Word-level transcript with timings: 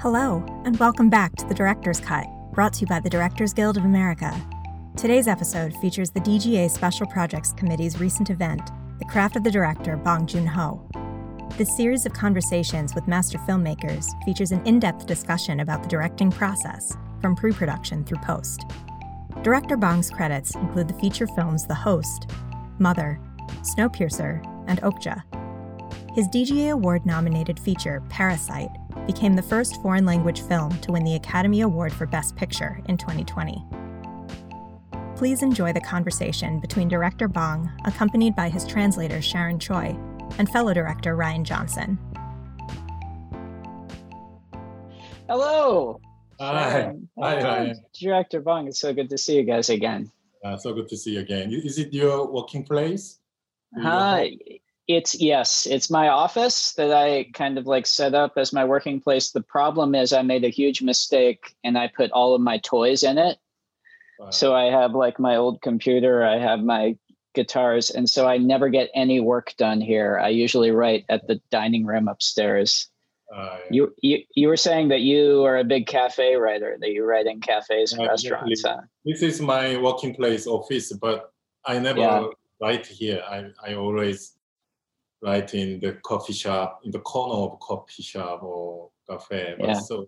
Hello, 0.00 0.44
and 0.64 0.78
welcome 0.78 1.10
back 1.10 1.34
to 1.34 1.44
The 1.44 1.54
Director's 1.56 1.98
Cut, 1.98 2.24
brought 2.52 2.72
to 2.74 2.82
you 2.82 2.86
by 2.86 3.00
the 3.00 3.10
Directors 3.10 3.52
Guild 3.52 3.76
of 3.76 3.84
America. 3.84 4.32
Today's 4.96 5.26
episode 5.26 5.74
features 5.78 6.12
the 6.12 6.20
DGA 6.20 6.70
Special 6.70 7.04
Projects 7.08 7.52
Committee's 7.54 7.98
recent 7.98 8.30
event, 8.30 8.70
The 9.00 9.06
Craft 9.06 9.34
of 9.34 9.42
the 9.42 9.50
Director 9.50 9.96
Bong 9.96 10.24
Joon 10.24 10.46
Ho. 10.46 10.88
This 11.56 11.76
series 11.76 12.06
of 12.06 12.12
conversations 12.12 12.94
with 12.94 13.08
master 13.08 13.38
filmmakers 13.38 14.06
features 14.24 14.52
an 14.52 14.64
in 14.64 14.78
depth 14.78 15.04
discussion 15.04 15.58
about 15.58 15.82
the 15.82 15.88
directing 15.88 16.30
process, 16.30 16.96
from 17.20 17.34
pre 17.34 17.50
production 17.50 18.04
through 18.04 18.18
post. 18.18 18.66
Director 19.42 19.76
Bong's 19.76 20.10
credits 20.10 20.54
include 20.54 20.86
the 20.86 20.98
feature 21.00 21.26
films 21.26 21.66
The 21.66 21.74
Host, 21.74 22.30
Mother, 22.78 23.18
Snowpiercer, 23.62 24.46
and 24.68 24.80
Okja. 24.82 25.24
His 26.14 26.28
DGA 26.28 26.70
Award 26.70 27.04
nominated 27.04 27.58
feature, 27.58 28.00
Parasite, 28.08 28.70
became 29.08 29.34
the 29.34 29.42
first 29.42 29.80
foreign 29.80 30.04
language 30.04 30.42
film 30.42 30.70
to 30.80 30.92
win 30.92 31.02
the 31.02 31.14
Academy 31.14 31.62
Award 31.62 31.94
for 31.94 32.04
Best 32.04 32.36
Picture 32.36 32.78
in 32.88 32.98
2020. 32.98 33.64
Please 35.16 35.42
enjoy 35.42 35.72
the 35.72 35.80
conversation 35.80 36.60
between 36.60 36.88
director 36.88 37.26
Bong, 37.26 37.72
accompanied 37.86 38.36
by 38.36 38.50
his 38.50 38.66
translator 38.66 39.22
Sharon 39.22 39.58
Choi, 39.58 39.98
and 40.36 40.46
fellow 40.50 40.74
director 40.74 41.16
Rian 41.16 41.42
Johnson. 41.42 41.98
Hello. 45.26 46.00
Hi. 46.38 46.70
Sharon. 46.70 47.08
Hi, 47.18 47.42
Rian. 47.42 47.76
Director 47.98 48.42
Bong, 48.42 48.68
it's 48.68 48.78
so 48.78 48.92
good 48.92 49.08
to 49.08 49.16
see 49.16 49.36
you 49.36 49.44
guys 49.44 49.70
again. 49.70 50.12
Uh, 50.44 50.58
so 50.58 50.74
good 50.74 50.88
to 50.90 50.98
see 50.98 51.14
you 51.14 51.20
again. 51.20 51.50
Is 51.50 51.78
it 51.78 51.94
your 51.94 52.30
working 52.30 52.62
place? 52.62 53.20
Do 53.74 53.80
you 53.80 53.88
Hi. 53.88 54.36
It's 54.88 55.20
yes, 55.20 55.66
it's 55.66 55.90
my 55.90 56.08
office 56.08 56.72
that 56.72 56.90
I 56.92 57.24
kind 57.34 57.58
of 57.58 57.66
like 57.66 57.86
set 57.86 58.14
up 58.14 58.32
as 58.38 58.54
my 58.54 58.64
working 58.64 59.00
place. 59.00 59.30
The 59.30 59.42
problem 59.42 59.94
is 59.94 60.14
I 60.14 60.22
made 60.22 60.44
a 60.44 60.48
huge 60.48 60.80
mistake 60.80 61.54
and 61.62 61.76
I 61.76 61.88
put 61.94 62.10
all 62.12 62.34
of 62.34 62.40
my 62.40 62.56
toys 62.58 63.02
in 63.02 63.18
it. 63.18 63.36
have- 64.18 64.32
So 64.34 64.54
I 64.54 64.64
have 64.70 64.94
like 64.94 65.18
my 65.20 65.36
old 65.36 65.60
computer, 65.60 66.24
I 66.24 66.38
have 66.38 66.60
my 66.60 66.96
guitars, 67.34 67.90
and 67.90 68.08
so 68.08 68.26
I 68.26 68.38
never 68.38 68.70
get 68.70 68.90
any 68.94 69.20
work 69.20 69.54
done 69.58 69.80
here. 69.82 70.18
I 70.18 70.30
usually 70.30 70.70
write 70.70 71.04
at 71.10 71.26
the 71.28 71.38
dining 71.50 71.84
room 71.84 72.08
upstairs. 72.08 72.88
uh, 73.36 73.58
You 73.70 73.94
you 74.02 74.24
you 74.34 74.48
were 74.48 74.56
saying 74.56 74.88
that 74.88 75.02
you 75.02 75.44
are 75.44 75.58
a 75.58 75.64
big 75.64 75.86
cafe 75.86 76.34
writer, 76.36 76.78
that 76.80 76.90
you 76.92 77.04
write 77.04 77.26
in 77.26 77.40
cafes 77.42 77.92
and 77.92 78.00
Yeah, 78.02 78.08
restaurants. 78.08 78.62
Huh? 78.64 78.80
this 79.04 79.20
is 79.22 79.38
my 79.42 79.76
working 79.76 80.14
place 80.14 80.46
office, 80.46 80.90
but 80.94 81.30
I 81.66 81.78
never 81.78 82.00
Yeah. 82.00 82.24
write 82.58 82.86
here. 82.86 83.22
I, 83.28 83.52
I 83.62 83.74
always 83.74 84.37
write 85.21 85.53
in 85.53 85.79
the 85.79 85.93
coffee 86.03 86.33
shop, 86.33 86.81
in 86.83 86.91
the 86.91 86.99
corner 86.99 87.51
of 87.53 87.59
coffee 87.59 88.03
shop 88.03 88.43
or 88.43 88.89
cafe. 89.09 89.55
But 89.59 89.67
Yeah. 89.69 89.79
So 89.79 90.07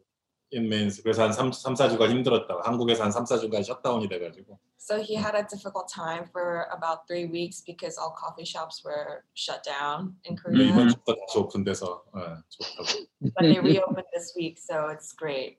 it 0.51 0.61
means 0.61 1.01
그래서 1.01 1.23
한 1.23 1.33
3, 1.33 1.51
3, 1.51 1.73
4주가 1.75 2.09
힘들었다고 2.09 2.61
한국에서 2.61 3.03
한 3.03 3.11
3, 3.11 3.23
4주간 3.25 3.63
셧다운이 3.63 4.07
돼가지고 4.09 4.59
So 4.77 5.01
he 5.01 5.15
had 5.15 5.33
a 5.33 5.41
difficult 5.49 5.89
time 5.89 6.25
for 6.31 6.67
about 6.71 7.07
three 7.07 7.25
weeks 7.25 7.61
because 7.65 7.97
all 7.97 8.13
coffee 8.15 8.45
shops 8.45 8.83
were 8.85 9.23
shut 9.33 9.63
down 9.63 10.13
in 10.25 10.35
그리고 10.35 10.53
Korea. 10.53 10.69
이번 10.69 10.89
주부터 10.89 11.15
다시 11.15 11.37
오픈돼서 11.39 12.03
어, 12.13 12.37
좋다고. 12.49 13.07
but 13.33 13.41
they 13.41 13.59
reopened 13.59 14.05
this 14.13 14.33
week, 14.37 14.59
so 14.59 14.89
it's 14.89 15.11
great. 15.13 15.57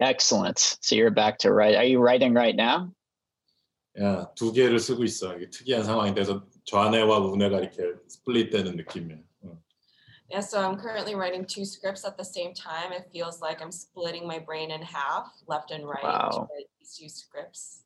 Excellent. 0.00 0.58
So 0.80 0.96
you're 0.96 1.12
back 1.14 1.38
to 1.38 1.52
write. 1.52 1.76
Are 1.76 1.84
you 1.84 2.00
writing 2.00 2.34
right 2.34 2.56
now? 2.56 2.90
두 4.35 4.51
개를 4.53 4.79
쓰고 4.79 5.03
있어. 5.03 5.35
이게 5.35 5.49
특이한 5.49 5.83
좌뇌와 6.65 7.19
우뇌가 7.19 7.59
이렇게 7.59 7.93
느낌이야. 8.75 9.17
Yeah, 10.29 10.41
so 10.41 10.59
I'm 10.59 10.77
currently 10.77 11.15
writing 11.15 11.45
two 11.45 11.63
scripts 11.63 12.03
at 12.03 12.17
the 12.17 12.25
same 12.25 12.53
time. 12.53 12.91
It 12.91 13.07
feels 13.13 13.41
like 13.41 13.61
I'm 13.61 13.71
splitting 13.71 14.27
my 14.27 14.39
brain 14.39 14.71
in 14.71 14.81
half, 14.81 15.31
left 15.47 15.71
and 15.71 15.87
right, 15.87 16.03
wow. 16.03 16.49
these 16.79 16.97
two 16.97 17.07
scripts. 17.07 17.85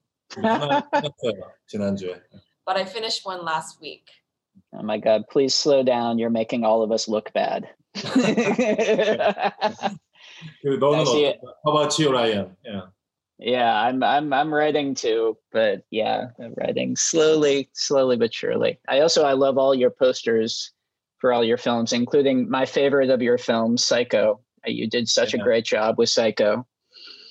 지난주에. 1.67 2.19
But 2.65 2.77
I 2.77 2.85
finished 2.85 3.27
one 3.27 3.45
last 3.45 3.79
week. 3.79 4.09
Oh 4.73 4.81
my 4.81 4.97
God, 4.97 5.25
please 5.29 5.53
slow 5.53 5.83
down. 5.83 6.17
You're 6.17 6.31
making 6.31 6.63
all 6.63 6.81
of 6.81 6.91
us 6.91 7.07
look 7.07 7.31
bad. 7.33 7.69
How 7.95 8.09
about 11.65 11.99
you, 11.99 12.09
Rian? 12.09 12.55
Yeah 12.65 12.89
yeah, 13.40 13.72
I'm 13.74 14.02
I'm 14.02 14.32
I'm 14.32 14.52
writing 14.52 14.94
too, 14.94 15.36
but 15.52 15.84
yeah, 15.90 16.28
I'm 16.40 16.54
writing 16.56 16.96
slowly, 16.96 17.68
slowly 17.74 18.16
but 18.16 18.32
surely. 18.32 18.78
I 18.88 19.00
also 19.00 19.24
I 19.24 19.32
love 19.32 19.58
all 19.58 19.74
your 19.74 19.90
posters 19.90 20.72
for 21.18 21.32
all 21.32 21.44
your 21.44 21.58
films, 21.58 21.92
including 21.92 22.48
my 22.50 22.66
favorite 22.66 23.10
of 23.10 23.22
your 23.22 23.38
films, 23.38 23.84
Psycho. 23.84 24.40
Uh, 24.66 24.70
You 24.70 24.88
did 24.88 25.08
such 25.08 25.34
a 25.34 25.38
Yeah. 25.38 25.44
great 25.44 25.64
job 25.64 25.98
with 25.98 26.08
Psycho. 26.08 26.66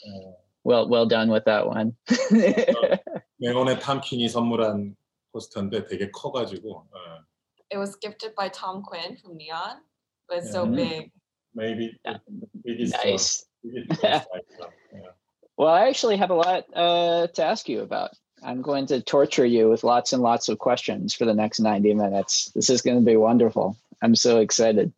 어, 0.07 0.33
Well, 0.63 0.89
well 0.89 1.05
done 1.05 1.29
with 1.29 1.45
that 1.45 1.67
one. 1.67 1.95
네온의 3.41 3.79
탐킨이 3.79 4.29
선물한 4.29 4.95
포스터인데 5.33 5.85
되게 5.85 6.09
커가지고 6.11 6.87
어, 6.91 7.25
It 7.71 7.77
was 7.77 7.95
gifted 7.97 8.35
by 8.35 8.47
Tom 8.49 8.83
Quinn 8.83 9.17
from 9.17 9.37
Neon, 9.37 9.81
but 10.29 10.37
it's 10.39 10.51
so 10.51 10.65
Mhm. 10.65 10.75
big. 10.75 11.11
maybe 11.53 11.97
Yeah. 12.05 12.17
the 12.27 12.47
biggest 12.63 12.93
one, 12.97 13.11
nice. 13.11 13.45
biggest 13.63 14.27
one, 14.29 14.71
yeah. 14.93 15.11
Well, 15.60 15.68
I 15.68 15.88
actually 15.88 16.16
have 16.16 16.30
a 16.30 16.34
lot 16.34 16.64
uh, 16.74 17.26
to 17.26 17.44
ask 17.44 17.68
you 17.68 17.82
about. 17.82 18.12
I'm 18.42 18.62
going 18.62 18.86
to 18.86 19.02
torture 19.02 19.44
you 19.44 19.68
with 19.68 19.84
lots 19.84 20.14
and 20.14 20.22
lots 20.22 20.48
of 20.48 20.58
questions 20.58 21.14
for 21.14 21.26
the 21.26 21.34
next 21.34 21.60
90 21.60 21.92
minutes. 21.92 22.50
This 22.54 22.70
is 22.70 22.80
going 22.80 22.98
to 22.98 23.04
be 23.04 23.16
wonderful. 23.16 23.76
I'm 24.00 24.16
so 24.16 24.38
excited. 24.38 24.90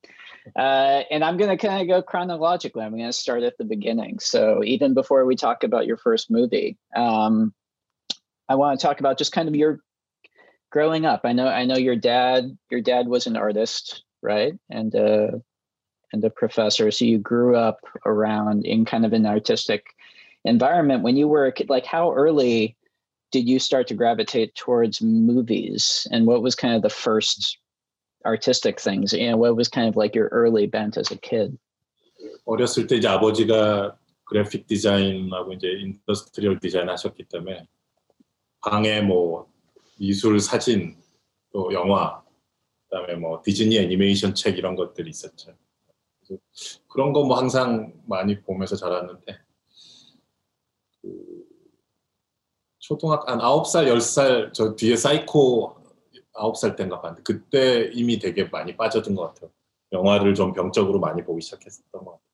Uh, 0.54 1.02
and 1.10 1.24
I'm 1.24 1.36
going 1.36 1.50
to 1.50 1.56
kind 1.56 1.82
of 1.82 1.88
go 1.88 2.00
chronologically. 2.00 2.84
I'm 2.84 2.92
going 2.92 3.06
to 3.06 3.12
start 3.12 3.42
at 3.42 3.58
the 3.58 3.64
beginning. 3.64 4.20
So, 4.20 4.62
even 4.62 4.94
before 4.94 5.26
we 5.26 5.34
talk 5.34 5.64
about 5.64 5.88
your 5.88 5.96
first 5.96 6.30
movie, 6.30 6.78
um, 6.94 7.52
I 8.48 8.54
want 8.54 8.78
to 8.78 8.86
talk 8.86 9.00
about 9.00 9.18
just 9.18 9.32
kind 9.32 9.48
of 9.48 9.56
your 9.56 9.80
growing 10.70 11.04
up. 11.06 11.22
I 11.24 11.32
know, 11.32 11.48
I 11.48 11.64
know 11.64 11.76
your 11.76 11.96
dad. 11.96 12.56
Your 12.70 12.82
dad 12.82 13.08
was 13.08 13.26
an 13.26 13.36
artist, 13.36 14.04
right? 14.22 14.54
And 14.70 14.94
uh, 14.94 15.38
and 16.12 16.24
a 16.24 16.30
professor. 16.30 16.92
So 16.92 17.04
you 17.04 17.18
grew 17.18 17.56
up 17.56 17.80
around 18.06 18.64
in 18.64 18.84
kind 18.84 19.04
of 19.04 19.12
an 19.12 19.26
artistic 19.26 19.86
environment 20.45 21.03
when 21.03 21.17
you 21.17 21.27
were 21.27 21.45
a 21.45 21.51
kid 21.51 21.69
like 21.69 21.85
how 21.85 22.13
early 22.13 22.75
did 23.31 23.47
you 23.47 23.59
start 23.59 23.87
to 23.87 23.93
gravitate 23.93 24.55
towards 24.55 25.01
movies 25.01 26.07
and 26.11 26.25
what 26.25 26.41
was 26.41 26.55
kind 26.55 26.75
of 26.75 26.81
the 26.81 26.89
first 26.89 27.57
artistic 28.25 28.79
things 28.79 29.13
you 29.13 29.29
know 29.29 29.37
what 29.37 29.55
was 29.55 29.67
kind 29.67 29.87
of 29.87 29.95
like 29.95 30.15
your 30.15 30.29
early 30.31 30.67
bent 30.67 30.97
as 30.97 31.11
a 31.11 31.17
kid 31.17 31.57
어렸을 32.45 32.87
때 32.87 32.95
이제 32.97 33.07
아버지가 33.07 33.97
그래픽 34.23 34.67
디자인하고 34.67 35.53
이제 35.53 35.67
인더스트리얼 35.67 36.59
디자인 36.59 36.89
하셨기 36.89 37.23
때문에 37.25 37.67
방에 38.61 39.01
뭐 39.01 39.47
미술, 39.99 40.39
사진, 40.39 40.97
또 41.51 41.71
영화, 41.73 42.21
그다음에 42.89 43.15
뭐 43.15 43.41
디즈니 43.43 43.77
애니메이션 43.77 44.33
책 44.35 44.57
이런 44.57 44.75
것들이 44.75 45.09
있었죠. 45.09 45.53
그래서 46.25 46.41
그런 46.87 47.13
거 47.13 47.23
뭐 47.23 47.37
항상 47.37 47.93
많이 48.05 48.39
보면서 48.41 48.75
자랐는데 48.75 49.33
그 49.33 49.50
초등학교 52.78 53.30
한 53.30 53.38
9살, 53.38 53.86
10살 53.86 54.52
저 54.52 54.74
뒤에 54.74 54.96
사이코 54.96 55.76
9살 56.34 56.76
때인가 56.76 57.00
봤는데 57.00 57.22
그때 57.22 57.90
이미 57.92 58.18
되게 58.18 58.44
많이 58.44 58.76
빠져든 58.76 59.14
것 59.14 59.28
같아요. 59.28 59.50
영화를 59.92 60.34
좀 60.34 60.52
병적으로 60.52 60.98
많이 60.98 61.22
보기 61.22 61.40
시작했었던 61.42 62.04
것 62.04 62.12
같아요. 62.12 62.31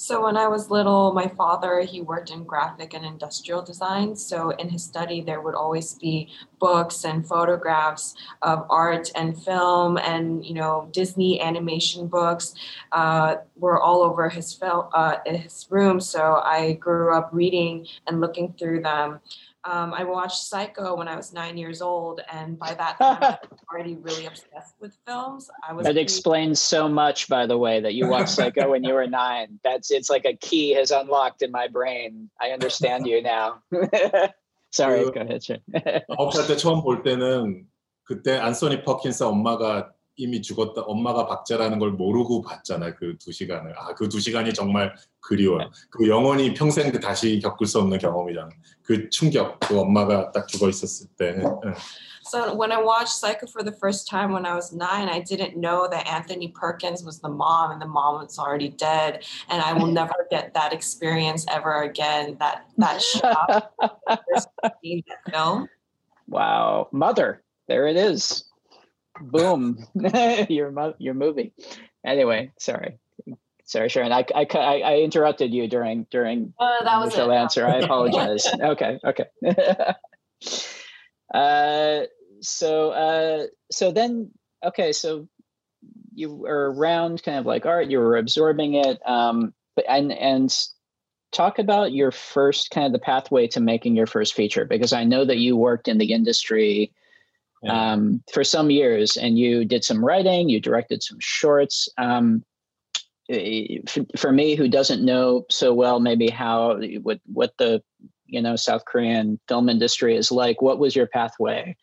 So 0.00 0.22
when 0.22 0.36
I 0.36 0.46
was 0.46 0.70
little, 0.70 1.12
my 1.12 1.26
father 1.26 1.80
he 1.80 2.02
worked 2.02 2.30
in 2.30 2.44
graphic 2.44 2.94
and 2.94 3.04
industrial 3.04 3.62
design. 3.62 4.14
So 4.14 4.50
in 4.50 4.68
his 4.68 4.84
study, 4.84 5.20
there 5.20 5.40
would 5.40 5.56
always 5.56 5.94
be 5.94 6.28
books 6.60 7.04
and 7.04 7.26
photographs 7.26 8.14
of 8.42 8.64
art 8.70 9.10
and 9.16 9.36
film, 9.42 9.98
and 9.98 10.46
you 10.46 10.54
know 10.54 10.88
Disney 10.92 11.40
animation 11.40 12.06
books 12.06 12.54
uh, 12.92 13.38
were 13.56 13.82
all 13.82 14.02
over 14.02 14.28
his 14.28 14.56
uh, 14.62 15.16
his 15.26 15.66
room. 15.68 15.98
So 15.98 16.42
I 16.44 16.74
grew 16.74 17.12
up 17.12 17.30
reading 17.32 17.88
and 18.06 18.20
looking 18.20 18.54
through 18.56 18.82
them. 18.82 19.18
Um, 19.65 19.93
I 19.93 20.03
watched 20.03 20.43
Psycho 20.43 20.95
when 20.97 21.07
I 21.07 21.15
was 21.15 21.31
nine 21.31 21.55
years 21.55 21.81
old, 21.81 22.19
and 22.29 22.59
by 22.59 22.73
that 22.73 22.97
time, 22.99 23.17
I 23.23 23.37
was 23.49 23.59
already 23.71 23.95
really 23.95 24.25
obsessed 24.25 24.75
with 24.81 24.91
films. 25.07 25.49
I 25.67 25.71
was 25.71 25.85
that 25.85 25.91
really- 25.95 26.01
explains 26.01 26.59
so 26.59 26.89
much 26.89 27.29
by 27.29 27.45
the 27.47 27.57
way 27.57 27.79
that 27.79 27.93
you 27.93 28.07
watched 28.07 28.35
psycho 28.35 28.69
when 28.71 28.83
you 28.83 28.93
were 28.93 29.07
nine 29.07 29.59
that's 29.63 29.89
it's 29.89 30.09
like 30.09 30.25
a 30.25 30.35
key 30.35 30.71
has 30.75 30.91
unlocked 30.91 31.41
in 31.41 31.51
my 31.51 31.67
brain 31.67 32.29
i 32.41 32.49
understand 32.51 33.07
you 33.07 33.21
now 33.21 33.61
sorry 34.71 35.03
그- 35.05 35.13
go 35.13 35.21
ahead 35.21 35.41
sir. 35.43 35.57
아홉 36.19 36.33
살 36.33 36.45
때 36.47 36.55
처음 36.57 36.83
볼 36.83 37.01
때는 37.03 37.65
그때 38.03 38.37
안소니 38.37 38.83
퍼킨스 38.83 39.23
엄마가 39.23 39.91
이미 40.17 40.41
죽었다 40.43 40.81
엄마가 40.81 41.25
박자라는 41.25 41.79
걸 41.79 41.91
모르고 41.91 42.43
봤잖아요 42.43 42.93
그 42.95 43.17
두 43.17 43.31
시간을 43.31 43.73
아 43.77 43.95
그 43.95 44.07
두 44.07 44.19
시간이 44.19 44.53
정말 44.53 44.93
그리워요 45.21 45.71
그 45.89 46.07
영원히 46.07 46.53
평생 46.53 46.91
그 46.91 46.99
다시 46.99 47.39
겪을 47.39 47.65
수 47.65 47.79
없는 47.79 47.97
경험이잖아 47.97 48.49
그 48.83 49.09
충격 49.09 49.59
그 49.59 49.79
엄마가 49.79 50.31
딱 50.31 50.47
죽어 50.47 50.69
있었을 50.69 51.07
때 51.17 51.37
예. 51.39 51.73
So 52.25 52.55
when 52.55 52.71
I 52.71 52.81
watched 52.81 53.09
Psycho 53.19 53.47
for 53.47 53.63
the 53.63 53.73
first 53.73 54.07
time 54.07 54.31
when 54.31 54.45
I 54.45 54.55
was 54.55 54.71
nine, 54.71 55.09
I 55.09 55.19
didn't 55.19 55.57
know 55.57 55.89
that 55.89 56.07
Anthony 56.07 56.47
Perkins 56.47 57.03
was 57.03 57.19
the 57.19 57.27
mom 57.27 57.71
and 57.71 57.81
the 57.81 57.85
mom 57.85 58.21
was 58.23 58.39
already 58.39 58.69
dead. 58.69 59.25
And 59.49 59.61
I 59.61 59.73
will 59.73 59.91
never 59.91 60.25
get 60.31 60.53
that 60.53 60.71
experience 60.71 61.45
ever 61.51 61.83
again. 61.83 62.37
That 62.39 62.63
that 62.77 63.01
shock 63.01 63.73
seeing 64.81 65.03
that 65.09 65.33
film. 65.33 65.67
Wow, 66.29 66.87
Mother. 66.93 67.43
There 67.67 67.87
it 67.87 67.97
is. 67.97 68.45
Boom. 69.20 69.84
your 70.48 70.70
mo- 70.70 70.94
your 70.98 71.14
movie. 71.14 71.52
Anyway, 72.04 72.52
sorry. 72.58 72.98
Sorry, 73.64 73.88
Sharon. 73.90 74.12
I, 74.12 74.24
I, 74.34 74.46
I 74.54 74.80
I 74.80 74.96
interrupted 74.98 75.52
you 75.52 75.68
during 75.68 76.06
during 76.10 76.54
Uh, 76.58 76.84
that 76.84 76.98
was 76.98 77.12
initial 77.14 77.30
it. 77.30 77.36
answer. 77.36 77.66
I 77.66 77.76
apologize. 77.76 78.46
okay, 78.60 78.98
okay. 79.04 79.26
uh, 81.34 82.06
so 82.40 82.90
uh, 82.90 83.46
so 83.70 83.92
then 83.92 84.30
okay, 84.64 84.92
so 84.92 85.28
you 86.14 86.34
were 86.34 86.72
around 86.72 87.22
kind 87.22 87.38
of 87.38 87.46
like 87.46 87.66
art, 87.66 87.90
you 87.90 87.98
were 87.98 88.16
absorbing 88.16 88.74
it. 88.74 89.06
Um, 89.06 89.52
but 89.76 89.84
and 89.88 90.12
and 90.12 90.54
talk 91.30 91.58
about 91.58 91.92
your 91.92 92.10
first 92.10 92.70
kind 92.70 92.86
of 92.86 92.92
the 92.92 92.98
pathway 92.98 93.46
to 93.48 93.60
making 93.60 93.94
your 93.94 94.06
first 94.06 94.32
feature 94.34 94.64
because 94.64 94.94
I 94.94 95.04
know 95.04 95.26
that 95.26 95.38
you 95.38 95.56
worked 95.56 95.88
in 95.88 95.98
the 95.98 96.12
industry 96.12 96.92
Yeah. 97.62 97.92
um, 97.92 98.22
for 98.32 98.44
some 98.44 98.70
years 98.70 99.16
and 99.16 99.38
you 99.38 99.64
did 99.64 99.84
some 99.84 100.04
writing, 100.04 100.48
you 100.48 100.60
directed 100.60 101.02
some 101.02 101.18
shorts. 101.20 101.88
Um, 101.98 102.44
eh, 103.28 103.78
for, 104.16 104.32
me, 104.32 104.54
who 104.54 104.68
doesn't 104.68 105.04
know 105.04 105.44
so 105.50 105.74
well, 105.74 105.98
maybe 106.00 106.28
how 106.28 106.80
what 107.02 107.20
what 107.26 107.52
the 107.58 107.82
you 108.26 108.40
know 108.40 108.56
South 108.56 108.84
Korean 108.84 109.40
film 109.48 109.68
industry 109.68 110.16
is 110.16 110.30
like, 110.30 110.62
what 110.62 110.78
was 110.78 110.94
your 110.94 111.06
pathway 111.06 111.76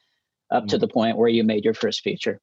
up 0.51 0.67
to 0.67 0.77
Mm. 0.77 0.79
the 0.79 0.87
point 0.87 1.17
where 1.17 1.29
you 1.29 1.43
made 1.43 1.65
your 1.65 1.73
first 1.73 2.01
feature? 2.01 2.39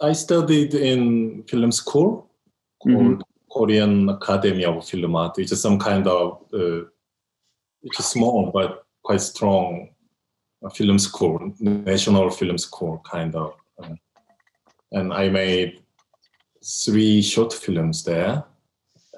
I 0.00 0.12
studied 0.12 0.74
in 0.74 1.42
film 1.44 1.72
school 1.72 2.30
called 2.82 3.22
Korean 3.52 4.08
Academy 4.08 4.64
of 4.64 4.88
Film 4.88 5.14
Art. 5.16 5.38
It's 5.38 5.60
some 5.60 5.78
kind 5.78 6.06
of 6.06 6.42
uh, 6.54 6.84
it's 7.82 8.04
small 8.04 8.50
but 8.52 8.86
quite 9.02 9.20
strong 9.20 9.91
film 10.70 10.98
school, 10.98 11.52
national 11.60 12.30
film 12.30 12.56
school 12.58 13.00
kind 13.10 13.34
of. 13.34 13.54
uh, 13.82 13.94
and 14.92 15.12
I 15.12 15.28
made 15.28 15.80
three 16.62 17.22
short 17.22 17.54
films 17.54 18.04
there. 18.04 18.42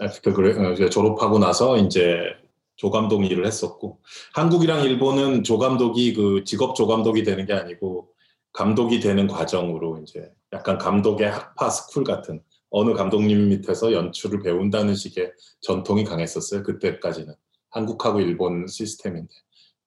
After 0.00 0.32
어, 0.32 0.90
졸업하고 0.90 1.38
나서 1.38 1.76
이제 1.76 2.34
조감독 2.76 3.24
일을 3.24 3.46
했었고 3.46 4.00
한국이랑 4.34 4.84
일본은 4.84 5.44
조감독이 5.44 6.14
그 6.14 6.42
직업 6.44 6.74
조감독이 6.74 7.22
되는 7.22 7.46
게 7.46 7.52
아니고 7.52 8.08
감독이 8.52 8.98
되는 8.98 9.28
과정으로 9.28 10.00
이제 10.02 10.32
약간 10.52 10.78
감독의 10.78 11.30
학파 11.30 11.70
스쿨 11.70 12.02
같은 12.02 12.42
어느 12.70 12.92
감독님 12.92 13.48
밑에서 13.50 13.92
연출을 13.92 14.42
배운다는 14.42 14.96
식의 14.96 15.32
전통이 15.60 16.02
강했었어요. 16.04 16.64
그때까지는 16.64 17.34
한국하고 17.70 18.20
일본 18.20 18.66
시스템인데 18.66 19.32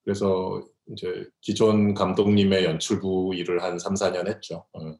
그래서 0.05 0.61
이제 0.91 1.25
기존 1.41 1.93
감독님의 1.93 2.65
연출부 2.65 3.33
일을 3.35 3.63
한 3.63 3.77
3, 3.79 3.93
4년 3.93 4.27
했죠. 4.27 4.65
어. 4.73 4.97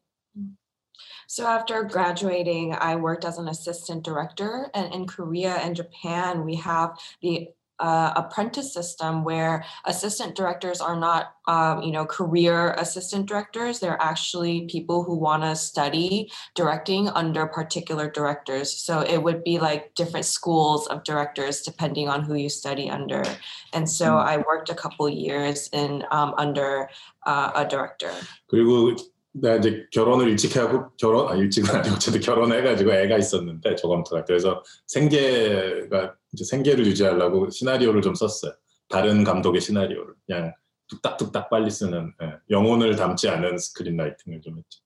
So 1.30 1.46
after 1.46 1.84
graduating, 1.84 2.74
I 2.74 2.96
worked 2.96 3.26
as 3.26 3.38
an 3.38 3.50
assistant 3.50 4.04
director, 4.04 4.72
and 4.74 4.94
in 4.94 5.06
Korea 5.06 5.56
and 5.56 5.76
Japan, 5.76 6.46
we 6.46 6.56
have 6.56 6.98
the 7.22 7.50
uh, 7.83 8.13
apprentice 8.15 8.73
system 8.73 9.25
where 9.25 9.65
assistant 9.87 10.37
directors 10.37 10.81
are 10.81 10.95
not, 10.95 11.35
um, 11.49 11.83
you 11.83 11.91
know, 11.91 12.07
career 12.07 12.75
assistant 12.79 13.27
directors. 13.27 13.81
They're 13.81 14.01
actually 14.01 14.67
people 14.71 15.03
who 15.03 15.17
want 15.19 15.43
to 15.43 15.57
study 15.57 16.31
directing 16.55 17.09
under 17.09 17.47
particular 17.47 18.09
directors. 18.09 18.73
So 18.73 19.01
it 19.01 19.21
would 19.23 19.43
be 19.43 19.59
like 19.59 19.95
different 19.97 20.27
schools 20.27 20.87
of 20.87 21.03
directors 21.03 21.63
depending 21.63 22.09
on 22.09 22.23
who 22.23 22.35
you 22.35 22.49
study 22.49 22.89
under. 22.89 23.25
And 23.73 23.91
so 23.91 24.15
Mm. 24.15 24.27
I 24.27 24.37
worked 24.47 24.71
a 24.71 24.77
couple 24.77 25.09
years 25.09 25.69
in 25.73 26.05
um, 26.13 26.35
under 26.39 26.89
uh, 27.27 27.51
a 27.57 27.65
director. 27.67 28.13
그리고 28.49 28.95
내가 29.35 29.57
이제 29.57 29.87
결혼을 29.91 30.29
일찍 30.29 30.55
하고 30.57 30.91
결혼 30.99 31.29
아 31.29 31.35
일찍은 31.35 31.75
아니고 31.75 31.97
어쨌든 31.97 32.21
결혼해가지고 32.21 32.93
애가 32.93 33.17
있었는데 33.17 33.75
조감토가 33.77 34.25
그래서 34.25 34.63
생계가 34.87 36.15
이제 36.33 36.45
생계를 36.45 36.87
유지하려고 36.87 37.51
시나리오를 37.51 38.03
좀 38.03 38.15
썼어요. 38.15 38.53
다른 38.89 39.25
감독의 39.25 39.61
시나리오를 39.61 40.15
그냥 40.27 40.55
뚝딱뚝딱 40.89 41.49
빨리 41.49 41.71
쓰는 41.71 42.13
예, 42.23 42.35
영혼을 42.51 42.97
담지 42.97 43.29
않은 43.29 43.59
스크린 43.59 43.97
라이팅을 43.97 44.41
좀 44.43 44.59
했죠. 44.59 44.83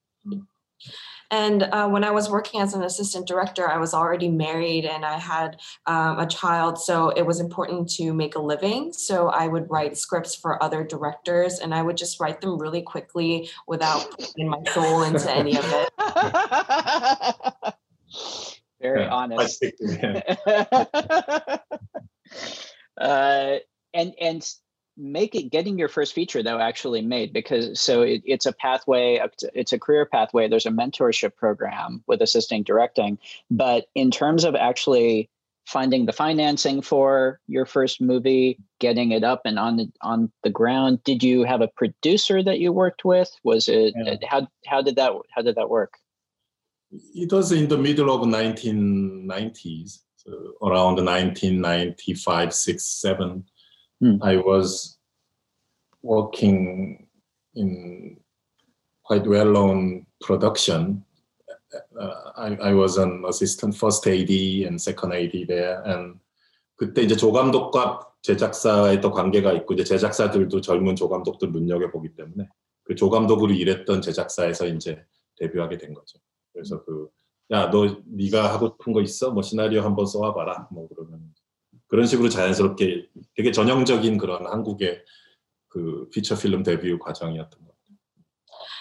And 1.29 1.63
uh, 1.63 1.89
when 1.89 2.05
I 2.05 2.11
was 2.11 2.29
working 2.29 2.61
as 2.61 2.73
an 2.73 2.83
assistant 2.83 3.27
director, 3.27 3.67
I 3.67 3.77
was 3.77 3.93
already 3.93 4.29
married 4.29 4.85
and 4.85 5.03
I 5.05 5.17
had 5.17 5.57
um, 5.85 6.19
a 6.19 6.25
child. 6.25 6.79
So 6.79 7.09
it 7.09 7.25
was 7.25 7.41
important 7.41 7.89
to 7.97 8.13
make 8.13 8.35
a 8.35 8.39
living. 8.39 8.93
So 8.93 9.27
I 9.27 9.47
would 9.47 9.69
write 9.69 9.97
scripts 9.97 10.35
for 10.35 10.61
other 10.63 10.85
directors 10.85 11.59
and 11.59 11.73
I 11.73 11.81
would 11.81 11.97
just 11.97 12.21
write 12.21 12.39
them 12.39 12.57
really 12.57 12.81
quickly 12.81 13.49
without 13.67 14.09
putting 14.11 14.47
my 14.47 14.63
soul 14.71 15.03
into 15.03 15.29
any 15.29 15.57
of 15.57 15.65
it. 15.67 15.89
Very 18.82 19.04
예, 19.04 19.08
honest. 19.08 19.62
예. 19.62 20.22
uh, 23.00 23.56
and 23.94 24.14
and 24.20 24.48
make 24.96 25.34
it 25.34 25.50
getting 25.50 25.78
your 25.78 25.88
first 25.88 26.12
feature 26.12 26.42
though 26.42 26.58
actually 26.58 27.00
made 27.00 27.32
because 27.32 27.80
so 27.80 28.02
it, 28.02 28.20
it's 28.26 28.44
a 28.44 28.52
pathway 28.52 29.18
it's 29.54 29.72
a 29.72 29.78
career 29.78 30.04
pathway 30.04 30.46
there's 30.46 30.66
a 30.66 30.70
mentorship 30.70 31.34
program 31.34 32.02
with 32.06 32.20
assisting 32.20 32.62
directing 32.62 33.18
but 33.50 33.86
in 33.94 34.10
terms 34.10 34.44
of 34.44 34.54
actually 34.54 35.30
finding 35.66 36.04
the 36.04 36.12
financing 36.12 36.82
for 36.82 37.40
your 37.46 37.64
first 37.64 38.02
movie 38.02 38.58
getting 38.80 39.12
it 39.12 39.24
up 39.24 39.40
and 39.46 39.58
on 39.58 39.76
the 39.76 39.90
on 40.02 40.30
the 40.42 40.50
ground 40.50 41.02
did 41.04 41.22
you 41.22 41.44
have 41.44 41.62
a 41.62 41.68
producer 41.68 42.42
that 42.42 42.58
you 42.60 42.70
worked 42.70 43.02
with 43.02 43.30
was 43.44 43.68
it 43.68 43.94
Yeah. 43.96 44.16
how 44.28 44.46
how 44.66 44.82
did 44.82 44.96
that 44.96 45.12
how 45.34 45.40
did 45.40 45.54
that 45.54 45.70
work 45.70 45.94
It 47.14 47.32
was 47.32 47.52
in 47.52 47.68
the 47.68 47.78
middle 47.78 48.10
of 48.10 48.20
1990s, 48.28 50.00
so 50.16 50.30
around 50.62 50.96
1995, 50.96 52.52
6, 52.52 52.84
7. 52.84 53.44
Hmm. 54.00 54.16
I 54.22 54.36
was 54.36 54.98
working 56.02 57.06
in 57.54 58.18
quite 59.02 59.26
well-known 59.26 60.06
production. 60.20 61.04
Uh, 61.98 62.32
I, 62.36 62.56
I 62.56 62.72
was 62.74 62.98
an 62.98 63.24
assistant 63.26 63.74
first 63.74 64.06
AD 64.06 64.30
and 64.30 64.80
second 64.80 65.12
AD 65.12 65.46
there. 65.48 65.82
And 65.84 66.20
그때 66.76 67.02
이제 67.02 67.16
조감독과 67.16 68.08
제작사의 68.22 69.00
또 69.00 69.10
관계가 69.10 69.52
있고 69.52 69.74
이제 69.74 69.84
제작사들도 69.84 70.60
젊은 70.60 70.96
조감독들 70.96 71.52
눈여겨 71.52 71.90
보기 71.90 72.14
때문에 72.14 72.48
그 72.84 72.94
조감독으로 72.94 73.52
일했던 73.52 74.02
제작사에서 74.02 74.66
이제 74.66 75.04
데뷔하게 75.36 75.78
된 75.78 75.94
거죠. 75.94 76.18
그래서 76.52 76.84
그, 76.84 77.08
야, 77.50 77.70
너 77.70 77.96
네가 78.06 78.52
하고 78.52 78.76
싶은 78.78 78.92
거 78.92 79.00
있어? 79.02 79.30
뭐 79.30 79.42
시나리오 79.42 79.82
한번 79.82 80.06
써와봐라. 80.06 80.68
뭐 80.70 80.88
그러면 80.88 81.32
그런 81.88 82.06
식으로 82.06 82.28
자연스럽게 82.28 83.08
되게 83.34 83.52
전형적인 83.52 84.16
그런 84.18 84.46
한국의 84.46 85.02
그 85.68 86.08
피처 86.10 86.36
필름 86.36 86.62
데뷔 86.62 86.98
과정이었던 86.98 87.50
것 87.50 87.66
같아요. 87.66 87.72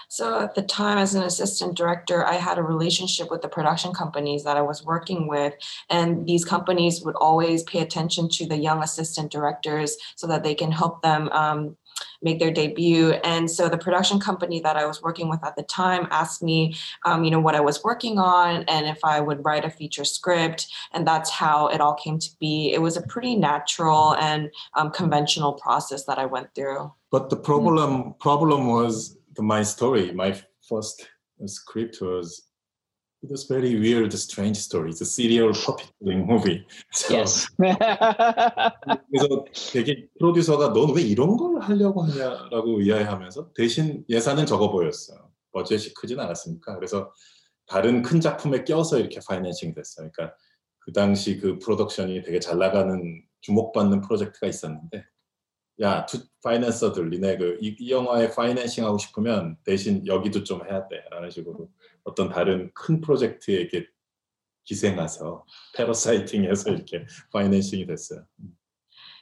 So 0.10 0.40
at 0.40 0.56
the 0.56 0.62
time, 0.62 0.98
as 0.98 1.16
an 1.16 1.24
assistant 1.24 1.78
director, 1.78 2.25
I 2.25 2.36
had 2.36 2.58
a 2.58 2.63
relationship 2.63 3.32
with 3.32 3.42
the 3.42 3.48
production 3.48 3.94
companies 3.94 4.44
that 4.44 4.58
I 4.58 4.62
was 4.62 4.84
working 4.86 5.28
with. 5.28 5.54
And 5.90 6.28
these 6.28 6.44
companies 6.44 7.01
would 7.01 7.16
always 7.16 7.63
pay 7.63 7.80
attention 7.80 8.28
to 8.38 8.46
the 8.46 8.58
young 8.58 8.84
assistant 8.84 9.32
directors 9.32 9.96
so 10.18 10.28
that 10.28 10.44
they 10.44 10.54
can 10.54 10.72
help 10.72 11.01
them 11.01 11.30
um, 11.32 11.78
make 12.22 12.39
their 12.39 12.51
debut. 12.51 13.12
And 13.24 13.50
so 13.50 13.70
the 13.70 13.77
production 13.77 14.20
company 14.20 14.60
that 14.62 14.77
I 14.77 14.86
was 14.86 15.01
working 15.01 15.29
with 15.29 15.43
at 15.43 15.55
the 15.55 15.63
time 15.63 16.08
asked 16.12 16.43
me, 16.43 16.75
um, 17.05 17.24
you 17.24 17.31
know, 17.31 17.39
what 17.39 17.55
I 17.55 17.62
was 17.62 17.84
working 17.84 18.17
on 18.17 18.63
and 18.63 18.86
if 18.88 19.00
I 19.03 19.20
would 19.20 19.43
write 19.43 19.65
a 19.65 19.70
feature 19.70 20.05
script. 20.05 20.67
And 20.93 21.08
that's 21.08 21.29
how 21.29 21.67
it 21.67 21.81
all 21.81 21.96
came 21.96 22.20
to 22.20 22.29
be. 22.39 22.74
It 22.74 22.81
was 22.81 22.98
a 22.98 23.01
pretty 23.01 23.36
natural 23.36 24.15
and 24.15 24.50
um, 24.75 24.91
conventional 24.91 25.53
process 25.53 26.05
that 26.05 26.17
I 26.17 26.25
went 26.25 26.53
through. 26.55 26.91
But 27.12 27.29
the 27.29 27.36
problem 27.36 28.15
problem 28.20 28.67
was 28.67 29.17
the, 29.36 29.41
my 29.43 29.63
story. 29.63 30.12
My 30.13 30.39
first 30.67 31.08
script 31.46 32.01
was 32.01 32.50
it 33.24 33.30
was 33.30 33.46
very 33.46 33.75
weird, 33.80 34.12
strange 34.13 34.58
story. 34.58 34.90
It's 34.90 35.01
a 35.01 35.06
serial 35.06 35.51
puppeteering 35.54 36.25
movie. 36.25 36.66
So 36.92 37.13
yes 37.16 37.48
그래서 39.12 39.46
되게 39.72 40.08
프로듀서가 40.18 40.74
넌 40.74 40.96
왜 40.96 41.04
이런 41.04 41.38
걸 41.38 41.62
하려고 41.62 42.04
하냐라고 42.04 42.82
의아해하면서 42.82 43.54
대신 43.54 44.04
예산은 44.10 44.46
적어 44.46 44.72
보였어요. 44.72 45.30
버젯이 45.51 45.94
크진 45.94 46.20
않았으니까 46.20 46.75
그래서 46.75 47.13
다른 47.68 48.01
큰 48.01 48.20
작품에 48.20 48.63
껴서 48.63 49.00
이렇게 49.00 49.20
파이낸싱이 49.28 49.74
됐어요. 49.75 50.10
그러니까 50.12 50.36
그 50.80 50.92
당시 50.92 51.38
그 51.38 51.60
프로덕션이 51.60 52.24
되게 52.24 52.40
잘 52.40 52.58
나가는 52.58 53.24
주목받는 53.42 54.01
프로젝트가 54.01 54.48
있었는데 54.48 55.06
야, 55.82 56.06
투 56.06 56.20
파이낸서들 56.44 57.10
니네 57.10 57.38
그이 57.38 57.75
이 57.80 57.92
영화에 57.92 58.32
파이낸싱 58.32 58.84
하고 58.84 58.98
싶으면 58.98 59.58
대신 59.63 60.06
여기도 60.06 60.44
좀 60.44 60.66
해야 60.66 60.88
돼라는 60.88 61.30
식으로 61.30 61.70
어떤 62.03 62.29
다른 62.29 62.72
큰 62.74 63.01
프로젝트에 63.01 63.55
이렇게 63.55 63.88
기생해서 64.63 65.46
패러사이팅해서 65.75 66.72
이렇게 66.72 67.05
파이낸싱이 67.31 67.86
됐어요. 67.88 68.25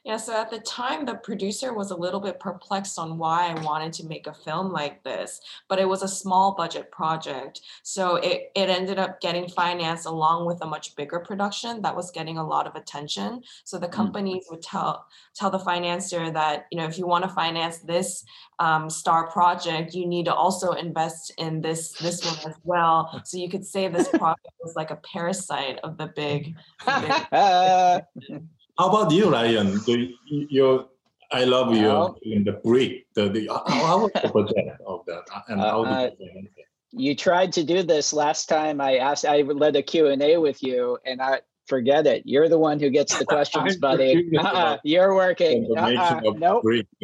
Yeah, 0.06 0.18
so 0.18 0.40
at 0.40 0.50
the 0.50 0.60
time, 0.60 1.06
the 1.06 1.16
producer 1.16 1.74
was 1.74 1.92
a 1.92 1.96
little 1.96 2.22
bit 2.22 2.40
perplexed 2.40 2.98
on 2.98 3.18
why 3.18 3.50
I 3.50 3.62
wanted 3.62 3.92
to 3.94 4.08
make 4.08 4.28
a 4.28 4.34
film 4.34 4.72
like 4.72 5.04
this, 5.04 5.42
but 5.68 5.78
it 5.78 5.88
was 5.88 6.04
a 6.04 6.08
small 6.08 6.56
budget 6.56 6.90
project. 6.90 7.62
So 7.84 8.16
it, 8.16 8.52
it 8.56 8.70
ended 8.70 8.98
up 8.98 9.20
getting 9.20 9.50
financed 9.50 10.06
along 10.06 10.46
with 10.46 10.62
a 10.62 10.66
much 10.66 10.96
bigger 10.96 11.20
production 11.20 11.82
that 11.82 11.96
was 11.96 12.12
getting 12.12 12.38
a 12.38 12.48
lot 12.48 12.66
of 12.66 12.76
attention. 12.76 13.42
So 13.66 13.78
the 13.78 13.90
companies 13.90 14.46
would 14.50 14.62
tell 14.62 15.06
tell 15.36 15.50
the 15.50 15.60
financier 15.60 16.32
that, 16.32 16.68
you 16.72 16.78
know, 16.78 16.86
if 16.86 16.98
you 16.98 17.06
want 17.06 17.24
to 17.26 17.30
finance 17.30 17.80
this 17.80 18.24
um, 18.60 18.90
star 18.90 19.30
project, 19.30 19.94
you 19.94 20.08
need 20.08 20.26
to 20.26 20.34
also 20.34 20.72
invest 20.72 21.34
in 21.38 21.62
this 21.62 21.92
this 21.94 22.26
one 22.26 22.52
as 22.52 22.58
well. 22.64 23.22
So 23.26 23.38
you 23.38 23.50
could 23.50 23.66
say 23.66 23.88
this 23.90 24.08
project 24.08 24.48
was 24.64 24.76
like 24.76 24.92
a 24.92 24.98
parasite 24.98 25.80
of 25.84 25.98
the 25.98 26.08
big. 26.08 26.56
big 26.86 28.04
How 28.80 28.88
about 28.88 29.12
you, 29.12 29.26
Rian? 29.26 29.84
The, 29.84 30.16
your 30.50 30.88
I 31.34 31.44
love 31.44 31.76
you 31.76 32.16
in 32.24 32.46
the 32.46 32.54
brick. 32.54 33.08
The, 33.14 33.28
the 33.28 33.48
how, 33.68 34.00
was 34.00 34.12
the 34.14 34.30
project 34.30 34.82
of 34.88 35.02
that, 35.06 35.26
and 35.50 35.60
how 35.60 35.84
did 35.84 36.16
you 36.18 36.32
uh, 36.32 36.64
You 36.92 37.14
tried 37.14 37.52
to 37.54 37.64
do 37.66 37.84
this 37.84 38.14
last 38.14 38.48
time. 38.48 38.80
I 38.80 38.96
asked. 38.96 39.26
I 39.26 39.42
led 39.42 39.76
a 39.76 39.84
Q 39.84 40.08
and 40.08 40.22
A 40.22 40.38
with 40.38 40.64
you, 40.64 40.98
and 41.06 41.22
I 41.22 41.42
forget 41.68 42.08
it. 42.08 42.24
You're 42.26 42.48
the 42.48 42.58
one 42.58 42.80
who 42.80 42.90
gets 42.90 43.20
the 43.20 43.26
questions, 43.36 43.76
buddy. 43.76 44.30
Uh-uh, 44.38 44.78
you're 44.86 45.14
working. 45.14 45.68
Uh-uh, 45.78 46.22
nope. 46.38 46.64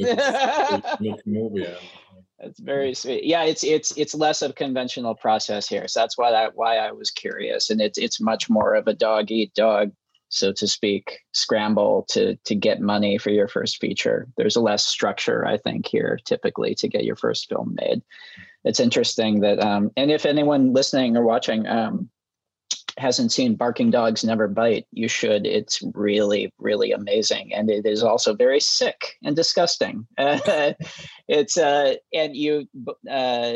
That's 2.40 2.60
very 2.62 2.94
sweet. 2.94 3.26
Yeah, 3.26 3.44
it's 3.44 3.66
it's 3.66 3.92
it's 3.98 4.16
less 4.16 4.42
of 4.42 4.52
a 4.52 4.54
conventional 4.54 5.14
process 5.14 5.68
here. 5.68 5.90
So 5.90 6.00
that's 6.00 6.18
why 6.18 6.32
I 6.32 6.50
why 6.54 6.78
I 6.78 6.92
was 6.92 7.12
curious, 7.12 7.70
and 7.70 7.82
it's 7.82 7.98
it's 7.98 8.22
much 8.22 8.50
more 8.50 8.76
of 8.76 8.88
a 8.88 8.94
dog 8.94 9.32
eat 9.32 9.54
dog 9.56 9.92
so 10.30 10.52
to 10.54 10.68
speak, 10.68 11.20
scramble 11.34 12.06
to 12.10 12.36
to 12.46 12.56
get 12.56 12.82
money 12.82 13.18
for 13.18 13.30
your 13.30 13.48
first 13.48 13.80
feature. 13.80 14.28
There's 14.38 14.56
a 14.56 14.62
less 14.62 14.86
structure, 14.86 15.46
I 15.46 15.58
think, 15.58 15.88
here 15.88 16.20
typically 16.26 16.76
to 16.76 16.88
get 16.88 17.06
your 17.06 17.16
first 17.16 17.48
film 17.50 17.76
made. 17.80 18.02
It's 18.64 18.80
interesting 18.80 19.42
that, 19.42 19.60
um, 19.60 19.92
and 19.96 20.10
if 20.12 20.26
anyone 20.26 20.74
listening 20.74 21.16
or 21.16 21.24
watching 21.24 21.68
um, 21.68 22.10
hasn't 22.98 23.32
seen 23.32 23.56
Barking 23.56 23.92
Dogs 23.92 24.24
Never 24.24 24.48
Bite, 24.48 24.88
you 24.92 25.08
should. 25.08 25.46
It's 25.46 25.84
really, 25.94 26.52
really 26.58 26.92
amazing, 26.92 27.54
and 27.54 27.70
it 27.70 27.86
is 27.86 28.02
also 28.02 28.34
very 28.34 28.60
sick 28.60 29.18
and 29.24 29.36
disgusting. 29.36 30.08
Uh, 30.18 30.74
it's 31.28 31.58
uh, 31.58 31.96
and 32.14 32.36
you, 32.36 32.68
uh, 33.10 33.54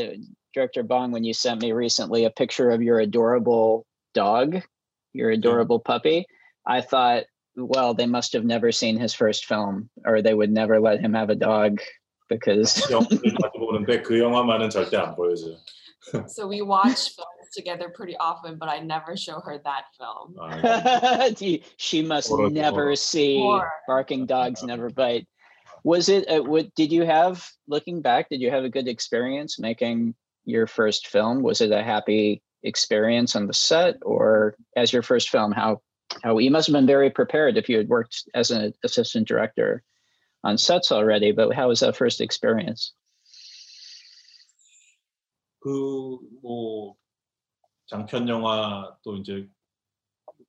director 0.53 0.83
Bong, 0.83 1.11
when 1.11 1.23
you 1.23 1.33
sent 1.33 1.61
me 1.61 1.71
recently 1.71 2.25
a 2.25 2.29
picture 2.29 2.69
of 2.69 2.83
your 2.83 2.99
adorable 2.99 3.87
dog, 4.13 4.61
your 5.13 5.31
adorable 5.31 5.79
puppy 5.79 6.25
I 6.69 6.81
thought, 6.81 7.23
well, 7.55 7.95
they 7.95 8.05
must 8.05 8.31
have 8.33 8.45
never 8.45 8.71
seen 8.71 8.97
his 8.97 9.13
first 9.13 9.45
film, 9.45 9.89
or 10.05 10.21
they 10.21 10.35
would 10.35 10.51
never 10.51 10.79
let 10.79 11.01
him 11.01 11.13
have 11.13 11.31
a 11.31 11.35
dog 11.35 11.81
because. 12.29 12.71
so 16.27 16.47
we 16.47 16.61
watch 16.61 17.15
films 17.15 17.49
together 17.53 17.89
pretty 17.89 18.15
often, 18.17 18.57
but 18.57 18.69
I 18.69 18.79
never 18.79 19.17
show 19.17 19.39
her 19.39 19.59
that 19.63 19.85
film. 19.97 20.35
she 21.77 22.03
must 22.03 22.31
never 22.31 22.95
see 22.95 23.59
Barking 23.87 24.27
Dogs 24.27 24.63
Never 24.63 24.91
Bite. 24.91 25.27
Was 25.83 26.07
it? 26.07 26.29
Uh, 26.29 26.43
what 26.43 26.73
did 26.75 26.91
you 26.91 27.03
have? 27.03 27.45
Looking 27.67 28.01
back, 28.01 28.29
did 28.29 28.41
you 28.41 28.51
have 28.51 28.63
a 28.63 28.69
good 28.69 28.87
experience 28.87 29.57
making 29.59 30.13
your 30.45 30.67
first 30.67 31.07
film? 31.07 31.41
Was 31.41 31.61
it 31.61 31.71
a 31.71 31.81
happy 31.81 32.43
experience 32.61 33.35
on 33.35 33.47
the 33.47 33.53
set, 33.53 33.95
or 34.03 34.55
as 34.75 34.93
your 34.93 35.01
first 35.01 35.29
film? 35.29 35.51
How 35.51 35.81
how 36.23 36.37
you 36.37 36.51
must 36.51 36.67
have 36.67 36.73
been 36.73 36.87
very 36.87 37.09
prepared 37.09 37.57
if 37.57 37.69
you 37.69 37.77
had 37.77 37.89
worked 37.89 38.23
as 38.33 38.51
an 38.51 38.73
assistant 38.83 39.27
director 39.27 39.83
on 40.43 40.57
sets 40.57 40.91
already. 40.91 41.31
But 41.31 41.53
how 41.53 41.69
was 41.69 41.79
that 41.81 41.95
first 41.95 42.21
experience? 42.21 42.93
그뭐 45.59 46.95
장편 47.87 48.29
영화 48.29 48.95
또 49.03 49.17
이제 49.17 49.47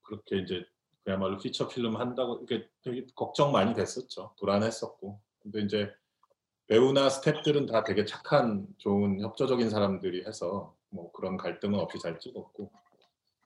그렇게 0.02 0.38
이제 0.38 0.64
그야말로 1.05 1.38
피처 1.38 1.69
필름 1.69 1.97
한다고 1.97 2.40
이게 2.43 2.69
되게 2.83 3.07
걱정 3.14 3.52
많이 3.52 3.75
됐었죠. 3.75 4.35
불안했었고. 4.38 5.21
근데 5.43 5.62
이제 5.62 5.90
배우나 6.69 7.09
스태프들은 7.09 7.67
다 7.67 7.83
되게 7.83 8.05
착한 8.05 8.69
좋은 8.79 9.21
협조적인 9.21 9.71
사람들이 9.71 10.25
해서 10.25 10.76
뭐 10.90 11.11
그런 11.12 11.37
갈등은 11.37 11.79
없이 11.79 11.99
잘 11.99 12.19
찍었고 12.21 12.71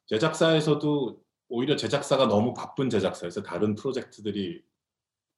제작사에서도 0.06 1.23
오히려 1.48 1.76
제작사가 1.76 2.26
너무 2.26 2.54
바쁜 2.54 2.90
제작사에서 2.90 3.42
다른 3.42 3.74
프로젝트들이 3.74 4.64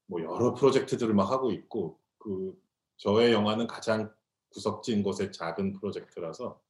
뭐 0.07 0.23
여러 0.23 0.55
프로젝트들을 0.55 1.15
막 1.15 1.31
하고 1.31 1.53
있고 1.53 1.99
그 2.19 2.59
저의 2.97 3.33
영화는 3.33 3.67
가장 3.67 4.13
구석진 4.51 5.03
곳의 5.03 5.33
작은 5.33 5.73
프로젝트라서 5.75 6.61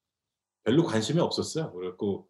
별로 0.65 0.85
관심이 0.85 1.21
없었어요. 1.21 1.73
그래고 1.73 2.29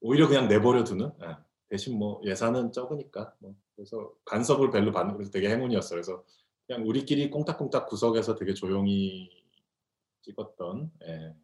오히려 0.00 0.28
그냥 0.28 0.48
내버려 0.48 0.84
두는 0.84 1.10
예. 1.22 1.36
대신 1.68 1.98
뭐 1.98 2.20
예산은 2.24 2.72
적으니까 2.72 3.34
뭐 3.38 3.54
그래서 3.74 4.12
간섭을 4.24 4.70
별로 4.70 4.92
받는 4.92 5.14
그래서 5.14 5.30
되게 5.30 5.48
행운이었어요. 5.48 5.96
그래서 5.96 6.24
그냥 6.66 6.86
우리끼리 6.86 7.30
꽁딱꽁딱 7.30 7.88
구석에서 7.88 8.34
되게 8.36 8.54
조용히 8.54 9.30
찍었던 10.22 10.92
예. 11.06 11.34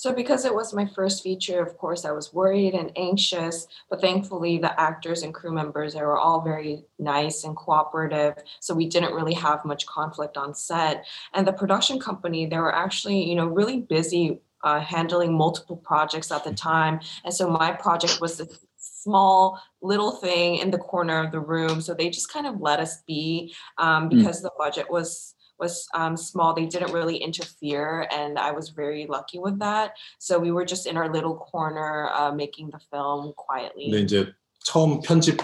So, 0.00 0.14
because 0.14 0.46
it 0.46 0.54
was 0.54 0.72
my 0.72 0.86
first 0.86 1.22
feature, 1.22 1.60
of 1.60 1.76
course, 1.76 2.06
I 2.06 2.12
was 2.12 2.32
worried 2.32 2.72
and 2.72 2.90
anxious, 2.96 3.66
but 3.90 4.00
thankfully, 4.00 4.56
the 4.56 4.80
actors 4.80 5.22
and 5.22 5.34
crew 5.34 5.52
members 5.52 5.92
they 5.92 6.00
were 6.00 6.16
all 6.16 6.40
very 6.40 6.84
nice 6.98 7.44
and 7.44 7.54
cooperative. 7.54 8.32
So, 8.60 8.72
we 8.72 8.86
didn't 8.86 9.12
really 9.12 9.34
have 9.34 9.62
much 9.66 9.84
conflict 9.84 10.38
on 10.38 10.54
set. 10.54 11.04
And 11.34 11.46
the 11.46 11.52
production 11.52 12.00
company, 12.00 12.46
they 12.46 12.56
were 12.56 12.74
actually, 12.74 13.28
you 13.28 13.34
know, 13.34 13.44
really 13.44 13.80
busy 13.80 14.40
uh, 14.64 14.80
handling 14.80 15.36
multiple 15.36 15.76
projects 15.76 16.32
at 16.32 16.44
the 16.44 16.54
time. 16.54 17.00
And 17.22 17.34
so, 17.34 17.50
my 17.50 17.70
project 17.70 18.22
was 18.22 18.38
this 18.38 18.58
small 18.78 19.60
little 19.82 20.12
thing 20.12 20.56
in 20.56 20.70
the 20.70 20.78
corner 20.78 21.22
of 21.22 21.30
the 21.30 21.40
room. 21.40 21.82
So, 21.82 21.92
they 21.92 22.08
just 22.08 22.32
kind 22.32 22.46
of 22.46 22.58
let 22.58 22.80
us 22.80 23.02
be 23.06 23.54
um, 23.76 24.08
hmm. 24.08 24.16
because 24.16 24.40
mm. 24.40 24.44
the 24.44 24.52
budget 24.56 24.90
was 24.90 25.34
was 25.60 25.86
um, 25.94 26.16
small. 26.16 26.54
They 26.54 26.66
didn't 26.66 26.92
really 26.92 27.18
interfere, 27.18 28.08
and 28.10 28.38
I 28.38 28.50
was 28.52 28.70
very 28.70 29.06
lucky 29.06 29.38
with 29.38 29.58
that. 29.60 29.92
So 30.18 30.38
we 30.38 30.50
were 30.50 30.64
just 30.64 30.86
in 30.86 30.96
our 30.96 31.12
little 31.12 31.36
corner 31.36 32.08
uh, 32.12 32.32
making 32.32 32.70
the 32.70 32.80
film 32.90 33.32
quietly. 33.36 33.90
근데 33.90 34.00
이제 34.00 34.32
처음 34.64 35.00
편집 35.02 35.38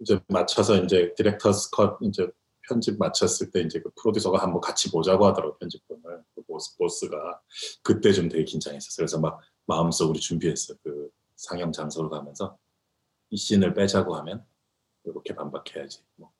이제 0.00 0.20
맞춰서 0.28 0.76
이제 0.82 1.12
디렉터스 1.16 1.70
컷 1.70 1.98
이제 2.02 2.26
편집 2.68 2.98
마쳤을 2.98 3.50
때 3.50 3.60
이제 3.60 3.80
그 3.80 3.90
프로듀서가 4.00 4.38
한번 4.42 4.60
같이 4.60 4.90
보자고 4.90 5.26
하더라고 5.26 5.56
편집본을 5.58 6.24
그 6.34 6.42
보스 6.44 6.76
보스가 6.76 7.40
그때 7.82 8.12
좀 8.12 8.28
되게 8.28 8.44
긴장했었어. 8.44 8.96
그래서 8.96 9.20
막 9.20 9.40
마음속으로 9.66 10.18
준비했어. 10.18 10.74
그 10.82 11.10
상영 11.36 11.72
장소로 11.72 12.08
가면서 12.10 12.56
이 13.30 13.36
씬을 13.36 13.74
빼자고 13.74 14.16
하면 14.16 14.44
이렇게 15.04 15.34
반박해야지. 15.34 16.00
뭐 16.16 16.34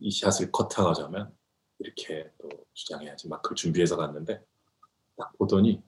이 0.00 0.10
샷을 0.10 0.52
컷하자면 0.52 1.36
이렇게 1.78 2.30
또 2.40 2.48
주장해야지 2.74 3.28
막 3.28 3.42
그걸 3.42 3.56
준비해서 3.56 3.96
갔는데 3.96 4.42
딱 5.16 5.36
보더니 5.38 5.82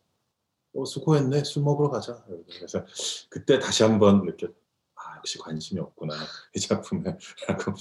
어 0.75 0.85
수고했네 0.85 1.44
술 1.44 1.62
먹으러 1.62 1.90
가자 1.90 2.25
그래서 2.25 2.85
그때 3.28 3.59
다시 3.59 3.82
한번 3.82 4.25
느꼈 4.25 4.54
아 4.94 5.16
역시 5.16 5.38
관심이 5.38 5.80
없구나 5.80 6.14
이 6.54 6.61
작품에 6.61 7.18
라고 7.49 7.75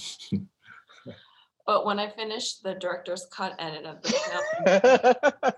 But 1.66 1.86
when 1.86 2.00
I 2.00 2.10
finished 2.10 2.64
the 2.64 2.74
director's 2.74 3.26
cut 3.26 3.54
edit 3.60 3.86
of 3.86 4.02
the 4.02 4.08
film, 4.08 5.54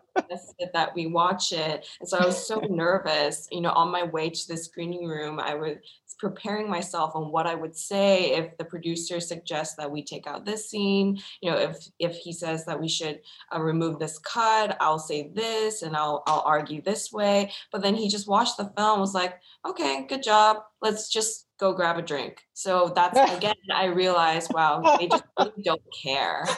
that 0.75 0.95
we 0.95 1.07
watch 1.07 1.53
it. 1.53 1.87
And 2.01 2.09
so 2.09 2.19
I 2.19 2.27
was 2.27 2.47
so 2.47 2.61
nervous, 2.69 3.49
you 3.51 3.63
know, 3.63 3.71
on 3.71 3.91
my 3.91 4.03
way 4.05 4.29
to 4.29 4.49
the 4.49 4.59
screening 4.59 5.07
room, 5.07 5.41
I 5.41 5.55
was 5.55 5.77
preparing 6.23 6.71
myself 6.71 7.17
on 7.17 7.33
what 7.33 7.49
I 7.49 7.57
would 7.57 7.77
say 7.77 8.35
if 8.37 8.57
the 8.57 8.65
producer 8.65 9.19
suggests 9.19 9.75
that 9.75 9.91
we 9.91 10.05
take 10.05 10.29
out 10.29 10.45
this 10.45 10.71
scene, 10.71 11.19
you 11.41 11.51
know, 11.51 11.59
if 11.59 11.77
if 11.99 12.15
he 12.15 12.33
says 12.33 12.65
that 12.67 12.81
we 12.81 12.89
should 12.89 13.19
uh, 13.53 13.61
remove 13.61 13.99
this 13.99 14.21
cut, 14.21 14.77
I'll 14.81 15.01
say 15.01 15.33
this 15.35 15.83
and 15.83 15.97
I'll 15.97 16.23
I'll 16.29 16.45
argue 16.47 16.81
this 16.81 17.11
way. 17.13 17.51
But 17.73 17.83
then 17.83 17.97
he 17.97 18.09
just 18.09 18.29
watched 18.29 18.57
the 18.57 18.73
film 18.77 19.01
was 19.01 19.15
like, 19.15 19.41
"Okay, 19.67 20.07
good 20.09 20.23
job. 20.23 20.59
Let's 20.81 21.09
just 21.09 21.49
go 21.59 21.73
grab 21.73 21.99
a 21.99 22.03
drink." 22.03 22.47
So 22.55 22.93
that's 22.95 23.19
again 23.37 23.57
I 23.75 23.87
realized, 23.87 24.55
wow, 24.55 24.97
they 24.99 25.09
just 25.09 25.25
really 25.37 25.63
don't 25.65 25.83
care. 26.05 26.47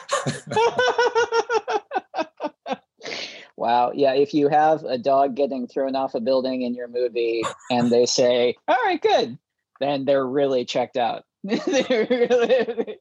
Wow. 3.57 3.93
Yeah. 3.95 4.13
If 4.13 4.33
you 4.33 4.49
have 4.49 4.83
a 4.83 4.97
dog 4.97 5.35
getting 5.35 5.65
thrown 5.65 5.95
off 5.95 6.13
a 6.13 6.19
building 6.19 6.63
in 6.63 6.73
your 6.73 6.89
movie 6.89 7.41
and 7.71 7.89
they 7.89 8.05
say, 8.05 8.55
all 8.67 8.75
right, 8.83 9.01
good, 9.01 9.39
then 9.79 10.05
they're 10.05 10.25
really 10.25 10.65
checked 10.65 10.97
out. 10.97 11.23
really, 11.43 12.99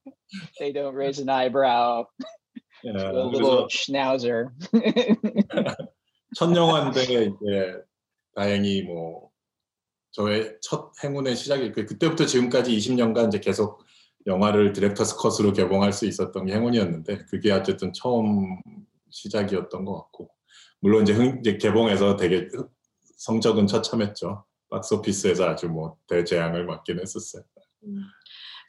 they 0.59 0.73
don't 0.73 0.95
raise 0.95 1.19
an 1.19 1.29
eyebrow. 1.29 2.07
예, 2.85 2.91
a 2.91 3.25
little 3.25 3.69
schnauzer. 3.69 4.51
첫 6.37 6.55
영화인데 6.55 7.03
이제 7.03 7.77
다행히 8.35 8.83
뭐 8.83 9.31
저의 10.11 10.57
첫 10.61 10.93
행운의 11.03 11.37
시작이 11.37 11.73
그 11.73 11.87
그때부터 11.87 12.27
지금까지 12.27 12.77
20년간 12.77 13.29
이제 13.29 13.41
계속 13.41 13.85
영화를 14.27 14.73
디렉터스 14.73 15.17
컷으로 15.17 15.53
개봉할 15.53 15.93
수 15.93 16.07
있었던 16.07 16.47
게 16.47 16.55
행운이었는데 16.55 17.27
그게 17.27 17.53
어쨌든 17.53 17.93
처음 17.93 18.61
시작이었던 19.11 19.85
것 19.85 19.95
같고 19.95 20.31
물론 20.81 21.03
이제, 21.03 21.13
흥, 21.15 21.39
이제 21.41 21.57
개봉해서 21.57 22.17
되게 22.17 22.49
성적은 23.17 23.67
처참했죠. 23.67 24.45
박스오피스에서 24.70 25.50
아주 25.50 25.68
뭐 25.68 25.98
대재앙을 26.08 26.66
맞긴 26.66 27.00
했었어요. 27.00 27.44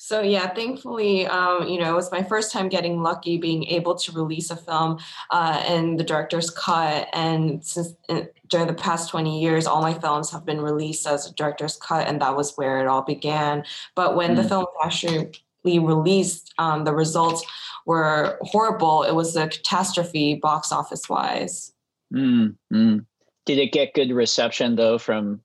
So 0.02 0.22
yeah, 0.22 0.48
thankfully, 0.48 1.26
um, 1.26 1.68
you 1.68 1.78
know, 1.78 1.92
it 1.92 1.94
was 1.94 2.10
my 2.10 2.22
first 2.22 2.52
time 2.52 2.70
getting 2.70 3.02
lucky 3.02 3.36
being 3.36 3.66
able 3.66 3.96
to 3.96 4.12
release 4.12 4.50
a 4.50 4.56
film 4.56 4.98
uh, 5.30 5.62
in 5.68 5.96
the 5.96 6.04
director's 6.04 6.48
cut. 6.48 7.06
And 7.12 7.62
since 7.62 7.92
uh, 8.08 8.22
during 8.48 8.66
the 8.66 8.72
past 8.72 9.10
20 9.10 9.42
years, 9.42 9.66
all 9.66 9.82
my 9.82 9.92
films 9.92 10.30
have 10.30 10.46
been 10.46 10.62
released 10.62 11.06
as 11.06 11.26
a 11.26 11.34
director's 11.34 11.76
cut, 11.76 12.08
and 12.08 12.18
that 12.22 12.34
was 12.34 12.56
where 12.56 12.80
it 12.80 12.86
all 12.86 13.02
began. 13.02 13.62
But 13.94 14.16
when 14.16 14.30
mm. 14.30 14.36
the 14.36 14.48
film 14.48 14.64
actually 14.82 15.32
released, 15.64 16.54
um, 16.56 16.84
the 16.84 16.94
results 16.94 17.44
were 17.84 18.38
horrible. 18.40 19.02
It 19.02 19.12
was 19.12 19.36
a 19.36 19.48
catastrophe 19.48 20.34
box 20.34 20.72
office 20.72 21.10
wise. 21.10 21.74
Mm, 22.10 22.56
mm. 22.72 23.04
Did 23.44 23.58
it 23.58 23.72
get 23.72 23.92
good 23.92 24.12
reception 24.12 24.76
though 24.76 24.96
from 24.96 25.42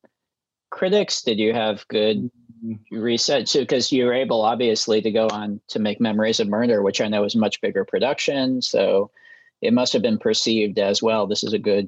critics? 0.69 1.21
Did 1.21 1.39
you 1.39 1.53
have 1.53 1.87
good 1.87 2.29
research? 2.91 3.53
Because 3.53 3.91
you 3.91 4.05
were 4.05 4.13
able, 4.13 4.41
obviously, 4.41 5.01
to 5.01 5.11
go 5.11 5.27
on 5.27 5.59
to 5.69 5.79
make 5.79 6.01
Memories 6.01 6.39
of 6.39 6.47
Murder, 6.47 6.81
which 6.81 7.01
I 7.01 7.07
know 7.07 7.23
is 7.23 7.35
much 7.35 7.61
bigger 7.61 7.85
production. 7.85 8.61
So 8.61 9.11
it 9.61 9.73
must 9.73 9.93
have 9.93 10.01
been 10.01 10.17
perceived 10.17 10.79
as 10.79 11.01
well. 11.01 11.27
This 11.27 11.43
is 11.43 11.53
a 11.53 11.59
good, 11.59 11.87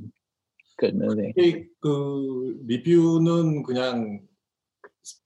good 0.80 0.96
movie. 0.96 1.34
그 1.82 2.60
리뷰는 2.66 3.64
그냥 3.64 4.28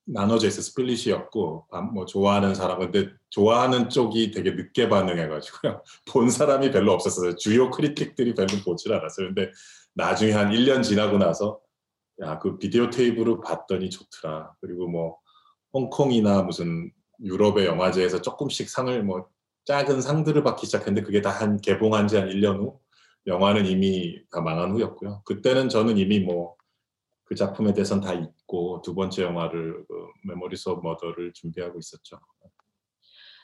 나눠져 0.06 0.48
있어 0.48 0.62
스플릿이었고 0.62 1.68
뭐 1.94 2.06
좋아하는 2.06 2.56
사람 2.56 2.80
근데 2.80 3.10
좋아하는 3.30 3.90
쪽이 3.90 4.32
되게 4.32 4.52
늦게 4.52 4.90
반응해가지고요 4.90 5.84
본 6.08 6.30
사람이 6.30 6.72
별로 6.72 6.92
없었어요 6.94 7.36
주요 7.36 7.70
크리틱들이 7.70 8.36
별로 8.36 8.50
보질 8.64 8.94
않았어요 8.94 9.28
근데 9.28 9.52
나중에 9.94 10.32
한 10.32 10.52
1년 10.52 10.84
지나고 10.84 11.18
나서 11.18 11.60
야 12.23 12.39
그 12.39 12.59
비디오 12.59 12.91
테이프로 12.91 13.41
봤더니 13.41 13.91
좋더라. 13.91 14.55
그리고 14.61 14.89
뭐 14.89 15.19
홍콩이나 15.75 16.43
무슨 16.43 16.91
유럽의 17.23 17.67
영화제에서 17.67 18.23
조금씩 18.23 18.69
상을 18.71 19.03
뭐 19.05 19.29
작은 19.67 20.01
상들을 20.01 20.43
받기 20.45 20.67
시작했는데 20.67 21.03
그게 21.03 21.21
다 21.23 21.31
한 21.31 21.59
개봉한 21.61 22.09
지 22.09 22.17
한 22.17 22.29
1년 22.29 22.59
후? 22.59 22.81
영화는 23.27 23.67
이미 23.67 24.21
다 24.31 24.41
망한 24.41 24.73
후였고요. 24.73 25.23
그때는 25.25 25.69
저는 25.69 25.99
이미 25.99 26.21
뭐 26.21 26.57
그 27.29 27.35
작품에 27.35 27.73
대해서는 27.75 28.03
다 28.05 28.13
잊고 28.15 28.81
두 28.83 28.95
번째 28.95 29.25
영화를 29.25 29.85
그 29.89 30.07
메모리스 30.29 30.69
오브 30.69 30.81
머더를 30.87 31.33
준비하고 31.33 31.79
있었죠. 31.81 32.21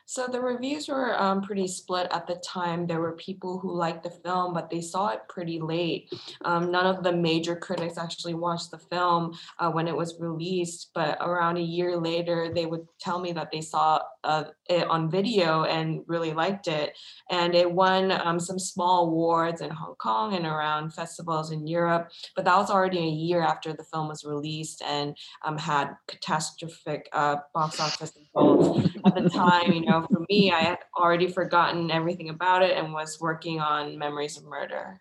So 0.07 0.27
the 0.27 0.41
reviews 0.41 0.89
were 0.89 1.21
um, 1.21 1.43
pretty 1.43 1.69
split 1.69 2.09
at 2.11 2.27
the 2.27 2.35
time. 2.37 2.87
There 2.87 3.01
were 3.01 3.13
people 3.13 3.59
who 3.59 3.75
liked 3.75 4.03
the 4.03 4.11
film, 4.11 4.53
but 4.53 4.71
they 4.71 4.81
saw 4.81 5.09
it 5.09 5.21
pretty 5.29 5.61
late. 5.61 6.13
Um, 6.45 6.71
none 6.71 6.87
of 6.87 7.03
the 7.03 7.13
major 7.13 7.57
critics 7.57 7.99
actually 7.99 8.35
watched 8.35 8.71
the 8.71 8.79
film 8.79 9.37
uh, 9.59 9.71
when 9.71 9.89
it 9.89 9.97
was 9.97 10.17
released, 10.21 10.91
but 10.95 11.19
around 11.21 11.57
a 11.57 11.63
year 11.63 11.97
later, 11.97 12.53
they 12.55 12.67
would 12.67 12.87
tell 13.01 13.21
me 13.21 13.33
that 13.33 13.51
they 13.51 13.61
saw 13.61 14.01
uh, 14.25 14.45
it 14.69 14.87
on 14.89 15.11
video 15.11 15.65
and 15.65 16.03
really 16.07 16.33
liked 16.33 16.69
it. 16.69 16.97
And 17.31 17.55
it 17.55 17.71
won 17.71 18.13
um, 18.13 18.39
some 18.39 18.59
small 18.59 19.07
awards 19.07 19.61
in 19.61 19.71
Hong 19.71 19.95
Kong 19.97 20.35
and 20.35 20.47
around 20.47 20.95
festivals 20.95 21.51
in 21.51 21.67
Europe. 21.67 22.11
But 22.37 22.45
that 22.45 22.57
was 22.57 22.71
already 22.71 22.99
a 22.99 23.11
year 23.11 23.43
after 23.43 23.73
the 23.73 23.85
film 23.85 24.09
was 24.09 24.25
released 24.25 24.83
and 24.83 25.17
um, 25.45 25.59
had 25.59 25.97
catastrophic 26.07 27.09
uh, 27.13 27.37
box 27.55 27.81
office 27.81 28.13
results. 28.17 28.89
At 29.05 29.15
the 29.15 29.29
time, 29.29 29.73
you 29.73 29.81
know, 29.81 29.92
for 30.01 30.25
me, 30.31 30.51
I 30.51 30.61
had 30.61 30.79
already 30.97 31.29
forgotten 31.29 31.91
everything 31.91 32.31
about 32.31 32.63
it 32.63 32.77
and 32.77 32.93
was 32.93 33.21
working 33.21 33.61
on 33.61 33.99
Memories 33.99 34.39
of 34.39 34.45
Murder. 34.45 35.01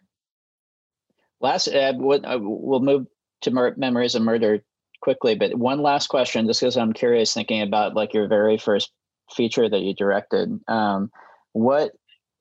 Last, 1.39 1.67
uh, 1.67 1.93
uh, 1.93 2.37
we'll 2.41 2.81
move 2.81 3.07
to 3.41 3.51
Mer- 3.51 3.75
Memories 3.77 4.15
of 4.15 4.21
Murder 4.21 4.63
quickly, 5.01 5.35
but 5.35 5.55
one 5.55 5.81
last 5.81 6.07
question, 6.07 6.47
just 6.47 6.59
because 6.59 6.77
I'm 6.77 6.93
curious, 6.93 7.33
thinking 7.33 7.61
about 7.61 7.95
like 7.95 8.13
your 8.13 8.27
very 8.27 8.57
first 8.57 8.91
feature 9.33 9.67
that 9.67 9.81
you 9.81 9.93
directed. 9.93 10.59
Um, 10.67 11.11
what 11.53 11.91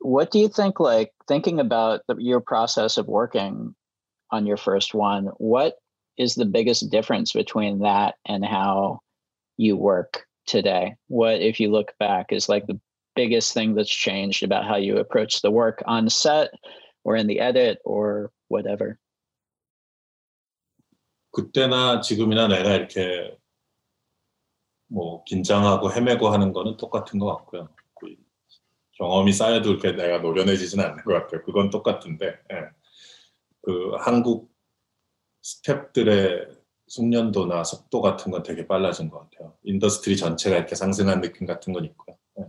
what 0.00 0.30
do 0.30 0.38
you 0.38 0.48
think? 0.48 0.80
Like 0.80 1.12
thinking 1.28 1.60
about 1.60 2.00
the, 2.08 2.16
your 2.16 2.40
process 2.40 2.96
of 2.96 3.06
working 3.06 3.74
on 4.30 4.46
your 4.46 4.56
first 4.56 4.94
one, 4.94 5.26
what 5.38 5.74
is 6.18 6.34
the 6.34 6.46
biggest 6.46 6.90
difference 6.90 7.32
between 7.32 7.80
that 7.80 8.14
and 8.26 8.44
how 8.44 9.00
you 9.56 9.76
work 9.76 10.26
today? 10.50 10.96
What, 11.08 11.40
if 11.40 11.60
you 11.60 11.70
look 11.70 11.92
back, 11.98 12.32
is 12.32 12.48
like 12.48 12.66
the 12.66 12.78
biggest 13.14 13.54
thing 13.54 13.74
that's 13.74 13.90
changed 13.90 14.42
about 14.42 14.64
how 14.64 14.76
you 14.76 14.98
approach 14.98 15.42
the 15.42 15.50
work 15.50 15.82
on 15.86 16.08
set 16.08 16.50
or 17.04 17.16
in 17.16 17.26
the 17.26 17.40
edit 17.40 17.78
or 17.84 18.30
whatever? 18.48 18.98
그때나 21.32 22.00
지금이나 22.00 22.48
내가 22.48 22.74
이렇게 22.74 23.36
뭐 24.88 25.22
긴장하고 25.24 25.92
헤매고 25.92 26.28
하는 26.28 26.52
거는 26.52 26.76
똑같은 26.76 27.20
것 27.20 27.26
같고요. 27.36 27.68
그 27.94 28.16
경험이 28.94 29.32
쌓여도 29.32 29.70
이렇게 29.70 29.92
내가 29.92 30.18
노련해지진 30.18 30.80
않는 30.80 31.04
것 31.04 31.12
같아요. 31.12 31.42
그건 31.44 31.70
똑같은데 31.70 32.36
예. 32.52 32.64
그 33.62 33.92
한국 34.00 34.50
스탭들의 35.44 36.59
숙련도나 36.89 37.63
속도 37.63 38.01
같은 38.01 38.31
건 38.31 38.43
되게 38.43 38.67
빨라진 38.67 39.09
것 39.09 39.29
같아요. 39.29 39.53
인더스트리 39.63 40.17
전체가 40.17 40.57
이렇게 40.57 40.75
상승한 40.75 41.21
느낌 41.21 41.47
같은 41.47 41.73
건 41.73 41.85
있고요. 41.85 42.15
네. 42.37 42.45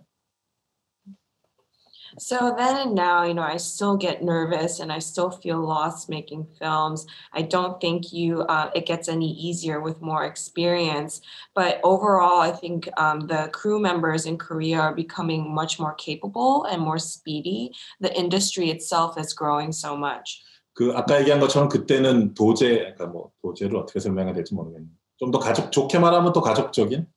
So 2.19 2.55
then 2.57 2.77
and 2.77 2.95
now, 2.95 3.25
you 3.25 3.35
know, 3.35 3.43
I 3.43 3.59
still 3.59 3.97
get 3.97 4.23
nervous 4.23 4.81
and 4.81 4.91
I 4.91 5.01
still 5.01 5.31
feel 5.31 5.61
lost 5.61 6.09
making 6.09 6.47
films. 6.59 7.07
I 7.35 7.43
don't 7.43 7.79
think 7.79 8.13
you 8.13 8.41
uh, 8.43 8.71
it 8.75 8.87
gets 8.87 9.09
any 9.09 9.33
easier 9.33 9.81
with 9.81 10.01
more 10.01 10.25
experience. 10.25 11.21
But 11.55 11.81
overall, 11.85 12.41
I 12.41 12.53
think 12.53 12.89
um, 12.97 13.27
the 13.27 13.51
crew 13.53 13.79
members 13.79 14.25
in 14.25 14.39
Korea 14.39 14.81
are 14.81 14.95
becoming 14.95 15.53
much 15.55 15.79
more 15.79 15.95
capable 15.95 16.65
and 16.65 16.81
more 16.81 16.99
speedy. 16.99 17.73
The 18.01 18.17
industry 18.17 18.71
itself 18.71 19.19
is 19.19 19.35
growing 19.35 19.73
so 19.73 19.97
much. 19.97 20.43
그 20.74 20.94
아까 20.96 21.20
얘기한 21.20 21.40
것처럼 21.40 21.70
그때는 21.70 22.34
도제, 22.34 22.78
그러니까 22.78 23.08
뭐 23.08 23.32
도제를 23.42 23.76
어떻게 23.78 24.00
설명해야 24.00 24.34
될지 24.34 24.54
모르겠는데 24.56 25.02
좀더 25.22 25.40
가족 25.40 25.72
좋게 25.72 26.00
말하면 26.00 26.34
또 26.34 26.42
가족적인 26.42 27.08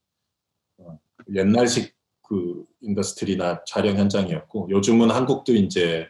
어, 0.79 0.99
옛날식 1.33 1.95
그 2.23 2.65
인더스트리나 2.81 3.65
촬영 3.65 3.97
현장이었고 3.97 4.69
요즘은 4.71 5.11
한국도 5.11 5.55
이제 5.55 6.09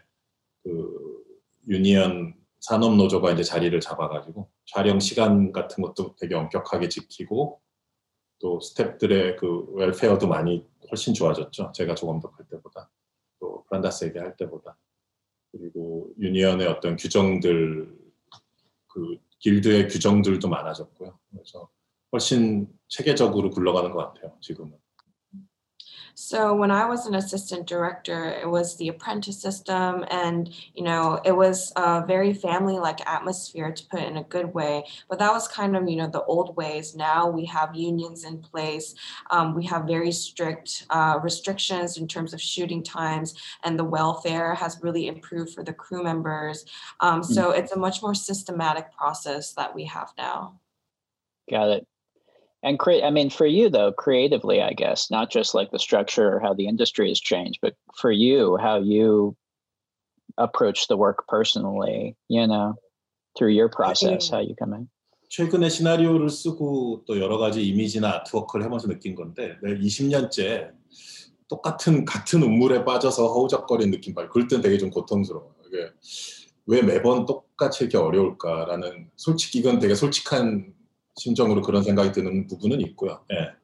그 0.63 1.25
유니언 1.69 2.35
산업 2.61 2.97
노조가 2.97 3.33
이제 3.33 3.43
자리를 3.43 3.79
잡아가지고 3.81 4.49
촬영 4.67 4.99
시간 4.99 5.53
같은 5.53 5.83
것도 5.83 6.17
되게 6.17 6.35
엄격하게 6.35 6.89
지키고 6.89 7.61
또 8.41 8.59
스탭들의 8.59 9.37
그 9.37 9.67
웰페어도 9.75 10.27
많이 10.27 10.67
훨씬 10.91 11.15
좋아졌죠. 11.15 11.73
제가 11.73 11.95
조금 11.95 12.21
더 12.21 12.31
할 12.37 12.47
때보다 12.49 12.91
또 13.39 13.65
프란다스 13.69 14.07
얘기할 14.07 14.37
때보다. 14.37 14.77
그리고 15.57 16.13
유니언의 16.19 16.67
어떤 16.67 16.97
규정들 16.97 17.97
그 18.89 19.19
길드의 19.39 19.89
규정들도 19.89 20.49
많아졌고요. 20.49 21.19
그래서 21.31 21.69
훨씬 22.13 22.69
체계적으로 22.89 23.51
굴러가는 23.51 23.93
것 23.93 24.15
같아요. 24.15 24.37
지금은. 24.41 24.73
So 26.15 26.55
when 26.55 26.71
I 26.71 26.87
was 26.87 27.07
an 27.07 27.17
assistant 27.17 27.67
director, 27.67 28.27
it 28.31 28.49
was 28.49 28.77
the 28.77 28.89
apprentice 28.89 29.41
system, 29.41 30.05
and 30.11 30.55
you 30.75 30.85
know 30.85 31.21
it 31.25 31.33
was 31.33 31.73
a 31.77 32.07
very 32.07 32.33
family-like 32.33 33.07
atmosphere 33.07 33.73
to 33.73 33.87
put 33.87 34.03
in 34.03 34.17
a 34.17 34.23
good 34.25 34.55
way. 34.55 34.85
But 35.09 35.19
that 35.19 35.33
was 35.33 35.49
kind 35.49 35.77
of 35.77 35.89
you 35.89 35.97
know 35.97 36.09
the 36.09 36.23
old 36.25 36.57
ways. 36.57 36.95
Now 36.95 37.29
we 37.29 37.45
have 37.47 37.75
unions 37.75 38.25
in 38.25 38.39
place. 38.39 38.95
Um, 39.31 39.55
we 39.55 39.65
have 39.67 39.87
very 39.87 40.13
strict 40.13 40.87
uh, 40.91 41.19
restrictions 41.23 41.99
in 41.99 42.07
terms 42.07 42.33
of 42.33 42.41
shooting 42.41 42.83
times, 42.83 43.35
and 43.65 43.77
the 43.79 43.85
welfare 43.85 44.55
has 44.55 44.79
really 44.83 45.09
improved 45.09 45.53
for 45.53 45.65
the 45.65 45.73
crew 45.73 46.05
members. 46.05 46.65
Um, 47.01 47.25
so 47.25 47.53
mm. 47.53 47.59
it's 47.59 47.73
a 47.73 47.79
much 47.79 48.03
more 48.03 48.15
systematic 48.15 48.93
process 48.93 49.53
that 49.55 49.75
we 49.75 49.85
have 49.87 50.13
now. 50.17 50.61
Got 51.51 51.71
it 51.71 51.87
and 52.65 52.79
create 52.79 53.05
i 53.05 53.11
mean 53.11 53.31
for 53.31 53.47
you 53.47 53.71
though 53.71 53.93
creatively 53.93 54.61
i 54.61 54.73
guess 54.73 55.11
not 55.11 55.31
just 55.31 55.55
like 55.55 55.71
the 55.71 55.79
structure 55.79 56.33
or 56.35 56.41
how 56.41 56.53
the 56.55 56.67
industry 56.67 57.09
has 57.09 57.21
changed 57.21 57.59
but 57.63 57.75
for 58.01 58.11
you 58.11 58.57
how 58.57 58.79
you 58.81 59.37
approach 60.39 60.89
the 60.89 60.97
work 60.97 61.27
personally, 61.29 62.17
you 62.29 62.47
know, 62.47 62.75
through 63.37 63.53
your 63.53 63.69
process, 63.69 64.31
how 64.31 64.41
you 64.41 64.55
come 64.59 64.75
in. 64.75 64.89
최근에 65.29 65.69
시나리오를 65.69 66.29
쓰고 66.31 67.05
또 67.07 67.19
여러 67.19 67.39
가지 67.39 67.67
이미지나 67.67 68.09
아트워크를 68.11 68.65
해보면서 68.65 68.87
느낀 68.87 69.15
건데 69.17 69.57
내가 69.63 69.81
20년째 69.81 70.71
똑같은 71.49 72.05
같은 72.05 72.43
음물에 72.43 72.85
빠져서 72.85 73.27
허우적거리는 73.27 73.91
느낌 73.91 74.15
봐요. 74.15 74.29
그럴 74.31 74.47
땐 74.47 74.61
되게 74.61 74.79
좀 74.79 74.91
고통스러워요. 74.91 75.55
이게 75.67 75.91
왜 76.67 76.83
매번 76.83 77.27
똑같이 77.27 77.85
이렇게 77.85 77.99
어려울까라는 77.99 79.11
솔직히 79.17 79.59
이건 79.59 79.81
되게 79.81 79.95
솔직한 79.95 80.73
심정으로 81.17 81.63
그런 81.63 81.83
생각이 81.83 82.13
드는 82.13 82.47
부분은 82.47 82.81
있고요. 82.81 83.21
예. 83.33 83.55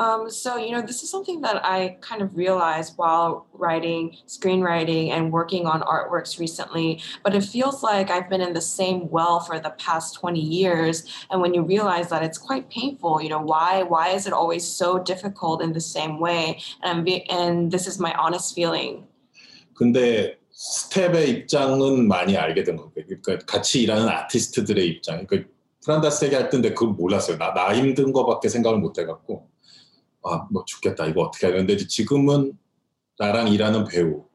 Um, 0.00 0.30
so, 0.30 0.56
you 0.56 0.70
know, 0.72 0.80
this 0.80 1.02
is 1.02 1.10
something 1.10 1.42
that 1.42 1.60
I 1.62 1.98
kind 2.00 2.22
of 2.22 2.34
realized 2.34 2.94
while 2.96 3.46
writing, 3.52 4.16
screenwriting, 4.26 5.10
and 5.10 5.30
working 5.30 5.66
on 5.66 5.82
artworks 5.82 6.40
recently. 6.40 7.02
But 7.22 7.34
it 7.34 7.44
feels 7.44 7.82
like 7.82 8.10
I've 8.10 8.30
been 8.30 8.40
in 8.40 8.54
the 8.54 8.62
same 8.62 9.10
well 9.10 9.40
for 9.40 9.60
the 9.60 9.68
past 9.76 10.14
20 10.14 10.40
years. 10.40 11.04
And 11.30 11.42
when 11.42 11.52
you 11.52 11.62
realize 11.62 12.08
that 12.08 12.22
it's 12.22 12.38
quite 12.38 12.70
painful, 12.70 13.20
you 13.20 13.28
know, 13.28 13.42
why 13.42 13.82
why 13.82 14.08
is 14.08 14.26
it 14.26 14.32
always 14.32 14.66
so 14.66 14.98
difficult 14.98 15.60
in 15.60 15.74
the 15.74 15.82
same 15.82 16.18
way? 16.18 16.62
And 16.82 16.98
I'm 16.98 17.04
be- 17.04 17.28
and 17.28 17.70
this 17.70 17.86
is 17.86 18.00
my 18.00 18.14
honest 18.14 18.54
feeling. 18.54 19.04
근데 19.74 20.38
스텝의 20.50 21.28
입장은 21.28 22.08
많이 22.08 22.38
알게 22.38 22.64
된 22.64 22.76
거예요. 22.76 22.90
그러니까 22.94 23.44
같이 23.44 23.82
일하는 23.82 24.08
아티스트들의 24.08 24.86
입장. 24.88 25.26
그러니까 25.26 25.50
프란다스 25.84 26.26
얘기 26.26 26.34
할 26.34 26.50
때인데 26.50 26.74
그걸 26.74 26.94
몰랐어요. 26.94 27.38
나, 27.38 27.54
나 27.54 27.74
힘든 27.74 28.12
거밖에 28.12 28.48
생각을 28.48 28.78
못 28.78 28.98
해갖고 28.98 29.48
아, 30.22 30.46
뭐 30.50 30.64
죽겠다. 30.66 31.06
이거 31.06 31.22
어떻게 31.22 31.46
해야 31.46 31.54
되는데 31.54 31.76
지금은 31.76 32.58
나랑 33.18 33.48
일하는 33.48 33.84
배우, 33.84 34.26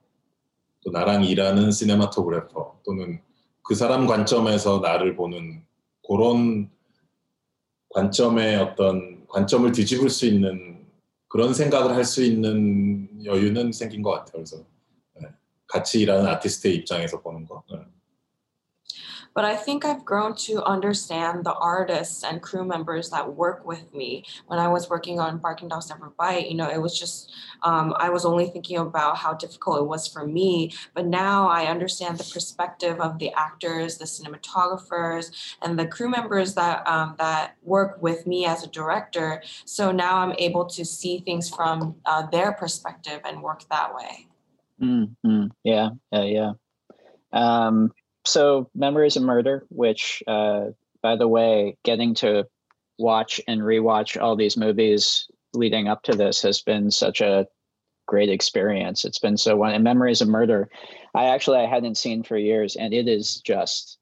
또 0.84 0.92
나랑 0.92 1.24
일하는 1.24 1.72
시네마토그래퍼 1.72 2.82
또는 2.84 3.22
그 3.64 3.76
사람 3.76 4.06
관점에서 4.08 4.80
나를 4.80 5.16
보는 5.16 5.64
그런 6.08 6.70
관점의 7.90 8.58
어떤 8.58 9.26
관점을 9.28 9.72
뒤집을 9.72 10.10
수 10.10 10.26
있는 10.26 10.86
그런 11.28 11.54
생각을 11.54 11.96
할 11.96 12.04
수 12.04 12.24
있는 12.24 13.10
여유는 13.26 13.72
생긴 13.72 14.02
것 14.02 14.12
같아요. 14.12 14.34
그래서 14.34 14.58
네. 15.20 15.28
같이 15.68 16.02
일하는 16.02 16.28
아티스트의 16.28 16.76
입장에서 16.76 17.22
보는 17.22 17.46
거. 17.46 17.64
네. 19.36 19.42
But 19.42 19.44
I 19.44 19.58
think 19.58 19.84
I've 19.84 20.06
grown 20.06 20.34
to 20.48 20.64
understand 20.64 21.44
the 21.44 21.54
artists 21.54 22.24
and 22.24 22.42
crew 22.42 22.64
members 22.64 23.10
that 23.10 23.36
work 23.36 23.66
with 23.66 23.94
me. 23.94 24.24
When 24.48 24.60
I 24.60 24.70
was 24.70 24.90
working 24.90 25.20
on 25.20 25.40
Barking 25.40 25.68
Dogs 25.68 25.90
Never 25.90 26.10
Bite, 26.18 26.48
you 26.50 26.56
know, 26.56 26.70
it 26.70 26.82
was 26.82 26.98
just, 26.98 27.34
um, 27.62 27.94
I 27.98 28.10
was 28.10 28.26
only 28.26 28.48
thinking 28.48 28.78
about 28.78 29.18
how 29.18 29.34
difficult 29.34 29.80
it 29.80 29.88
was 29.88 30.08
for 30.08 30.26
me. 30.26 30.72
But 30.94 31.06
now 31.06 31.50
I 31.50 31.66
understand 31.66 32.18
the 32.18 32.24
perspective 32.24 33.02
of 33.02 33.20
the 33.20 33.32
actors, 33.34 33.98
the 33.98 34.06
cinematographers, 34.06 35.32
and 35.62 35.78
the 35.78 35.86
crew 35.86 36.10
members 36.10 36.56
that, 36.56 36.88
um, 36.88 37.16
that 37.18 37.56
work 37.62 38.02
with 38.02 38.26
me 38.26 38.46
as 38.46 38.64
a 38.64 38.68
director. 38.68 39.44
So 39.66 39.92
now 39.92 40.20
I'm 40.20 40.34
able 40.38 40.66
to 40.68 40.86
see 40.86 41.20
things 41.20 41.50
from 41.50 41.96
uh, 42.06 42.26
their 42.28 42.54
perspective 42.54 43.20
and 43.26 43.44
work 43.44 43.68
that 43.70 43.94
way. 43.94 44.28
Mm-hmm. 44.82 45.48
Yeah, 45.64 45.90
yeah, 46.14 46.24
yeah. 46.24 46.52
Um, 47.34 47.92
so 48.26 48.70
Memories 48.76 49.16
of 49.16 49.24
Murder, 49.24 49.66
which, 49.70 50.24
uh, 50.28 50.68
by 51.02 51.16
the 51.16 51.28
way, 51.28 51.78
getting 51.84 52.14
to 52.16 52.48
watch 52.98 53.42
and 53.48 53.62
rewatch 53.62 54.22
all 54.22 54.36
these 54.36 54.58
movies 54.58 55.28
leading 55.54 55.88
up 55.88 56.04
to 56.04 56.14
this 56.14 56.42
has 56.42 56.62
been 56.62 56.92
such 56.92 57.22
a 57.22 57.48
great 58.08 58.30
experience. 58.30 59.06
It's 59.06 59.20
been 59.20 59.38
so 59.38 59.56
one. 59.56 59.74
And 59.74 59.84
Memories 59.84 60.22
of 60.22 60.28
Murder, 60.28 60.70
I 61.14 61.26
actually 61.26 61.60
I 61.60 61.66
hadn't 61.66 61.98
seen 61.98 62.24
for 62.24 62.38
years, 62.38 62.76
and 62.76 62.94
it 62.94 63.08
is 63.08 63.42
just 63.42 63.98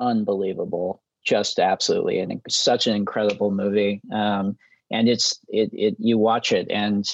unbelievable, 0.00 1.02
just 1.24 1.58
absolutely, 1.58 2.18
and 2.20 2.40
such 2.48 2.86
an 2.86 2.94
incredible 2.94 3.50
movie. 3.50 4.00
Um, 4.12 4.56
and 4.90 5.08
it's 5.08 5.38
it 5.48 5.70
it 5.72 5.96
you 5.98 6.18
watch 6.18 6.52
it, 6.52 6.66
and 6.70 7.04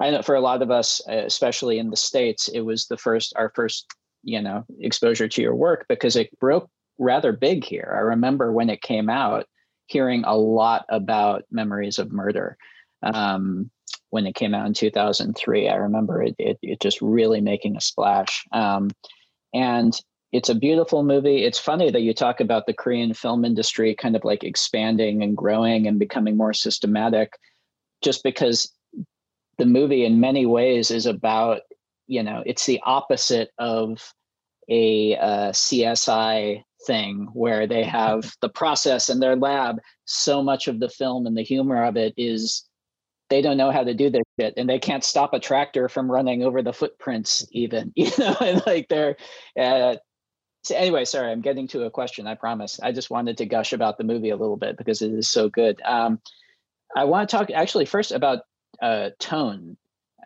I 0.00 0.10
know 0.10 0.22
for 0.22 0.34
a 0.34 0.40
lot 0.40 0.62
of 0.62 0.70
us, 0.70 1.00
especially 1.08 1.78
in 1.78 1.90
the 1.90 1.96
states, 1.96 2.48
it 2.48 2.60
was 2.60 2.86
the 2.86 2.96
first 2.96 3.32
our 3.36 3.52
first 3.54 3.86
you 4.24 4.40
know 4.40 4.64
exposure 4.80 5.28
to 5.28 5.42
your 5.42 5.54
work 5.54 5.86
because 5.88 6.16
it 6.16 6.36
broke 6.38 6.68
rather 6.98 7.32
big 7.32 7.64
here. 7.64 7.92
I 7.94 8.00
remember 8.00 8.52
when 8.52 8.70
it 8.70 8.82
came 8.82 9.10
out, 9.10 9.46
hearing 9.86 10.24
a 10.24 10.36
lot 10.36 10.86
about 10.88 11.44
Memories 11.50 11.98
of 11.98 12.12
Murder. 12.12 12.56
Um, 13.02 13.70
when 14.10 14.26
it 14.26 14.34
came 14.34 14.54
out 14.54 14.66
in 14.66 14.74
2003, 14.74 15.68
I 15.68 15.74
remember 15.74 16.22
it, 16.22 16.36
it, 16.38 16.58
it 16.62 16.80
just 16.80 17.02
really 17.02 17.40
making 17.40 17.76
a 17.76 17.80
splash. 17.80 18.44
Um, 18.52 18.90
and 19.52 19.92
it's 20.32 20.48
a 20.48 20.54
beautiful 20.54 21.02
movie. 21.02 21.44
It's 21.44 21.58
funny 21.58 21.90
that 21.90 22.00
you 22.00 22.14
talk 22.14 22.40
about 22.40 22.66
the 22.66 22.72
Korean 22.72 23.12
film 23.14 23.44
industry 23.44 23.94
kind 23.94 24.16
of 24.16 24.24
like 24.24 24.42
expanding 24.42 25.22
and 25.22 25.36
growing 25.36 25.86
and 25.86 25.98
becoming 25.98 26.36
more 26.36 26.52
systematic, 26.52 27.34
just 28.02 28.22
because 28.24 28.72
the 29.58 29.66
movie 29.66 30.04
in 30.04 30.20
many 30.20 30.46
ways 30.46 30.90
is 30.90 31.06
about 31.06 31.62
you 32.06 32.22
know 32.22 32.42
it's 32.46 32.66
the 32.66 32.80
opposite 32.84 33.50
of 33.58 34.12
a 34.68 35.16
uh, 35.16 35.50
CSI 35.52 36.62
thing 36.86 37.28
where 37.32 37.66
they 37.66 37.84
have 37.84 38.34
the 38.40 38.48
process 38.48 39.08
in 39.08 39.20
their 39.20 39.36
lab. 39.36 39.78
So 40.04 40.42
much 40.42 40.68
of 40.68 40.80
the 40.80 40.88
film 40.88 41.26
and 41.26 41.36
the 41.36 41.42
humor 41.42 41.84
of 41.84 41.96
it 41.96 42.14
is 42.16 42.64
they 43.30 43.40
don't 43.42 43.56
know 43.56 43.70
how 43.70 43.82
to 43.82 43.94
do 43.94 44.10
this 44.10 44.22
shit 44.38 44.54
and 44.56 44.68
they 44.68 44.78
can't 44.78 45.02
stop 45.02 45.32
a 45.32 45.40
tractor 45.40 45.88
from 45.88 46.10
running 46.10 46.42
over 46.42 46.62
the 46.62 46.72
footprints 46.72 47.46
even 47.52 47.90
you 47.96 48.10
know 48.18 48.36
and 48.40 48.62
like 48.66 48.86
they're 48.88 49.16
uh, 49.58 49.96
so 50.62 50.76
anyway 50.76 51.04
sorry 51.04 51.32
i'm 51.32 51.40
getting 51.40 51.66
to 51.66 51.84
a 51.84 51.90
question 51.90 52.26
i 52.26 52.34
promise. 52.34 52.78
I 52.82 52.92
just 52.92 53.10
wanted 53.10 53.38
to 53.38 53.46
gush 53.46 53.72
about 53.72 53.96
the 53.98 54.04
movie 54.04 54.30
a 54.30 54.36
little 54.36 54.58
bit 54.58 54.76
because 54.76 55.02
it 55.02 55.12
is 55.12 55.28
so 55.28 55.48
good. 55.48 55.80
Um, 55.84 56.20
i 56.94 57.04
want 57.04 57.28
to 57.28 57.36
talk 57.36 57.50
actually 57.50 57.86
first 57.86 58.12
about 58.12 58.40
uh, 58.82 59.10
tone. 59.18 59.76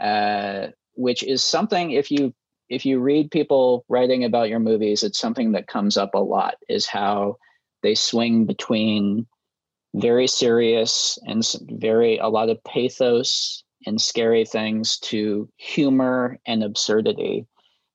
Uh, 0.00 0.68
which 0.98 1.22
is 1.22 1.42
something 1.44 1.92
if 1.92 2.10
you 2.10 2.34
if 2.68 2.84
you 2.84 2.98
read 2.98 3.30
people 3.30 3.84
writing 3.88 4.24
about 4.24 4.50
your 4.50 4.58
movies, 4.58 5.02
it's 5.02 5.18
something 5.18 5.52
that 5.52 5.68
comes 5.68 5.96
up 5.96 6.12
a 6.12 6.18
lot 6.18 6.56
is 6.68 6.84
how 6.84 7.36
they 7.82 7.94
swing 7.94 8.44
between 8.44 9.26
very 9.94 10.26
serious 10.26 11.18
and 11.24 11.42
very 11.70 12.18
a 12.18 12.28
lot 12.28 12.50
of 12.50 12.62
pathos 12.64 13.62
and 13.86 13.98
scary 14.00 14.44
things 14.44 14.98
to 14.98 15.48
humor 15.56 16.38
and 16.46 16.62
absurdity. 16.62 17.46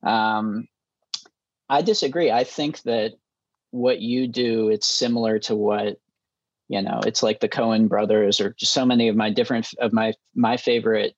Um, 0.02 0.68
I 1.70 1.82
disagree. 1.82 2.32
I 2.32 2.46
think 2.46 2.82
that 2.84 3.12
what 3.72 4.00
you 4.00 4.28
do, 4.28 4.70
it's 4.70 4.88
similar 4.88 5.40
to 5.40 5.56
what 5.56 5.98
you 6.70 6.82
know. 6.82 7.02
It's 7.06 7.22
like 7.22 7.42
the 7.42 7.50
Coen 7.50 7.90
brothers, 7.90 8.40
or 8.40 8.56
so 8.58 8.86
many 8.86 9.10
of 9.10 9.16
my 9.18 9.30
different 9.30 9.68
of 9.80 9.92
my 9.92 10.14
my 10.34 10.56
favorite 10.56 11.16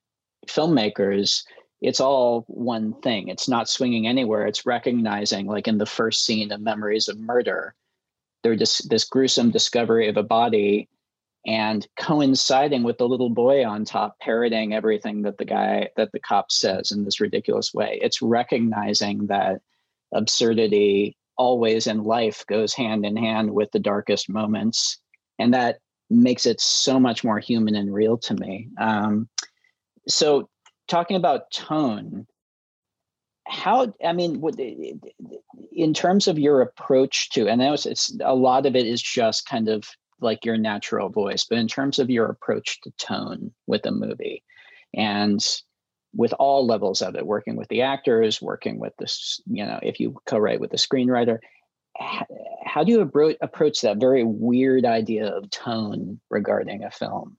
filmmakers 0.48 1.42
it's 1.80 2.00
all 2.00 2.44
one 2.48 2.94
thing. 3.02 3.28
It's 3.28 3.48
not 3.48 3.68
swinging 3.68 4.06
anywhere. 4.06 4.46
It's 4.46 4.66
recognizing, 4.66 5.46
like 5.46 5.68
in 5.68 5.78
the 5.78 5.86
first 5.86 6.24
scene 6.24 6.50
of 6.52 6.60
Memories 6.60 7.08
of 7.08 7.18
Murder, 7.18 7.74
they're 8.42 8.56
just 8.56 8.88
this 8.88 9.04
gruesome 9.04 9.50
discovery 9.50 10.08
of 10.08 10.16
a 10.16 10.22
body 10.22 10.88
and 11.46 11.86
coinciding 11.98 12.82
with 12.82 12.98
the 12.98 13.08
little 13.08 13.30
boy 13.30 13.64
on 13.64 13.84
top 13.84 14.18
parroting 14.20 14.74
everything 14.74 15.22
that 15.22 15.38
the 15.38 15.44
guy 15.44 15.88
that 15.96 16.10
the 16.12 16.20
cop 16.20 16.50
says 16.50 16.90
in 16.90 17.04
this 17.04 17.20
ridiculous 17.20 17.72
way. 17.72 17.98
It's 18.02 18.20
recognizing 18.20 19.26
that 19.26 19.60
absurdity 20.12 21.16
always 21.36 21.86
in 21.86 22.02
life 22.02 22.44
goes 22.46 22.72
hand 22.72 23.04
in 23.04 23.16
hand 23.16 23.52
with 23.52 23.70
the 23.72 23.78
darkest 23.78 24.28
moments. 24.28 24.98
And 25.38 25.52
that 25.54 25.78
makes 26.08 26.46
it 26.46 26.60
so 26.60 26.98
much 26.98 27.22
more 27.22 27.38
human 27.38 27.76
and 27.76 27.92
real 27.92 28.16
to 28.18 28.34
me. 28.34 28.68
Um, 28.80 29.28
so 30.08 30.48
talking 30.88 31.16
about 31.16 31.50
tone 31.50 32.26
how 33.46 33.92
i 34.04 34.12
mean 34.12 34.40
what 34.40 34.58
eh, 34.58 34.92
in 35.72 35.94
terms 35.94 36.26
of 36.26 36.38
your 36.38 36.60
approach 36.60 37.30
to 37.30 37.48
and 37.48 37.62
it's, 37.62 37.86
it's 37.86 38.16
a 38.24 38.34
lot 38.34 38.66
of 38.66 38.74
it 38.74 38.86
is 38.86 39.00
just 39.00 39.46
kind 39.46 39.68
of 39.68 39.88
like 40.20 40.44
your 40.44 40.56
natural 40.56 41.08
voice 41.08 41.44
but 41.44 41.58
in 41.58 41.68
terms 41.68 41.98
of 41.98 42.10
your 42.10 42.26
approach 42.26 42.80
to 42.80 42.90
tone 42.98 43.52
with 43.66 43.84
a 43.86 43.92
movie 43.92 44.42
and 44.94 45.60
with 46.14 46.32
all 46.34 46.66
levels 46.66 47.02
of 47.02 47.14
it 47.14 47.26
working 47.26 47.56
with 47.56 47.68
the 47.68 47.82
actors 47.82 48.42
working 48.42 48.80
with 48.80 48.94
this 48.98 49.40
you 49.46 49.64
know 49.64 49.78
if 49.82 50.00
you 50.00 50.16
co-write 50.26 50.60
with 50.60 50.70
the 50.70 50.76
screenwriter 50.76 51.38
how 52.64 52.84
do 52.84 52.92
you 52.92 53.36
approach 53.40 53.80
that 53.80 53.98
very 53.98 54.24
weird 54.24 54.84
idea 54.84 55.28
of 55.28 55.48
tone 55.50 56.20
regarding 56.30 56.84
a 56.84 56.90
film 56.90 57.36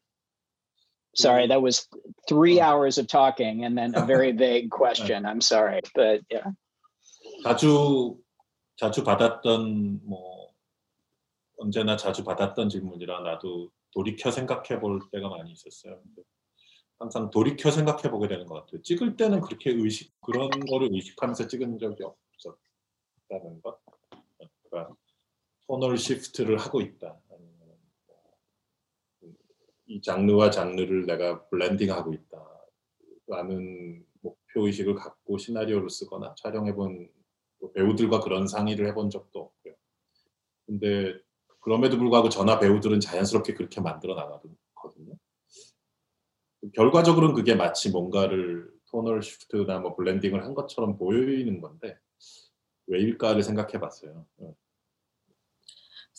Sorry, 1.17 1.47
that 1.47 1.61
was 1.61 1.87
three 2.29 2.61
hours 2.61 2.99
of 2.99 3.07
talking 3.07 3.65
and 3.65 3.75
then 3.75 3.95
a 3.95 4.05
very 4.05 4.31
vague 4.31 4.69
question. 4.79 5.25
I'm 5.25 5.41
sorry, 5.41 5.81
but 5.95 6.21
yeah. 6.29 6.53
자주 7.43 8.17
자주 8.77 9.03
받았던 9.03 10.01
뭐 10.05 10.53
언제나 11.57 11.97
자주 11.97 12.23
받았던 12.23 12.69
질문이라 12.69 13.21
나도 13.21 13.71
돌이켜 13.91 14.29
생각해 14.29 14.79
볼 14.79 15.01
때가 15.11 15.27
많이 15.29 15.51
있었어요. 15.51 15.99
항상 16.99 17.31
돌이켜 17.31 17.71
생각해 17.71 18.11
보게 18.11 18.27
되는 18.27 18.45
것 18.45 18.55
같아요. 18.55 18.81
찍을 18.83 19.17
때는 19.17 19.41
그렇게 19.41 19.71
의식 19.71 20.13
그런 20.21 20.49
거를 20.49 20.89
의식하면서 20.93 21.47
찍은 21.47 21.79
적이 21.79 22.03
없었다는 22.03 23.61
것. 23.63 23.79
그러니까 24.69 24.95
토널 25.67 25.97
시프트를 25.97 26.57
하고 26.57 26.81
있다. 26.81 27.19
이 29.87 30.01
장르와 30.01 30.49
장르를 30.49 31.05
내가 31.05 31.47
블렌딩하고 31.47 32.13
있다라는 33.27 34.05
목표 34.21 34.67
의식을 34.67 34.95
갖고 34.95 35.37
시나리오를 35.37 35.89
쓰거나 35.89 36.35
촬영해본 36.37 37.09
배우들과 37.73 38.19
그런 38.19 38.47
상의를 38.47 38.87
해본 38.87 39.09
적도 39.09 39.39
없고요. 39.39 39.73
근데 40.65 41.17
그럼에도 41.61 41.97
불구하고 41.97 42.29
전화 42.29 42.59
배우들은 42.59 42.99
자연스럽게 42.99 43.53
그렇게 43.53 43.81
만들어 43.81 44.15
나가거든요. 44.15 45.15
결과적으로는 46.75 47.35
그게 47.35 47.55
마치 47.55 47.89
뭔가를 47.89 48.69
토널 48.89 49.21
시프트나 49.21 49.79
뭐 49.79 49.95
블렌딩을 49.95 50.43
한 50.43 50.53
것처럼 50.53 50.97
보이는 50.97 51.61
건데 51.61 51.97
왜일까를 52.87 53.43
생각해 53.43 53.79
봤어요. 53.79 54.25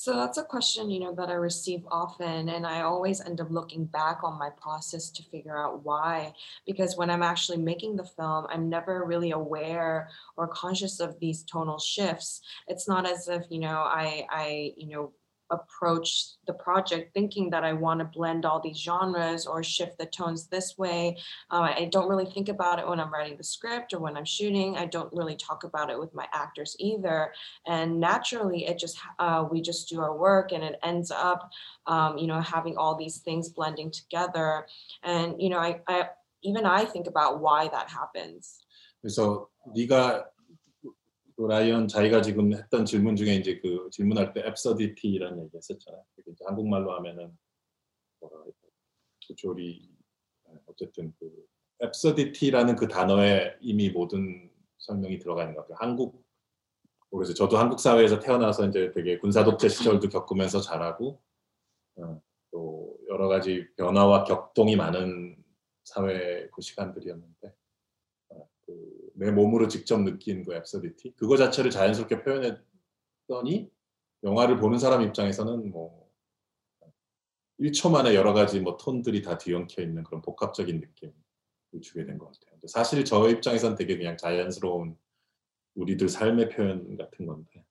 So 0.01 0.15
that's 0.15 0.39
a 0.39 0.45
question, 0.45 0.93
you 0.93 1.01
know, 1.01 1.13
that 1.17 1.29
I 1.29 1.33
receive 1.33 1.83
often. 1.91 2.51
And 2.51 2.65
I 2.65 2.83
always 2.83 3.21
end 3.21 3.41
up 3.41 3.51
looking 3.51 3.85
back 3.85 4.21
on 4.23 4.39
my 4.39 4.49
process 4.51 5.11
to 5.11 5.25
figure 5.25 5.59
out 5.59 5.85
why. 5.85 6.35
Because 6.65 6.97
when 6.97 7.11
I'm 7.11 7.25
actually 7.25 7.59
making 7.59 7.97
the 7.97 8.05
film, 8.05 8.47
I'm 8.49 8.69
never 8.69 9.05
really 9.05 9.33
aware 9.33 10.09
or 10.37 10.47
conscious 10.47 11.01
of 11.01 11.19
these 11.19 11.43
tonal 11.43 11.81
shifts. 11.81 12.43
It's 12.69 12.87
not 12.87 13.11
as 13.11 13.27
if, 13.27 13.47
you 13.51 13.59
know, 13.59 13.75
I, 13.77 14.25
I, 14.31 14.73
you 14.77 14.87
know, 14.87 15.13
approach 15.54 16.36
the 16.48 16.54
project 16.54 17.14
thinking 17.14 17.50
that 17.52 17.64
I 17.64 17.74
want 17.74 18.00
to 18.00 18.06
blend 18.06 18.46
all 18.46 18.60
these 18.60 18.78
genres 18.78 19.46
or 19.46 19.64
shift 19.64 19.98
the 19.98 20.06
tones 20.06 20.48
this 20.48 20.78
way. 20.78 21.18
Uh, 21.52 21.74
I 21.78 21.90
don't 21.92 22.10
really 22.10 22.26
think 22.26 22.50
about 22.50 22.80
it 22.80 22.88
when 22.88 23.00
I'm 23.00 23.14
writing 23.14 23.38
the 23.38 23.44
script 23.44 23.94
or 23.94 24.00
when 24.00 24.18
I'm 24.18 24.26
shooting. 24.26 24.78
I 24.78 24.86
don't 24.86 25.14
really 25.14 25.36
talk 25.36 25.64
about 25.64 25.90
it 25.90 26.00
with 26.00 26.14
my 26.14 26.28
actors 26.34 26.76
either. 26.80 27.34
And 27.68 28.00
naturally, 28.00 28.66
it 28.66 28.80
just 28.80 28.98
uh, 29.20 29.46
we 29.50 29.62
just 29.62 29.90
do 29.90 30.02
our 30.02 30.16
work, 30.16 30.52
and 30.52 30.64
it 30.64 30.80
ends 30.84 31.12
up, 31.12 31.52
um, 31.88 32.18
you 32.18 32.28
know, 32.28 32.42
having 32.42 32.78
all 32.78 32.96
these 32.96 33.18
things 33.20 33.50
blending 33.50 33.92
together. 33.92 34.68
And 35.04 35.42
you 35.42 35.50
know, 35.50 35.60
I, 35.60 35.82
I 35.88 36.10
even 36.42 36.66
I 36.66 36.86
think 36.86 37.08
about 37.08 37.40
why 37.40 37.68
that 37.70 37.90
happens. 37.90 38.60
그래서 39.02 39.48
네가 39.76 40.26
그 41.39 41.45
라이언 41.45 41.87
자기가 41.87 42.21
지금 42.21 42.53
했던 42.53 42.85
질문 42.85 43.15
중에 43.15 43.37
이제 43.37 43.61
그 43.61 43.89
질문할 43.93 44.33
때 44.33 44.41
앱서디티라는 44.41 45.45
얘기 45.45 45.57
했었잖아요. 45.57 46.03
이제 46.27 46.45
한국말로 46.45 46.93
하면은 46.97 47.39
뭐라 48.19 48.45
그 48.45 49.37
조리 49.37 49.89
어쨌든 50.67 51.15
그 51.21 51.47
앱서디티라는 51.85 52.75
그 52.75 52.89
단어에 52.89 53.57
이미 53.61 53.89
모든 53.89 54.51
설명이 54.79 55.21
들어가 55.21 55.43
있는 55.43 55.55
것 55.55 55.63
같아요. 55.63 55.77
한국 55.79 56.27
그래서 57.09 57.33
저도 57.33 57.57
한국 57.57 57.79
사회에서 57.79 58.19
태어나서 58.19 58.67
이제 58.67 58.91
되게 58.91 59.17
군사 59.19 59.45
독재 59.45 59.69
시절도 59.69 60.09
겪으면서 60.09 60.61
자라고 60.61 61.23
어, 61.99 62.21
또 62.51 62.99
여러 63.09 63.29
가지 63.29 63.69
변화와 63.77 64.25
격동이 64.25 64.75
많은 64.75 65.37
사회 65.85 66.49
그 66.51 66.61
시간들이었는데 66.61 67.55
내 69.19 69.31
몸으로 69.33 69.67
직접 69.69 70.01
느낀 70.03 70.45
그 70.45 70.55
앱서디티 70.55 71.15
그거 71.17 71.37
자체를 71.37 71.71
자연스럽게 71.71 72.23
표현했더니 72.23 73.71
영화를 74.23 74.57
보는 74.59 74.79
사람 74.79 75.03
입장에서는 75.03 75.71
뭐 75.71 76.09
1초 77.61 77.91
만에 77.91 78.15
여러 78.15 78.33
가지 78.33 78.61
뭐 78.61 78.77
톤들이 78.77 79.23
다 79.23 79.37
뒤엉켜 79.37 79.83
있는 79.83 80.05
그런 80.05 80.23
복합적인 80.23 80.79
느낌을 80.79 81.13
주게 81.83 82.05
된 82.05 82.19
것 82.19 82.27
같아요. 82.27 82.61
사실 82.69 83.05
저 83.05 83.29
입장에서는 83.29 83.77
되게 83.77 83.97
그냥 83.97 84.17
자연스러운 84.17 84.97
우리들 85.75 86.09
삶의 86.09 86.51
표현 86.51 86.97
같은 86.97 87.27
건데 87.27 87.65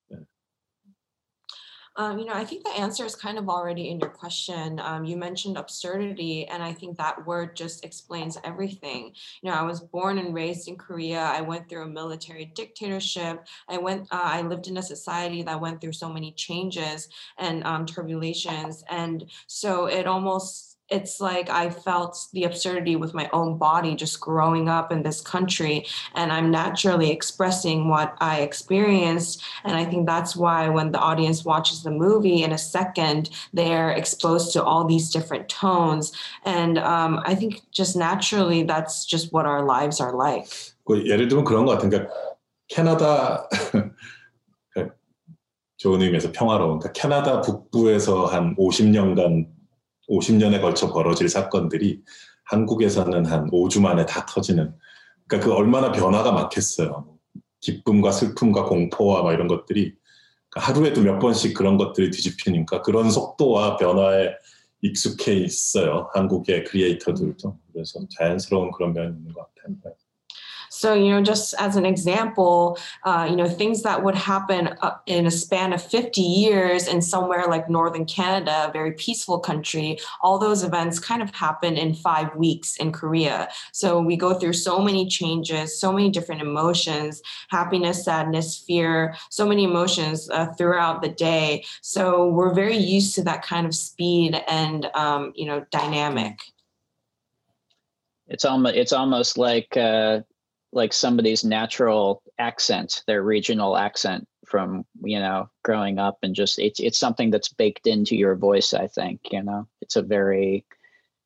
Um, 2.00 2.20
you 2.20 2.26
know, 2.26 2.34
I 2.34 2.46
think 2.46 2.64
the 2.64 2.80
answer 2.80 3.06
is 3.06 3.16
kind 3.16 3.40
of 3.40 3.50
already 3.50 3.90
in 3.90 4.00
your 4.00 4.12
question. 4.12 4.80
Um, 4.80 5.04
you 5.04 5.18
mentioned 5.18 5.58
absurdity, 5.58 6.46
and 6.48 6.62
I 6.62 6.72
think 6.72 6.96
that 6.98 7.26
word 7.26 7.56
just 7.56 7.84
explains 7.84 8.38
everything. 8.44 9.14
You 9.42 9.50
know, 9.50 9.58
I 9.58 9.64
was 9.64 9.82
born 9.82 10.20
and 10.20 10.32
raised 10.32 10.68
in 10.68 10.76
Korea. 10.76 11.20
I 11.20 11.42
went 11.42 11.68
through 11.68 11.86
a 11.86 11.88
military 11.88 12.46
dictatorship. 12.46 13.48
I 13.68 13.80
went, 13.80 14.04
uh, 14.12 14.22
I 14.22 14.44
lived 14.44 14.68
in 14.68 14.78
a 14.78 14.84
society 14.84 15.42
that 15.42 15.60
went 15.60 15.82
through 15.82 15.94
so 15.94 16.08
many 16.08 16.34
changes 16.34 17.10
and 17.40 17.64
um, 17.64 17.88
turbulations, 17.88 18.84
and 18.90 19.26
so 19.48 19.88
it 19.88 20.06
almost 20.06 20.77
it's 20.93 21.21
like 21.21 21.49
I 21.49 21.71
felt 21.71 22.19
the 22.33 22.45
absurdity 22.45 22.97
with 22.97 23.15
my 23.15 23.29
own 23.33 23.57
body 23.57 23.97
just 23.97 24.21
growing 24.21 24.69
up 24.69 24.93
in 24.93 25.03
this 25.03 25.21
country. 25.21 25.87
And 26.15 26.31
I'm 26.31 26.51
naturally 26.51 27.11
expressing 27.11 27.89
what 27.89 28.15
I 28.21 28.41
experienced. 28.41 29.43
And 29.65 29.75
I 29.75 29.85
think 29.85 30.07
that's 30.07 30.37
why 30.37 30.69
when 30.69 30.93
the 30.93 30.99
audience 30.99 31.45
watches 31.45 31.83
the 31.83 31.91
movie 31.91 32.43
in 32.43 32.53
a 32.53 32.59
second, 32.59 33.31
they're 33.55 33.91
exposed 33.91 34.53
to 34.53 34.63
all 34.63 34.85
these 34.85 35.11
different 35.11 35.49
tones. 35.49 36.13
And 36.45 36.79
um, 36.79 37.21
I 37.25 37.35
think 37.35 37.63
just 37.71 37.97
naturally, 37.97 38.63
that's 38.63 39.07
just 39.07 39.33
what 39.33 39.47
our 39.47 39.65
lives 39.65 40.01
are 40.01 40.13
like. 40.13 40.47
예를 40.89 41.29
들면 41.29 41.45
그런 41.45 41.65
것 41.65 41.79
같은 41.79 41.91
게 41.91 42.07
캐나다 42.69 43.49
좋은 45.79 46.01
의미에서 46.03 46.33
평화로운 46.33 46.79
그러니까 46.79 46.93
캐나다 46.93 47.41
북부에서 47.41 48.27
한 48.27 48.55
50년간 48.57 49.47
50년에 50.10 50.62
걸쳐 50.62 50.94
벌어질 50.94 51.30
사건들이 51.30 52.02
한국에서는 52.44 53.26
한 53.26 53.50
5주 53.52 53.82
만에 53.82 54.06
다 54.06 54.26
터지는 54.26 54.74
그러니까 55.28 55.48
그 55.48 55.54
얼마나 55.54 55.92
변화가 55.92 56.32
많겠어요. 56.32 57.18
기쁨과 57.60 58.12
슬픔과 58.12 58.66
공포와 58.66 59.24
막 59.24 59.34
이런 59.34 59.48
것들이 59.48 59.96
그러니까 60.50 60.72
하루에도 60.72 61.02
몇 61.02 61.20
번씩 61.20 61.54
그런 61.54 61.78
것들이 61.78 62.12
뒤집히니까 62.12 62.82
그런 62.82 63.10
속도와 63.12 63.78
변화에 63.78 64.30
익숙해 64.82 65.34
있어요. 65.34 66.10
한국의 66.14 66.64
크리에이터들도. 66.66 67.60
그래서 67.74 68.00
자연스러운 68.18 68.72
그런 68.72 68.94
면이 68.94 69.18
있는 69.18 69.34
것 69.34 69.42
같아요. 69.56 69.58
So, 70.78 70.94
you 70.94 71.10
know, 71.10 71.22
just 71.22 71.54
as 71.58 71.76
an 71.76 71.86
example, 71.86 72.78
uh, 73.04 73.28
you 73.30 73.36
know, 73.36 73.50
things 73.50 73.82
that 73.82 74.04
would 74.04 74.16
happen 74.16 74.78
in 75.08 75.26
a 75.26 75.32
span 75.32 75.74
of 75.74 75.82
50 75.82 76.22
years 76.22 76.88
in 76.88 77.02
somewhere 77.02 77.48
like 77.48 77.70
Northern 77.70 78.06
Canada, 78.06 78.68
a 78.70 78.72
very 78.72 78.92
peaceful 78.92 79.40
country, 79.40 79.98
all 80.22 80.38
those 80.38 80.64
events 80.64 81.00
kind 81.00 81.22
of 81.22 81.34
happen 81.34 81.78
in 81.78 81.94
five 81.94 82.36
weeks 82.36 82.76
in 82.78 82.92
Korea. 82.92 83.50
So 83.72 84.00
we 84.00 84.16
go 84.16 84.36
through 84.36 84.54
so 84.54 84.80
many 84.80 85.08
changes, 85.08 85.80
so 85.80 85.92
many 85.92 86.10
different 86.10 86.42
emotions 86.42 87.22
happiness, 87.50 88.04
sadness, 88.04 88.58
fear, 88.58 89.16
so 89.30 89.46
many 89.46 89.64
emotions 89.64 90.30
uh, 90.30 90.48
throughout 90.58 91.02
the 91.02 91.10
day. 91.10 91.66
So 91.82 92.28
we're 92.28 92.54
very 92.54 92.78
used 92.78 93.16
to 93.16 93.24
that 93.24 93.42
kind 93.42 93.66
of 93.66 93.74
speed 93.74 94.42
and, 94.48 94.86
um, 94.94 95.34
you 95.36 95.46
know, 95.46 95.66
dynamic. 95.72 96.40
It's 98.28 98.44
almost 98.44 98.76
it's 98.76 98.92
almost 98.92 99.38
like 99.38 99.78
uh, 99.78 100.20
like 100.78 100.94
somebody's 100.94 101.44
natural 101.44 102.22
accent, 102.38 103.04
their 103.08 103.24
regional 103.24 103.76
accent 103.76 104.26
from, 104.46 104.86
you 105.04 105.20
know, 105.20 105.50
growing 105.64 105.98
up 105.98 106.20
and 106.22 106.36
just 106.36 106.60
it's 106.60 106.80
it's 106.80 107.00
something 107.00 107.32
that's 107.32 107.50
baked 107.50 107.88
into 107.88 108.16
your 108.16 108.36
voice, 108.36 108.74
I 108.74 108.88
think, 108.88 109.20
you 109.32 109.44
know. 109.44 109.68
It's 109.82 109.98
a 109.98 110.02
very 110.04 110.66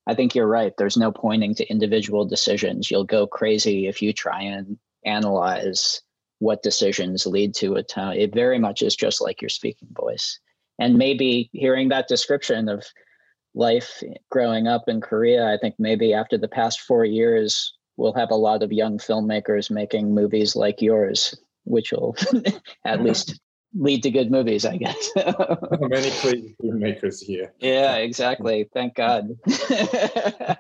I 0.08 0.16
think 0.16 0.34
you're 0.34 0.48
right. 0.48 0.74
There's 0.78 0.98
no 0.98 1.12
pointing 1.12 1.54
to 1.56 1.70
individual 1.70 2.26
decisions. 2.26 2.90
You'll 2.90 3.04
go 3.04 3.28
crazy 3.28 3.88
if 3.88 4.02
you 4.02 4.14
try 4.14 4.42
and 4.42 4.78
analyze 5.06 6.02
what 6.40 6.64
decisions 6.64 7.28
lead 7.28 7.54
to 7.56 7.76
a 7.76 7.84
tone. 7.84 8.14
It 8.14 8.34
very 8.34 8.58
much 8.58 8.82
is 8.82 8.96
just 8.96 9.22
like 9.22 9.42
your 9.42 9.50
speaking 9.50 9.90
voice. 9.92 10.40
And 10.80 10.98
maybe 10.98 11.50
hearing 11.54 11.90
that 11.90 12.08
description 12.08 12.68
of 12.68 12.84
life 13.54 14.02
growing 14.32 14.68
up 14.68 14.86
in 14.88 15.02
Korea, 15.02 15.54
I 15.54 15.58
think 15.58 15.76
maybe 15.78 16.14
after 16.14 16.38
the 16.38 16.48
past 16.48 16.82
four 16.82 17.06
years, 17.06 17.78
we'll 17.98 18.14
have 18.14 18.32
a 18.32 18.36
lot 18.36 18.64
of 18.64 18.72
young 18.72 18.98
filmmakers 18.98 19.70
making 19.70 20.14
movies 20.14 20.56
like 20.56 20.82
yours, 20.82 21.38
which 21.64 21.92
will 21.92 22.16
at 22.86 23.04
least 23.04 23.40
lead 23.74 24.04
to 24.04 24.12
good 24.12 24.32
movies, 24.32 24.66
I 24.66 24.78
guess. 24.78 25.12
Many 25.16 26.12
crazy 26.22 26.56
filmmakers 26.62 27.24
here. 27.24 27.54
Yeah, 27.60 27.96
exactly. 27.96 28.70
Thank 28.74 28.96
God. 28.96 29.30
uh, 29.48 30.56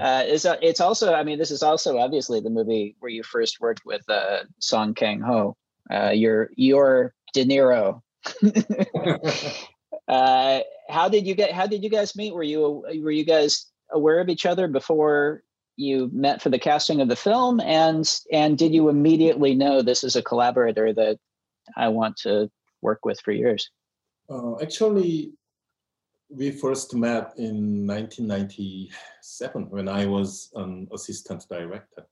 it's, 0.00 0.44
uh, 0.44 0.56
it's 0.62 0.80
also, 0.80 1.14
I 1.14 1.24
mean, 1.24 1.38
this 1.38 1.50
is 1.50 1.62
also 1.62 1.98
obviously 1.98 2.40
the 2.40 2.50
movie 2.50 2.96
where 3.00 3.10
you 3.10 3.22
first 3.22 3.60
worked 3.60 3.84
with 3.84 4.08
uh, 4.08 4.40
Song 4.58 4.94
Kang 4.94 5.20
Ho. 5.20 5.56
Uh, 5.90 6.10
your 6.10 6.50
your 6.54 7.14
De 7.32 7.46
Niro. 7.46 8.02
uh, 10.08 10.60
how 10.90 11.08
did 11.08 11.26
you 11.26 11.34
get? 11.34 11.50
How 11.50 11.66
did 11.66 11.82
you 11.82 11.88
guys 11.88 12.14
meet? 12.14 12.34
Were 12.34 12.42
you 12.42 12.84
were 13.00 13.10
you 13.10 13.24
guys 13.24 13.72
aware 13.90 14.20
of 14.20 14.28
each 14.28 14.44
other 14.44 14.68
before 14.68 15.42
you 15.77 16.09
met 16.13 16.41
for 16.41 16.49
the 16.49 16.59
casting 16.59 17.01
of 17.01 17.09
the 17.09 17.15
film 17.15 17.59
and 17.59 18.05
and 18.31 18.57
did 18.57 18.73
you 18.73 18.89
immediately 18.89 19.55
know 19.55 19.81
this 19.81 20.03
is 20.03 20.15
a 20.15 20.21
collaborator 20.21 20.93
that 20.93 21.17
I 21.75 21.87
want 21.89 22.17
to 22.17 22.49
work 22.81 23.05
with 23.05 23.19
for 23.21 23.31
years? 23.31 23.69
Uh, 24.29 24.61
actually, 24.61 25.33
we 26.29 26.51
first 26.51 26.93
met 26.95 27.33
in 27.37 27.87
1997 27.87 29.69
when 29.69 29.87
I 29.87 30.05
was 30.05 30.51
an 30.55 30.87
assistant 30.93 31.47
director. 31.49 32.05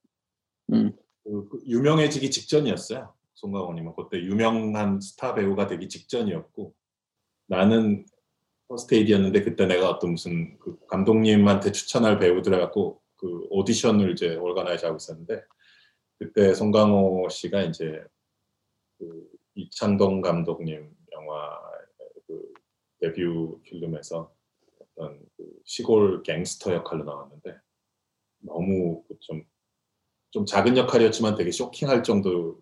음. 0.72 0.94
그, 1.24 1.48
그 1.50 1.60
유명해지기 1.68 2.32
직전이었어요. 2.32 3.14
송강호님은 3.36 3.94
그때 3.96 4.24
유명한 4.24 5.02
스타 5.02 5.34
배우가 5.34 5.68
되기 5.68 5.90
직전이었고 5.90 6.74
나는 7.48 8.06
퍼스테이디였는데 8.68 9.44
그때 9.44 9.66
내가 9.66 9.90
어떤 9.90 10.12
무슨 10.12 10.58
그 10.60 10.78
감독님한테 10.88 11.72
추천할 11.72 12.20
배우들 12.20 12.54
해갖고 12.54 13.02
그 13.27 13.47
오디션을 13.51 14.13
이제 14.13 14.37
올가나이즈 14.37 14.85
하고 14.85 14.97
있었는데 14.97 15.43
그때 16.19 16.55
송강호 16.55 17.29
씨가 17.29 17.63
이제 17.63 18.05
그 18.99 19.29
이창동 19.57 20.21
감독님 20.21 20.95
영화 21.13 21.61
그 22.27 22.53
데뷔 23.01 23.25
필름에서 23.65 24.33
어떤 24.79 25.19
그 25.37 25.45
시골 25.65 26.23
갱스터 26.23 26.73
역할로 26.73 27.03
나왔는데 27.03 27.57
너무 28.39 29.03
좀, 29.19 29.43
좀 30.31 30.47
작은 30.47 30.77
역할이었지만 30.77 31.35
되게 31.35 31.51
쇼킹할 31.51 32.05
정도의 32.05 32.55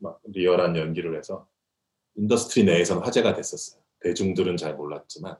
막 0.00 0.20
리얼한 0.24 0.76
연기를 0.76 1.16
해서 1.16 1.48
인더스트리 2.16 2.66
내에서는 2.66 3.02
화제가 3.02 3.32
됐었어요. 3.32 3.82
대중들은 4.00 4.58
잘 4.58 4.76
몰랐지만 4.76 5.38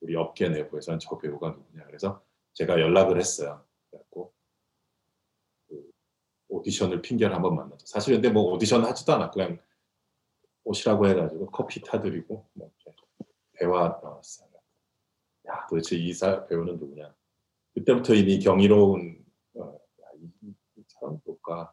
우리 0.00 0.14
업계 0.14 0.50
내부에서는 0.50 0.98
저 0.98 1.16
배우가 1.16 1.50
누구냐 1.50 1.86
그래서 1.86 2.22
제가 2.54 2.80
연락을 2.80 3.18
했어요. 3.18 3.64
그래갖고 3.90 4.32
그 5.68 5.90
오디션을 6.48 7.02
핑계를 7.02 7.34
한번 7.34 7.56
만나죠. 7.56 7.86
사실 7.86 8.14
근데 8.14 8.30
뭐 8.30 8.52
오디션 8.52 8.84
하지도 8.84 9.12
않았고 9.14 9.32
그냥 9.34 9.58
오시라고 10.64 11.08
해가지고 11.08 11.46
커피 11.46 11.80
타드리고 11.80 12.48
뭐 12.52 12.70
대화 13.54 14.00
나왔어요. 14.02 14.48
야 15.48 15.66
도대체 15.68 15.96
이 15.96 16.12
사, 16.12 16.46
배우는 16.46 16.78
누구냐? 16.78 17.14
그때부터 17.74 18.14
이미 18.14 18.38
경이로운 18.38 19.24
어, 19.54 19.78
야, 20.02 20.06
이, 20.20 20.54
이 20.76 20.84
사람 20.86 21.20
누가 21.24 21.72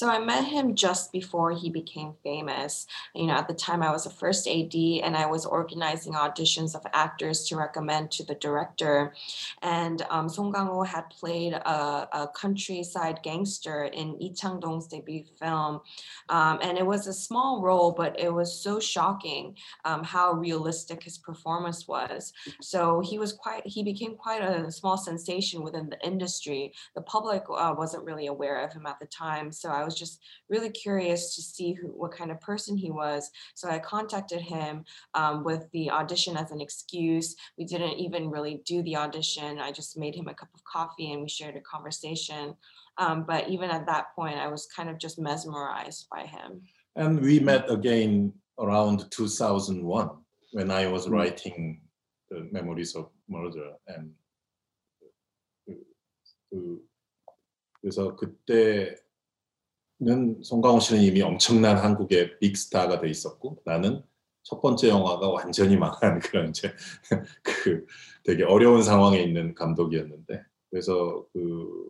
So 0.00 0.08
I 0.08 0.18
met 0.18 0.46
him 0.46 0.74
just 0.74 1.12
before 1.12 1.50
he 1.50 1.68
became 1.68 2.14
famous. 2.22 2.86
You 3.14 3.26
know, 3.26 3.34
at 3.34 3.48
the 3.48 3.52
time 3.52 3.82
I 3.82 3.90
was 3.90 4.06
a 4.06 4.10
first 4.10 4.48
AD 4.48 4.74
and 4.74 5.14
I 5.14 5.26
was 5.26 5.44
organizing 5.44 6.14
auditions 6.14 6.74
of 6.74 6.86
actors 6.94 7.46
to 7.48 7.56
recommend 7.56 8.10
to 8.12 8.24
the 8.24 8.36
director. 8.36 9.12
And 9.60 10.00
um, 10.08 10.30
Song 10.30 10.54
Kang-ho 10.54 10.84
had 10.84 11.10
played 11.10 11.52
a, 11.52 12.08
a, 12.14 12.30
countryside 12.34 13.20
gangster 13.22 13.84
in 13.92 14.18
Lee 14.18 14.32
Chang-dong's 14.32 14.86
debut 14.86 15.24
film. 15.38 15.82
Um, 16.30 16.60
and 16.62 16.78
it 16.78 16.86
was 16.86 17.06
a 17.06 17.12
small 17.12 17.60
role, 17.60 17.92
but 17.92 18.18
it 18.18 18.32
was 18.32 18.58
so 18.58 18.80
shocking 18.80 19.54
um, 19.84 20.02
how 20.02 20.32
realistic 20.32 21.02
his 21.02 21.18
performance 21.18 21.86
was. 21.86 22.32
So 22.62 23.00
he 23.00 23.18
was 23.18 23.34
quite, 23.34 23.66
he 23.66 23.82
became 23.82 24.16
quite 24.16 24.40
a 24.40 24.72
small 24.72 24.96
sensation 24.96 25.62
within 25.62 25.90
the 25.90 26.00
industry. 26.02 26.72
The 26.94 27.02
public 27.02 27.42
uh, 27.50 27.74
wasn't 27.76 28.06
really 28.06 28.28
aware 28.28 28.64
of 28.64 28.72
him 28.72 28.86
at 28.86 28.98
the 28.98 29.06
time. 29.06 29.52
So 29.52 29.68
I 29.68 29.84
was 29.84 29.89
just 29.95 30.19
really 30.49 30.69
curious 30.69 31.35
to 31.35 31.41
see 31.41 31.73
who, 31.73 31.87
what 31.87 32.11
kind 32.11 32.31
of 32.31 32.39
person 32.41 32.77
he 32.77 32.91
was. 32.91 33.29
So 33.53 33.69
I 33.69 33.79
contacted 33.79 34.41
him 34.41 34.85
um, 35.13 35.43
with 35.43 35.69
the 35.71 35.89
audition 35.89 36.37
as 36.37 36.51
an 36.51 36.61
excuse. 36.61 37.35
We 37.57 37.65
didn't 37.65 37.99
even 37.99 38.29
really 38.29 38.61
do 38.65 38.83
the 38.83 38.97
audition. 38.97 39.59
I 39.59 39.71
just 39.71 39.97
made 39.97 40.15
him 40.15 40.27
a 40.27 40.33
cup 40.33 40.49
of 40.53 40.63
coffee 40.63 41.11
and 41.13 41.21
we 41.21 41.29
shared 41.29 41.55
a 41.55 41.61
conversation. 41.61 42.55
Um, 42.97 43.25
but 43.27 43.49
even 43.49 43.69
at 43.69 43.85
that 43.87 44.15
point, 44.15 44.37
I 44.37 44.47
was 44.47 44.67
kind 44.75 44.89
of 44.89 44.97
just 44.97 45.19
mesmerized 45.19 46.07
by 46.11 46.25
him. 46.25 46.61
And 46.95 47.19
we 47.21 47.39
met 47.39 47.69
again 47.69 48.33
around 48.59 49.11
2001 49.11 50.09
when 50.51 50.71
I 50.71 50.87
was 50.87 51.09
writing 51.09 51.81
the 52.29 52.47
Memories 52.51 52.95
of 52.95 53.09
Murder 53.27 53.73
and 53.87 54.11
그, 56.49 56.79
그래서 57.81 58.15
그때 58.15 58.95
는 60.02 60.42
송강호 60.42 60.80
씨는 60.80 61.02
이미 61.02 61.20
엄청난 61.20 61.76
한국의 61.76 62.38
빅스타가 62.38 63.00
돼 63.00 63.10
있었고 63.10 63.60
나는 63.66 64.02
첫 64.42 64.60
번째 64.62 64.88
영화가 64.88 65.28
완전히 65.28 65.76
망한 65.76 66.20
그런 66.20 66.50
이제 66.50 66.72
그 67.42 67.86
되게 68.24 68.44
어려운 68.44 68.82
상황에 68.82 69.20
있는 69.22 69.54
감독이었는데 69.54 70.42
그래서 70.70 71.26
그 71.34 71.88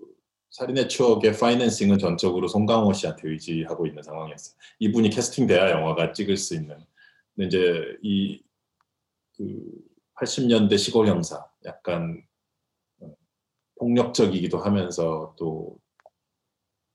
살인의 0.51 0.89
추억의 0.89 1.39
파이낸싱은 1.39 1.99
전적으로 1.99 2.49
송강호 2.49 2.93
씨한테 2.93 3.29
의지하고 3.29 3.87
있는 3.87 4.03
상황이었어요. 4.03 4.57
이분이 4.81 5.11
캐스팅돼야 5.11 5.71
영화가 5.71 6.13
찍을 6.13 6.37
수 6.37 6.57
있는. 6.57 6.77
근데 7.37 7.47
이제 7.47 7.97
이 8.03 8.41
그 9.41 9.59
80년대 10.21 10.77
시골 10.77 11.07
형사 11.07 11.47
약간 11.65 12.23
어, 13.01 13.15
폭력적이기도 13.79 14.59
하면서 14.59 15.35
또 15.39 15.79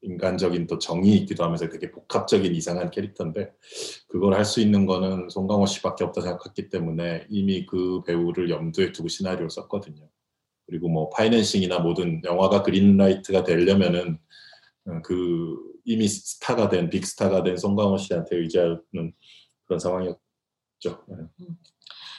인간적인 0.05 0.67
또 0.67 0.77
정이 0.77 1.15
있기도 1.17 1.43
하면서 1.43 1.67
되게 1.67 1.91
복합적인 1.91 2.53
이상한 2.55 2.91
캐릭터인데 2.91 3.51
그걸 4.07 4.33
할 4.35 4.45
수 4.45 4.61
있는 4.61 4.85
거는 4.85 5.29
송강호 5.29 5.65
씨밖에 5.65 6.03
없다 6.03 6.21
생각했기 6.21 6.69
때문에 6.69 7.25
이미 7.29 7.65
그 7.65 8.03
배우를 8.03 8.49
염두에 8.49 8.91
두고 8.91 9.07
시나리오를 9.07 9.49
썼거든요. 9.49 10.07
그리고 10.67 10.87
뭐 10.89 11.09
파이낸싱이나 11.09 11.79
모든 11.79 12.21
영화가 12.23 12.63
그린라이트가 12.63 13.43
되려면은 13.43 14.17
어, 14.87 15.01
그 15.03 15.57
이미 15.83 16.07
스타가 16.07 16.69
된 16.69 16.89
빅스타가 16.89 17.43
된 17.43 17.57
송강호 17.57 17.97
씨한테 17.97 18.37
의지하는 18.37 19.13
그런 19.65 19.79
상황이었죠. 19.79 20.19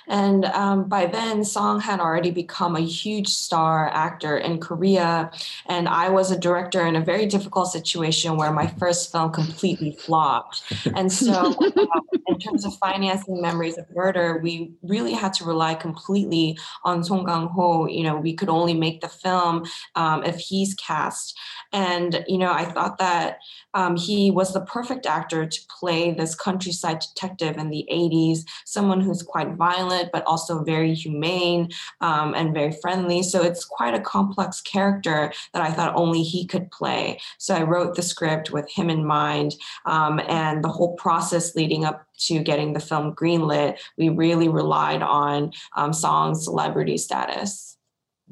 음. 0.08 0.26
And 0.26 0.44
um, 0.46 0.88
by 0.88 1.06
then, 1.06 1.44
Song 1.44 1.80
had 1.80 2.00
already 2.00 2.30
become 2.30 2.76
a 2.76 2.80
huge 2.80 3.28
star 3.28 3.88
actor 3.88 4.36
in 4.36 4.60
Korea. 4.60 5.30
And 5.66 5.88
I 5.88 6.08
was 6.08 6.30
a 6.30 6.38
director 6.38 6.86
in 6.86 6.96
a 6.96 7.00
very 7.00 7.26
difficult 7.26 7.68
situation 7.68 8.36
where 8.36 8.52
my 8.52 8.66
first 8.66 9.12
film 9.12 9.32
completely 9.32 9.92
flopped. 9.92 10.62
And 10.94 11.12
so, 11.12 11.54
uh, 11.60 12.00
in 12.26 12.38
terms 12.38 12.64
of 12.64 12.74
financing 12.78 13.40
Memories 13.40 13.78
of 13.78 13.86
Murder, 13.94 14.40
we 14.42 14.72
really 14.82 15.12
had 15.12 15.32
to 15.34 15.44
rely 15.44 15.74
completely 15.74 16.58
on 16.84 17.04
Song 17.04 17.24
Kang 17.24 17.48
Ho. 17.48 17.86
You 17.86 18.02
know, 18.04 18.16
we 18.16 18.34
could 18.34 18.48
only 18.48 18.74
make 18.74 19.00
the 19.00 19.08
film 19.08 19.64
um, 19.94 20.24
if 20.24 20.36
he's 20.36 20.74
cast. 20.74 21.38
And, 21.72 22.24
you 22.26 22.38
know, 22.38 22.52
I 22.52 22.64
thought 22.64 22.98
that 22.98 23.38
um, 23.76 23.94
he 23.94 24.30
was 24.30 24.54
the 24.54 24.62
perfect 24.62 25.04
actor 25.04 25.46
to 25.46 25.60
play 25.78 26.10
this 26.10 26.34
countryside 26.34 27.00
detective 27.00 27.58
in 27.58 27.68
the 27.68 27.86
80s, 27.92 28.40
someone 28.64 29.02
who's 29.02 29.22
quite 29.22 29.54
violent 29.54 30.10
but 30.12 30.24
also 30.26 30.64
very 30.64 30.94
humane 30.94 31.68
um, 32.00 32.32
and 32.34 32.54
very 32.54 32.72
friendly. 32.72 33.22
So 33.22 33.42
it's 33.42 33.66
quite 33.66 33.92
a 33.92 34.00
complex 34.00 34.62
character 34.62 35.30
that 35.52 35.60
I 35.60 35.70
thought 35.70 35.94
only 35.94 36.22
he 36.22 36.46
could 36.46 36.70
play. 36.70 37.20
So 37.36 37.54
I 37.54 37.64
wrote 37.64 37.96
the 37.96 38.02
script 38.02 38.50
with 38.50 38.66
him 38.70 38.88
in 38.88 39.04
mind, 39.04 39.56
um, 39.84 40.20
and 40.26 40.64
the 40.64 40.68
whole 40.68 40.96
process 40.96 41.54
leading 41.54 41.84
up 41.84 42.06
to 42.20 42.42
getting 42.42 42.72
the 42.72 42.80
film 42.80 43.14
greenlit, 43.14 43.78
we 43.98 44.08
really 44.08 44.48
relied 44.48 45.02
on 45.02 45.52
um, 45.76 45.92
Song's 45.92 46.44
celebrity 46.44 46.96
status. 46.96 47.76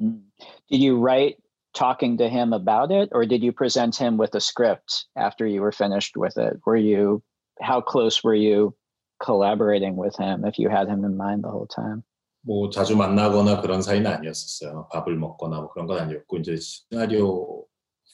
Mm. 0.01 0.21
Did 0.69 0.81
you 0.81 0.97
write 0.97 1.37
talking 1.75 2.17
to 2.17 2.27
him 2.27 2.53
about 2.53 2.91
it, 2.91 3.09
or 3.11 3.25
did 3.25 3.43
you 3.43 3.51
present 3.51 3.95
him 3.95 4.17
with 4.17 4.33
a 4.33 4.41
script 4.41 5.05
after 5.15 5.45
you 5.45 5.61
were 5.61 5.71
finished 5.71 6.17
with 6.17 6.37
it? 6.37 6.57
Were 6.65 6.77
you 6.77 7.21
how 7.61 7.81
close 7.81 8.23
were 8.23 8.35
you 8.35 8.75
collaborating 9.23 9.95
with 9.95 10.15
him 10.17 10.45
if 10.45 10.57
you 10.57 10.69
had 10.69 10.87
him 10.87 11.05
in 11.05 11.15
mind 11.15 11.43
the 11.43 11.51
whole 11.51 11.67
time? 11.67 12.03
뭐 12.41 12.69
자주 12.69 12.95
만나거나 12.95 13.61
그런 13.61 13.81
사이는 13.81 14.09
아니었었어요. 14.09 14.87
밥을 14.91 15.15
먹거나 15.17 15.61
뭐 15.61 15.69
그런 15.69 15.87
건 15.87 15.99
아니었고 15.99 16.37
이제 16.37 16.55
시나리오 16.55 17.65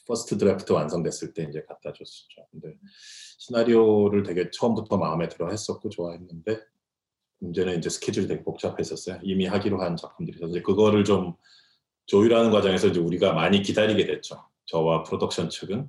퍼스트 0.06 0.36
드래프트 0.38 0.72
완성됐을 0.72 1.34
때 1.34 1.44
이제 1.44 1.62
갖다 1.68 1.92
줬었죠. 1.92 2.46
근데 2.50 2.74
시나리오를 3.38 4.22
되게 4.22 4.50
처음부터 4.50 4.96
마음에 4.96 5.28
들어 5.28 5.50
했었고 5.50 5.90
좋아했는데 5.90 6.60
문제는 7.40 7.78
이제 7.78 7.90
스케줄이 7.90 8.26
되게 8.26 8.42
복잡했었어요. 8.42 9.18
이미 9.22 9.46
하기로 9.46 9.80
한 9.80 9.96
작품들이 9.96 10.38
있어서 10.38 10.62
그거를 10.62 11.04
좀 11.04 11.34
조율하는 12.06 12.50
과정에서 12.50 12.88
이제 12.88 13.00
우리가 13.00 13.32
많이 13.32 13.62
기다리게 13.62 14.06
됐죠. 14.06 14.44
저와 14.66 15.02
프로덕션 15.04 15.50
측은 15.50 15.88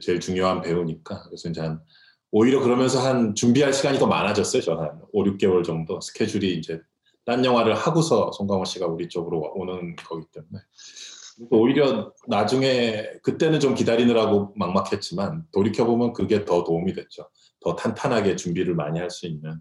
제일 0.00 0.20
중요한 0.20 0.62
배우니까 0.62 1.24
그래서 1.24 1.48
이제 1.48 1.60
한 1.60 1.80
오히려 2.30 2.60
그러면서 2.60 3.00
한 3.00 3.34
준비할 3.34 3.72
시간이 3.72 3.98
더 3.98 4.06
많아졌어요. 4.06 4.62
저한 4.62 5.00
5, 5.12 5.24
6개월 5.24 5.64
정도 5.64 6.00
스케줄이 6.00 6.54
이제 6.58 6.80
딴 7.24 7.44
영화를 7.44 7.74
하고서 7.74 8.30
송강호 8.32 8.64
씨가 8.64 8.86
우리 8.86 9.08
쪽으로 9.08 9.52
오는 9.54 9.96
거기 9.96 10.24
때문에 10.32 10.60
오히려 11.50 12.12
나중에 12.28 13.04
그때는 13.22 13.60
좀 13.60 13.74
기다리느라고 13.74 14.54
막막했지만 14.56 15.46
돌이켜 15.52 15.84
보면 15.84 16.12
그게 16.12 16.44
더 16.44 16.64
도움이 16.64 16.94
됐죠. 16.94 17.28
더 17.60 17.74
탄탄하게 17.74 18.36
준비를 18.36 18.74
많이 18.74 18.98
할 18.98 19.10
수 19.10 19.26
있는. 19.26 19.60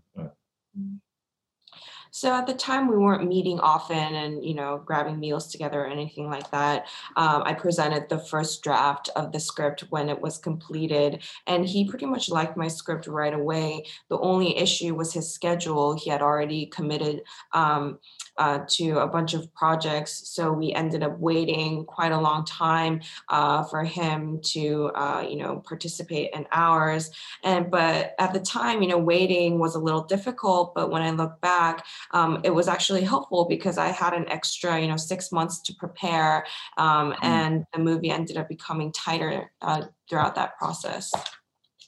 So 2.16 2.34
at 2.34 2.48
the 2.48 2.54
time, 2.54 2.88
we 2.88 2.96
weren't 2.96 3.28
meeting 3.28 3.60
often 3.60 3.98
and, 3.98 4.42
you 4.42 4.54
know, 4.54 4.82
grabbing 4.86 5.20
meals 5.20 5.48
together 5.48 5.82
or 5.82 5.88
anything 5.88 6.30
like 6.30 6.50
that. 6.52 6.88
Um, 7.18 7.44
I 7.46 7.54
presented 7.54 8.08
the 8.08 8.20
first 8.20 8.64
draft 8.64 9.10
of 9.18 9.34
the 9.34 9.40
script 9.42 9.84
when 9.90 10.08
it 10.08 10.22
was 10.22 10.38
completed, 10.38 11.24
and 11.46 11.66
he 11.66 11.90
pretty 11.90 12.06
much 12.06 12.30
liked 12.30 12.56
my 12.56 12.70
script 12.70 13.08
right 13.08 13.34
away. 13.34 13.88
The 14.08 14.18
only 14.20 14.58
issue 14.58 14.96
was 14.96 15.12
his 15.12 15.30
schedule. 15.30 15.94
He 15.94 16.10
had 16.10 16.22
already 16.22 16.68
committed 16.68 17.24
um, 17.52 18.00
uh, 18.38 18.60
to 18.70 19.00
a 19.00 19.08
bunch 19.08 19.34
of 19.34 19.54
projects. 19.54 20.30
So 20.30 20.54
we 20.54 20.72
ended 20.72 21.04
up 21.04 21.20
waiting 21.20 21.84
quite 21.84 22.14
a 22.14 22.20
long 22.20 22.46
time 22.46 23.02
uh, 23.28 23.64
for 23.66 23.84
him 23.84 24.40
to, 24.54 24.92
uh, 24.96 25.26
you 25.30 25.36
know, 25.36 25.62
participate 25.68 26.32
in 26.34 26.46
ours. 26.54 27.12
And 27.44 27.70
but 27.70 28.16
at 28.20 28.32
the 28.32 28.40
time, 28.40 28.82
you 28.82 28.88
know, 28.88 28.98
waiting 28.98 29.60
was 29.60 29.76
a 29.76 29.80
little 29.80 30.04
difficult. 30.04 30.74
But 30.76 30.92
when 30.92 31.02
I 31.02 31.12
look 31.12 31.42
back, 31.42 31.86
um, 32.12 32.42
it 32.44 32.54
was 32.54 32.68
actually 32.68 33.04
helpful 33.04 33.46
because 33.46 33.78
I 33.78 33.88
had 33.88 34.14
an 34.14 34.28
extra, 34.30 34.80
you 34.80 34.88
know, 34.88 34.98
six 34.98 35.32
months 35.32 35.62
to 35.64 35.74
prepare, 35.76 36.46
um, 36.78 37.12
mm. 37.12 37.18
and 37.22 37.66
the 37.74 37.80
movie 37.80 38.10
ended 38.10 38.38
up 38.38 38.50
becoming 38.50 38.92
tighter 38.92 39.52
uh, 39.62 39.84
throughout 40.10 40.36
that 40.36 40.58
process. 40.58 41.12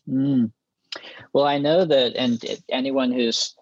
Mm. 0.10 0.52
Well, 1.34 1.46
I 1.46 1.58
know 1.58 1.86
that, 1.86 2.16
and 2.16 2.44
anyone 2.70 3.12
who's 3.12 3.56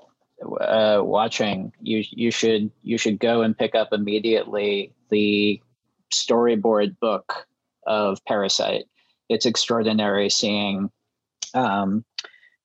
uh, 0.62 1.00
watching, 1.02 1.72
you 1.82 2.04
you 2.12 2.32
should 2.32 2.72
you 2.84 2.98
should 2.98 3.20
go 3.20 3.42
and 3.42 3.58
pick 3.58 3.76
up 3.76 3.90
immediately 3.92 4.94
the 5.10 5.62
storyboard 6.14 6.98
book 7.00 7.48
of 7.88 8.24
Parasite. 8.26 8.86
It's 9.30 9.46
extraordinary 9.46 10.30
seeing 10.30 10.92
um, 11.54 12.06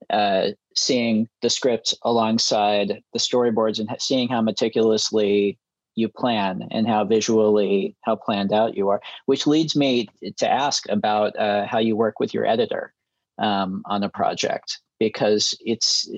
uh, 0.08 0.48
seeing 0.76 1.28
the 1.42 1.50
script 1.50 1.94
alongside 2.02 3.02
the 3.12 3.18
storyboards 3.18 3.78
and 3.78 3.88
seeing 4.00 4.28
how 4.28 4.40
meticulously 4.40 5.58
you 5.96 6.08
plan 6.08 6.66
and 6.70 6.86
how 6.86 7.04
visually 7.04 7.96
how 8.02 8.16
planned 8.16 8.52
out 8.52 8.76
you 8.76 8.88
are 8.88 9.02
which 9.26 9.46
leads 9.46 9.76
me 9.76 10.08
to 10.36 10.48
ask 10.48 10.88
about 10.88 11.36
uh, 11.38 11.66
how 11.66 11.78
you 11.78 11.96
work 11.96 12.20
with 12.20 12.32
your 12.32 12.46
editor 12.46 12.94
um, 13.38 13.82
on 13.86 14.02
a 14.02 14.08
project. 14.08 14.78
Because 14.98 15.56
it's 15.60 16.10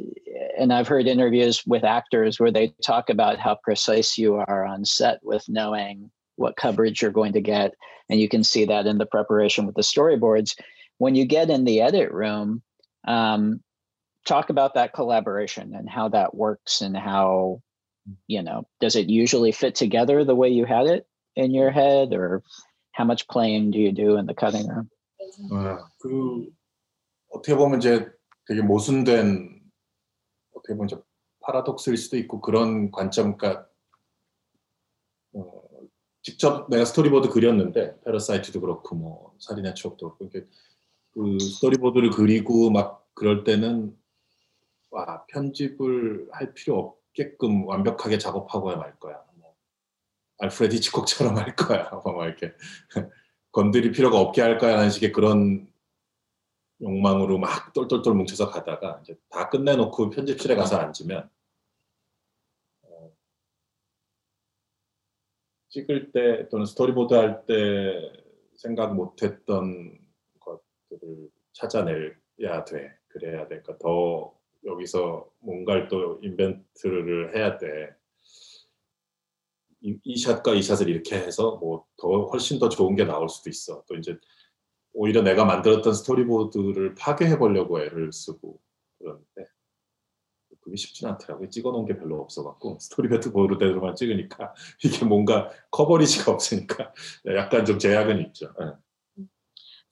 and 0.59 0.73
i've 0.73 0.89
heard 0.89 1.07
interviews 1.07 1.63
with 1.65 1.85
actors 1.85 2.41
where 2.41 2.51
they 2.51 2.75
talk 2.85 3.11
about 3.11 3.39
how 3.39 3.57
precise 3.63 4.19
you 4.19 4.35
are 4.35 4.65
on 4.65 4.85
set 4.85 5.21
with 5.23 5.45
knowing 5.49 6.11
what 6.35 6.57
coverage 6.57 7.01
you're 7.01 7.13
going 7.13 7.33
to 7.33 7.41
get 7.41 7.75
and 8.11 8.19
you 8.21 8.29
can 8.29 8.43
see 8.43 8.65
that 8.65 8.87
in 8.87 8.99
the 8.99 9.07
preparation 9.07 9.67
with 9.67 9.77
the 9.77 9.83
storyboards. 9.83 10.57
When 10.99 11.15
you 11.15 11.25
get 11.25 11.49
in 11.49 11.65
the 11.65 11.81
edit 11.81 12.11
room 12.11 12.63
um, 13.07 13.61
talk 14.26 14.50
about 14.50 14.74
that 14.74 14.94
collaboration 14.94 15.74
and 15.76 15.90
how 15.90 16.10
that 16.10 16.36
works 16.36 16.82
and 16.82 16.96
how 16.96 17.62
you 18.28 18.42
know 18.42 18.68
does 18.80 18.96
it 18.96 19.10
usually 19.10 19.52
fit 19.52 19.76
together 19.76 20.24
the 20.24 20.36
way 20.36 20.50
you 20.50 20.66
had 20.66 20.88
it 20.88 21.08
in 21.36 21.54
your 21.54 21.72
head 21.72 22.14
or 22.14 22.44
how 22.92 23.06
much 23.06 23.28
playing 23.28 23.72
do 23.72 23.80
you 23.80 23.92
do 23.92 24.18
in 24.18 24.26
the 24.26 24.34
cutting 24.34 24.68
room? 24.68 24.90
아, 25.52 25.88
그 26.00 26.50
어떻게 27.30 27.56
보면 27.56 27.80
이제 27.80 28.10
되게 28.48 28.62
모순된 28.62 29.62
어떻게 30.54 30.74
보면 30.74 30.88
좀 30.88 31.04
파라독스일 31.42 31.98
수도 31.98 32.18
있고 32.18 32.42
그런 32.42 32.92
관점, 32.92 33.38
그러니까 33.38 33.68
어, 35.34 35.62
직접 36.22 36.70
내가 36.70 36.84
스토리보드 36.86 37.30
그렸는데 37.30 38.00
패러사이트도 38.04 38.60
그렇고 38.60 38.96
뭐 38.96 39.36
살인의 39.40 39.76
추억도 39.76 40.18
그렇고 40.18 40.26
이렇게 40.26 40.48
그 41.12 41.40
스토리보드를 41.40 42.10
그리고 42.12 42.70
막 42.70 43.08
그럴 43.14 43.44
때는 43.44 43.96
와 44.93 45.25
편집을 45.27 46.29
할 46.33 46.53
필요 46.55 46.79
없게끔 46.79 47.67
완벽하게 47.67 48.19
작업하고야 48.19 48.77
말 48.77 48.95
거야. 48.99 49.25
뭐 49.35 49.57
알프레드 50.39 50.81
치콕처럼 50.81 51.39
할 51.39 51.57
거야. 51.57 51.91
뭐 52.05 52.27
이렇게 52.27 52.53
건드릴 53.53 53.93
필요가 53.93 54.21
없게 54.21 54.43
할 54.43 54.59
거야 54.59 54.77
하는 54.79 54.91
식의 54.91 55.13
그런 55.13 55.67
욕망으로 56.83 57.39
막 57.39 57.73
똘똘똘 57.73 58.15
뭉쳐서 58.15 58.51
가다가 58.51 59.01
이제 59.03 59.17
다 59.31 59.49
끝내놓고 59.49 60.11
편집실에 60.11 60.57
가서 60.57 60.77
앉으면 60.79 61.31
어, 62.83 63.13
찍을 65.71 66.13
때 66.13 66.49
또는 66.51 66.67
스토리보드 66.67 67.15
할 67.15 67.47
때 67.47 68.23
생각 68.57 68.95
못했던 68.95 69.99
것들을 70.39 71.31
찾아내야 71.53 72.65
돼. 72.65 72.97
그래야 73.09 73.49
돼. 73.49 73.61
그러니까 73.61 73.79
더 73.79 74.42
여기서 74.65 75.29
뭔가를 75.41 75.89
또 75.89 76.19
인벤트를 76.23 77.37
해야 77.37 77.59
돼. 77.59 77.95
이, 79.81 79.99
이 80.05 80.17
샷과 80.17 80.55
이 80.55 80.63
샷을 80.63 80.89
이렇게 80.89 81.17
해서 81.17 81.57
뭐 81.57 81.85
더 82.03 82.27
훨씬 82.27 82.59
더 82.59 82.69
좋은 82.69 82.97
게 82.97 83.05
나올 83.05 83.29
수도 83.29 83.49
있어. 83.49 83.85
또 83.89 83.95
이제 83.97 84.19
오히려 84.93 85.23
내가 85.23 85.45
만들었던 85.45 85.95
스토리보드를 85.95 86.97
파괴해 86.97 87.39
보려고 87.39 87.81
애를 87.81 88.13
쓰고 88.13 88.61
그러는데 88.99 89.47
그게 90.61 90.77
쉽진 90.77 91.09
않더라고요. 91.09 91.49
찍어놓은 91.49 91.87
게 91.87 91.97
별로 91.97 92.21
없어갖고 92.21 92.79
스토리보드 92.81 93.33
보드대로만 93.33 93.95
찍으니까 93.97 94.55
이게 94.85 95.05
뭔가 95.05 95.51
커버리지가 95.71 96.33
없으니까 96.33 96.93
약간 97.37 97.65
좀 97.65 97.79
제약은 97.79 98.21
있죠. 98.27 98.53
네. 98.59 98.67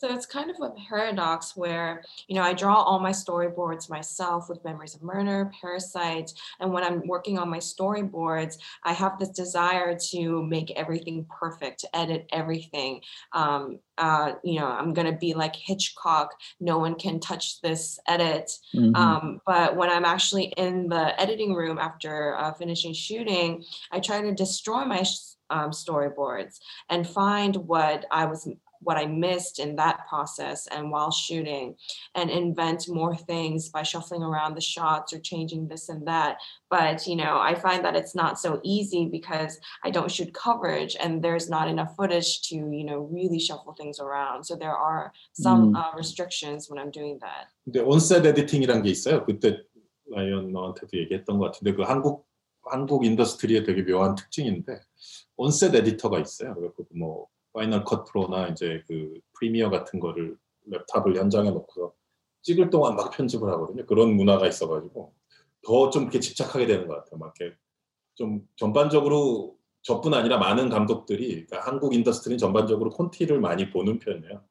So 0.00 0.08
it's 0.14 0.24
kind 0.24 0.50
of 0.50 0.56
a 0.62 0.70
paradox 0.88 1.54
where, 1.54 2.02
you 2.26 2.34
know, 2.34 2.42
I 2.42 2.54
draw 2.54 2.76
all 2.76 2.98
my 3.00 3.10
storyboards 3.10 3.90
myself 3.90 4.48
with 4.48 4.64
Memories 4.64 4.94
of 4.94 5.02
Murder, 5.02 5.52
Parasite, 5.60 6.32
and 6.58 6.72
when 6.72 6.82
I'm 6.82 7.06
working 7.06 7.38
on 7.38 7.50
my 7.50 7.58
storyboards, 7.58 8.56
I 8.82 8.94
have 8.94 9.18
this 9.18 9.28
desire 9.28 9.98
to 10.12 10.42
make 10.42 10.70
everything 10.70 11.26
perfect, 11.38 11.80
to 11.80 11.94
edit 11.94 12.26
everything. 12.32 13.02
Um, 13.34 13.80
uh, 13.98 14.32
you 14.42 14.58
know, 14.58 14.68
I'm 14.68 14.94
gonna 14.94 15.18
be 15.18 15.34
like 15.34 15.54
Hitchcock. 15.54 16.30
No 16.60 16.78
one 16.78 16.94
can 16.94 17.20
touch 17.20 17.60
this 17.60 17.98
edit. 18.08 18.52
Mm-hmm. 18.74 18.96
Um, 18.96 19.42
but 19.44 19.76
when 19.76 19.90
I'm 19.90 20.06
actually 20.06 20.44
in 20.56 20.88
the 20.88 21.20
editing 21.20 21.54
room 21.54 21.76
after 21.78 22.38
uh, 22.38 22.54
finishing 22.54 22.94
shooting, 22.94 23.64
I 23.92 24.00
try 24.00 24.22
to 24.22 24.32
destroy 24.32 24.86
my 24.86 25.04
um, 25.50 25.72
storyboards 25.72 26.58
and 26.88 27.06
find 27.06 27.56
what 27.56 28.06
I 28.10 28.24
was 28.24 28.48
what 28.85 28.97
I 28.97 29.05
missed 29.05 29.59
in 29.59 29.75
that 29.77 30.07
process 30.07 30.67
and 30.67 30.91
while 30.91 31.11
shooting 31.11 31.75
and 32.13 32.29
invent 32.29 32.87
more 32.87 33.15
things 33.15 33.69
by 33.69 33.83
shuffling 33.83 34.21
around 34.21 34.55
the 34.55 34.61
shots 34.61 35.11
or 35.11 35.19
changing 35.19 35.67
this 35.67 35.89
and 35.89 36.05
that. 36.07 36.37
But, 36.69 37.07
you 37.07 37.15
know, 37.15 37.39
I 37.39 37.55
find 37.55 37.83
that 37.83 37.95
it's 37.95 38.15
not 38.15 38.39
so 38.39 38.59
easy 38.63 39.07
because 39.07 39.59
I 39.83 39.89
don't 39.89 40.11
shoot 40.11 40.33
coverage 40.33 40.95
and 41.01 41.21
there's 41.21 41.49
not 41.49 41.67
enough 41.67 41.95
footage 41.95 42.41
to, 42.49 42.55
you 42.55 42.85
know, 42.85 43.09
really 43.11 43.39
shuffle 43.39 43.73
things 43.73 43.99
around. 43.99 44.43
So 44.43 44.55
there 44.55 44.75
are 44.75 45.11
some 45.33 45.73
mm. 45.73 45.77
uh, 45.77 45.91
restrictions 45.97 46.69
when 46.69 46.79
I'm 46.79 46.91
doing 46.91 47.19
that. 47.21 47.47
근데 47.65 47.79
온셋 47.79 48.25
에디팅이란 48.25 48.83
게 48.83 48.89
있어요. 48.89 49.25
그때 49.25 49.57
라이언 50.11 50.51
너한테도 50.51 50.97
얘기했던 50.99 51.39
것 51.39 51.45
같은데 51.45 51.73
그 51.73 51.81
한국 51.81 52.27
한국 52.67 53.05
인더스트리의 53.05 53.63
되게 53.63 53.83
묘한 53.83 54.15
특징인데 54.15 54.79
온셋 55.37 55.73
에디터가 55.73 56.19
있어요. 56.19 56.55
뭐 56.95 57.27
파이널 57.52 57.84
컷 57.84 58.04
프로나 58.04 58.48
이제 58.48 58.82
그 58.86 59.20
프리미어 59.38 59.70
같은 59.70 60.00
거를 60.00 60.36
랩탑을 60.70 61.16
현장에 61.16 61.50
놓고서 61.50 61.92
찍을 62.42 62.70
동안 62.70 62.96
막 62.96 63.10
편집을 63.10 63.50
하거든요. 63.52 63.84
그런 63.86 64.14
문화가 64.16 64.46
있어가지고 64.46 65.14
더 65.62 65.90
좀 65.90 66.04
이렇게 66.04 66.20
집착하게 66.20 66.66
되는 66.66 66.86
것 66.86 66.94
같아요. 66.96 67.18
막 67.18 67.34
이렇게 67.38 67.56
좀 68.14 68.46
전반적으로 68.56 69.56
저뿐 69.82 70.14
아니라 70.14 70.38
많은 70.38 70.68
감독들이 70.68 71.46
그러니까 71.46 71.60
한국 71.60 71.94
인더스트리는 71.94 72.38
전반적으로 72.38 72.90
콘티를 72.90 73.40
많이 73.40 73.70
보는 73.70 73.98
편이에요. 73.98 74.42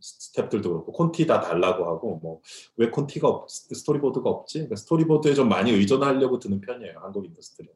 스탭들도 0.00 0.62
그렇고 0.64 0.92
콘티 0.92 1.26
다 1.26 1.40
달라고 1.40 1.86
하고 1.86 2.16
뭐 2.22 2.40
왜 2.76 2.90
콘티가 2.90 3.28
없, 3.28 3.50
스토리보드가 3.50 4.28
없지? 4.30 4.58
그러니까 4.58 4.76
스토리보드에 4.76 5.34
좀 5.34 5.48
많이 5.48 5.70
의존하려고 5.72 6.38
드는 6.38 6.60
편이에요. 6.60 7.00
한국 7.00 7.24
인더스트리는. 7.26 7.74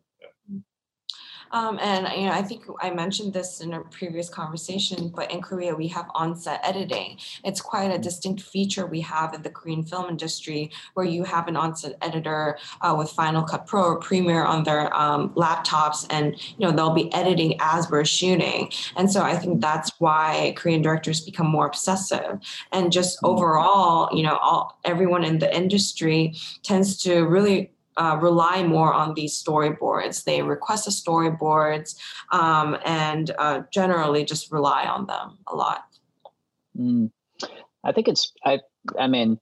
Um, 1.53 1.79
and 1.81 2.07
you 2.17 2.27
know, 2.27 2.33
I 2.33 2.43
think 2.43 2.65
I 2.81 2.91
mentioned 2.91 3.33
this 3.33 3.61
in 3.61 3.73
a 3.75 3.81
previous 3.81 4.29
conversation, 4.29 5.13
but 5.15 5.31
in 5.31 5.41
Korea 5.43 5.75
we 5.75 5.89
have 5.89 6.07
on-set 6.15 6.61
editing. 6.63 7.19
It's 7.45 7.61
quite 7.61 7.91
a 7.91 7.99
distinct 7.99 8.43
feature 8.43 8.87
we 8.87 9.01
have 9.01 9.35
in 9.35 9.43
the 9.43 9.51
Korean 9.51 9.83
film 9.83 10.09
industry, 10.09 10.71
where 10.95 11.07
you 11.07 11.25
have 11.25 11.49
an 11.49 11.57
on-set 11.57 11.97
editor 12.03 12.59
uh, 12.81 12.95
with 12.97 13.11
Final 13.11 13.43
Cut 13.43 13.67
Pro 13.67 13.83
or 13.83 13.99
Premiere 13.99 14.45
on 14.45 14.65
their 14.65 14.95
um, 14.97 15.31
laptops, 15.31 16.07
and 16.11 16.41
you 16.59 16.67
know 16.67 16.73
they'll 16.73 16.95
be 16.95 17.13
editing 17.13 17.57
as 17.61 17.91
we're 17.91 18.05
shooting. 18.05 18.71
And 18.97 19.11
so 19.11 19.23
I 19.23 19.37
think 19.37 19.61
that's 19.61 19.91
why 19.99 20.55
Korean 20.57 20.83
directors 20.83 21.21
become 21.21 21.49
more 21.49 21.67
obsessive, 21.67 22.39
and 22.73 22.93
just 22.93 23.21
mm. 23.23 23.29
overall, 23.29 24.09
you 24.17 24.23
know, 24.23 24.37
all 24.37 24.79
everyone 24.85 25.25
in 25.25 25.39
the 25.39 25.55
industry 25.55 26.35
tends 26.63 26.97
to 26.99 27.23
really 27.23 27.73
uh, 27.97 28.19
rely 28.21 28.63
more 28.63 28.93
on 28.93 29.15
these 29.15 29.35
storyboards. 29.43 30.25
They 30.25 30.43
request 30.43 30.85
the 30.85 30.91
storyboards 30.91 31.97
um, 32.31 32.77
and 32.85 33.31
uh, 33.39 33.63
generally 33.73 34.25
just 34.25 34.53
rely 34.53 34.85
on 34.85 35.07
them 35.07 35.39
a 35.49 35.57
lot. 35.57 35.85
Mm. 36.79 37.11
I 37.85 37.93
think 37.93 38.09
it's 38.09 38.33
I 38.45 38.61
I 38.99 39.07
mean 39.07 39.39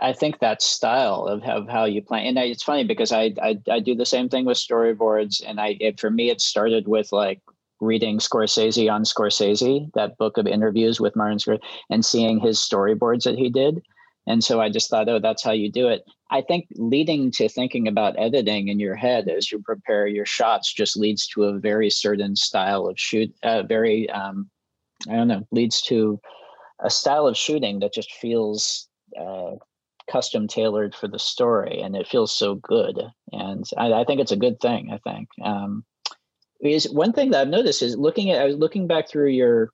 I 0.00 0.12
think 0.12 0.38
that 0.38 0.62
style 0.62 1.26
of, 1.26 1.68
how 1.68 1.84
you 1.84 2.02
plan, 2.02 2.26
and 2.26 2.38
it's 2.38 2.62
funny 2.62 2.84
because 2.84 3.12
I, 3.12 3.32
I, 3.42 3.58
I 3.70 3.80
do 3.80 3.94
the 3.94 4.06
same 4.06 4.28
thing 4.28 4.44
with 4.44 4.58
storyboards, 4.58 5.42
and 5.46 5.60
I 5.60 5.76
it, 5.80 6.00
for 6.00 6.10
me 6.10 6.30
it 6.30 6.40
started 6.40 6.88
with 6.88 7.12
like 7.12 7.40
reading 7.80 8.18
Scorsese 8.18 8.90
on 8.90 9.04
Scorsese, 9.04 9.92
that 9.94 10.18
book 10.18 10.36
of 10.36 10.46
interviews 10.46 11.00
with 11.00 11.16
Martin 11.16 11.38
Scorsese, 11.38 11.60
and 11.90 12.04
seeing 12.04 12.40
his 12.40 12.58
storyboards 12.58 13.22
that 13.22 13.38
he 13.38 13.48
did, 13.48 13.82
and 14.30 14.44
so 14.44 14.60
I 14.60 14.68
just 14.70 14.88
thought, 14.88 15.08
oh, 15.08 15.18
that's 15.18 15.42
how 15.42 15.50
you 15.50 15.70
do 15.70 15.88
it. 15.88 16.04
I 16.30 16.40
think 16.42 16.68
leading 16.76 17.32
to 17.32 17.48
thinking 17.48 17.88
about 17.88 18.18
editing 18.18 18.68
in 18.68 18.78
your 18.78 18.94
head 18.94 19.28
as 19.28 19.50
you 19.50 19.60
prepare 19.60 20.06
your 20.06 20.24
shots 20.26 20.72
just 20.72 20.96
leads 20.96 21.26
to 21.28 21.44
a 21.44 21.58
very 21.58 21.90
certain 21.90 22.36
style 22.36 22.86
of 22.86 22.98
shoot, 22.98 23.34
uh, 23.42 23.64
very 23.64 24.08
um, 24.10 24.48
I 25.08 25.16
don't 25.16 25.28
know, 25.28 25.46
leads 25.50 25.82
to 25.82 26.20
a 26.78 26.90
style 26.90 27.26
of 27.26 27.36
shooting 27.36 27.80
that 27.80 27.92
just 27.92 28.12
feels 28.12 28.88
uh, 29.20 29.56
custom 30.08 30.46
tailored 30.46 30.94
for 30.94 31.08
the 31.08 31.18
story 31.18 31.80
and 31.80 31.96
it 31.96 32.06
feels 32.06 32.34
so 32.34 32.56
good 32.56 33.00
and 33.32 33.64
I, 33.76 33.92
I 33.92 34.04
think 34.04 34.20
it's 34.20 34.32
a 34.32 34.36
good 34.36 34.58
thing 34.60 34.90
i 34.92 34.98
think 34.98 35.28
um, 35.44 35.84
is 36.60 36.90
one 36.90 37.12
thing 37.12 37.30
that 37.30 37.42
i've 37.42 37.48
noticed 37.48 37.80
is 37.80 37.96
looking 37.96 38.30
at 38.30 38.40
i 38.40 38.44
was 38.44 38.56
looking 38.56 38.88
back 38.88 39.08
through 39.08 39.28
your 39.28 39.70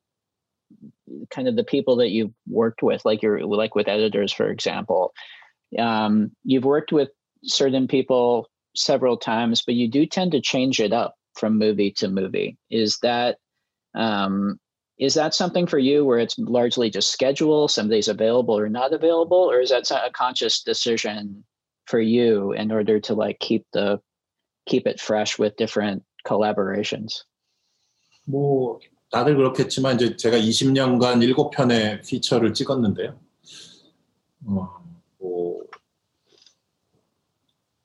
kind 1.31 1.49
of 1.49 1.57
the 1.57 1.65
people 1.65 1.97
that 1.97 2.11
you've 2.11 2.33
worked 2.49 2.83
with 2.83 3.05
like 3.05 3.23
you're 3.23 3.45
like 3.45 3.75
with 3.75 3.89
editors 3.89 4.33
for 4.33 4.51
example 4.51 5.13
um, 5.79 6.31
you've 6.45 6.65
worked 6.65 6.93
with 6.93 7.11
certain 7.45 7.89
people 7.89 8.49
several 8.75 9.17
times 9.17 9.63
but 9.63 9.75
you 9.75 9.89
do 9.89 10.07
tend 10.07 10.33
to 10.33 10.41
change 10.41 10.81
it 10.81 10.93
up 10.93 11.15
from 11.35 11.59
movie 11.59 11.91
to 11.91 12.09
movie 12.09 12.57
is 12.71 12.99
that 13.03 13.37
um, 13.95 14.59
is 14.99 15.15
that 15.15 15.35
something 15.35 15.67
for 15.67 15.79
you 15.79 16.05
where 16.05 16.19
it's 16.19 16.39
largely 16.39 16.89
just 16.89 17.11
schedule, 17.11 17.69
somebody's 17.69 18.09
available 18.09 18.59
or 18.59 18.69
not 18.69 18.95
available, 18.95 19.51
or 19.51 19.61
is 19.61 19.71
that 19.71 19.91
a 19.91 20.11
conscious 20.11 20.63
decision 20.63 21.45
for 21.87 22.01
you 22.01 22.53
in 22.53 22.73
order 22.73 22.99
to 23.01 23.15
like 23.15 23.39
keep 23.39 23.67
the 23.73 24.01
keep 24.67 24.87
it 24.87 25.01
fresh 25.01 25.39
with 25.39 25.57
different 25.57 26.03
collaborations? 26.27 27.25
뭐 28.29 28.81
다들 29.11 29.37
그렇겠지만 29.37 29.97
이제 29.97 30.17
제가 30.17 30.37
20년간 30.37 31.19
7편의 31.23 32.07
피처를 32.07 32.53
찍었는데요. 32.55 33.19
어, 34.47 34.85
뭐 35.19 35.67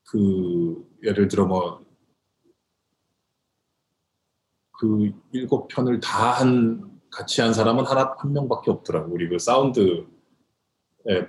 그 0.06 0.86
예를 1.04 1.28
들어 1.28 1.46
뭐 1.46 1.82
그 4.78 5.12
일곱 5.32 5.68
편을 5.68 6.00
다 6.00 6.32
한 6.34 6.90
같이 7.12 7.42
한 7.42 7.54
사람은 7.54 7.86
하나 7.86 8.16
한 8.18 8.34
명밖에 8.34 8.72
없더라고. 8.72 9.14
우리 9.14 9.30
그 9.30 9.38
사운드의 9.38 10.06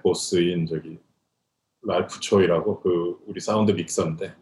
보스인 0.02 0.66
저기 0.66 0.98
랄프 1.82 2.20
초이라고 2.20 2.80
그 2.80 3.18
우리 3.26 3.40
사운드 3.40 3.72
믹서인데 3.72 4.34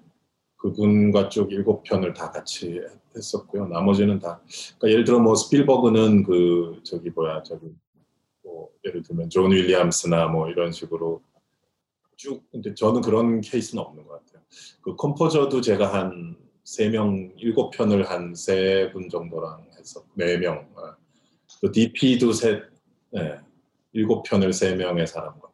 그분과 0.61 1.29
쭉 1.29 1.51
일곱 1.53 1.83
편을 1.83 2.15
다 2.15 2.31
같이 2.31 2.81
했었고요. 3.17 3.67
나머지는 3.67 4.19
다 4.19 4.41
그러니까 4.79 4.91
예를 4.91 5.05
들어 5.05 5.19
뭐 5.19 5.35
스필버그는 5.35 6.23
그 6.23 6.81
저기 6.85 7.11
뭐야 7.11 7.43
저기 7.43 7.73
뭐 8.43 8.69
예를 8.85 9.03
들면 9.03 9.31
존 9.31 9.53
윌리엄스나 9.53 10.29
뭐 10.29 10.49
이런 10.49 10.71
식으로 10.73 11.23
쭉 12.17 12.43
근데 12.53 12.75
저는 12.75 13.01
그런 13.01 13.41
케이스는 13.41 13.83
없는 13.83 14.07
것 14.07 14.25
같아요. 14.25 14.43
그 14.83 14.97
컴포저도 14.97 15.61
제가 15.61 15.93
한 15.93 16.37
세 16.65 16.89
명 16.91 17.33
일곱 17.37 17.71
편을 17.71 18.09
한 18.11 18.33
세 18.35 18.93
분 18.93 19.09
정도랑 19.09 19.67
했었 19.79 20.05
네 20.15 20.37
명. 20.37 20.69
또 21.61 21.73
DP도 21.73 22.33
셋, 22.33 22.63
네, 23.11 23.39
일곱 23.93 24.23
편을 24.23 24.53
세 24.53 24.75
명의 24.77 25.07
사람과. 25.07 25.49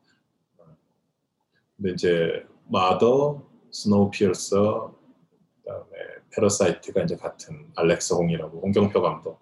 근데 1.76 1.92
이제 1.92 2.46
마더, 2.68 3.42
스노우피어서, 3.70 4.95
패러사이트가 6.35 7.03
이제 7.03 7.15
같은 7.15 7.71
알렉스 7.75 8.13
홍이라고 8.13 8.61
홍경표 8.61 9.01
감독. 9.01 9.39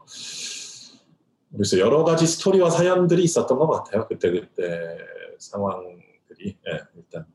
그래서 1.52 1.80
여러 1.80 2.04
가지 2.04 2.28
스토리와 2.28 2.70
사연들이 2.70 3.24
있었던 3.24 3.58
것 3.58 3.68
같아요. 3.68 4.08
그때 4.08 4.32
그때 4.32 4.98
상황들이 5.40 6.58
네, 6.66 6.80
일단. 6.96 7.26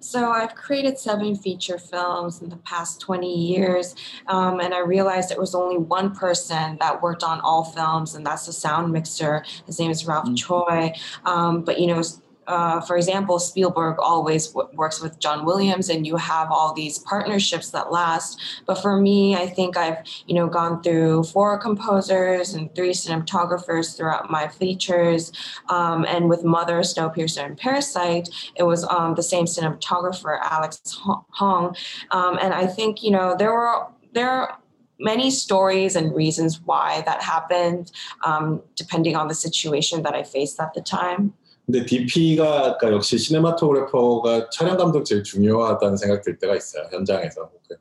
So 0.00 0.32
I've 0.32 0.56
created 0.56 0.98
seven 0.98 1.36
feature 1.36 1.78
films 1.78 2.42
in 2.42 2.48
the 2.48 2.56
past 2.64 3.00
20 3.00 3.24
years, 3.24 3.94
um, 4.26 4.58
and 4.58 4.74
I 4.74 4.80
realized 4.80 5.30
there 5.30 5.38
was 5.38 5.54
only 5.54 5.78
one 5.78 6.12
person 6.12 6.76
that 6.80 7.00
worked 7.00 7.22
on 7.22 7.40
all 7.40 7.62
films, 7.62 8.16
and 8.16 8.26
that's 8.26 8.46
the 8.46 8.52
sound 8.52 8.92
mixer. 8.92 9.44
His 9.64 9.78
name 9.78 9.92
is 9.92 10.04
Ralph 10.04 10.24
mm-hmm. 10.24 10.34
Choi. 10.34 10.92
Um, 11.24 11.62
but 11.62 11.78
you 11.78 11.86
know, 11.86 12.02
uh, 12.47 12.79
for 12.81 12.95
example, 12.95 13.39
Spielberg 13.39 13.99
always 13.99 14.47
w- 14.47 14.69
works 14.75 15.01
with 15.01 15.19
John 15.19 15.45
Williams, 15.45 15.89
and 15.89 16.07
you 16.07 16.15
have 16.15 16.49
all 16.49 16.73
these 16.73 16.99
partnerships 16.99 17.71
that 17.71 17.91
last. 17.91 18.39
But 18.65 18.75
for 18.75 18.99
me, 18.99 19.35
I 19.35 19.47
think 19.47 19.75
I've 19.75 19.97
you 20.27 20.35
know 20.35 20.47
gone 20.47 20.81
through 20.81 21.23
four 21.25 21.57
composers 21.59 22.53
and 22.53 22.73
three 22.73 22.91
cinematographers 22.91 23.97
throughout 23.97 24.31
my 24.31 24.47
features. 24.47 25.31
Um, 25.69 26.05
and 26.05 26.29
with 26.29 26.43
Mother, 26.43 26.79
Snowpiercer, 26.79 27.45
and 27.45 27.57
Parasite, 27.57 28.29
it 28.55 28.63
was 28.63 28.85
um, 28.85 29.15
the 29.15 29.23
same 29.23 29.45
cinematographer, 29.45 30.39
Alex 30.41 30.79
Hong. 31.01 31.75
Um, 32.11 32.39
and 32.41 32.53
I 32.53 32.65
think 32.65 33.03
you 33.03 33.11
know 33.11 33.35
there 33.37 33.51
were 33.51 33.87
there. 34.13 34.29
Are, 34.29 34.59
many 34.99 35.29
stories 35.29 35.95
and 35.95 36.15
reasons 36.15 36.59
why 36.61 37.03
that 37.05 37.21
happened, 37.21 37.91
um, 38.25 38.63
depending 38.75 39.15
on 39.15 39.27
the 39.27 39.35
situation 39.35 40.01
that 40.01 40.15
I 40.15 40.23
faced 40.23 40.59
at 40.59 40.73
the 40.73 40.81
time. 40.81 41.33
근데 41.67 41.85
DP가 41.85 42.77
그러니까 42.77 42.93
역시 42.93 43.17
시네마토그래퍼가 43.17 44.49
촬영 44.51 44.77
감독 44.77 45.03
제일 45.03 45.21
중요하다는 45.21 45.97
생각 45.97 46.21
들 46.21 46.39
때가 46.39 46.55
있어요 46.55 46.87
현장에서. 46.91 47.51
그 47.67 47.75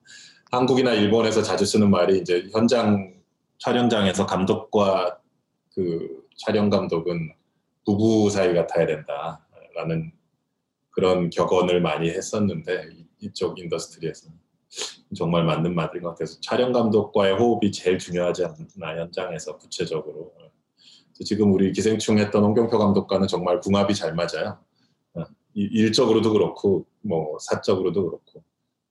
한국이나 0.51 0.93
일본에서 0.93 1.41
자주 1.41 1.65
쓰는 1.65 1.89
말이 1.89 2.19
이제 2.19 2.49
현장 2.51 3.15
촬영장에서 3.59 4.27
감독과 4.27 5.21
그 5.73 6.25
촬영 6.37 6.69
감독은 6.69 7.31
부부 7.85 8.29
사이 8.29 8.53
같아야 8.55 8.87
된다라는 8.87 10.13
그런 10.91 11.31
격언을 11.31 11.81
많이 11.81 12.11
했었는데 12.11 12.89
이쪽 13.21 13.57
인더스트리에서 13.61 14.31
정말 15.17 15.45
맞는 15.45 15.77
말인 15.77 16.03
것 16.03 16.11
같아서 16.11 16.41
촬영 16.41 16.73
감독과의 16.73 17.35
호흡이 17.35 17.71
제일 17.71 17.99
중요하지 17.99 18.47
않나 18.47 18.97
현장에서 18.99 19.57
구체적으로 19.57 20.33
지금 21.25 21.53
우리 21.53 21.73
기생충 21.73 22.19
했던 22.19 22.43
홍경표 22.45 22.79
감독과는 22.79 23.27
정말 23.27 23.61
궁합이 23.61 23.95
잘 23.95 24.15
맞아요. 24.15 24.59
어, 25.15 25.25
일적으로도 25.55 26.33
그렇고 26.33 26.87
뭐 27.03 27.39
사적으로도 27.41 28.05
그렇고 28.05 28.45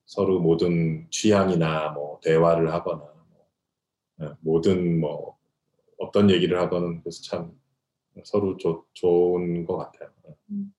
서로 0.06 0.40
모든 0.40 1.08
취향이나 1.10 1.90
뭐 1.90 2.20
대화를 2.22 2.74
하거나 2.74 2.98
뭐 2.98 4.28
어, 4.28 4.38
모든 4.42 5.00
뭐 5.00 5.38
어떤 5.98 6.30
얘기를 6.30 6.60
하거나 6.60 7.00
그래서 7.02 7.22
참 7.24 7.52
서로 8.24 8.58
조, 8.58 8.86
좋은 8.94 9.66
것 9.66 9.78
같아요. 9.78 10.10
음. 10.52 10.74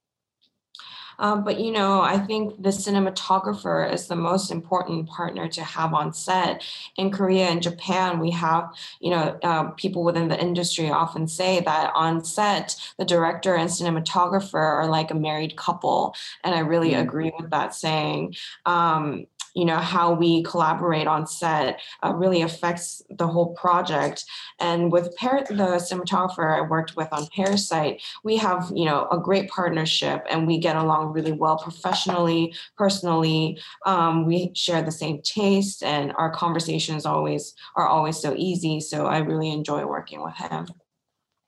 Um, 1.19 1.45
but 1.45 1.61
you 1.61 1.71
know, 1.71 2.01
I 2.01 2.19
think 2.19 2.63
the 2.63 2.71
cinematographer 2.71 3.93
is 3.93 4.07
the 4.07 4.17
most 4.17 4.51
important 4.51 5.09
partner 5.09 5.49
to 5.49 5.63
have 5.63 5.95
on 5.95 6.13
set. 6.13 6.63
In 6.97 7.11
Korea 7.11 7.47
and 7.47 7.63
Japan, 7.63 8.19
we 8.19 8.31
have 8.31 8.71
you 9.01 9.11
know 9.11 9.39
uh, 9.43 9.71
people 9.71 10.05
within 10.05 10.29
the 10.29 10.41
industry 10.41 10.91
often 10.91 11.27
say 11.29 11.61
that 11.61 11.93
on 11.95 12.25
set, 12.25 12.77
the 12.99 13.05
director 13.05 13.55
and 13.55 13.71
cinematographer 13.71 14.55
are 14.55 14.87
like 14.87 15.11
a 15.11 15.15
married 15.15 15.57
couple, 15.57 16.15
and 16.45 16.55
I 16.55 16.61
really 16.61 16.95
agree 16.95 17.33
with 17.39 17.51
that 17.51 17.75
saying. 17.75 18.35
Um, 18.65 19.27
you 19.57 19.65
know 19.65 19.79
how 19.79 20.13
we 20.13 20.43
collaborate 20.43 21.07
on 21.07 21.27
set 21.27 21.81
uh, 22.05 22.13
really 22.15 22.43
affects 22.43 23.03
the 23.09 23.27
whole 23.27 23.55
project. 23.55 24.25
And 24.61 24.93
with 24.93 25.17
Par- 25.17 25.47
the 25.49 25.81
cinematographer 25.89 26.57
i 26.57 26.61
worked 26.61 26.95
with 26.97 27.09
on 27.13 27.27
parasite 27.35 28.03
we 28.23 28.37
have 28.37 28.71
you 28.75 28.85
know 28.85 29.09
a 29.11 29.19
great 29.19 29.49
partnership 29.49 30.25
and 30.31 30.47
we 30.47 30.59
get 30.59 30.77
along 30.77 31.13
really 31.13 31.33
well 31.33 31.59
professionally 31.59 32.55
personally. 32.77 33.59
Um, 33.87 34.27
we 34.27 34.53
share 34.55 34.83
the 34.83 34.93
same 34.93 35.23
taste 35.23 35.83
and 35.83 36.13
our 36.19 36.31
conversations 36.31 37.07
always 37.07 37.55
are 37.77 37.89
always 37.89 38.19
so 38.19 38.35
easy. 38.37 38.81
So 38.81 39.07
i 39.07 39.19
really 39.19 39.51
enjoy 39.51 39.87
working 39.87 40.23
with 40.23 40.35
him. 40.35 40.67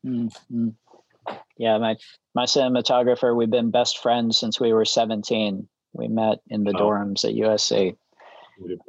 Mm-hmm. 0.07 0.69
yeah 1.59 1.77
my 1.77 1.97
my 2.35 2.45
cinematographer 2.45 3.37
we've 3.37 3.51
been 3.51 3.71
best 3.71 3.99
friends 3.99 4.39
since 4.39 4.61
we 4.61 4.73
were 4.73 4.85
17 4.85 5.69
we 5.93 6.09
met 6.09 6.39
in 6.49 6.65
the 6.65 6.73
oh. 6.77 6.81
dorms 6.81 7.25
at 7.25 7.35
USC. 7.35 7.97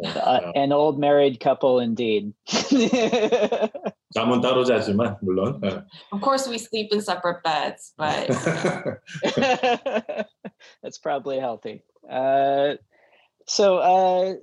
Uh, 0.04 0.52
an 0.56 0.72
old 0.72 1.00
married 1.00 1.40
couple 1.40 1.80
indeed. 1.80 2.34
Of 6.12 6.22
course 6.22 6.48
we 6.48 6.58
sleep 6.58 6.92
in 6.92 7.02
separate 7.02 7.44
beds, 7.44 7.94
but 7.96 8.28
that's 10.84 10.98
probably 10.98 11.40
healthy. 11.40 11.84
Uh, 12.10 12.76
so 13.46 13.78
uh, 13.78 14.34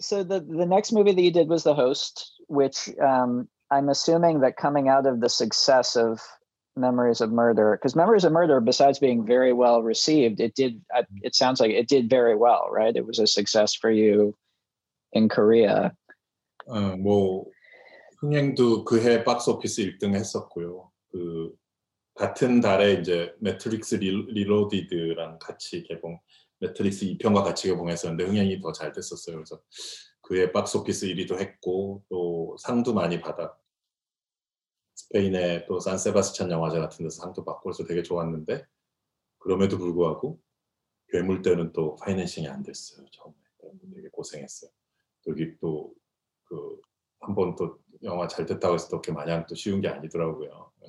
so 0.00 0.22
the 0.22 0.40
the 0.40 0.66
next 0.66 0.92
movie 0.92 1.12
that 1.12 1.22
you 1.22 1.30
did 1.30 1.48
was 1.48 1.64
The 1.64 1.74
Host, 1.74 2.32
which 2.46 2.88
um, 2.98 3.48
I'm 3.70 3.90
assuming 3.90 4.40
that 4.40 4.56
coming 4.56 4.88
out 4.88 5.06
of 5.06 5.20
the 5.20 5.28
success 5.28 5.96
of 5.96 6.20
Memories 6.78 7.20
of 7.20 7.30
Murder? 7.30 7.76
Because 7.76 7.94
Memories 7.96 8.24
of 8.24 8.32
Murder, 8.32 8.60
besides 8.60 8.98
being 8.98 9.26
very 9.26 9.52
well 9.52 9.82
received, 9.82 10.40
it 10.40 10.54
did. 10.54 10.80
It 11.22 11.34
sounds 11.34 11.60
like 11.60 11.70
it 11.72 11.88
did 11.88 12.08
very 12.08 12.36
well, 12.36 12.68
right? 12.70 12.94
It 12.96 13.06
was 13.06 13.18
a 13.18 13.26
success 13.26 13.74
for 13.74 13.90
you 13.90 14.34
in 15.12 15.28
Korea. 15.28 15.92
어, 16.66 16.96
뭐 16.96 17.46
흥행도 18.20 18.84
그해 18.84 19.24
박스 19.24 19.48
오피스 19.50 19.82
1등 19.82 20.14
했었고요. 20.14 20.90
그 21.10 21.54
같은 22.14 22.60
달에 22.60 22.94
이제 22.94 23.32
매트릭스 23.40 23.94
리, 23.96 24.44
로디드랑 24.44 25.38
같이 25.38 25.82
개봉, 25.84 26.18
매트릭스 26.58 27.06
2편과 27.06 27.44
같이 27.44 27.68
개봉했었는데 27.68 28.24
흥행이 28.24 28.60
더 28.60 28.72
잘 28.72 28.92
됐었어요. 28.92 29.36
그래서 29.36 29.60
그해 30.22 30.52
박스 30.52 30.76
오피스 30.76 31.06
1위도 31.06 31.38
했고 31.38 32.02
또 32.10 32.56
상도 32.58 32.92
많이 32.92 33.20
받았. 33.20 33.56
스페인의 34.98 35.66
또 35.66 35.78
산세바스찬 35.80 36.50
영화제 36.50 36.78
같은 36.78 37.04
데서 37.04 37.22
상도 37.22 37.44
받고 37.44 37.62
그래서 37.70 37.84
되게 37.84 38.02
좋았는데 38.02 38.64
그럼에도 39.38 39.78
불구하고 39.78 40.40
괴물 41.10 41.42
때는 41.42 41.72
또 41.72 41.96
파이낸싱이 41.96 42.48
안 42.48 42.62
됐어요. 42.62 43.06
처음에 43.10 43.34
되게 43.94 44.08
고생했어요. 44.10 44.70
여기 45.28 45.56
또 45.58 45.94
그 46.48 46.80
한번 47.20 47.54
또 47.56 47.78
영화 48.02 48.26
잘 48.26 48.46
됐다고 48.46 48.74
해서 48.74 48.88
또 48.88 49.00
그렇게 49.00 49.12
마냥 49.12 49.46
또 49.46 49.54
쉬운 49.54 49.80
게 49.80 49.88
아니더라고요. 49.88 50.72
네. 50.80 50.88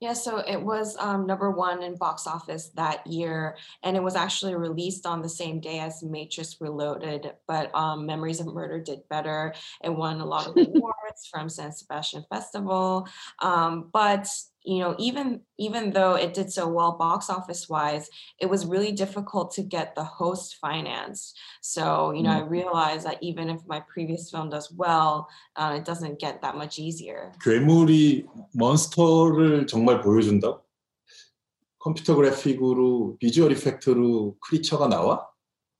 Yeah, 0.00 0.14
so 0.14 0.38
it 0.38 0.60
was 0.60 0.96
um, 0.98 1.26
number 1.26 1.50
one 1.50 1.82
in 1.82 1.94
box 1.94 2.26
office 2.26 2.70
that 2.70 3.06
year, 3.06 3.58
and 3.82 3.98
it 3.98 4.02
was 4.02 4.16
actually 4.16 4.54
released 4.54 5.04
on 5.04 5.20
the 5.20 5.28
same 5.28 5.60
day 5.60 5.78
as 5.78 6.02
Matrix 6.02 6.58
Reloaded. 6.58 7.34
But 7.46 7.74
um, 7.74 8.06
Memories 8.06 8.40
of 8.40 8.46
Murder 8.46 8.80
did 8.80 9.06
better. 9.10 9.54
It 9.84 9.90
won 9.90 10.22
a 10.22 10.24
lot 10.24 10.46
of 10.46 10.56
awards 10.56 11.26
from 11.30 11.50
San 11.50 11.72
Sebastian 11.72 12.24
Festival. 12.30 13.06
Um, 13.40 13.90
but 13.92 14.26
you 14.64 14.78
know 14.78 14.94
even 14.98 15.40
even 15.58 15.90
though 15.92 16.14
it 16.14 16.34
did 16.34 16.52
so 16.52 16.68
well 16.68 16.92
box 16.98 17.30
office 17.30 17.68
wise 17.68 18.08
it 18.38 18.46
was 18.46 18.66
really 18.66 18.92
difficult 18.92 19.50
to 19.52 19.62
get 19.62 19.94
the 19.94 20.04
host 20.04 20.56
financed 20.60 21.38
so 21.62 22.12
you 22.12 22.22
know 22.22 22.30
mm. 22.30 22.42
i 22.44 22.46
realized 22.46 23.06
that 23.06 23.18
even 23.22 23.48
if 23.48 23.60
my 23.66 23.80
previous 23.92 24.30
film 24.30 24.50
does 24.50 24.70
well 24.72 25.28
uh, 25.56 25.76
it 25.78 25.84
doesn't 25.84 26.18
get 26.18 26.42
that 26.42 26.56
much 26.56 26.78
easier 26.78 27.32
괴물이 27.42 28.26
몬스터를 28.54 29.66
정말 29.66 30.02
보여준다 30.02 30.60
컴퓨터 31.78 32.14
그래픽으로 32.14 33.16
비주얼 33.18 33.52
이펙트로 33.52 34.36
크리처가 34.40 34.88
나와 34.88 35.26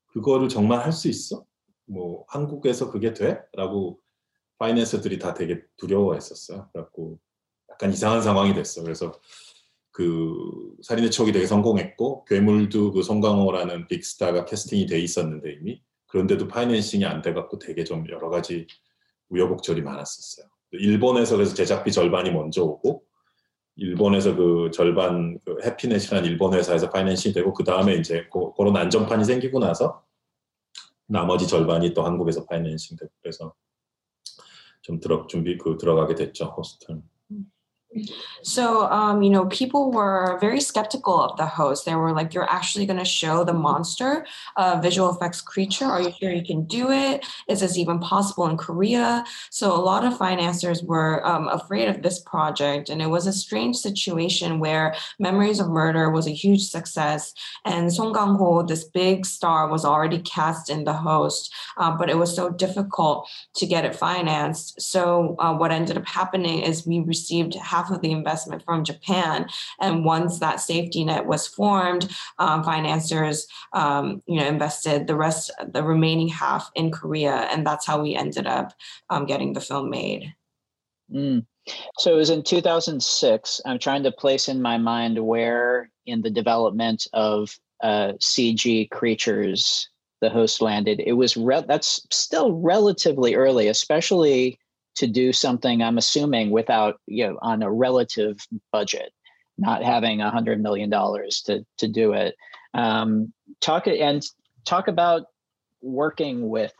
그거를 0.06 0.48
정말 0.48 0.80
할 0.80 0.92
수 0.92 1.08
있어 1.08 1.44
뭐 1.86 2.24
한국에서 2.28 2.90
그게 2.92 3.12
돼? 3.12 3.42
라고 3.52 4.00
파이낸서들이 4.58 5.18
다 5.18 5.34
되게 5.34 5.62
두려워했었어요 5.76 6.68
그래갖고 6.72 7.18
약간 7.80 7.92
이상한 7.92 8.20
상황이 8.20 8.52
됐어. 8.52 8.82
그래서 8.82 9.18
그 9.90 10.76
살인의 10.82 11.10
척이 11.10 11.32
되게 11.32 11.46
성공했고 11.46 12.26
괴물도 12.26 12.92
그 12.92 13.02
송강호라는 13.02 13.88
빅스타가 13.88 14.44
캐스팅이 14.44 14.86
돼 14.86 15.00
있었는데 15.00 15.54
이미 15.54 15.82
그런데도 16.06 16.46
파이낸싱이 16.46 17.06
안 17.06 17.22
돼갖고 17.22 17.58
되게 17.58 17.84
좀 17.84 18.06
여러 18.10 18.28
가지 18.28 18.66
우여곡절이 19.30 19.80
많았었어요. 19.80 20.46
일본에서 20.72 21.36
그래서 21.36 21.54
제작비 21.54 21.90
절반이 21.90 22.30
먼저 22.30 22.62
오고 22.62 23.02
일본에서 23.76 24.36
그 24.36 24.70
절반 24.74 25.38
그 25.44 25.56
해피넷이라는 25.64 26.28
일본 26.28 26.52
회사에서 26.52 26.90
파이낸싱이 26.90 27.32
되고 27.32 27.54
그 27.54 27.64
다음에 27.64 27.94
이제 27.94 28.28
그, 28.30 28.52
그런 28.52 28.76
안전판이 28.76 29.24
생기고 29.24 29.58
나서 29.58 30.04
나머지 31.06 31.48
절반이 31.48 31.94
또 31.94 32.02
한국에서 32.02 32.44
파이낸싱 32.44 32.98
되고 32.98 33.10
그래서 33.22 33.54
좀 34.82 35.00
들어 35.00 35.26
준비 35.26 35.56
그 35.56 35.78
들어가게 35.78 36.14
됐죠 36.14 36.44
호스트는. 36.56 37.02
So, 38.42 38.86
um, 38.90 39.22
you 39.22 39.30
know, 39.30 39.46
people 39.46 39.90
were 39.90 40.38
very 40.40 40.60
skeptical 40.60 41.20
of 41.20 41.36
the 41.36 41.46
host. 41.46 41.84
They 41.84 41.94
were 41.96 42.12
like, 42.12 42.32
"You're 42.32 42.48
actually 42.48 42.86
going 42.86 42.98
to 42.98 43.04
show 43.04 43.42
the 43.42 43.52
monster, 43.52 44.26
uh, 44.56 44.78
visual 44.80 45.10
effects 45.10 45.40
creature? 45.40 45.86
Are 45.86 46.00
you 46.00 46.12
sure 46.18 46.30
you 46.30 46.44
can 46.44 46.64
do 46.64 46.90
it? 46.90 47.26
Is 47.48 47.60
this 47.60 47.76
even 47.76 47.98
possible 47.98 48.46
in 48.46 48.56
Korea?" 48.56 49.24
So, 49.50 49.72
a 49.74 49.82
lot 49.82 50.04
of 50.04 50.16
financiers 50.16 50.82
were 50.82 51.26
um, 51.26 51.48
afraid 51.48 51.88
of 51.88 52.02
this 52.02 52.20
project, 52.20 52.90
and 52.90 53.02
it 53.02 53.08
was 53.08 53.26
a 53.26 53.32
strange 53.32 53.76
situation 53.76 54.60
where 54.60 54.94
Memories 55.18 55.58
of 55.60 55.68
Murder 55.68 56.10
was 56.10 56.26
a 56.26 56.30
huge 56.30 56.62
success, 56.62 57.34
and 57.64 57.92
Song 57.92 58.14
Kang 58.14 58.36
Ho, 58.36 58.62
this 58.62 58.84
big 58.84 59.26
star, 59.26 59.68
was 59.68 59.84
already 59.84 60.20
cast 60.20 60.70
in 60.70 60.84
the 60.84 60.92
host, 60.92 61.52
uh, 61.76 61.90
but 61.90 62.08
it 62.08 62.18
was 62.18 62.34
so 62.34 62.50
difficult 62.50 63.28
to 63.56 63.66
get 63.66 63.84
it 63.84 63.96
financed. 63.96 64.80
So, 64.80 65.34
uh, 65.40 65.54
what 65.54 65.72
ended 65.72 65.96
up 65.98 66.06
happening 66.06 66.60
is 66.60 66.86
we 66.86 67.00
received 67.00 67.54
half 67.54 67.79
half 67.80 67.90
of 67.90 68.02
the 68.02 68.10
investment 68.10 68.62
from 68.64 68.84
Japan. 68.84 69.46
And 69.80 70.04
once 70.04 70.38
that 70.38 70.60
safety 70.60 71.04
net 71.04 71.26
was 71.26 71.46
formed, 71.46 72.10
um, 72.38 72.62
financiers, 72.62 73.46
um, 73.72 74.22
you 74.26 74.38
know, 74.38 74.46
invested 74.46 75.06
the 75.06 75.16
rest, 75.16 75.50
the 75.72 75.82
remaining 75.82 76.28
half 76.28 76.70
in 76.74 76.90
Korea, 76.90 77.48
and 77.50 77.66
that's 77.66 77.86
how 77.86 78.02
we 78.02 78.14
ended 78.14 78.46
up 78.46 78.72
um, 79.08 79.26
getting 79.26 79.52
the 79.52 79.60
film 79.60 79.90
made. 79.90 80.32
Mm. 81.12 81.46
So 81.98 82.14
it 82.14 82.16
was 82.16 82.30
in 82.30 82.42
2006. 82.42 83.60
I'm 83.64 83.78
trying 83.78 84.02
to 84.02 84.12
place 84.12 84.48
in 84.48 84.62
my 84.62 84.78
mind 84.78 85.18
where 85.18 85.90
in 86.06 86.22
the 86.22 86.30
development 86.30 87.06
of 87.12 87.54
uh, 87.82 88.12
CG 88.20 88.90
creatures 88.90 89.88
the 90.20 90.28
host 90.28 90.60
landed. 90.60 91.00
It 91.00 91.14
was 91.14 91.34
re- 91.34 91.64
that's 91.66 92.06
still 92.10 92.52
relatively 92.52 93.34
early, 93.34 93.68
especially 93.68 94.58
to 94.96 95.06
do 95.06 95.32
something 95.32 95.82
i'm 95.82 95.98
assuming 95.98 96.50
without 96.50 97.00
you 97.06 97.26
know 97.26 97.38
on 97.42 97.62
a 97.62 97.70
relative 97.70 98.38
budget 98.72 99.12
not 99.60 99.84
having 99.84 100.22
a 100.22 100.30
hundred 100.30 100.60
million 100.62 100.90
dollars 100.90 101.42
to 101.42 101.64
to 101.76 101.86
do 101.86 102.12
it. 102.12 102.34
Um, 102.74 103.32
talk 103.60 103.86
and 103.86 104.24
talk 104.64 104.88
about 104.88 105.26
working 105.82 106.48
with 106.48 106.72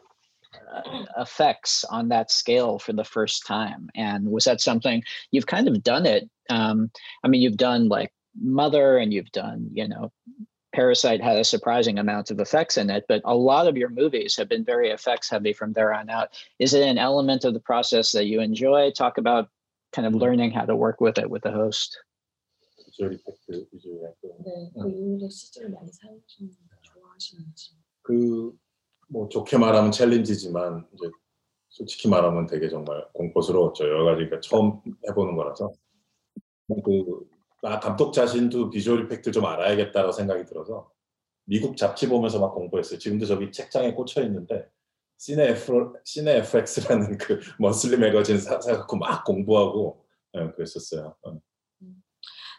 uh, 0.75 1.05
effects 1.19 1.85
on 1.85 2.09
that 2.09 2.31
scale 2.31 2.79
for 2.79 2.93
the 2.93 3.05
first 3.05 3.47
time. 3.47 3.91
And 3.95 4.31
was 4.31 4.45
that 4.45 4.61
something 4.61 5.03
you've 5.31 5.47
kind 5.47 5.69
of 5.69 5.83
done 5.83 6.07
it 6.07 6.29
um, 6.51 6.91
i 7.25 7.29
mean 7.29 7.41
you've 7.41 7.57
done 7.57 7.89
like 7.89 8.13
mother 8.41 8.99
and 8.99 9.15
you've 9.15 9.31
done 9.33 9.69
you 9.73 9.89
know 9.89 10.13
Parasite 10.74 11.22
had 11.22 11.38
a 11.38 11.44
surprising 11.44 12.00
amount 12.00 12.32
of 12.32 12.40
effects 12.40 12.78
in 12.78 12.90
it, 12.90 13.06
but 13.08 13.22
a 13.24 13.34
lot 13.34 13.68
of 13.68 13.78
your 13.78 13.90
movies 13.90 14.36
have 14.36 14.50
been 14.50 14.66
very 14.66 14.90
effects 14.90 15.30
heavy 15.30 15.54
from 15.54 15.72
there 15.72 15.94
on 15.94 16.10
out. 16.10 16.30
Is 16.60 16.74
it 16.74 16.84
an 16.84 16.98
element 16.98 17.46
of 17.46 17.54
the 17.54 17.62
process 17.62 18.12
that 18.12 18.26
you 18.26 18.42
enjoy? 18.42 18.92
Talk 18.92 19.18
about 19.18 19.48
kind 19.94 20.06
of 20.06 20.14
learning 20.14 20.52
how 20.52 20.66
to 20.66 20.76
work 20.76 21.00
with 21.00 21.18
it 21.18 21.30
with 21.30 21.44
the 21.44 21.52
host. 21.52 21.98
그뭐 28.04 29.30
좋게 29.30 29.58
말하면 29.58 29.92
챌린지지만 29.92 30.88
이제 30.94 31.10
솔직히 31.70 32.08
말하면 32.08 32.48
되게 32.48 32.70
정말 32.70 33.06
공포스러웠죠. 33.14 33.86
여러 33.86 34.06
가지가 34.06 34.40
처음 34.40 34.82
해보는 35.08 35.36
거라서 35.36 35.72
그 36.68 37.28
아, 37.63 37.79
감독 37.81 38.13
자신도 38.13 38.71
비주얼 38.71 39.05
이펙트 39.05 39.33
좀 39.33 39.45
알아야겠다고 39.45 40.13
생각이 40.13 40.45
들어서 40.47 40.91
미국 41.45 41.77
잡지 41.77 42.09
보면서 42.09 42.39
막 42.39 42.55
공부했어요. 42.55 42.99
지금도 42.99 43.27
저기 43.27 43.51
책장에 43.51 43.93
꽂혀 43.93 44.23
있는데 44.23 44.67
시네 45.19 46.39
FX라는 46.39 47.19
그 47.19 47.41
먼슬리 47.59 47.99
매거진 47.99 48.39
사갖고 48.39 48.97
막 48.97 49.25
공부하고 49.25 50.05
네, 50.33 50.51
그랬었어요. 50.53 51.17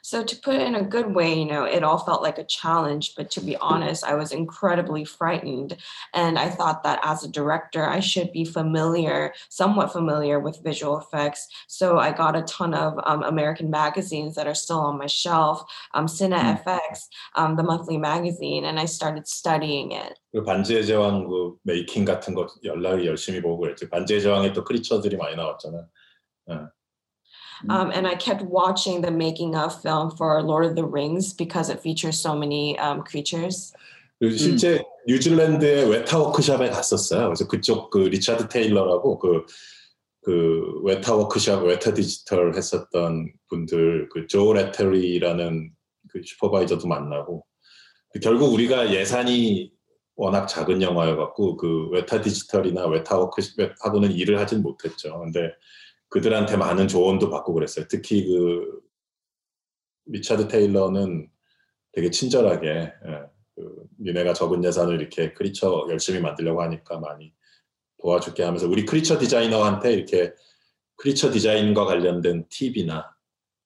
So 0.02 0.24
to 0.24 0.36
put 0.38 0.56
it 0.56 0.68
in 0.68 0.76
a 0.76 0.84
good 0.84 1.14
way, 1.14 1.34
you 1.38 1.46
know, 1.46 1.64
it 1.64 1.84
all 1.84 2.00
felt 2.00 2.22
like 2.22 2.38
a 2.38 2.44
challenge, 2.44 3.14
but 3.16 3.30
to 3.32 3.42
be 3.42 3.56
honest, 3.58 4.04
I 4.04 4.16
was 4.16 4.32
incredibly 4.32 5.06
frightened. 5.06 5.78
And 6.14 6.40
I 6.40 6.50
thought 6.50 6.84
that 6.84 7.00
as 7.04 7.24
a 7.24 7.28
director, 7.30 7.88
I 7.88 8.00
should 8.00 8.32
be 8.32 8.46
familiar, 8.46 9.34
somewhat 9.50 9.92
familiar 9.92 10.40
with 10.40 10.64
visual 10.64 11.00
effects. 11.00 11.48
So 11.68 12.00
I 12.00 12.12
got 12.12 12.36
a 12.36 12.42
ton 12.44 12.74
of 12.74 13.00
um, 13.06 13.24
American 13.24 13.70
magazines 13.70 14.36
that 14.36 14.48
are 14.48 14.56
still 14.56 14.80
on 14.80 14.98
my 14.98 15.08
shelf, 15.08 15.64
um, 15.94 16.08
hmm. 16.08 16.34
Cinefex, 16.34 17.08
um, 17.36 17.56
the 17.56 17.64
monthly 17.64 17.98
magazine, 17.98 18.66
and 18.66 18.80
I 18.80 18.86
started 18.86 19.28
studying 19.28 19.92
it. 19.92 20.18
반지의 20.46 20.86
제왕 20.86 21.28
그 21.28 21.56
메이킹 21.64 22.06
같은 22.06 22.34
거 22.34 22.48
연락을 22.64 23.06
열심히 23.06 23.42
보고 23.42 23.60
그랬지. 23.60 23.90
반지의 23.90 24.22
제왕에 24.22 24.54
또 24.54 24.64
크리처들이 24.64 25.18
많이 25.18 25.36
나왔잖아. 25.36 25.88
어. 26.48 26.81
Um, 27.70 27.90
mm-hmm. 27.90 27.98
and 27.98 28.08
I 28.08 28.16
kept 28.16 28.42
watching 28.42 29.02
the 29.02 29.12
making 29.12 29.56
of 29.56 29.82
film 29.82 30.12
for 30.12 30.42
Lord 30.42 30.66
of 30.66 30.76
the 30.76 30.86
Rings 30.86 31.34
because 31.34 31.70
it 31.70 31.82
features 31.82 32.20
so 32.20 32.36
many 32.36 32.78
um, 32.80 33.04
creatures. 33.04 33.74
실제 34.22 34.78
음. 34.78 34.84
뉴질랜드의 35.08 35.90
웨타 35.90 36.20
워크샵에 36.20 36.70
갔었어요. 36.70 37.26
그래서 37.26 37.48
그쪽 37.48 37.90
그 37.90 37.98
리차드 37.98 38.50
테일러라고 38.50 39.18
그, 39.18 39.46
그 40.22 40.82
웨타 40.84 41.16
워크샵, 41.16 41.64
웨타 41.64 41.94
디지털 41.94 42.56
했었던 42.56 43.34
분들, 43.50 44.10
그조 44.10 44.54
레터리라는 44.54 45.72
그 46.10 46.22
슈퍼바이저도 46.24 46.88
만나고 46.88 47.44
결국 48.22 48.54
우리가 48.54 48.94
예산이 48.94 49.72
워낙 50.16 50.46
작은 50.46 50.82
영화여갖고 50.82 51.58
그 51.58 51.90
웨타 51.90 52.22
디지털이나 52.22 52.86
웨타 52.86 53.18
워크샵하고는 53.18 54.12
일을 54.12 54.40
하진 54.40 54.62
못했죠. 54.62 55.20
근데 55.20 55.52
그들한테 56.12 56.58
많은 56.58 56.88
조언도 56.88 57.30
받고 57.30 57.54
그랬어요. 57.54 57.86
특히 57.90 58.26
그 58.28 58.82
리차드 60.06 60.48
테일러는 60.50 61.30
되게 61.94 62.10
친절하게 62.12 62.68
예, 62.70 63.24
그 63.56 63.88
니네가 64.02 64.34
적은 64.34 64.64
예산을 64.64 65.00
이렇게 65.00 65.34
크리처 65.34 65.88
열심히 65.90 66.20
만들려고 66.20 66.62
하니까 66.62 67.00
많이 67.00 67.34
도와줄게 68.02 68.44
하면서 68.44 68.68
우리 68.68 68.86
크리처 68.86 69.20
디자이너한테 69.20 69.94
이렇게 69.94 70.34
크리처 70.98 71.32
디자인과 71.32 71.86
관련된 71.86 72.46
팁이나 72.50 73.16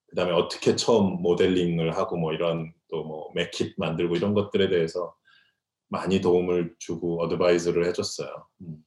그다음에 0.08 0.32
어떻게 0.32 0.76
처음 0.76 1.22
모델링을 1.22 1.98
하고 1.98 2.16
뭐 2.16 2.32
이런 2.34 2.74
또 2.88 3.04
뭐 3.04 3.32
맥킷 3.34 3.74
만들고 3.78 4.16
이런 4.16 4.34
것들에 4.34 4.70
대해서 4.70 5.16
많이 5.88 6.22
도움을 6.22 6.76
주고 6.80 7.22
어드바이즈를 7.24 7.86
해줬어요. 7.88 8.48
음. 8.62 8.84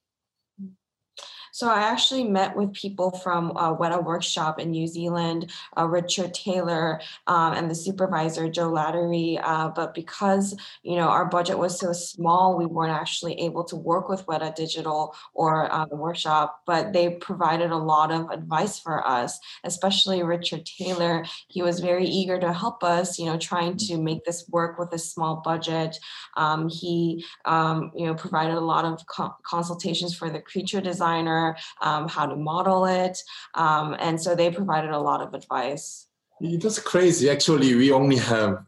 So 1.59 1.69
I 1.69 1.81
actually 1.81 2.23
met 2.23 2.55
with 2.55 2.73
people 2.73 3.11
from 3.11 3.51
uh, 3.57 3.75
Weta 3.75 4.05
Workshop 4.05 4.61
in 4.61 4.71
New 4.71 4.87
Zealand, 4.87 5.51
uh, 5.77 5.87
Richard 5.87 6.33
Taylor, 6.33 7.01
um, 7.27 7.55
and 7.55 7.69
the 7.69 7.75
supervisor 7.75 8.49
Joe 8.49 8.71
Letteri. 8.71 9.41
Uh, 9.43 9.71
but 9.71 9.93
because 9.93 10.57
you 10.85 10.95
know 10.95 11.09
our 11.09 11.25
budget 11.25 11.59
was 11.59 11.77
so 11.81 11.93
small, 11.93 12.57
we 12.57 12.65
weren't 12.65 12.93
actually 12.93 13.41
able 13.41 13.65
to 13.65 13.75
work 13.75 14.09
with 14.09 14.25
Weta 14.27 14.55
Digital 14.55 15.17
or 15.35 15.69
uh, 15.73 15.85
the 15.87 15.97
workshop. 15.97 16.61
But 16.65 16.93
they 16.93 17.17
provided 17.17 17.73
a 17.73 17.77
lot 17.77 18.13
of 18.13 18.31
advice 18.31 18.79
for 18.79 19.05
us, 19.05 19.41
especially 19.65 20.23
Richard 20.23 20.65
Taylor. 20.65 21.25
He 21.49 21.63
was 21.63 21.81
very 21.81 22.07
eager 22.07 22.39
to 22.39 22.53
help 22.53 22.85
us. 22.85 23.19
You 23.19 23.27
know, 23.27 23.37
trying 23.37 23.77
to 23.89 23.99
make 23.99 24.25
this 24.25 24.49
work 24.49 24.79
with 24.79 24.93
a 24.93 24.99
small 24.99 25.43
budget. 25.45 25.99
Um, 26.37 26.69
he 26.69 27.25
um, 27.47 27.91
you 27.97 28.07
know 28.07 28.15
provided 28.15 28.55
a 28.55 28.61
lot 28.61 28.85
of 28.85 29.05
co- 29.07 29.35
consultations 29.43 30.17
for 30.17 30.31
the 30.31 30.41
creature 30.41 30.81
designer 30.81 31.48
um, 31.81 32.09
how 32.09 32.27
to 32.27 32.37
model 32.37 32.87
it. 32.87 33.19
Um, 33.55 33.97
and 33.99 34.21
so 34.21 34.35
they 34.35 34.51
provided 34.51 34.91
a 34.91 34.99
lot 34.99 35.21
of 35.21 35.35
advice. 35.35 36.07
That's 36.41 36.79
crazy. 36.79 37.29
Actually, 37.31 37.75
we 37.75 37.91
only 37.91 38.17
have 38.17 38.65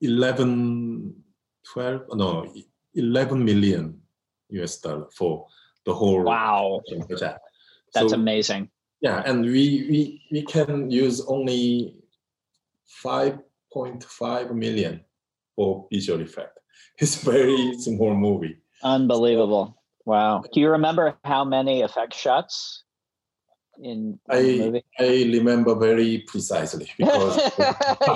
11, 0.00 1.14
12, 1.72 2.02
no, 2.14 2.52
11 2.94 3.44
million 3.44 4.00
US 4.50 4.78
dollar 4.78 5.06
for 5.12 5.46
the 5.84 5.94
whole 5.94 6.22
wow 6.22 6.80
project. 7.06 7.40
That's 7.94 8.10
so, 8.10 8.14
amazing. 8.14 8.70
Yeah, 9.00 9.22
and 9.26 9.42
we, 9.42 9.86
we, 9.90 10.22
we 10.30 10.42
can 10.42 10.90
use 10.90 11.20
only 11.26 11.94
5.5 13.04 14.52
million 14.52 15.00
for 15.54 15.86
visual 15.92 16.20
effect. 16.20 16.58
It's 16.98 17.16
very 17.16 17.74
small 17.78 18.14
movie. 18.14 18.56
Unbelievable. 18.82 19.76
Wow. 20.06 20.42
Do 20.52 20.60
you 20.60 20.70
remember 20.70 21.18
how 21.24 21.44
many 21.44 21.82
effect 21.82 22.14
shots 22.14 22.84
in, 23.82 24.18
I, 24.30 24.40
the 24.40 24.58
movie? 24.60 24.84
I 25.00 25.24
remember 25.34 25.74
very 25.74 26.24
precisely 26.28 26.86
because 26.96 27.36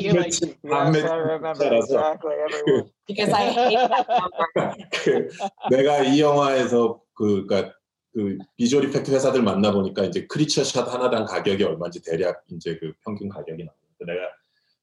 you 0.00 0.12
like, 0.12 0.32
yes, 0.40 0.54
I 0.64 1.16
remember 1.16 1.74
exactly 1.74 2.34
everyone. 2.46 2.90
because 3.08 3.32
I 3.34 3.50
hate 3.50 3.88
that 3.90 4.06
number. 4.08 4.76
그, 5.04 5.28
내가 5.70 6.02
이 6.04 6.20
영화에서 6.20 7.00
그, 7.14 7.44
그러니까 7.44 7.74
그 8.14 8.38
비주얼 8.56 8.84
이펙트 8.84 9.10
회사들 9.10 9.42
만나 9.42 9.72
보니까 9.72 10.04
이제 10.04 10.26
크리처 10.28 10.62
샷 10.64 10.86
하나당 10.86 11.24
가격이 11.24 11.62
얼마인지 11.64 12.02
대략 12.02 12.44
이제 12.52 12.76
그 12.78 12.92
평균 13.04 13.28
가격이 13.28 13.64
나와요. 13.64 13.80
내가 14.00 14.30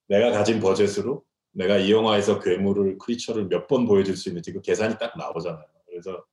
내가 0.08 0.38
가진 0.38 0.60
버젯으로 0.60 1.24
내가 1.53 1.78
이 1.78 1.89
영화에서 1.91 2.39
괴물을 2.39 2.97
크리처를 2.97 3.47
몇 3.47 3.68
번 3.68 3.86
보여줄 3.86 4.16
수 4.18 4.28
있는지 4.30 4.51
그 4.51 4.62
계산이 4.62 4.97
딱 4.99 5.18
나오잖아요. 5.18 5.64
그래서 5.89 6.24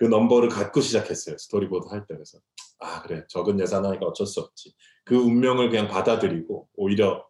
그 0.00 0.06
넘버를 0.06 0.48
갖고 0.48 0.80
시작했어요. 0.80 1.36
스토리보드 1.36 1.88
할 1.88 2.06
때. 2.06 2.14
그래서 2.14 2.38
아 2.78 3.02
그래 3.02 3.22
적은 3.28 3.60
예산하니까 3.60 4.06
어쩔 4.06 4.26
수 4.26 4.40
없지. 4.40 4.72
그 5.04 5.14
운명을 5.14 5.68
그냥 5.68 5.88
받아들이고 5.88 6.70
오히려 6.74 7.28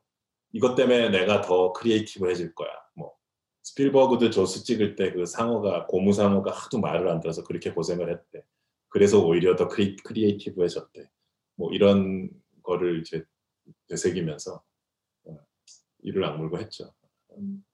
이것 0.52 0.76
때문에 0.76 1.08
내가 1.10 1.40
더 1.40 1.72
크리에이티브해질 1.72 2.54
거야. 2.54 2.70
뭐 2.94 3.12
스필버그도 3.62 4.30
조스 4.30 4.62
찍을 4.62 4.94
때 4.94 5.12
그 5.12 5.26
상어가 5.26 5.86
고무 5.86 6.12
상어가 6.12 6.52
하도 6.52 6.78
말을 6.78 7.08
안 7.08 7.18
들어서 7.18 7.42
그렇게 7.42 7.72
고생을 7.72 8.08
했대. 8.08 8.44
그래서 8.88 9.18
오히려 9.20 9.56
더 9.56 9.66
크리, 9.66 9.96
크리에이티브해졌대. 9.96 11.10
뭐 11.56 11.72
이런 11.72 12.30
거를 12.62 13.00
이제 13.00 13.24
되새기면서 13.88 14.62
이를 16.02 16.24
악물고 16.24 16.58
했죠. 16.60 16.94
음. 17.36 17.64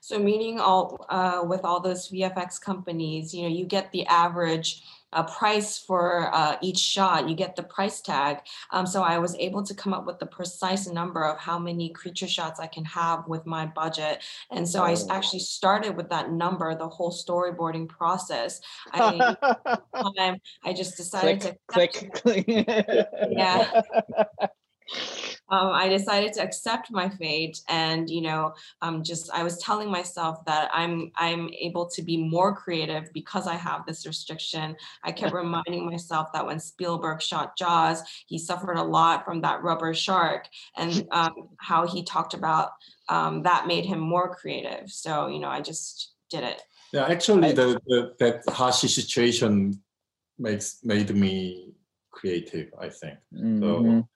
So 0.00 0.18
meaning 0.18 0.60
all 0.60 1.06
uh, 1.08 1.42
with 1.44 1.64
all 1.64 1.80
those 1.80 2.08
VFX 2.08 2.60
companies, 2.60 3.34
you 3.34 3.42
know, 3.42 3.48
you 3.48 3.64
get 3.64 3.92
the 3.92 4.06
average 4.06 4.82
uh, 5.12 5.24
price 5.24 5.78
for 5.78 6.32
uh, 6.34 6.56
each 6.60 6.78
shot. 6.78 7.28
You 7.28 7.34
get 7.34 7.56
the 7.56 7.62
price 7.62 8.00
tag. 8.00 8.38
Um, 8.70 8.86
so 8.86 9.02
I 9.02 9.18
was 9.18 9.34
able 9.36 9.62
to 9.64 9.74
come 9.74 9.92
up 9.92 10.06
with 10.06 10.18
the 10.18 10.26
precise 10.26 10.86
number 10.86 11.24
of 11.24 11.38
how 11.38 11.58
many 11.58 11.90
creature 11.90 12.28
shots 12.28 12.60
I 12.60 12.66
can 12.66 12.84
have 12.84 13.26
with 13.26 13.46
my 13.46 13.66
budget. 13.66 14.22
And 14.50 14.68
so 14.68 14.82
I 14.84 14.96
actually 15.10 15.40
started 15.40 15.96
with 15.96 16.10
that 16.10 16.30
number, 16.30 16.74
the 16.74 16.88
whole 16.88 17.12
storyboarding 17.12 17.88
process. 17.88 18.60
I 18.92 20.36
I 20.64 20.72
just 20.72 20.96
decided 20.96 21.58
click, 21.66 21.92
to 21.92 22.08
click, 22.10 22.46
click. 22.46 23.06
yeah. 23.30 23.82
um, 25.50 25.72
I 25.72 25.88
decided 25.88 26.32
to 26.34 26.42
accept 26.42 26.90
my 26.90 27.08
fate, 27.08 27.60
and 27.68 28.08
you 28.08 28.22
know, 28.22 28.54
um, 28.82 29.02
just 29.02 29.30
I 29.32 29.42
was 29.42 29.58
telling 29.58 29.90
myself 29.90 30.44
that 30.44 30.70
I'm 30.72 31.10
I'm 31.16 31.50
able 31.60 31.88
to 31.90 32.02
be 32.02 32.16
more 32.16 32.54
creative 32.54 33.12
because 33.12 33.46
I 33.46 33.54
have 33.54 33.84
this 33.84 34.06
restriction. 34.06 34.76
I 35.04 35.12
kept 35.12 35.34
reminding 35.44 35.86
myself 35.86 36.28
that 36.32 36.46
when 36.46 36.60
Spielberg 36.60 37.20
shot 37.20 37.56
Jaws, 37.56 38.02
he 38.26 38.38
suffered 38.38 38.76
a 38.76 38.82
lot 38.82 39.24
from 39.24 39.40
that 39.40 39.62
rubber 39.62 39.92
shark, 39.92 40.48
and 40.76 41.06
um, 41.12 41.48
how 41.58 41.86
he 41.86 42.04
talked 42.04 42.34
about 42.34 42.70
um, 43.08 43.42
that 43.42 43.66
made 43.66 43.84
him 43.84 43.98
more 43.98 44.34
creative. 44.34 44.90
So 44.90 45.26
you 45.26 45.40
know, 45.40 45.48
I 45.48 45.60
just 45.60 46.12
did 46.30 46.44
it. 46.44 46.62
Yeah, 46.92 47.06
actually, 47.06 47.52
the, 47.52 47.80
the 47.86 48.14
that 48.18 48.42
Hashi 48.48 48.88
situation 48.88 49.80
makes 50.38 50.78
made 50.84 51.14
me 51.14 51.72
creative. 52.10 52.68
I 52.80 52.88
think 52.88 53.18
mm-hmm. 53.34 53.60
so 53.62 54.08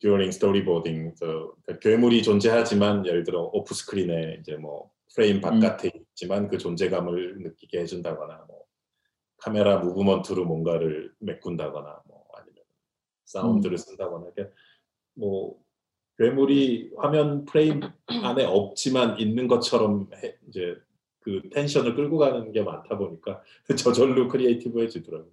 during 0.00 0.28
storyboarding 0.28 1.14
저 1.18 1.54
괴물이 1.80 2.22
존재하지만 2.22 3.06
예를 3.06 3.24
들어 3.24 3.42
오프 3.52 3.74
스크린에 3.74 4.38
이제 4.40 4.56
뭐 4.56 4.90
프레임 5.14 5.40
바깥에 5.40 5.90
음. 5.94 6.00
있지만 6.10 6.48
그 6.48 6.58
존재감을 6.58 7.38
느끼게 7.42 7.80
해준다거나 7.80 8.44
뭐 8.48 8.64
카메라 9.38 9.78
무브먼트로 9.78 10.44
뭔가를 10.44 11.12
메꾼다거나 11.20 12.02
뭐 12.06 12.26
아니면 12.34 12.62
사운드를 13.24 13.78
쓴다거나 13.78 14.26
이렇게 14.26 14.52
뭐 15.14 15.58
괴물이 16.18 16.92
화면 16.96 17.44
프레임 17.44 17.80
안에 18.06 18.44
없지만 18.44 19.18
있는 19.18 19.48
것처럼 19.48 20.08
해, 20.14 20.36
이제 20.48 20.76
그 21.20 21.42
텐션을 21.50 21.94
끌고 21.94 22.18
가는 22.18 22.52
게 22.52 22.62
많다 22.62 22.96
보니까 22.96 23.42
저절로 23.76 24.28
크리에이티브해지더라고요. 24.28 25.30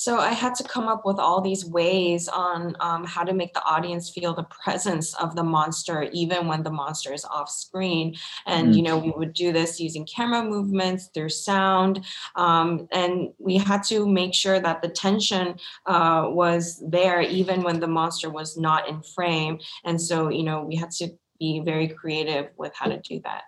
So 0.00 0.18
I 0.18 0.30
had 0.30 0.54
to 0.54 0.64
come 0.64 0.88
up 0.88 1.04
with 1.04 1.18
all 1.18 1.42
these 1.42 1.66
ways 1.66 2.26
on 2.26 2.74
um, 2.80 3.04
how 3.04 3.22
to 3.22 3.34
make 3.34 3.52
the 3.52 3.62
audience 3.64 4.08
feel 4.08 4.32
the 4.32 4.44
presence 4.44 5.12
of 5.16 5.36
the 5.36 5.42
monster, 5.42 6.08
even 6.10 6.46
when 6.46 6.62
the 6.62 6.70
monster 6.70 7.12
is 7.12 7.26
off 7.26 7.50
screen. 7.50 8.16
And, 8.46 8.68
mm-hmm. 8.68 8.76
you 8.78 8.82
know, 8.82 8.96
we 8.96 9.12
would 9.14 9.34
do 9.34 9.52
this 9.52 9.78
using 9.78 10.06
camera 10.06 10.42
movements, 10.42 11.10
through 11.12 11.28
sound. 11.28 12.02
Um, 12.34 12.88
and 12.92 13.34
we 13.38 13.58
had 13.58 13.82
to 13.88 14.08
make 14.08 14.32
sure 14.32 14.58
that 14.58 14.80
the 14.80 14.88
tension 14.88 15.56
uh, 15.84 16.28
was 16.30 16.82
there, 16.88 17.20
even 17.20 17.62
when 17.62 17.78
the 17.78 17.86
monster 17.86 18.30
was 18.30 18.56
not 18.56 18.88
in 18.88 19.02
frame. 19.02 19.58
And 19.84 20.00
so, 20.00 20.30
you 20.30 20.44
know, 20.44 20.62
we 20.62 20.76
had 20.76 20.92
to 20.92 21.10
be 21.38 21.60
very 21.60 21.88
creative 21.88 22.48
with 22.56 22.72
how 22.74 22.86
to 22.86 22.98
do 23.00 23.20
that. 23.24 23.42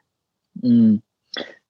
Mm. 0.63 1.01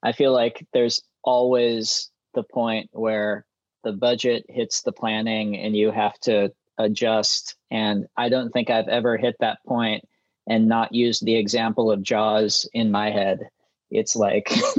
I 0.02 0.10
feel 0.10 0.32
like 0.32 0.66
there's 0.72 1.00
always 1.22 2.10
the 2.34 2.42
point 2.42 2.90
where 2.90 3.46
the 3.84 3.92
budget 3.92 4.44
hits 4.48 4.82
the 4.82 4.92
planning 4.92 5.56
and 5.56 5.76
you 5.76 5.90
have 5.90 6.18
to 6.20 6.52
adjust. 6.78 7.56
And 7.70 8.06
I 8.16 8.28
don't 8.28 8.50
think 8.50 8.70
I've 8.70 8.88
ever 8.88 9.16
hit 9.16 9.36
that 9.40 9.58
point 9.66 10.04
and 10.46 10.68
not 10.68 10.94
used 10.94 11.24
the 11.24 11.36
example 11.36 11.90
of 11.90 12.02
Jaws 12.02 12.68
in 12.72 12.90
my 12.90 13.10
head. 13.10 13.48
It's 13.90 14.16
like 14.16 14.46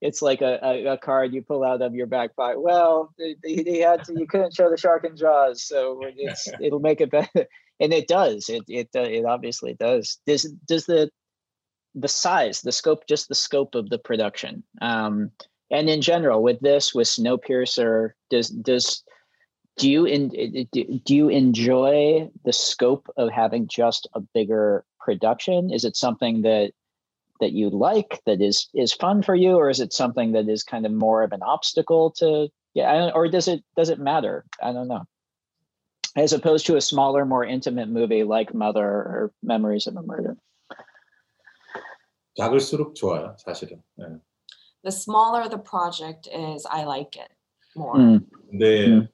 it's 0.00 0.20
like 0.20 0.42
a, 0.42 0.58
a, 0.62 0.86
a, 0.86 0.98
card 0.98 1.32
you 1.32 1.42
pull 1.42 1.62
out 1.62 1.80
of 1.80 1.94
your 1.94 2.08
back 2.08 2.34
pocket. 2.34 2.60
Well, 2.60 3.14
he 3.44 3.78
had 3.78 4.02
to, 4.04 4.18
you 4.18 4.26
couldn't 4.26 4.52
show 4.52 4.68
the 4.68 4.76
shark 4.76 5.04
in 5.04 5.16
Jaws, 5.16 5.62
so 5.62 6.00
it's 6.02 6.48
it'll 6.60 6.80
make 6.80 7.00
it 7.00 7.12
better, 7.12 7.46
and 7.78 7.92
it 7.92 8.08
does. 8.08 8.48
It 8.48 8.64
it 8.66 8.88
uh, 8.96 9.02
it 9.02 9.24
obviously 9.24 9.74
does. 9.74 10.18
Does 10.26 10.42
does 10.66 10.86
the 10.86 11.08
the 11.94 12.08
size, 12.08 12.62
the 12.62 12.72
scope, 12.72 13.06
just 13.08 13.28
the 13.28 13.34
scope 13.36 13.76
of 13.76 13.90
the 13.90 13.98
production. 13.98 14.64
Um, 14.82 15.30
and 15.69 15.89
in 15.89 16.01
general 16.01 16.41
with 16.41 16.59
this 16.59 16.93
with 16.93 17.07
snowpiercer 17.07 18.11
does 18.29 18.49
does 18.49 19.03
do 19.77 19.89
you 19.89 20.05
in 20.05 20.29
do 20.29 21.15
you 21.15 21.29
enjoy 21.29 22.29
the 22.45 22.53
scope 22.53 23.07
of 23.17 23.29
having 23.29 23.67
just 23.67 24.07
a 24.13 24.19
bigger 24.19 24.83
production 24.99 25.71
is 25.71 25.85
it 25.85 25.95
something 25.95 26.41
that 26.41 26.71
that 27.39 27.53
you 27.53 27.69
like 27.69 28.21
that 28.25 28.41
is 28.41 28.67
is 28.73 28.93
fun 28.93 29.23
for 29.23 29.33
you 29.33 29.55
or 29.55 29.69
is 29.69 29.79
it 29.79 29.93
something 29.93 30.33
that 30.33 30.47
is 30.47 30.63
kind 30.63 30.85
of 30.85 30.91
more 30.91 31.23
of 31.23 31.31
an 31.31 31.41
obstacle 31.41 32.11
to 32.11 32.49
yeah 32.73 33.09
or 33.15 33.27
does 33.27 33.47
it 33.47 33.63
does 33.75 33.89
it 33.89 33.99
matter 33.99 34.45
i 34.61 34.71
don't 34.71 34.87
know 34.87 35.05
as 36.15 36.33
opposed 36.33 36.65
to 36.65 36.75
a 36.75 36.81
smaller, 36.81 37.25
more 37.25 37.45
intimate 37.45 37.89
movie 37.89 38.23
like 38.23 38.53
Mother 38.53 38.85
or 38.85 39.31
Memories 39.43 39.87
of 39.87 39.95
a 39.95 40.01
Murder? 40.01 40.35
작을수록 42.37 42.95
좋아요, 42.95 43.35
사실은. 43.37 43.81
네. 43.97 44.05
The 44.86 44.92
smaller 44.92 45.48
the 45.48 45.58
project 45.58 46.28
is, 46.30 46.64
I 46.70 46.84
like 46.84 47.18
it 47.18 47.28
more. 47.74 47.98
음. 47.98 49.08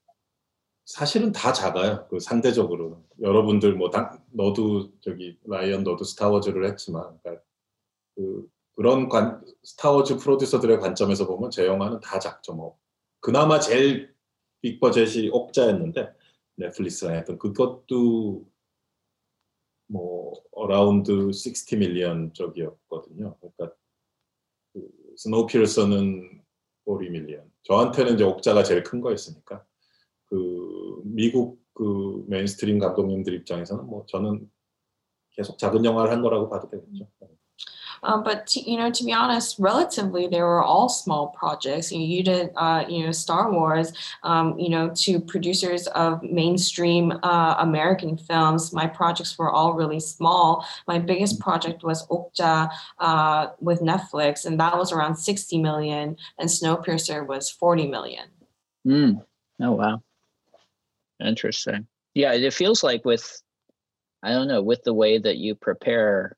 사실은 0.85 1.33
다 1.33 1.55
작아요. 1.55 2.07
그 2.09 2.21
상대적으로 2.21 3.03
여러분들 3.23 3.75
뭐 3.77 3.89
당, 3.89 4.23
너도 4.33 4.91
저기 5.01 5.39
라이언 5.45 5.83
너도 5.83 6.05
스타워즈를 6.05 6.67
했지만 6.69 7.19
그러니까 7.23 7.43
그 8.15 8.47
그런 8.77 9.09
관 9.09 9.43
스타워즈 9.63 10.19
프로듀서들의 10.19 10.79
관점에서 10.81 11.27
보면 11.27 11.51
제 11.51 11.67
영화는 11.67 12.01
다 12.01 12.19
작죠. 12.19 12.53
뭐 12.53 12.79
그나마 13.21 13.59
제일 13.59 14.15
빅 14.61 14.79
버젯이 14.79 15.31
옥자였는데 15.31 16.13
넷플릭스랑 16.57 17.17
했던 17.17 17.39
그것도 17.39 18.45
뭐 19.87 20.35
어라운드 20.53 21.11
60 21.13 21.79
밀리언 21.79 22.35
쪽이었거든요. 22.35 23.37
그러니까 23.41 23.75
그 23.75 23.82
스노우필서는 25.17 26.43
40 26.87 27.11
밀리언. 27.11 27.45
저한테는 27.65 28.15
이제 28.15 28.25
옥자가 28.25 28.63
제일 28.63 28.83
큰 28.83 29.01
거였으니까 29.01 29.65
그 30.27 31.03
미국 31.05 31.63
그 31.75 32.25
메인스트림 32.29 32.79
감독님들 32.79 33.35
입장에서는 33.35 33.87
뭐 33.87 34.05
저는 34.09 34.51
계속 35.31 35.59
작은 35.59 35.85
영화를 35.85 36.13
한 36.13 36.23
거라고 36.23 36.49
봐도 36.49 36.69
되겠죠. 36.69 37.09
Um, 38.03 38.25
but 38.25 38.47
to, 38.49 38.61
you 38.61 38.77
know, 38.79 38.91
to 38.91 39.05
be 39.05 39.13
honest, 39.13 39.57
relatively 39.59 40.27
they 40.27 40.41
were 40.41 40.63
all 40.63 40.89
small 40.89 41.29
projects. 41.29 41.93
You, 41.93 42.01
you 42.01 42.23
did, 42.23 42.51
uh, 42.57 42.85
you 42.89 43.05
know, 43.05 43.13
Star 43.13 43.53
Wars. 43.53 43.93
Um, 44.23 44.59
you 44.59 44.69
know, 44.69 44.91
to 44.97 45.21
producers 45.21 45.87
of 45.89 46.23
mainstream 46.23 47.13
uh, 47.23 47.57
American 47.59 48.17
films, 48.17 48.73
my 48.73 48.87
projects 48.87 49.39
were 49.39 49.51
all 49.51 49.75
really 49.75 50.01
small. 50.01 50.67
My 50.89 50.99
biggest 50.99 51.41
project 51.41 51.85
was 51.85 52.07
Okja 52.09 52.71
uh, 52.99 53.49
with 53.61 53.81
Netflix, 53.81 54.45
and 54.47 54.59
that 54.59 54.77
was 54.77 54.93
around 54.93 55.17
sixty 55.17 55.59
million, 55.59 56.17
and 56.39 56.49
Snowpiercer 56.49 57.27
was 57.27 57.51
forty 57.51 57.87
million. 57.87 58.29
Mm. 58.87 59.25
Oh 59.61 59.73
wow. 59.73 60.03
Interesting. 61.21 61.87
Yeah, 62.15 62.33
it 62.33 62.53
feels 62.53 62.83
like 62.83 63.05
with 63.05 63.41
I 64.23 64.31
don't 64.31 64.49
know, 64.49 64.63
with 64.63 64.85
the 64.85 64.95
way 64.95 65.19
that 65.19 65.39
you 65.39 65.55
prepare, 65.55 66.37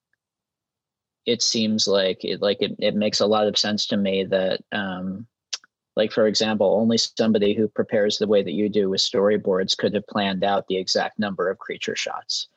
it 1.27 1.43
seems 1.43 1.87
like 1.87 2.25
it 2.25 2.43
like 2.43 2.61
it, 2.61 2.77
it 2.79 2.95
makes 2.95 3.21
a 3.21 3.27
lot 3.27 3.47
of 3.47 3.59
sense 3.59 3.87
to 3.87 3.97
me 3.97 4.25
that 4.25 4.61
um 4.73 5.27
like 5.97 6.13
for 6.13 6.27
example, 6.27 6.77
only 6.81 6.99
somebody 6.99 7.55
who 7.55 7.69
prepares 7.69 8.19
the 8.19 8.27
way 8.27 8.43
that 8.43 8.53
you 8.53 8.69
do 8.69 8.91
with 8.91 9.01
storyboards 9.01 9.77
could 9.77 9.95
have 9.95 10.07
planned 10.07 10.43
out 10.43 10.67
the 10.67 10.77
exact 10.77 11.19
number 11.19 11.49
of 11.49 11.59
creature 11.59 11.95
shots. 11.95 12.49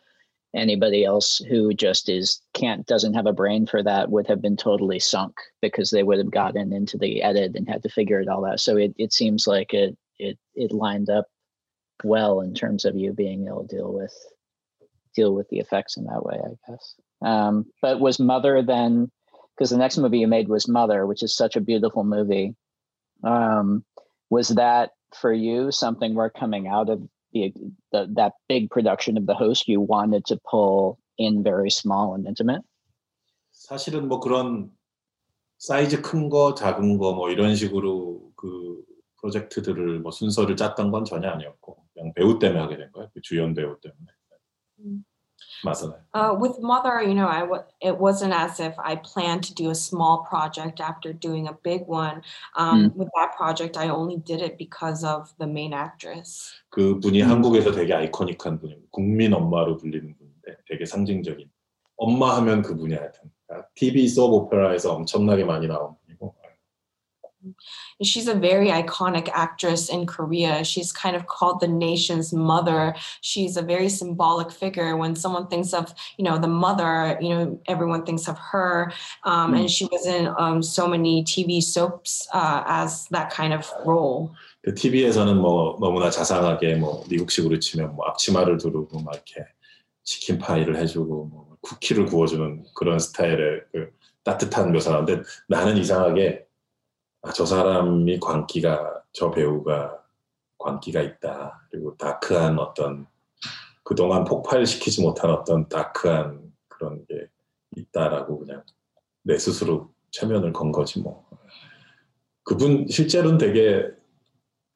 Anybody 0.55 1.05
else 1.05 1.37
who 1.37 1.73
just 1.73 2.09
is 2.09 2.41
can't 2.53 2.85
doesn't 2.87 3.13
have 3.13 3.27
a 3.27 3.33
brain 3.33 3.67
for 3.67 3.83
that 3.83 4.09
would 4.09 4.25
have 4.27 4.41
been 4.41 4.57
totally 4.57 4.99
sunk 4.99 5.35
because 5.61 5.91
they 5.91 6.03
would 6.03 6.17
have 6.17 6.31
gotten 6.31 6.73
into 6.73 6.97
the 6.97 7.21
edit 7.21 7.55
and 7.55 7.69
had 7.69 7.83
to 7.83 7.89
figure 7.89 8.19
it 8.19 8.27
all 8.27 8.45
out. 8.45 8.59
So 8.59 8.77
it, 8.77 8.95
it 8.97 9.13
seems 9.13 9.45
like 9.45 9.73
it 9.73 9.95
it 10.17 10.39
it 10.55 10.71
lined 10.71 11.09
up 11.09 11.27
well 12.03 12.41
in 12.41 12.53
terms 12.53 12.85
of 12.85 12.95
you 12.95 13.13
being 13.13 13.47
able 13.47 13.67
to 13.67 13.75
deal 13.75 13.93
with 13.93 14.13
deal 15.15 15.35
with 15.35 15.47
the 15.49 15.59
effects 15.59 15.97
in 15.97 16.05
that 16.05 16.25
way, 16.25 16.39
I 16.43 16.71
guess 16.71 16.95
Um, 17.24 17.66
but 17.80 18.00
was 18.00 18.18
Mother 18.18 18.62
then 18.62 19.10
because 19.54 19.70
the 19.70 19.78
next 19.78 19.98
movie 19.98 20.18
you 20.18 20.26
made 20.26 20.48
was 20.48 20.66
Mother, 20.68 21.06
which 21.06 21.22
is 21.22 21.36
such 21.36 21.56
a 21.56 21.60
beautiful 21.60 22.04
movie. 22.04 22.54
Um, 23.22 23.84
was 24.30 24.48
that 24.48 24.90
for 25.14 25.32
you 25.32 25.70
something 25.70 26.14
where 26.14 26.30
coming 26.30 26.66
out 26.66 26.88
of 26.88 27.02
the, 27.32 27.52
the 27.92 28.08
that 28.16 28.32
big 28.48 28.70
production 28.70 29.16
of 29.16 29.26
the 29.26 29.34
host 29.34 29.68
you 29.68 29.80
wanted 29.80 30.24
to 30.26 30.38
pull 30.50 30.98
in 31.18 31.42
very 31.42 31.70
small 31.70 32.14
and 32.14 32.26
intimate? 32.26 32.62
사실은 33.52 34.08
뭐 34.08 34.18
그런 34.18 34.70
사이즈 35.58 36.02
큰 36.02 36.28
거, 36.28 36.54
작은 36.54 36.98
거 36.98 37.14
뭐 37.14 37.30
이런 37.30 37.54
식으로 37.54 38.32
그 38.34 38.82
프로젝트들을 39.20 40.00
뭐 40.00 40.10
순서를 40.10 40.56
짰던 40.56 40.90
건 40.90 41.04
전혀 41.04 41.28
아니었고 41.28 41.76
그냥 41.94 42.12
배우 42.14 42.38
때문에 42.40 42.58
하게 42.58 42.76
된 42.76 42.90
거예요. 42.90 43.08
그 43.14 43.20
주연 43.22 43.54
배우 43.54 43.78
때문에. 43.80 44.06
음. 44.80 45.04
맞아요. 45.63 45.95
Uh, 46.13 46.35
with 46.39 46.59
Mother, 46.61 47.01
you 47.01 47.13
know, 47.13 47.27
I 47.27 47.41
w- 47.41 47.63
it 47.81 47.97
wasn't 47.97 48.33
as 48.33 48.59
if 48.59 48.73
I 48.77 48.95
planned 48.97 49.43
to 49.45 49.53
do 49.53 49.69
a 49.69 49.75
small 49.75 50.25
project 50.29 50.79
after 50.79 51.13
doing 51.13 51.47
a 51.47 51.53
big 51.53 51.87
one. 51.87 52.21
Um, 52.55 52.91
With 52.95 53.09
that 53.15 53.35
project, 53.35 53.77
I 53.77 53.89
only 53.89 54.17
did 54.17 54.41
it 54.41 54.57
because 54.57 55.03
of 55.03 55.33
the 55.39 55.47
main 55.47 55.73
actress. 55.73 56.53
그 56.69 56.99
분이 56.99 57.23
음. 57.23 57.29
한국에서 57.29 57.71
되게 57.71 57.93
아이코닉한 57.93 58.59
분이고 58.59 58.81
국민 58.91 59.33
엄마로 59.33 59.77
불리는 59.77 60.15
분인데 60.15 60.61
되게 60.67 60.85
상징적인 60.85 61.49
엄마 61.97 62.37
하면 62.37 62.61
그 62.61 62.75
분이 62.75 62.93
하여튼 62.93 63.31
TV 63.75 64.07
소업 64.07 64.33
오페라에서 64.33 64.93
엄청나게 64.93 65.43
많이 65.45 65.67
나온 65.67 65.95
She's 68.02 68.28
a 68.28 68.34
very 68.34 68.68
iconic 68.68 69.28
actress 69.32 69.88
in 69.88 70.06
Korea. 70.06 70.64
She's 70.64 70.92
kind 70.92 71.16
of 71.16 71.26
called 71.26 71.60
the 71.60 71.68
nation's 71.68 72.32
mother. 72.32 72.94
She's 73.20 73.56
a 73.56 73.62
very 73.62 73.88
symbolic 73.88 74.50
figure. 74.50 74.96
When 74.96 75.14
someone 75.16 75.48
thinks 75.48 75.72
of, 75.72 75.92
you 76.18 76.24
know, 76.24 76.38
the 76.38 76.48
mother, 76.48 77.18
you 77.20 77.30
know, 77.30 77.60
everyone 77.66 78.04
thinks 78.04 78.28
of 78.28 78.38
her. 78.38 78.92
Um, 79.24 79.54
And 79.54 79.70
she 79.70 79.86
was 79.90 80.06
in 80.06 80.32
um, 80.38 80.62
so 80.62 80.86
many 80.86 81.24
TV 81.24 81.60
soaps 81.62 82.28
uh, 82.32 82.62
as 82.66 83.06
that 83.10 83.30
kind 83.30 83.52
of 83.52 83.68
role. 83.84 84.30
그 84.64 84.74
TV에서는 84.74 85.36
뭐 85.40 85.76
너무나 85.80 86.10
자상하게 86.10 86.76
뭐 86.76 87.04
미국식으로 87.08 87.58
치면 87.58 87.96
뭐 87.96 88.06
앞치마를 88.06 88.58
두르고 88.58 89.00
막 89.00 89.14
이렇게 89.14 89.44
치킨 90.04 90.38
파이를 90.38 90.76
해주고 90.76 91.24
뭐 91.26 91.56
쿠키를 91.62 92.06
구워주는 92.06 92.64
그런 92.74 93.00
스타일의 93.00 93.62
그 93.72 93.90
따뜻한 94.22 94.70
묘사인데 94.72 95.22
나는 95.48 95.76
이상하게 95.76 96.45
아, 97.21 97.31
저 97.31 97.45
사람이 97.45 98.19
광기가 98.19 99.03
저 99.11 99.31
배우가 99.31 100.03
광기가 100.57 101.01
있다 101.01 101.67
그리고 101.69 101.95
다크한 101.97 102.59
어떤 102.59 103.07
그동안 103.83 104.23
폭발시키지 104.25 105.01
못한 105.01 105.31
어떤 105.31 105.67
다크한 105.69 106.51
그런 106.67 107.05
게 107.05 107.27
있다라고 107.75 108.39
그냥 108.39 108.63
내 109.23 109.37
스스로 109.37 109.93
최면을 110.11 110.53
건 110.53 110.71
거지 110.71 110.99
뭐 111.01 111.27
그분 112.43 112.87
실제로는 112.87 113.37
되게 113.37 113.97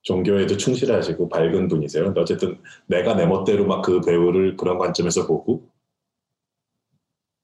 종교에도 0.04 0.58
충실하시고 0.58 1.30
밝은 1.30 1.68
분이세요. 1.68 2.06
근데 2.06 2.22
어쨌든 2.22 2.62
내가 2.88 3.14
내 3.16 3.26
멋대로 3.26 3.66
막 3.66 3.82
그 3.82 4.02
배우를 4.02 4.58
그런 4.58 4.78
관점에서 4.78 5.28
보고 5.28 5.70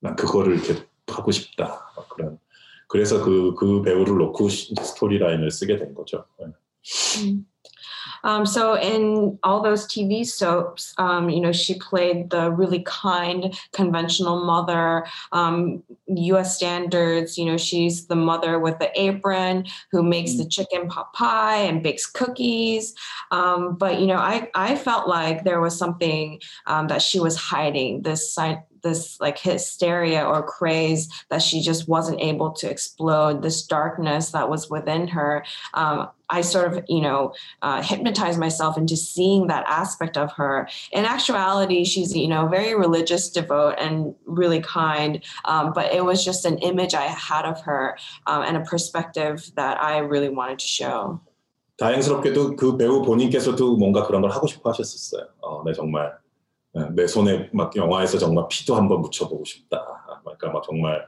난 0.00 0.16
그거를 0.16 0.56
이렇게 0.56 0.86
하고 1.06 1.30
싶다. 1.30 1.92
막 1.96 2.08
그런 2.08 2.38
그래서 2.87 3.23
그, 3.23 3.53
그 3.55 3.81
배우를 3.81 4.17
놓고 4.17 4.49
시- 4.49 4.75
스토리라인을 4.75 5.49
쓰게 5.51 5.77
된 5.77 5.93
거죠. 5.93 6.25
네. 6.39 6.53
Um, 8.23 8.45
so 8.45 8.75
in 8.75 9.37
all 9.43 9.61
those 9.61 9.85
TV 9.85 10.25
soaps, 10.25 10.93
um, 10.97 11.29
you 11.29 11.41
know, 11.41 11.51
she 11.51 11.77
played 11.77 12.29
the 12.29 12.51
really 12.51 12.83
kind, 12.83 13.53
conventional 13.73 14.45
mother, 14.45 15.05
um, 15.31 15.83
U.S. 16.07 16.55
standards. 16.55 17.37
You 17.37 17.45
know, 17.45 17.57
she's 17.57 18.07
the 18.07 18.15
mother 18.15 18.59
with 18.59 18.79
the 18.79 18.89
apron 18.99 19.65
who 19.91 20.03
makes 20.03 20.35
the 20.35 20.45
chicken 20.47 20.87
pot 20.87 21.11
pie 21.13 21.57
and 21.57 21.83
bakes 21.83 22.05
cookies. 22.05 22.93
Um, 23.31 23.75
but 23.75 23.99
you 23.99 24.07
know, 24.07 24.17
I 24.17 24.49
I 24.55 24.75
felt 24.75 25.07
like 25.07 25.43
there 25.43 25.59
was 25.59 25.77
something 25.77 26.39
um, 26.65 26.87
that 26.87 27.01
she 27.01 27.19
was 27.19 27.35
hiding. 27.35 28.03
This 28.03 28.33
side 28.33 28.63
this 28.83 29.19
like 29.19 29.39
hysteria 29.39 30.23
or 30.23 30.43
craze 30.43 31.09
that 31.29 31.41
she 31.41 31.61
just 31.61 31.87
wasn't 31.87 32.19
able 32.21 32.51
to 32.51 32.69
explode 32.69 33.41
this 33.41 33.65
darkness 33.65 34.31
that 34.31 34.49
was 34.49 34.69
within 34.69 35.07
her 35.07 35.43
um, 35.73 36.09
i 36.29 36.41
sort 36.41 36.71
of 36.71 36.83
you 36.87 37.01
know 37.01 37.33
uh, 37.61 37.81
hypnotized 37.81 38.39
myself 38.39 38.77
into 38.77 38.95
seeing 38.95 39.47
that 39.47 39.63
aspect 39.67 40.17
of 40.17 40.31
her 40.33 40.67
in 40.91 41.05
actuality 41.05 41.83
she's 41.83 42.15
you 42.15 42.27
know 42.27 42.47
very 42.47 42.75
religious 42.75 43.29
devout 43.29 43.79
and 43.79 44.13
really 44.25 44.59
kind 44.59 45.23
um, 45.45 45.71
but 45.73 45.91
it 45.93 46.03
was 46.03 46.23
just 46.23 46.45
an 46.45 46.57
image 46.59 46.93
i 46.93 47.05
had 47.05 47.45
of 47.45 47.61
her 47.61 47.97
um, 48.27 48.43
and 48.43 48.57
a 48.57 48.61
perspective 48.61 49.49
that 49.55 49.81
i 49.81 49.97
really 49.97 50.29
wanted 50.29 50.59
to 50.59 50.67
show 50.67 51.19
다행스럽게도 51.77 52.55
그 52.55 52.77
배우 52.77 53.01
본인께서도 53.01 53.77
뭔가 53.77 54.05
그런 54.05 54.21
걸 54.21 54.29
하고 54.29 54.45
싶어 54.45 54.69
하셨었어요. 54.69 55.25
어, 55.41 55.63
내 55.65 55.73
정말 55.73 56.05
어, 56.05 56.13
내 56.94 57.06
손에 57.06 57.48
막 57.52 57.74
영화에서 57.76 58.18
정말 58.18 58.46
피도 58.48 58.74
한번 58.74 59.00
묻혀보고 59.00 59.44
싶다. 59.44 59.84
그러니까 60.22 60.50
막 60.50 60.62
정말 60.62 61.06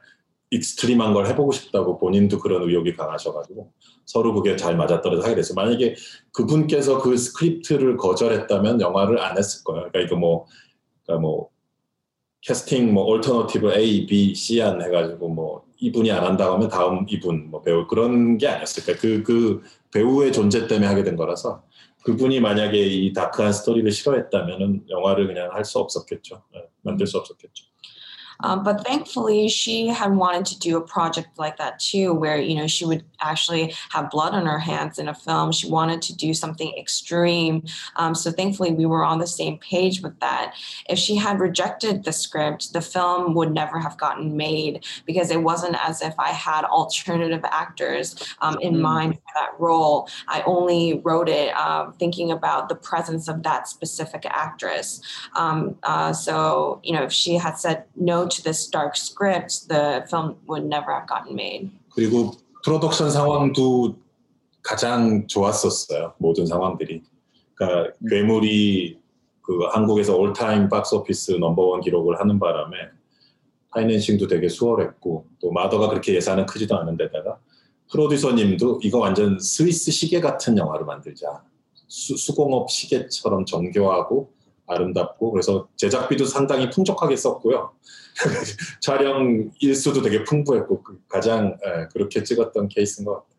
익스트림한 0.51 1.15
걸 1.15 1.27
해보고 1.29 1.53
싶다고 1.53 1.99
본인도 1.99 2.39
그런 2.41 2.63
의욕이 2.69 2.95
강하셔가지고 2.97 3.73
서로 4.05 4.35
그게 4.35 4.57
잘 4.57 4.77
맞아떨어져 4.77 5.23
하게 5.23 5.37
됐어요. 5.37 5.55
만약에 5.55 5.95
그분께서 6.33 7.01
그 7.01 7.17
스크립트를 7.17 7.97
거절했다면 7.97 8.81
영화를 8.81 9.21
안 9.21 9.39
했을 9.39 9.63
거예요. 9.63 9.89
그러니까 9.91 10.01
이거 10.01 10.17
뭐, 10.17 10.47
그러니까 11.05 11.23
뭐 11.23 11.51
캐스팅 12.43 12.93
뭐 12.93 13.05
얼터너티브 13.05 13.73
A, 13.73 14.07
B, 14.07 14.35
C 14.35 14.61
안 14.61 14.83
해가지고 14.83 15.29
뭐 15.29 15.65
이분이 15.79 16.11
안 16.11 16.25
한다고 16.25 16.55
하면 16.55 16.69
다음 16.69 17.07
이분 17.09 17.51
뭐 17.51 17.63
배우 17.63 17.87
그런 17.87 18.37
게 18.37 18.49
아니었을까. 18.49 18.99
그, 19.01 19.23
그 19.23 19.63
배우의 19.93 20.33
존재 20.33 20.67
때문에 20.67 20.87
하게 20.87 21.05
된 21.05 21.17
거라서 21.17 21.63
그분이 22.03 22.41
만약에 22.41 22.79
이 22.79 23.13
다크한 23.13 23.53
스토리를 23.53 23.91
싫어했다면은 23.91 24.87
영화를 24.89 25.27
그냥 25.27 25.53
할 25.53 25.65
수 25.65 25.79
없었겠죠. 25.79 26.43
네, 26.55 26.65
만들 26.83 27.07
수 27.07 27.19
없었겠죠. 27.19 27.67
Um, 28.43 28.63
but 28.63 28.87
thankfully, 28.87 29.49
she 29.49 29.89
had 29.89 30.15
wanted 30.15 30.47
to 30.47 30.59
do 30.59 30.77
a 30.77 30.81
project 30.81 31.39
like 31.39 31.57
that 31.59 31.79
too, 31.79 32.15
where 32.15 32.37
you 32.37 32.55
know 32.55 32.67
she 32.67 32.85
would 32.85 33.05
actually 33.21 33.75
have 33.91 34.11
blood 34.11 34.35
on 34.35 34.47
her 34.47 34.59
hands 34.59 34.99
in 34.99 35.09
a 35.09 35.15
film. 35.15 35.53
She 35.53 35.69
wanted 35.69 36.03
to 36.03 36.17
do 36.17 36.35
something 36.35 36.73
extreme. 36.79 37.65
Um, 37.97 38.15
so 38.15 38.31
thankfully, 38.31 38.73
we 38.73 38.87
were 38.87 39.05
on 39.05 39.19
the 39.19 39.27
same 39.27 39.59
page 39.59 40.03
with 40.03 40.19
that. 40.21 40.55
If 40.89 40.99
she 40.99 41.17
had 41.17 41.41
rejected 41.41 42.05
the 42.05 42.13
script, 42.13 42.73
the 42.73 42.81
film 42.81 43.35
would 43.35 43.53
never 43.53 43.79
have 43.79 43.99
gotten 43.99 44.37
made 44.37 44.85
because 45.07 45.31
it 45.31 45.43
wasn't 45.43 45.77
as 45.83 46.03
if 46.03 46.15
I 46.19 46.29
had 46.29 46.65
alternative 46.65 47.45
actors 47.45 48.17
um, 48.41 48.59
in 48.61 48.75
mm. 48.75 48.81
mind 48.81 49.15
for 49.15 49.33
that 49.35 49.51
role. 49.59 50.09
I 50.29 50.43
only 50.43 51.01
wrote 51.05 51.29
it 51.29 51.55
uh, 51.55 51.91
thinking 51.93 52.31
about 52.31 52.69
the 52.69 52.75
presence 52.75 53.29
of 53.29 53.43
that 53.43 53.69
specific 53.69 54.25
actress. 54.27 55.01
Um, 55.37 55.77
uh, 55.83 56.13
so 56.13 56.81
you 56.83 56.93
know, 56.93 57.05
if 57.05 57.13
she 57.13 57.35
had 57.35 57.59
said 57.59 57.85
no 57.97 58.27
to 58.31 58.43
this 58.43 58.71
dark 58.71 58.97
script, 58.97 59.69
the 59.69 60.05
film 60.09 60.37
would 60.47 60.67
never 60.67 60.93
have 60.93 61.07
gotten 61.07 61.35
made. 61.35 61.71
그리고 61.95 62.33
프로덕션 62.65 63.11
상황도 63.11 63.97
가장 64.63 65.27
좋았었어요. 65.27 66.15
모든 66.19 66.47
상황들이. 66.47 67.03
그러니까 67.55 67.93
음. 67.99 68.09
괴물이 68.09 68.99
그 69.43 69.59
한국에서 69.73 70.17
올타임 70.17 70.69
박스 70.69 70.95
오피스 70.95 71.33
넘버원 71.33 71.81
기록을 71.81 72.21
하는 72.21 72.39
바람에 72.39 72.77
파이낸싱도 73.71 74.27
되게 74.27 74.49
수월했고 74.49 75.27
또 75.41 75.51
마더가 75.51 75.89
그렇게 75.89 76.15
예산은 76.15 76.47
크지도 76.47 76.77
않은 76.79 76.97
데다가 76.97 77.39
프로듀서님도 77.91 78.81
이거 78.83 78.99
완전 78.99 79.39
스위스 79.39 79.91
시계 79.91 80.21
같은 80.21 80.57
영화를 80.57 80.87
만들자. 80.87 81.43
수, 81.89 82.17
수공업 82.17 82.71
시계처럼 82.71 83.45
정교하고 83.45 84.33
아름답고 84.67 85.33
그래서 85.33 85.69
제작비도 85.77 86.25
상당히 86.25 86.71
풍족하게 86.71 87.17
썼고요. 87.17 87.73
촬영 88.80 89.52
일수도 89.60 90.02
되게 90.02 90.24
풍부했고 90.24 90.84
가장 91.08 91.58
예, 91.66 91.88
그렇게 91.92 92.24
찍었던 92.24 92.70
케이스인 92.70 93.06
것 93.06 93.14
같아요. 93.14 93.36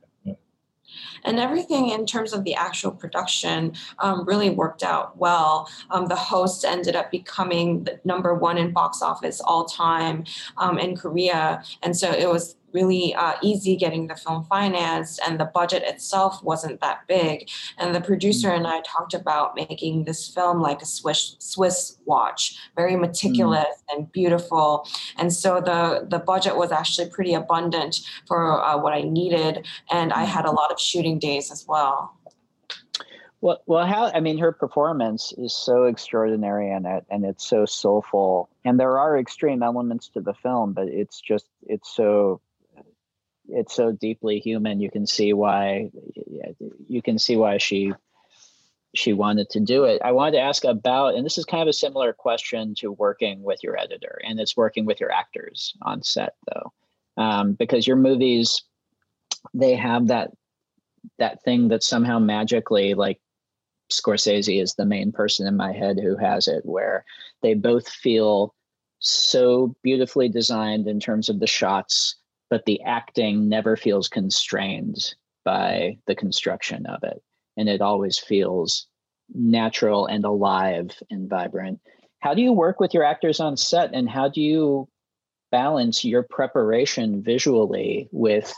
and 1.24 1.40
everything 1.40 1.90
in 1.90 2.06
terms 2.06 2.32
of 2.32 2.44
the 2.44 2.54
actual 2.54 2.92
production 2.92 3.72
um, 3.98 4.24
really 4.24 4.50
worked 4.50 4.82
out 4.82 5.18
well. 5.18 5.68
Um, 5.90 6.06
the 6.06 6.16
host 6.16 6.64
ended 6.64 6.96
up 6.96 7.10
becoming 7.10 7.84
the 7.84 8.00
number 8.04 8.34
one 8.34 8.56
in 8.56 8.72
box 8.72 9.02
office 9.02 9.40
all 9.40 9.64
time 9.64 10.24
um, 10.56 10.78
in 10.78 10.96
Korea, 10.96 11.62
and 11.82 11.96
so 11.96 12.10
it 12.10 12.28
was 12.28 12.56
really 12.73 13.13
uh, 13.15 13.33
easy 13.41 13.75
getting 13.75 14.07
the 14.07 14.15
film 14.15 14.43
financed 14.45 15.19
and 15.25 15.39
the 15.39 15.45
budget 15.45 15.83
itself 15.83 16.43
wasn't 16.43 16.79
that 16.81 17.07
big 17.07 17.49
and 17.77 17.93
the 17.95 18.01
producer 18.01 18.49
mm. 18.49 18.57
and 18.57 18.67
i 18.67 18.81
talked 18.81 19.13
about 19.13 19.55
making 19.55 20.05
this 20.05 20.27
film 20.27 20.61
like 20.61 20.81
a 20.81 20.85
swiss 20.85 21.35
swiss 21.39 21.97
watch 22.05 22.57
very 22.75 22.95
meticulous 22.95 23.65
mm. 23.65 23.95
and 23.95 24.11
beautiful 24.11 24.87
and 25.17 25.33
so 25.33 25.61
the 25.61 26.07
the 26.09 26.19
budget 26.19 26.55
was 26.55 26.71
actually 26.71 27.09
pretty 27.09 27.33
abundant 27.33 28.01
for 28.27 28.63
uh, 28.63 28.77
what 28.77 28.93
i 28.93 29.01
needed 29.01 29.65
and 29.89 30.13
i 30.13 30.23
had 30.23 30.45
a 30.45 30.51
lot 30.51 30.71
of 30.71 30.79
shooting 30.79 31.19
days 31.19 31.51
as 31.51 31.65
well 31.67 32.15
well, 33.41 33.63
well, 33.65 33.87
how 33.87 34.11
I 34.13 34.19
mean, 34.19 34.37
her 34.37 34.51
performance 34.51 35.33
is 35.35 35.53
so 35.53 35.85
extraordinary 35.85 36.69
in 36.69 36.85
it, 36.85 37.05
and 37.09 37.25
it's 37.25 37.45
so 37.45 37.65
soulful. 37.65 38.49
And 38.63 38.79
there 38.79 38.99
are 38.99 39.17
extreme 39.17 39.63
elements 39.63 40.09
to 40.09 40.21
the 40.21 40.35
film, 40.35 40.73
but 40.73 40.87
it's 40.87 41.19
just 41.19 41.47
it's 41.63 41.89
so 41.89 42.39
it's 43.51 43.75
so 43.75 43.91
deeply 43.91 44.39
human. 44.39 44.79
You 44.79 44.89
can 44.89 45.05
see 45.05 45.33
why 45.33 45.91
you 46.87 47.01
can 47.01 47.19
see 47.19 47.35
why 47.35 47.57
she 47.57 47.93
she 48.93 49.13
wanted 49.13 49.49
to 49.51 49.59
do 49.59 49.85
it. 49.85 50.01
I 50.03 50.11
wanted 50.11 50.33
to 50.33 50.41
ask 50.41 50.65
about, 50.65 51.15
and 51.15 51.25
this 51.25 51.37
is 51.37 51.45
kind 51.45 51.61
of 51.61 51.69
a 51.69 51.73
similar 51.73 52.11
question 52.11 52.75
to 52.79 52.91
working 52.91 53.41
with 53.41 53.63
your 53.63 53.77
editor, 53.77 54.19
and 54.25 54.39
it's 54.39 54.57
working 54.57 54.85
with 54.85 54.99
your 54.99 55.11
actors 55.11 55.73
on 55.81 56.03
set 56.03 56.35
though, 56.53 56.73
um, 57.17 57.53
because 57.53 57.87
your 57.87 57.97
movies 57.97 58.63
they 59.53 59.75
have 59.75 60.07
that 60.07 60.31
that 61.17 61.41
thing 61.43 61.69
that 61.69 61.83
somehow 61.83 62.19
magically 62.19 62.93
like 62.93 63.19
Scorsese 63.91 64.61
is 64.61 64.75
the 64.75 64.85
main 64.85 65.11
person 65.11 65.47
in 65.47 65.57
my 65.57 65.73
head 65.73 65.99
who 65.99 66.15
has 66.15 66.47
it, 66.47 66.65
where 66.65 67.05
they 67.41 67.53
both 67.53 67.89
feel 67.89 68.53
so 68.99 69.75
beautifully 69.81 70.29
designed 70.29 70.87
in 70.87 70.99
terms 70.99 71.27
of 71.27 71.39
the 71.39 71.47
shots 71.47 72.15
but 72.50 72.64
the 72.64 72.80
acting 72.82 73.48
never 73.48 73.76
feels 73.76 74.08
constrained 74.08 75.14
by 75.44 75.98
the 76.06 76.14
construction 76.14 76.86
of 76.86 77.02
it. 77.02 77.22
And 77.56 77.68
it 77.68 77.80
always 77.80 78.18
feels 78.18 78.86
natural 79.34 80.06
and 80.06 80.24
alive 80.24 80.90
and 81.10 81.28
vibrant. 81.28 81.80
How 82.20 82.34
do 82.34 82.42
you 82.42 82.52
work 82.52 82.80
with 82.80 82.94
your 82.94 83.04
actors 83.04 83.40
on 83.40 83.56
set 83.56 83.94
and 83.94 84.08
how 84.08 84.28
do 84.28 84.40
you 84.40 84.88
balance 85.50 86.04
your 86.04 86.24
preparation 86.28 87.22
visually 87.22 88.08
with 88.12 88.52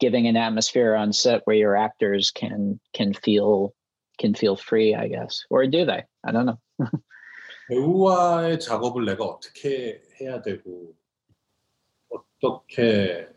giving 0.00 0.26
an 0.26 0.36
atmosphere 0.36 0.94
on 0.94 1.12
set 1.12 1.42
where 1.44 1.56
your 1.56 1.76
actors 1.76 2.30
can 2.30 2.80
can 2.92 3.12
feel 3.12 3.72
can 4.18 4.34
feel 4.34 4.56
free, 4.56 4.94
I 4.94 5.08
guess. 5.08 5.44
Or 5.50 5.66
do 5.66 5.84
they? 5.84 6.04
I 6.24 6.32
don't 6.32 6.46
know. 6.46 6.58
배우와의 7.68 8.58
작업을 8.60 9.04
내가 9.04 9.24
어떻게 9.24 10.02
해야 10.20 10.42
되고 10.42 10.94
어떻게 12.41 13.27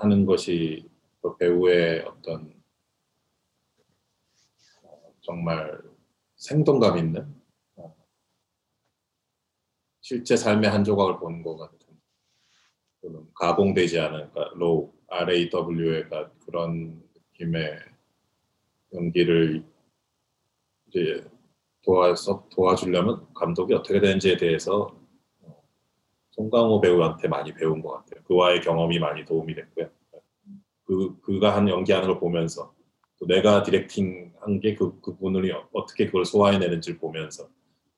하는 0.00 0.26
것이 0.26 0.88
배우의 1.38 2.00
어떤 2.02 2.52
정말 5.20 5.80
생동감 6.36 6.98
있는 6.98 7.34
실제 10.00 10.36
삶의 10.36 10.70
한 10.70 10.84
조각을 10.84 11.18
보는 11.18 11.42
것 11.42 11.56
같은 11.56 11.78
또는 13.02 13.26
가공되지 13.34 14.00
않은 14.00 14.30
그러니까 14.30 14.56
로우 14.56 14.92
RAW의 15.08 16.08
그런 16.44 17.02
느낌의 17.14 17.78
연기를 18.94 19.64
이제 20.86 21.24
도와서 21.82 22.48
도와주려면 22.50 23.32
감독이 23.34 23.74
어떻게 23.74 24.00
되는지에 24.00 24.36
대해서 24.36 24.98
송강호 26.38 26.80
배우한테 26.80 27.26
많이 27.26 27.52
배운 27.52 27.82
것 27.82 27.90
같아요. 27.90 28.22
그와의 28.24 28.60
경험이 28.60 29.00
많이 29.00 29.24
도움이 29.24 29.54
됐고요. 29.56 29.88
그 30.84 31.20
그가 31.20 31.54
한 31.56 31.68
연기하는 31.68 32.06
걸 32.08 32.18
보면서 32.20 32.72
또 33.18 33.26
내가 33.26 33.64
디렉팅 33.64 34.32
한 34.40 34.60
게 34.60 34.76
그 34.76 35.00
그분을 35.00 35.52
어떻게 35.72 36.06
그걸 36.06 36.24
소화해내는지를 36.24 36.98
보면서 36.98 37.48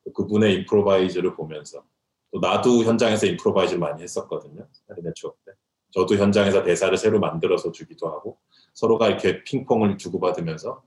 또 0.05 0.12
그분의 0.14 0.55
임프로바이즈를 0.55 1.36
보면서 1.36 1.84
또 2.32 2.41
나도 2.41 2.82
현장에서 2.84 3.26
임프로바이즈를 3.26 3.78
많이 3.78 4.03
했었거든요. 4.03 4.66
살인의 4.88 5.12
추억 5.14 5.36
때. 5.45 5.53
저도 5.91 6.14
현장에서 6.16 6.62
대사를 6.62 6.97
새로 6.97 7.20
만들어서 7.20 7.72
주기도 7.72 8.09
하고 8.09 8.38
서로가 8.72 9.09
이렇게 9.09 9.45
핑퐁을 9.45 9.99
주고받으면서 9.99 10.82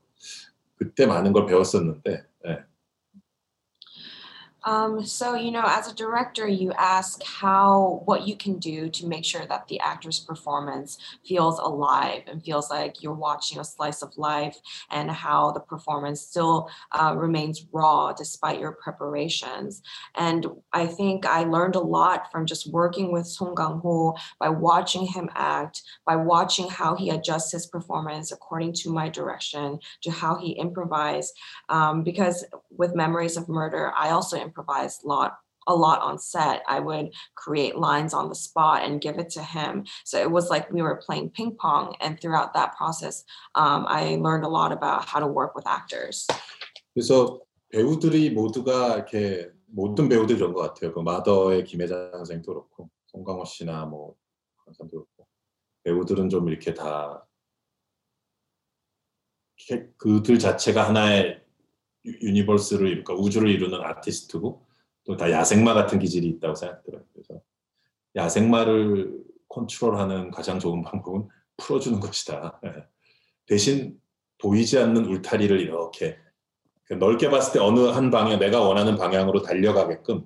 그때 0.75 1.05
많은 1.05 1.33
걸 1.33 1.45
배웠었는데 1.45 2.11
네. 2.11 2.23
Um, 4.65 5.05
so, 5.05 5.35
you 5.35 5.51
know, 5.51 5.63
as 5.65 5.91
a 5.91 5.95
director, 5.95 6.47
you 6.47 6.71
ask 6.73 7.21
how, 7.23 8.01
what 8.05 8.27
you 8.27 8.35
can 8.35 8.59
do 8.59 8.89
to 8.89 9.07
make 9.07 9.25
sure 9.25 9.45
that 9.45 9.67
the 9.67 9.79
actor's 9.79 10.19
performance 10.19 10.97
feels 11.25 11.59
alive 11.59 12.23
and 12.27 12.43
feels 12.43 12.69
like 12.69 13.01
you're 13.01 13.13
watching 13.13 13.59
a 13.59 13.63
slice 13.63 14.01
of 14.01 14.17
life 14.17 14.57
and 14.89 15.11
how 15.11 15.51
the 15.51 15.59
performance 15.59 16.21
still 16.21 16.69
uh, 16.91 17.13
remains 17.15 17.65
raw 17.71 18.13
despite 18.13 18.59
your 18.59 18.71
preparations. 18.73 19.81
And 20.15 20.47
I 20.71 20.85
think 20.85 21.25
I 21.25 21.43
learned 21.43 21.75
a 21.75 21.79
lot 21.79 22.31
from 22.31 22.45
just 22.45 22.71
working 22.71 23.11
with 23.11 23.27
Song 23.27 23.55
Kang-ho 23.55 24.15
by 24.39 24.49
watching 24.49 25.05
him 25.05 25.29
act, 25.35 25.81
by 26.05 26.15
watching 26.15 26.69
how 26.69 26.95
he 26.95 27.09
adjusts 27.09 27.51
his 27.51 27.67
performance 27.67 28.31
according 28.31 28.73
to 28.73 28.93
my 28.93 29.09
direction, 29.09 29.79
to 30.03 30.11
how 30.11 30.35
he 30.35 30.51
improvised. 30.51 31.33
Um, 31.69 32.03
because 32.03 32.45
with 32.69 32.95
Memories 32.95 33.37
of 33.37 33.49
Murder, 33.49 33.91
I 33.97 34.09
also 34.09 34.37
improvised 34.52 35.04
a 35.04 35.08
lot 35.08 35.38
a 35.68 35.74
lot 35.74 36.00
on 36.00 36.18
set. 36.18 36.62
I 36.66 36.80
would 36.80 37.12
create 37.34 37.76
lines 37.76 38.14
on 38.14 38.28
the 38.28 38.34
spot 38.34 38.84
and 38.84 39.00
give 39.00 39.18
it 39.18 39.28
to 39.30 39.42
him. 39.42 39.84
So 40.04 40.18
it 40.18 40.30
was 40.30 40.50
like 40.50 40.72
we 40.72 40.82
were 40.82 40.96
playing 40.96 41.30
ping 41.30 41.56
pong. 41.60 41.94
And 42.00 42.18
throughout 42.18 42.54
that 42.54 42.74
process, 42.74 43.24
um, 43.54 43.84
I 43.86 44.16
learned 44.16 44.44
a 44.44 44.48
lot 44.48 44.72
about 44.72 45.04
how 45.04 45.20
to 45.20 45.26
work 45.26 45.54
with 45.54 45.66
actors. 45.66 46.26
그래서 46.94 47.40
배우들이 47.70 48.30
모두가 48.30 48.96
이렇게 48.96 49.50
모든 49.66 50.08
배우들 50.08 50.36
이런 50.36 50.54
것 50.54 50.62
같아요. 50.62 50.92
그 50.92 51.00
마더의 51.00 51.64
김혜자 51.64 52.12
선생님도 52.14 52.52
그렇고 52.52 52.90
송강호 53.08 53.44
씨나 53.44 53.84
뭐 53.84 54.14
그런 54.62 54.74
사람도 54.74 54.96
그렇고 54.96 55.28
배우들은 55.84 56.30
좀 56.30 56.48
이렇게 56.48 56.72
다 56.74 57.24
그들 59.98 60.38
자체가 60.38 60.88
하나의 60.88 61.41
유니버스를 62.05 62.87
이루까 62.89 63.13
우주를 63.15 63.49
이루는 63.49 63.81
아티스트고 63.81 64.65
또 65.05 65.17
다 65.17 65.29
야생마 65.29 65.73
같은 65.73 65.99
기질이 65.99 66.27
있다고 66.27 66.55
생각들어요. 66.55 67.03
그래서 67.13 67.41
야생마를 68.15 69.23
컨트롤하는 69.49 70.31
가장 70.31 70.59
좋은 70.59 70.81
방법은 70.81 71.27
풀어주는 71.57 71.99
것이다. 71.99 72.59
네. 72.63 72.71
대신 73.45 73.99
보이지 74.37 74.79
않는 74.79 75.05
울타리를 75.05 75.59
이렇게 75.59 76.17
넓게 76.99 77.29
봤을 77.29 77.53
때 77.53 77.59
어느 77.59 77.79
한 77.79 78.11
방향 78.11 78.39
내가 78.39 78.61
원하는 78.61 78.97
방향으로 78.97 79.41
달려가게끔 79.41 80.25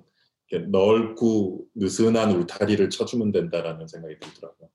넓고 0.70 1.66
느슨한 1.74 2.32
울타리를 2.32 2.88
쳐주면 2.90 3.32
된다라는 3.32 3.86
생각이 3.86 4.18
들더라고요. 4.18 4.68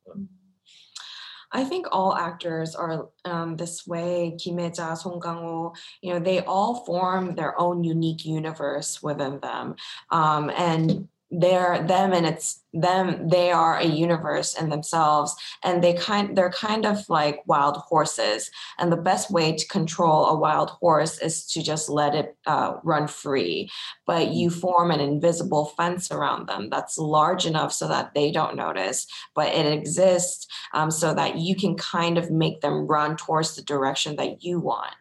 I 1.54 1.64
think 1.64 1.86
all 1.92 2.16
actors 2.16 2.76
are 2.76 3.10
um, 3.26 3.56
this 3.56 3.86
way. 3.86 4.36
Kim 4.40 4.74
Song 4.74 5.22
Kang-ho, 5.22 5.74
you 6.02 6.14
know, 6.14 6.20
they 6.20 6.40
all 6.42 6.84
form 6.86 7.36
their 7.36 7.60
own 7.60 7.84
unique 7.84 8.26
universe 8.26 9.02
within 9.04 9.40
them, 9.40 9.76
um, 10.10 10.50
and 10.50 11.08
they're 11.33 11.85
them 11.87 12.13
and 12.13 12.25
it's 12.25 12.63
them 12.73 13.29
they 13.29 13.51
are 13.51 13.77
a 13.77 13.85
universe 13.85 14.59
in 14.59 14.71
themselves 14.71 15.35
and 15.63 15.85
they 15.85 15.93
kind 15.93 16.37
they're 16.37 16.51
kind 16.51 16.87
of 16.87 17.07
like 17.11 17.43
wild 17.47 17.77
horses 17.77 18.51
and 18.79 18.91
the 18.91 18.97
best 18.97 19.31
way 19.31 19.55
to 19.55 19.67
control 19.69 20.27
a 20.27 20.39
wild 20.39 20.71
horse 20.71 21.19
is 21.19 21.45
to 21.45 21.63
just 21.63 21.91
let 21.91 22.15
it 22.15 22.37
uh, 22.47 22.75
run 22.83 23.07
free 23.07 23.69
but 24.07 24.29
you 24.29 24.49
mm-hmm. 24.49 24.61
form 24.61 24.91
an 24.91 25.01
invisible 25.01 25.67
fence 25.77 26.11
around 26.11 26.49
them 26.49 26.71
that's 26.71 26.97
large 26.97 27.45
enough 27.45 27.73
so 27.73 27.87
that 27.87 28.15
they 28.15 28.31
don't 28.31 28.57
notice 28.57 29.07
but 29.35 29.49
it 29.49 29.67
exists 29.67 30.47
um, 30.73 30.91
so 30.91 31.13
that 31.13 31.37
you 31.37 31.55
can 31.55 31.77
kind 31.77 32.17
of 32.17 32.31
make 32.31 32.63
them 32.63 32.87
run 32.87 33.17
towards 33.17 33.55
the 33.55 33.63
direction 33.63 34.17
that 34.17 34.43
you 34.43 34.59
want 34.59 34.95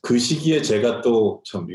그 0.00 0.16
시기에 0.16 0.62
제가 0.62 1.02
또참 1.02 1.66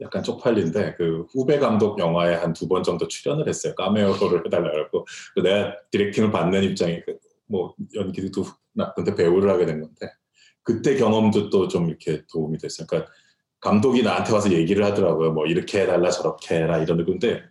약간 0.00 0.22
쪽팔린데 0.22 0.94
그 0.96 1.26
후배 1.30 1.58
감독 1.58 1.98
영화에 1.98 2.34
한 2.34 2.52
두 2.52 2.66
번 2.68 2.82
정도 2.82 3.06
출연을 3.08 3.48
했어요. 3.48 3.74
까메오를 3.76 4.46
해달라고. 4.46 5.06
내가 5.42 5.76
디렉팅을 5.90 6.30
받는 6.32 6.62
입장이 6.64 7.00
뭐 7.46 7.74
연기도 7.94 8.44
근데 8.96 9.14
배우를 9.14 9.50
하게 9.50 9.66
된 9.66 9.80
건데 9.80 10.10
그때 10.62 10.96
경험도 10.96 11.50
또 11.50 11.68
좀 11.68 11.88
이렇게 11.88 12.22
도움이 12.32 12.58
됐어요. 12.58 12.86
그러니까 12.88 13.12
감독이 13.60 14.02
나한테 14.02 14.32
와서 14.32 14.50
얘기를 14.52 14.84
하더라고요. 14.84 15.32
뭐 15.32 15.46
이렇게 15.46 15.82
해달라 15.82 16.10
저렇게 16.10 16.56
해라 16.56 16.78
이런 16.78 17.04
건데 17.04 17.42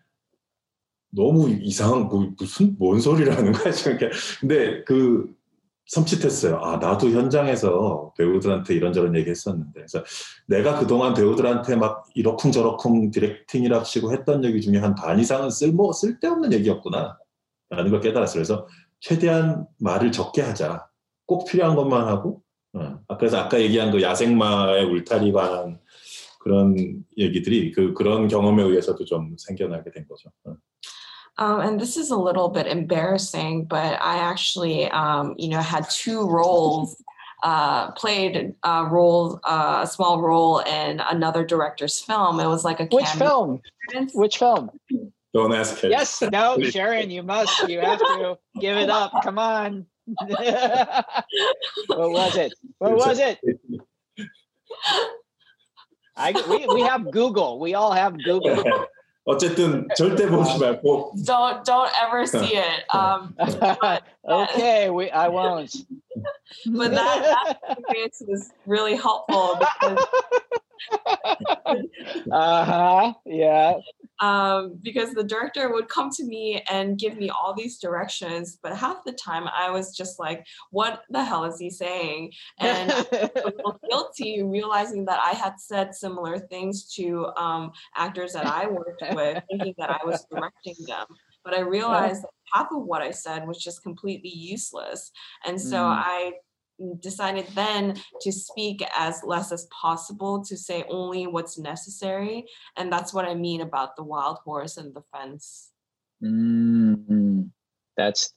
너무 1.12 1.50
이상한 1.50 2.08
뭐 2.08 2.34
무슨 2.38 2.76
뭔 2.78 3.00
소리를 3.00 3.36
하는 3.36 3.52
거야 3.52 3.72
지금. 3.72 4.10
근데 4.42 4.84
그 4.84 5.34
섬찟했어요. 5.88 6.60
아, 6.62 6.78
나도 6.78 7.10
현장에서 7.12 8.14
배우들한테 8.18 8.74
이런저런 8.76 9.16
얘기 9.16 9.30
했었는데. 9.30 9.72
그래서 9.74 10.04
내가 10.48 10.80
그동안 10.80 11.14
배우들한테 11.14 11.76
막 11.76 12.06
이러쿵저러쿵 12.16 13.12
디렉팅이랍시고 13.12 14.14
했던 14.14 14.44
얘기 14.46 14.62
중에 14.62 14.78
한 14.78 14.96
반 14.96 15.20
이상은 15.20 15.50
쓸모, 15.50 15.92
쓸데없는 15.94 16.54
얘기였구나. 16.54 17.18
라는 17.70 17.92
걸 17.92 18.00
깨달았어요. 18.02 18.36
그래서 18.36 18.68
최대한 19.00 19.66
말을 19.80 20.12
적게 20.12 20.42
하자. 20.42 20.88
꼭 21.26 21.46
필요한 21.46 21.76
것만 21.76 22.08
하고. 22.08 22.42
어. 22.74 23.00
그래서 23.20 23.38
아까 23.38 23.60
얘기한 23.60 23.92
그 23.92 24.02
야생마의 24.02 24.86
울타리 24.86 25.32
관한 25.32 25.80
그런 26.40 26.76
얘기들이 27.18 27.72
그, 27.72 27.94
그런 27.94 28.28
경험에 28.28 28.64
의해서도 28.64 29.06
좀 29.06 29.36
생겨나게 29.38 29.92
된 29.92 30.06
거죠. 30.08 30.30
어. 30.46 30.56
Um, 31.38 31.62
and 31.62 31.80
this 31.80 31.98
is 31.98 32.12
a 32.12 32.18
little 32.18 32.50
bit 32.50 32.68
embarrassing, 32.68 33.66
but 33.66 34.00
I 34.02 34.18
actually, 34.18 34.90
um, 34.92 35.34
you 35.38 35.50
know, 35.50 35.62
had 35.62 35.90
two 35.90 36.30
roles, 36.30 37.02
uh, 37.44 37.92
played 37.92 38.54
a 38.64 38.86
role, 38.86 39.40
uh, 39.44 39.82
a 39.84 39.88
small 39.88 40.22
role 40.22 40.60
in 40.60 41.00
another 41.00 41.44
director's 41.44 42.00
film. 42.00 42.40
It 42.40 42.48
was 42.48 42.64
like 42.64 42.80
a 42.80 42.86
which 42.86 43.08
film? 43.08 43.62
Experience. 43.86 44.14
Which 44.14 44.38
film? 44.38 44.70
Don't 45.34 45.54
ask 45.54 45.84
it. 45.84 45.90
Yes, 45.90 46.22
no, 46.32 46.62
Sharon, 46.70 47.10
you 47.10 47.24
must. 47.24 47.68
You 47.68 47.80
have 47.80 47.98
to 48.00 48.38
give 48.60 48.78
it 48.78 48.92
up. 48.92 49.12
Come 49.24 49.40
on. 49.40 49.88
what 50.06 51.16
was 51.88 52.36
it? 52.38 52.54
What 52.78 52.96
was 52.96 53.18
it? 53.20 53.40
I 56.16 56.32
we, 56.48 56.68
we 56.76 56.82
have 56.82 57.10
Google. 57.12 57.60
We 57.60 57.74
all 57.74 57.92
have 57.92 58.16
Google. 58.24 58.64
어쨌든 59.25 59.87
절대 59.97 60.27
보지 60.27 60.59
말고. 60.59 61.13
Don't 61.27 61.63
don't 61.65 61.91
ever 62.03 62.25
see 62.27 62.57
it. 62.57 62.85
Um, 62.95 63.35
but, 63.37 64.03
okay, 64.27 64.89
we 64.89 65.11
I 65.11 65.29
won't. 65.29 65.75
But 66.68 66.92
that, 66.92 67.22
that 67.22 67.78
experience 67.78 68.22
was 68.28 68.52
really 68.66 68.96
helpful 68.96 69.60
because. 69.60 70.06
uh 72.32 72.66
huh. 72.66 73.14
Yeah 73.26 73.74
um, 74.24 74.80
because 74.82 75.14
the 75.14 75.24
director 75.24 75.72
would 75.74 75.90
come 75.90 76.10
to 76.12 76.24
me 76.24 76.64
and 76.70 76.98
give 76.98 77.18
me 77.18 77.30
all 77.30 77.54
these 77.54 77.78
directions, 77.78 78.58
but 78.62 78.76
half 78.76 79.04
the 79.04 79.12
time 79.12 79.48
I 79.48 79.70
was 79.70 79.96
just 79.96 80.18
like, 80.18 80.46
"What 80.72 81.02
the 81.10 81.24
hell 81.24 81.44
is 81.44 81.60
he 81.60 81.70
saying?" 81.70 82.32
And 82.60 82.92
I 82.92 83.30
was 83.44 83.80
guilty 83.90 84.42
realizing 84.44 85.04
that 85.06 85.20
I 85.22 85.32
had 85.32 85.60
said 85.60 85.94
similar 85.94 86.40
things 86.40 86.94
to 86.96 87.28
um, 87.36 87.74
actors 87.96 88.32
that 88.34 88.46
I 88.46 88.68
worked 88.68 89.04
with, 89.14 89.44
thinking 89.50 89.76
that 89.78 89.90
I 89.90 90.00
was 90.06 90.26
directing 90.32 90.76
them. 90.88 91.08
But 91.44 91.54
I 91.54 91.60
realized 91.60 92.24
that 92.24 92.30
half 92.54 92.68
of 92.72 92.84
what 92.84 93.02
I 93.02 93.12
said 93.12 93.48
was 93.48 93.58
just 93.58 93.84
completely 93.84 94.30
useless, 94.30 95.12
and 95.46 95.60
so 95.60 95.78
mm. 95.78 96.04
I 96.06 96.34
decided 97.00 97.48
then 97.54 97.96
to 98.22 98.32
speak 98.32 98.84
as 98.98 99.22
less 99.24 99.52
as 99.52 99.68
possible 99.68 100.44
to 100.44 100.58
say 100.58 100.84
only 100.90 101.28
what's 101.28 101.58
necessary 101.58 102.46
and 102.78 102.92
that's 102.92 103.14
what 103.14 103.26
i 103.26 103.36
mean 103.36 103.62
about 103.62 103.96
the 103.96 104.04
wild 104.04 104.40
horse 104.44 104.78
and 104.78 104.94
the 104.94 105.04
fence. 105.14 105.70
Mm, 106.24 107.52
that's 107.96 108.34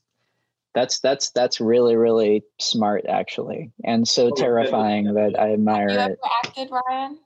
that's 0.75 1.01
that's 1.01 1.31
that's 1.31 1.61
really 1.61 1.97
really 1.97 2.43
smart 2.61 3.07
actually 3.09 3.73
and 3.85 4.07
so 4.07 4.31
terrifying 4.31 5.15
that 5.15 5.39
i 5.39 5.53
admire 5.53 5.89
Have 5.89 6.11
you 6.11 6.15
it. 6.15 6.19
acted 6.45 6.71
Rian 6.71 7.17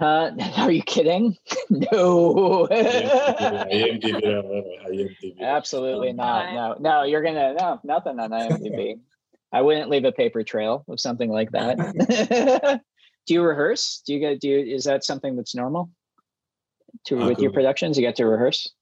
uh, 0.00 0.30
are 0.56 0.70
you 0.70 0.82
kidding? 0.82 1.36
no. 1.70 2.68
Absolutely 5.40 6.12
not. 6.12 6.54
No, 6.54 6.76
no, 6.80 7.02
you're 7.04 7.22
gonna 7.22 7.54
no 7.54 7.80
nothing 7.84 8.18
on 8.18 8.30
IMDb. 8.30 9.00
I 9.52 9.62
wouldn't 9.62 9.90
leave 9.90 10.04
a 10.04 10.12
paper 10.12 10.42
trail 10.42 10.84
of 10.88 11.00
something 11.00 11.30
like 11.30 11.50
that. 11.52 12.80
do 13.26 13.34
you 13.34 13.42
rehearse? 13.42 14.02
Do 14.06 14.14
you 14.14 14.20
get 14.20 14.40
do 14.40 14.48
you 14.48 14.74
is 14.74 14.84
that 14.84 15.04
something 15.04 15.36
that's 15.36 15.54
normal? 15.54 15.90
To 17.06 17.16
아, 17.16 17.28
with 17.28 17.38
그, 17.38 17.42
your 17.42 17.52
productions, 17.52 17.98
you 17.98 18.06
get 18.06 18.16
to 18.16 18.26
rehearse? 18.26 18.72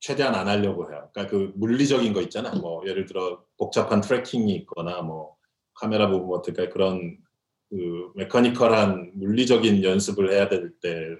최대한 0.00 0.34
안 0.34 0.48
하려고 0.48 0.90
해요. 0.90 1.08
그러니까 1.12 1.30
그 1.30 1.52
물리적인 1.54 2.12
거 2.12 2.20
있잖아. 2.22 2.50
뭐 2.54 2.82
예를 2.86 3.06
들어 3.06 3.44
복잡한 3.56 4.00
트래킹이 4.00 4.52
있거나 4.56 5.02
뭐 5.02 5.36
카메라 5.74 6.08
부분 6.08 6.36
어떻게 6.36 6.68
그런 6.68 7.18
그 7.69 8.11
메커니컬한 8.15 9.11
물리적인 9.15 9.83
연습을 9.83 10.31
해야 10.31 10.47
될때 10.47 11.17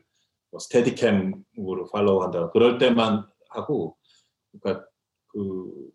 뭐 0.49 0.59
스테디캠으로 0.59 1.89
팔로우 1.91 2.23
한다. 2.23 2.49
그럴 2.51 2.77
때만 2.77 3.27
하고 3.49 3.97
그러니까 4.51 4.87
그 5.27 5.91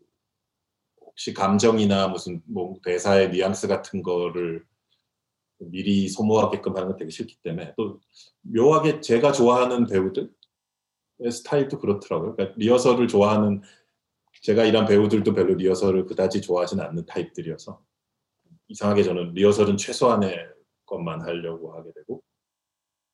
혹시 1.00 1.34
감정이나 1.34 2.08
무슨 2.08 2.42
뭐 2.46 2.74
대사의 2.82 3.30
뉘앙스 3.30 3.68
같은 3.68 4.02
거를 4.02 4.64
미리 5.58 6.08
소모하게끔 6.08 6.74
하는 6.76 6.88
건 6.88 6.96
되게 6.96 7.10
싫기 7.10 7.36
때문에 7.42 7.74
또 7.76 8.00
묘하게 8.42 9.00
제가 9.00 9.32
좋아하는 9.32 9.86
배우들의 9.86 10.30
스타일도 11.30 11.78
그렇더라고요. 11.78 12.34
그러니까 12.34 12.56
리허설을 12.58 13.08
좋아하는 13.08 13.62
제가 14.42 14.64
일한 14.64 14.86
배우들도 14.86 15.34
별로 15.34 15.54
리허설을 15.54 16.06
그다지 16.06 16.40
좋아하지는 16.40 16.84
않는 16.84 17.06
타입들이어서 17.06 17.80
이상하게 18.72 19.02
저는 19.04 19.34
리허설은 19.34 19.76
최소한의 19.76 20.48
것만 20.86 21.22
하려고 21.22 21.74
하게 21.74 21.92
되고 21.94 22.22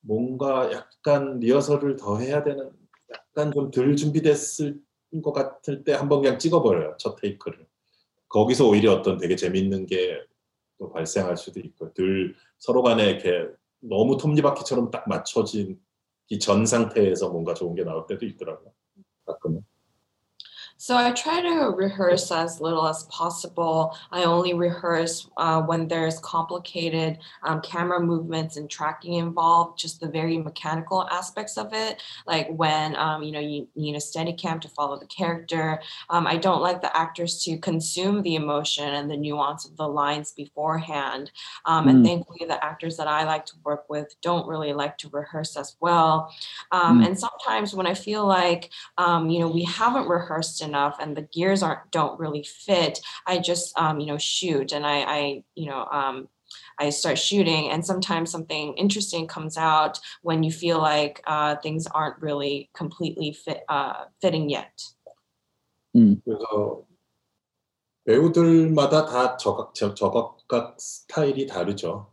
뭔가 0.00 0.70
약간 0.72 1.38
리허설을 1.40 1.96
더 1.96 2.18
해야 2.18 2.42
되는 2.42 2.70
약간 3.12 3.52
좀 3.52 3.70
덜 3.70 3.96
준비됐을 3.96 4.80
것 5.22 5.32
같을 5.32 5.84
때 5.84 5.92
한번 5.94 6.22
그냥 6.22 6.38
찍어버려요 6.38 6.96
첫 6.98 7.16
테이크를 7.16 7.66
거기서 8.28 8.68
오히려 8.68 8.92
어떤 8.94 9.18
되게 9.18 9.36
재밌는 9.36 9.86
게 9.86 10.26
또 10.78 10.92
발생할 10.92 11.36
수도 11.36 11.60
있고 11.60 11.92
늘 11.92 12.34
서로 12.58 12.82
간에 12.82 13.10
이렇게 13.10 13.48
너무 13.80 14.16
톱니바퀴처럼 14.16 14.90
딱 14.92 15.08
맞춰진 15.08 15.80
이 16.30 16.38
전 16.38 16.66
상태에서 16.66 17.30
뭔가 17.30 17.54
좋은 17.54 17.74
게 17.74 17.82
나올 17.84 18.06
때도 18.06 18.26
있더라고요. 18.26 18.72
가끔은. 19.26 19.62
So 20.80 20.96
I 20.96 21.10
try 21.10 21.40
to 21.40 21.74
rehearse 21.76 22.30
as 22.30 22.60
little 22.60 22.86
as 22.86 23.02
possible. 23.04 23.96
I 24.12 24.22
only 24.22 24.54
rehearse 24.54 25.28
uh, 25.36 25.60
when 25.62 25.88
there's 25.88 26.20
complicated 26.20 27.18
um, 27.42 27.60
camera 27.62 27.98
movements 27.98 28.56
and 28.56 28.70
tracking 28.70 29.14
involved, 29.14 29.76
just 29.76 30.00
the 30.00 30.06
very 30.06 30.38
mechanical 30.38 31.08
aspects 31.10 31.58
of 31.58 31.72
it. 31.72 32.00
Like 32.28 32.46
when 32.50 32.94
um, 32.94 33.24
you 33.24 33.32
know 33.32 33.40
you 33.40 33.66
need 33.74 33.96
a 33.96 34.00
steady 34.00 34.32
cam 34.32 34.60
to 34.60 34.68
follow 34.68 34.96
the 34.96 35.06
character. 35.06 35.82
Um, 36.10 36.28
I 36.28 36.36
don't 36.36 36.62
like 36.62 36.80
the 36.80 36.96
actors 36.96 37.42
to 37.44 37.58
consume 37.58 38.22
the 38.22 38.36
emotion 38.36 38.94
and 38.94 39.10
the 39.10 39.16
nuance 39.16 39.64
of 39.64 39.76
the 39.76 39.88
lines 39.88 40.30
beforehand. 40.30 41.32
Mm. 41.66 41.90
And 41.90 42.06
thankfully, 42.06 42.46
the 42.46 42.64
actors 42.64 42.96
that 42.98 43.08
I 43.08 43.24
like 43.24 43.46
to 43.46 43.54
work 43.64 43.90
with 43.90 44.14
don't 44.22 44.46
really 44.46 44.72
like 44.72 44.96
to 44.98 45.08
rehearse 45.08 45.56
as 45.56 45.74
well. 45.80 46.32
Mm. 46.72 47.04
And 47.04 47.18
sometimes 47.18 47.74
when 47.74 47.88
I 47.88 47.94
feel 47.94 48.24
like 48.24 48.70
um, 48.96 49.28
you 49.28 49.40
know 49.40 49.48
we 49.48 49.64
haven't 49.64 50.06
rehearsed 50.06 50.67
enough 50.68 50.96
and 51.00 51.16
the 51.16 51.26
gears 51.34 51.62
aren't 51.62 51.90
don't 51.90 52.18
really 52.20 52.44
fit 52.66 53.00
i 53.26 53.38
just 53.38 53.76
um, 53.78 54.00
you 54.00 54.06
know 54.06 54.18
shoot 54.18 54.72
and 54.72 54.84
i 54.86 54.98
i 55.18 55.42
you 55.54 55.66
know 55.66 55.82
um, 55.90 56.28
I 56.78 56.88
start 56.90 57.18
shooting, 57.18 57.70
and 57.70 57.84
sometimes 57.84 58.30
something 58.30 58.72
interesting 58.78 59.26
comes 59.26 59.58
out 59.58 60.00
when 60.22 60.42
you 60.42 60.50
feel 60.50 60.78
like 60.78 61.20
uh, 61.26 61.56
things 61.56 61.86
aren't 61.86 62.22
really 62.22 62.70
completely 62.72 63.32
fit 63.32 63.64
uh, 63.68 64.04
fitting 64.22 64.48
yet. 64.48 64.72
그래서 65.92 66.86
배우들마다 68.04 69.04
다 69.06 69.36
저각, 69.36 69.74
저, 69.74 69.94
저각 69.94 70.80
스타일이 70.80 71.46
다르죠. 71.46 72.10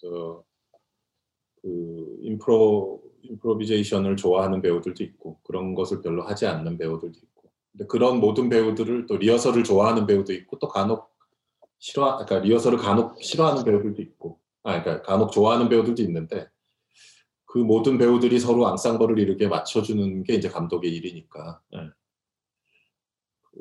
그래서 0.00 0.44
그 1.62 2.18
인프로 2.20 3.02
임프로비제이션을 3.22 4.16
좋아하는 4.16 4.62
배우들도 4.62 5.02
있고 5.04 5.38
그런 5.42 5.74
것을 5.74 6.02
별로 6.02 6.22
하지 6.22 6.46
않는 6.46 6.78
배우들도 6.78 7.18
있고 7.18 7.37
그런 7.86 8.18
모든 8.20 8.48
배우들을 8.48 9.06
또 9.06 9.16
리허설을 9.16 9.64
좋아하는 9.64 10.06
배우도 10.06 10.32
있고 10.32 10.58
또 10.58 10.68
간혹 10.68 11.14
싫어 11.78 12.16
그러니까 12.16 12.40
리허설을 12.40 12.78
간혹 12.78 13.22
싫어하는 13.22 13.64
배우들도 13.64 14.02
있고 14.02 14.40
아 14.62 14.82
그러니까 14.82 15.02
간혹 15.06 15.32
좋아하는 15.32 15.68
배우들도 15.68 16.02
있는데 16.02 16.48
그 17.44 17.58
모든 17.58 17.98
배우들이 17.98 18.38
서로 18.40 18.66
앙상블을 18.66 19.18
이렇게 19.18 19.48
맞춰주는 19.48 20.22
게 20.24 20.34
이제 20.34 20.48
감독의 20.48 20.94
일이니까 20.94 21.60
네. 21.72 21.78
그 23.42 23.56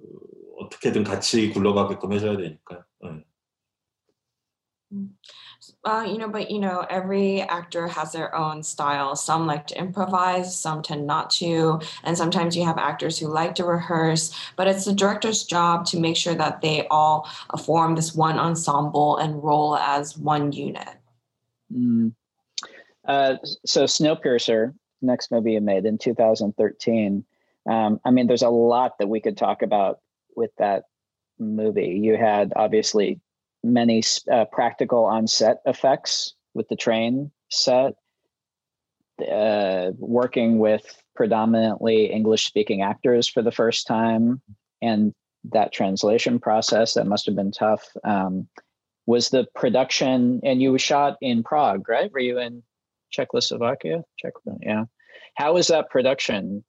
어떻게든 0.58 1.04
같이 1.04 1.50
굴러가게끔 1.52 2.12
해줘야 2.14 2.38
되니까. 2.38 2.86
네. 3.02 3.24
Uh, 5.84 6.06
you 6.08 6.18
know, 6.18 6.30
but 6.30 6.50
you 6.50 6.60
know, 6.60 6.86
every 6.90 7.42
actor 7.42 7.88
has 7.88 8.14
their 8.14 8.34
own 8.34 8.64
style. 8.64 9.16
Some 9.16 9.46
like 9.46 9.68
to 9.68 9.78
improvise, 9.78 10.58
some 10.58 10.82
tend 10.82 11.06
not 11.06 11.30
to, 11.32 11.82
and 12.04 12.18
sometimes 12.18 12.56
you 12.56 12.64
have 12.64 12.78
actors 12.78 13.20
who 13.20 13.28
like 13.28 13.56
to 13.56 13.66
rehearse. 13.66 14.34
But 14.56 14.68
it's 14.68 14.86
the 14.86 14.94
director's 14.94 15.44
job 15.44 15.86
to 15.88 16.00
make 16.00 16.16
sure 16.16 16.36
that 16.36 16.62
they 16.62 16.88
all 16.88 17.30
form 17.66 17.96
this 17.96 18.16
one 18.16 18.40
ensemble 18.40 19.18
and 19.18 19.44
roll 19.44 19.76
as 19.76 20.18
one 20.18 20.52
unit. 20.54 20.90
Mm. 21.74 22.14
Uh, 23.04 23.36
so, 23.66 23.84
Snowpiercer, 23.84 24.74
next 25.02 25.32
movie 25.32 25.54
you 25.54 25.62
made 25.62 25.86
in 25.86 25.98
2013. 25.98 27.26
Um, 27.70 28.00
I 28.06 28.12
mean, 28.12 28.28
there's 28.28 28.42
a 28.42 28.50
lot 28.50 29.00
that 29.00 29.08
we 29.08 29.20
could 29.20 29.38
talk 29.38 29.62
about 29.62 30.00
with 30.36 30.52
that 30.58 30.84
movie. 31.40 32.00
You 32.02 32.16
had 32.16 32.54
obviously 32.56 33.20
many 33.64 34.04
uh, 34.32 34.46
practical 34.46 35.06
on 35.06 35.28
set 35.28 35.62
effects 35.66 36.34
with 36.54 36.68
the 36.70 36.76
train 36.76 37.32
set, 37.50 37.94
uh, 39.30 39.92
working 39.98 40.60
with 40.60 41.02
predominantly 41.16 42.06
English 42.06 42.46
speaking 42.46 42.82
actors 42.82 43.28
for 43.28 43.42
the 43.42 43.52
first 43.52 43.88
time, 43.88 44.42
and 44.82 45.14
that 45.52 45.72
translation 45.72 46.40
process 46.40 46.94
that 46.94 47.08
must 47.08 47.26
have 47.26 47.36
been 47.36 47.52
tough. 47.52 47.86
Um, 48.04 48.48
was 49.06 49.30
the 49.30 49.48
production, 49.56 50.42
and 50.44 50.62
you 50.62 50.72
were 50.72 50.80
shot 50.80 51.18
in 51.22 51.42
Prague, 51.42 51.88
right? 51.88 52.12
Were 52.12 52.20
you 52.20 52.40
in 52.40 52.62
Czechoslovakia? 53.10 54.04
Czech, 54.18 54.34
yeah. 54.62 54.84
How 55.36 55.54
was 55.54 55.68
that 55.68 55.90
production 55.90 56.64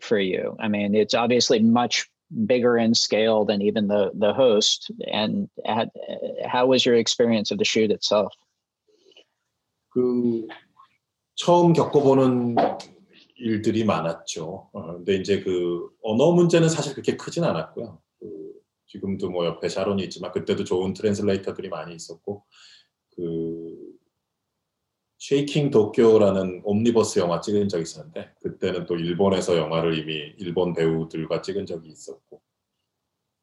for 0.00 0.18
you? 0.18 0.56
I 0.60 0.68
mean, 0.68 0.94
it's 0.94 1.14
obviously 1.14 1.58
much 1.58 2.08
bigger 2.46 2.76
in 2.76 2.94
scale 2.94 3.44
than 3.44 3.62
even 3.62 3.88
the 3.88 4.10
the 4.14 4.32
host. 4.32 4.90
And 5.10 5.48
at, 5.66 5.88
how 6.46 6.66
was 6.66 6.84
your 6.84 6.96
experience 6.96 7.50
of 7.50 7.58
the 7.58 7.64
shoot 7.64 7.90
itself? 7.90 8.32
그 9.90 10.46
처음 11.34 11.72
겪어보는 11.72 12.56
일들이 13.36 13.84
많았죠. 13.84 14.68
어, 14.72 14.86
근데 14.94 15.16
이제 15.16 15.40
그 15.40 15.90
언어 16.02 16.32
문제는 16.32 16.68
사실 16.68 16.92
그렇게 16.94 17.16
크진 17.16 17.44
않았고요. 17.44 17.98
그 18.20 18.52
지금도 18.86 19.30
뭐 19.30 19.46
옆에 19.46 19.68
샤론이 19.68 20.02
있지만 20.04 20.32
그때도 20.32 20.64
좋은 20.64 20.92
트랜슬레이터들이 20.92 21.68
많이 21.68 21.94
있었고 21.94 22.44
그 23.16 23.81
쉐이킹 25.22 25.70
도쿄라는 25.70 26.62
옴니버스 26.64 27.20
영화 27.20 27.40
찍은 27.40 27.68
적이 27.68 27.82
있었는데 27.82 28.32
그때는 28.42 28.86
또 28.86 28.96
일본에서 28.96 29.56
영화를 29.56 29.96
이미 29.96 30.34
일본 30.38 30.74
배우들과 30.74 31.42
찍은 31.42 31.64
적이 31.64 31.90
있었고 31.90 32.42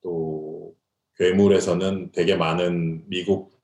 또 0.02 0.76
괴물에서는 1.16 2.12
되게 2.12 2.36
많은 2.36 3.08
미국, 3.08 3.58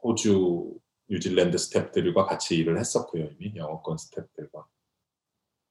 호주, 0.00 0.78
뉴질랜드 1.08 1.56
스탭들과 1.56 2.26
같이 2.26 2.56
일을 2.56 2.78
했었고요 2.78 3.30
이미 3.40 3.56
영어권 3.56 3.96
스탭들과 3.96 4.64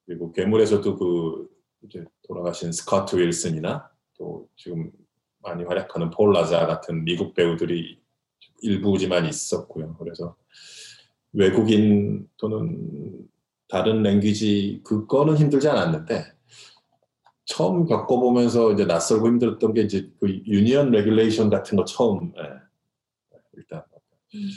그리고 0.05 0.33
괴물에서도 0.33 0.97
그 0.97 1.49
이제 1.83 2.03
돌아가신 2.27 2.73
스커트 2.73 3.15
윌슨이나 3.15 3.89
또 4.17 4.49
지금 4.57 4.91
많이 5.37 5.63
활약하는 5.63 6.09
폴 6.09 6.33
라자 6.33 6.65
같은 6.67 7.05
미국 7.05 7.33
배우들이 7.33 8.01
일부지만 8.61 9.25
있었고요. 9.25 9.95
그래서 9.97 10.35
외국인 11.35 12.27
또는 12.37 13.27
다른 13.67 14.03
랭귀지 14.03 14.81
그거는 14.83 15.37
힘들지 15.37 15.67
않았는데 15.67 16.33
처음 17.45 17.85
겪어보면서 17.85 18.73
이제 18.73 18.85
낯설고 18.85 19.27
힘들었던 19.27 19.73
게 19.73 19.81
이제 19.81 20.09
그 20.19 20.27
유니언 20.47 20.91
레귤레이션 20.91 21.49
같은 21.49 21.77
거 21.77 21.85
처음 21.85 22.31
예, 22.37 22.43
일단 23.53 23.83
음. 24.33 24.49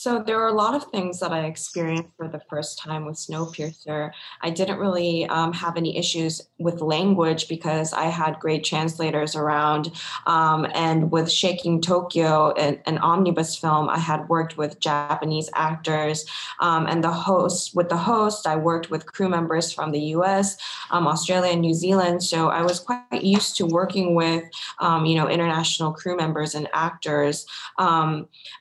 So 0.00 0.22
there 0.26 0.38
were 0.38 0.48
a 0.48 0.54
lot 0.54 0.74
of 0.74 0.84
things 0.84 1.20
that 1.20 1.30
I 1.30 1.40
experienced 1.40 2.16
for 2.16 2.26
the 2.26 2.40
first 2.48 2.78
time 2.78 3.04
with 3.04 3.16
Snowpiercer. 3.16 4.12
I 4.40 4.48
didn't 4.48 4.78
really 4.78 5.26
um, 5.26 5.52
have 5.52 5.76
any 5.76 5.98
issues 5.98 6.40
with 6.58 6.80
language 6.80 7.48
because 7.48 7.92
I 7.92 8.04
had 8.04 8.40
great 8.40 8.64
translators 8.64 9.36
around. 9.36 9.92
Um, 10.26 10.66
and 10.72 11.10
with 11.10 11.30
Shaking 11.30 11.82
Tokyo, 11.82 12.52
an, 12.52 12.80
an, 12.86 12.96
omnibus 12.96 13.56
film, 13.56 13.90
I 13.90 13.98
had 13.98 14.26
worked 14.30 14.56
with 14.56 14.80
Japanese 14.80 15.50
actors. 15.54 16.24
Um, 16.60 16.86
and 16.86 17.04
the 17.04 17.12
host, 17.12 17.76
with 17.76 17.90
the 17.90 17.98
host, 17.98 18.46
I 18.46 18.56
worked 18.56 18.90
with 18.90 19.04
crew 19.04 19.28
members 19.28 19.70
from 19.70 19.92
the 19.92 20.00
US, 20.16 20.56
um, 20.90 21.06
Australia, 21.08 21.52
and 21.52 21.60
New 21.60 21.74
Zealand. 21.74 22.22
So 22.22 22.48
I 22.48 22.62
was 22.62 22.80
quite 22.80 23.22
used 23.22 23.58
to 23.58 23.66
working 23.66 24.14
with, 24.14 24.44
um, 24.78 25.04
you 25.04 25.16
know, 25.16 25.28
international 25.28 25.92
crew 25.92 26.16
members 26.16 26.54
and 26.54 26.68
actors. 26.72 27.44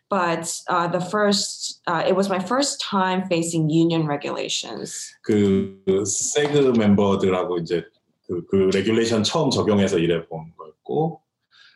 But 0.09 0.51
uh, 0.67 0.87
the 0.87 0.99
first 0.99 1.81
uh, 1.87 2.03
it 2.05 2.15
was 2.15 2.29
my 2.29 2.39
first 2.39 2.81
time 2.81 3.27
facing 3.27 3.69
union 3.69 4.07
regulations. 4.07 5.13
그 5.21 5.83
세그 5.85 6.73
멤버들하고 6.77 7.59
이제 7.59 7.83
그, 8.27 8.45
그 8.47 8.55
레귤레이션 8.73 9.23
처음 9.23 9.49
적용해서 9.51 9.99
일해 9.99 10.25
본 10.27 10.51
거였고 10.57 11.21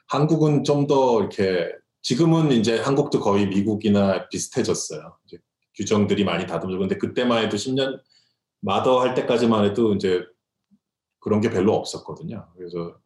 한국은 0.08 0.64
좀 0.64 0.88
더 0.88 1.20
이렇게 1.20 1.72
지금은 2.02 2.52
이제 2.52 2.80
한국도 2.80 3.20
거의 3.20 3.48
미국이나 3.48 4.28
비슷해졌어요. 4.30 5.18
이제 5.26 5.38
규정들이 5.76 6.24
많이 6.24 6.46
다듬어지고 6.46 6.82
근데 6.82 6.98
그때만 6.98 7.44
해도 7.44 7.56
10년 7.56 8.00
마더 8.62 9.00
할 9.00 9.14
때까지만 9.14 9.66
해도 9.66 9.94
이제 9.94 10.24
그런 11.20 11.40
게 11.40 11.50
별로 11.50 11.74
없었거든요. 11.76 12.48
그래서 12.58 12.98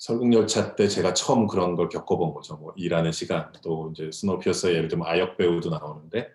설국열차 0.00 0.76
때 0.76 0.88
제가 0.88 1.12
처음 1.12 1.46
그런 1.46 1.76
걸 1.76 1.90
겪어본 1.90 2.32
거죠. 2.32 2.56
뭐 2.56 2.72
일하는 2.74 3.12
시간 3.12 3.52
또 3.62 3.90
이제 3.92 4.10
스노피어스에 4.10 4.72
예를 4.74 4.88
들면 4.88 5.06
아역 5.06 5.36
배우도 5.36 5.68
나오는데 5.68 6.30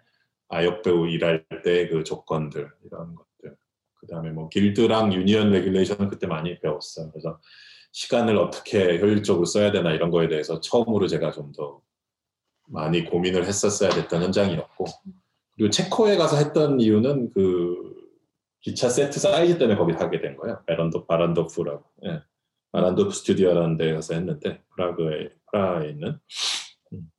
아역 0.49 0.83
배우 0.83 1.07
일할 1.07 1.43
때 1.63 1.89
그 1.89 2.03
조건들 2.03 2.69
이런 2.85 3.15
것들 3.15 3.57
그 3.95 4.07
다음에 4.07 4.29
뭐 4.29 4.49
길드랑 4.49 5.13
유니언 5.13 5.49
레귤레이션은 5.51 6.09
그때 6.09 6.27
많이 6.27 6.59
배웠어요. 6.59 7.09
그래서 7.11 7.39
시간을 7.91 8.37
어떻게 8.37 8.99
효율적으로 8.99 9.45
써야 9.45 9.71
되나 9.71 9.93
이런 9.93 10.11
거에 10.11 10.27
대해서 10.27 10.59
처음으로 10.61 11.07
제가 11.07 11.31
좀 11.31 11.51
더 11.51 11.81
많이 12.67 13.05
고민을 13.05 13.45
했었어야 13.45 13.89
됐던 13.91 14.23
현장이었고 14.23 14.85
그리고 15.55 15.69
체코에 15.71 16.17
가서 16.17 16.37
했던 16.37 16.79
이유는 16.79 17.31
그 17.31 17.95
기차 18.61 18.89
세트 18.89 19.19
사이즈 19.19 19.57
때문에 19.57 19.77
거기 19.77 19.93
하게 19.93 20.19
된 20.19 20.35
거예요. 20.35 20.61
바란도 20.67 21.05
바란도프라고. 21.05 21.83
예. 22.05 22.21
마란도프 22.75 23.11
스튜디오라는 23.11 23.77
데 23.77 23.93
가서 23.93 24.15
했는데 24.15 24.61
프라그에 24.75 25.29
프라하에 25.49 25.91
있는 25.91 26.19
음. 26.91 27.09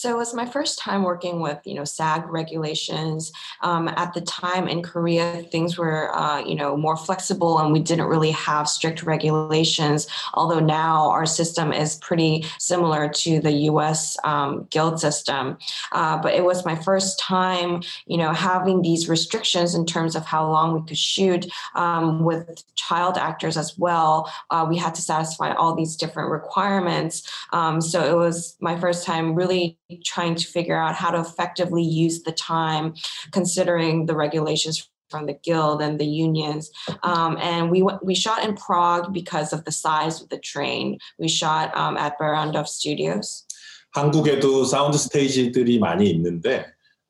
So 0.00 0.08
it 0.08 0.16
was 0.16 0.32
my 0.32 0.46
first 0.46 0.78
time 0.78 1.02
working 1.02 1.40
with, 1.40 1.58
you 1.66 1.74
know, 1.74 1.84
SAG 1.84 2.26
regulations. 2.30 3.30
Um, 3.60 3.86
at 3.86 4.14
the 4.14 4.22
time 4.22 4.66
in 4.66 4.82
Korea, 4.82 5.42
things 5.52 5.76
were, 5.76 6.16
uh, 6.16 6.38
you 6.40 6.54
know, 6.54 6.74
more 6.74 6.96
flexible 6.96 7.58
and 7.58 7.70
we 7.70 7.80
didn't 7.80 8.06
really 8.06 8.30
have 8.30 8.66
strict 8.66 9.02
regulations. 9.02 10.06
Although 10.32 10.60
now 10.60 11.10
our 11.10 11.26
system 11.26 11.70
is 11.70 11.96
pretty 11.96 12.46
similar 12.58 13.10
to 13.10 13.40
the 13.40 13.52
U.S. 13.68 14.16
Um, 14.24 14.66
guild 14.70 14.98
system. 14.98 15.58
Uh, 15.92 16.16
but 16.16 16.32
it 16.32 16.46
was 16.46 16.64
my 16.64 16.76
first 16.76 17.18
time, 17.18 17.82
you 18.06 18.16
know, 18.16 18.32
having 18.32 18.80
these 18.80 19.06
restrictions 19.06 19.74
in 19.74 19.84
terms 19.84 20.16
of 20.16 20.24
how 20.24 20.50
long 20.50 20.80
we 20.80 20.88
could 20.88 20.96
shoot 20.96 21.44
um, 21.74 22.24
with 22.24 22.64
child 22.74 23.18
actors 23.18 23.58
as 23.58 23.76
well. 23.76 24.32
Uh, 24.48 24.64
we 24.66 24.78
had 24.78 24.94
to 24.94 25.02
satisfy 25.02 25.52
all 25.52 25.74
these 25.74 25.94
different 25.94 26.30
requirements. 26.30 27.30
Um, 27.52 27.82
so 27.82 28.02
it 28.02 28.16
was 28.16 28.56
my 28.60 28.80
first 28.80 29.04
time 29.04 29.34
really 29.34 29.76
trying 30.04 30.34
to 30.36 30.46
figure 30.46 30.76
out 30.76 30.94
how 30.94 31.10
to 31.10 31.20
effectively 31.20 31.82
use 31.82 32.22
the 32.22 32.32
time, 32.32 32.94
considering 33.32 34.06
the 34.06 34.14
regulations 34.14 34.88
from 35.10 35.26
the 35.26 35.34
guild 35.42 35.82
and 35.82 35.98
the 35.98 36.06
unions. 36.06 36.70
Um, 37.02 37.36
and 37.40 37.70
we 37.70 37.82
we 38.02 38.14
shot 38.14 38.44
in 38.44 38.54
Prague 38.54 39.12
because 39.12 39.52
of 39.52 39.64
the 39.64 39.72
size 39.72 40.22
of 40.22 40.28
the 40.28 40.38
train. 40.38 40.98
We 41.18 41.28
shot 41.28 41.76
um, 41.76 41.96
at 41.96 42.18
Barrandov 42.18 42.68
Studios. 42.68 43.44
한국에도 43.92 44.64
사운드 44.64 44.96
스테이지들이 44.96 45.80
많이 45.80 46.08
있는데 46.10 46.64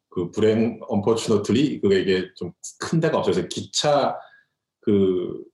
그 0.09 0.31
불행 0.31 0.81
언포츠노트리 0.89 1.81
그게 1.81 2.31
좀 2.37 2.53
큰 2.81 3.01
데가 3.01 3.19
없어서 3.19 3.47
기차 3.49 4.17
그 4.81 5.45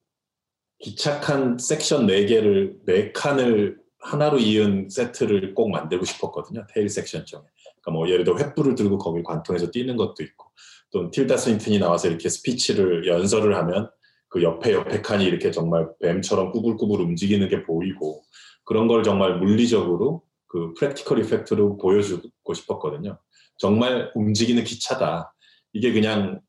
기착한 0.79 1.59
섹션 1.59 2.07
4개를 2.07 2.85
4칸을 2.87 3.77
하나로 4.07 4.39
이은 4.39 4.89
세트를 4.89 5.55
꼭 5.55 5.71
만들고 5.71 6.05
싶었거든요. 6.05 6.65
테일 6.73 6.89
섹션 6.89 7.27
중에. 7.27 7.41
그러니까 7.83 7.91
뭐 7.91 8.09
예를 8.09 8.25
들어 8.25 8.37
횃불을 8.37 8.77
들고 8.77 8.99
거기 8.99 9.23
관통해서 9.23 9.71
뛰는 9.71 9.97
것도 9.97 10.23
있고 10.23 10.47
또 10.93 11.11
틸다 11.11 11.37
스윈튼이 11.37 11.79
나와서 11.79 12.09
이렇게 12.09 12.29
스피치를 12.29 13.07
연설을 13.07 13.57
하면 13.57 13.91
그 14.29 14.43
옆에 14.43 14.73
옆에 14.73 15.03
칸이 15.03 15.25
이렇게 15.25 15.51
정말 15.51 15.89
뱀처럼 16.01 16.53
꾸불꾸불 16.53 17.01
움직이는 17.01 17.49
게 17.49 17.65
보이고 17.65 18.23
그런 18.65 18.87
걸 18.87 19.03
정말 19.03 19.39
물리적으로 19.39 20.23
그 20.47 20.73
프랙티컬 20.75 21.25
이펙트로 21.25 21.77
보여주고 21.77 22.55
싶었거든요. 22.55 23.19
정말 23.59 24.13
움직이는 24.15 24.65
기차다. 24.65 25.35
이게 25.73 25.93
그냥 25.93 26.41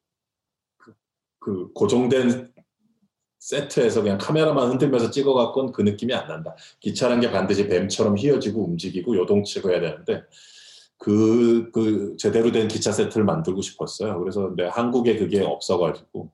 그, 0.78 0.94
그 1.40 1.74
고정된 1.74 2.52
세트에서 3.40 4.02
그냥 4.02 4.18
카메라만 4.18 4.70
흔들면서 4.70 5.12
찍어갖고는 5.12 5.72
그 5.72 5.82
느낌이 5.82 6.14
안 6.14 6.28
난다. 6.28 6.56
기차란 6.80 7.20
게 7.20 7.32
반드시 7.32 7.68
뱀처럼 7.68 8.18
휘어지고 8.18 8.66
움직이고 8.66 9.16
요동치고 9.16 9.72
해야 9.72 9.80
되는데 9.80 10.24
그, 10.98 11.70
그 11.72 12.16
제대로 12.18 12.52
된 12.52 12.68
기차 12.68 12.92
세트를 12.92 13.26
만들고 13.26 13.62
싶었어요. 13.62 14.20
그래서 14.20 14.54
내 14.56 14.66
한국에 14.66 15.18
그게 15.18 15.42
없어가지고 15.42 16.32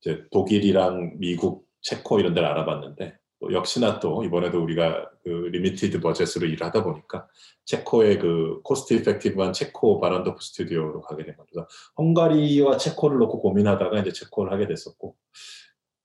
이제 0.00 0.24
독일이랑 0.30 1.14
미국, 1.18 1.66
체코 1.80 2.20
이런 2.20 2.34
데를 2.34 2.48
알아봤는데 2.48 3.16
또 3.40 3.52
역시나 3.52 4.00
또 4.00 4.24
이번에도 4.24 4.62
우리가 4.62 5.08
그 5.22 5.28
리미티드 5.28 6.00
버젯으로 6.00 6.46
일을 6.46 6.66
하다 6.66 6.82
보니까 6.82 7.28
체코의 7.64 8.18
그 8.18 8.60
코스트 8.62 8.94
이펙티브한 8.94 9.52
체코 9.52 10.00
바란도프 10.00 10.42
스튜디오로 10.42 11.02
가게 11.02 11.24
된 11.24 11.36
겁니다. 11.36 11.66
헝가리와 11.96 12.76
체코를 12.78 13.18
놓고 13.18 13.40
고민하다가 13.40 14.00
이제 14.00 14.12
체코를 14.12 14.52
하게 14.52 14.66
됐었고 14.66 15.14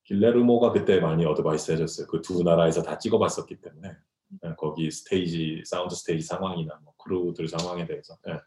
길레르모가 0.06 0.72
그때 0.72 1.00
많이 1.00 1.26
어드바이스 1.26 1.72
해줬어요. 1.74 2.08
그 2.08 2.22
두 2.22 2.44
나라에서 2.44 2.82
다 2.84 2.98
찍어봤었기 2.98 3.62
때문에 3.62 3.96
네, 4.42 4.54
거기 4.58 4.90
스테이지 4.92 5.64
사운드 5.66 5.96
스테이지 5.96 6.26
상황이나 6.26 6.80
뭐 6.84 6.94
크루들 6.98 7.48
상황에 7.48 7.86
대해서 7.86 8.18
네. 8.26 8.40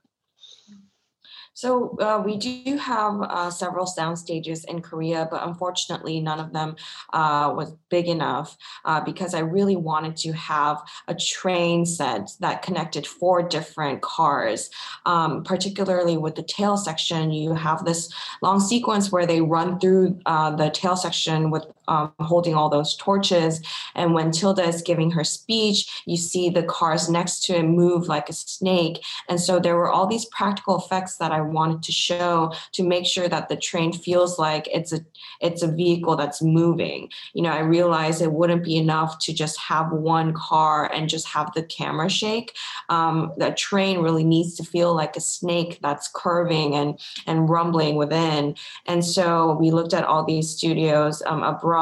So 1.57 1.97
uh, 2.01 2.23
we 2.23 2.37
do 2.37 2.77
have 2.77 3.23
uh, 3.23 3.51
several 3.51 3.87
sound 3.87 4.19
stages 4.19 4.65
in 4.65 4.83
Korea, 4.83 5.27
but 5.31 5.43
unfortunately, 5.47 6.21
none 6.21 6.39
of 6.39 6.53
them 6.53 6.77
uh, 7.15 7.51
was 7.57 7.75
big 7.89 8.09
enough 8.09 8.59
uh, 8.85 9.01
because 9.01 9.33
I 9.33 9.39
really 9.39 9.75
wanted 9.75 10.17
to 10.19 10.33
have 10.33 10.83
a 11.09 11.15
train 11.15 11.87
set 11.87 12.33
that 12.41 12.61
connected 12.61 13.07
four 13.07 13.43
different 13.43 14.03
cars. 14.03 14.69
Um, 15.07 15.45
particularly 15.45 16.19
with 16.19 16.35
the 16.35 16.43
tail 16.43 16.77
section, 16.77 17.31
you 17.31 17.55
have 17.55 17.87
this 17.87 18.13
long 18.43 18.61
sequence 18.61 19.11
where 19.11 19.25
they 19.25 19.41
run 19.41 19.81
through 19.81 20.21
uh, 20.27 20.55
the 20.55 20.69
tail 20.69 20.95
section 20.95 21.51
with 21.51 21.65
um, 21.89 22.13
holding 22.21 22.55
all 22.55 22.69
those 22.69 22.97
torches. 22.97 23.61
And 23.95 24.15
when 24.15 24.31
Tilda 24.31 24.63
is 24.63 24.83
giving 24.83 25.11
her 25.13 25.25
speech, 25.25 26.03
you 26.07 26.17
see 26.17 26.51
the 26.51 26.63
cars 26.63 27.09
next 27.09 27.45
to 27.45 27.57
it 27.57 27.65
move 27.65 28.09
like 28.09 28.29
a 28.29 28.33
snake. 28.33 29.05
And 29.29 29.41
so 29.41 29.59
there 29.59 29.77
were 29.77 29.91
all 29.91 30.07
these 30.07 30.27
practical 30.27 30.79
effects 30.79 31.17
that 31.17 31.33
I 31.33 31.41
wanted 31.41 31.83
to 31.85 31.93
show 31.93 32.53
to 32.73 32.83
make 32.83 33.07
sure 33.07 33.29
that 33.29 33.49
the 33.49 33.57
train 33.57 33.93
feels 33.93 34.39
like 34.39 34.69
it's 34.73 34.93
a 34.93 35.01
it's 35.41 35.63
a 35.63 35.71
vehicle 35.71 36.17
that's 36.17 36.43
moving. 36.43 37.11
You 37.35 37.43
know, 37.43 37.51
I 37.51 37.61
realized 37.61 38.23
it 38.23 38.33
wouldn't 38.33 38.65
be 38.65 38.77
enough 38.77 39.19
to 39.21 39.33
just 39.33 39.59
have 39.59 39.93
one 39.93 40.33
car 40.33 40.91
and 40.93 41.09
just 41.09 41.27
have 41.29 41.53
the 41.55 41.63
camera 41.63 42.09
shake. 42.09 42.57
Um, 42.89 43.33
the 43.37 43.53
train 43.53 44.01
really 44.01 44.25
needs 44.25 44.55
to 44.57 44.65
feel 44.65 44.95
like 44.95 45.17
a 45.17 45.21
snake 45.21 45.79
that's 45.83 46.09
curving 46.15 46.75
and 46.75 46.99
and 47.27 47.49
rumbling 47.49 47.97
within. 47.97 48.55
And 48.87 49.05
so 49.05 49.57
we 49.61 49.71
looked 49.71 49.95
at 49.95 50.05
all 50.05 50.25
these 50.25 50.51
studios 50.51 51.23
um, 51.27 51.43
abroad, 51.43 51.76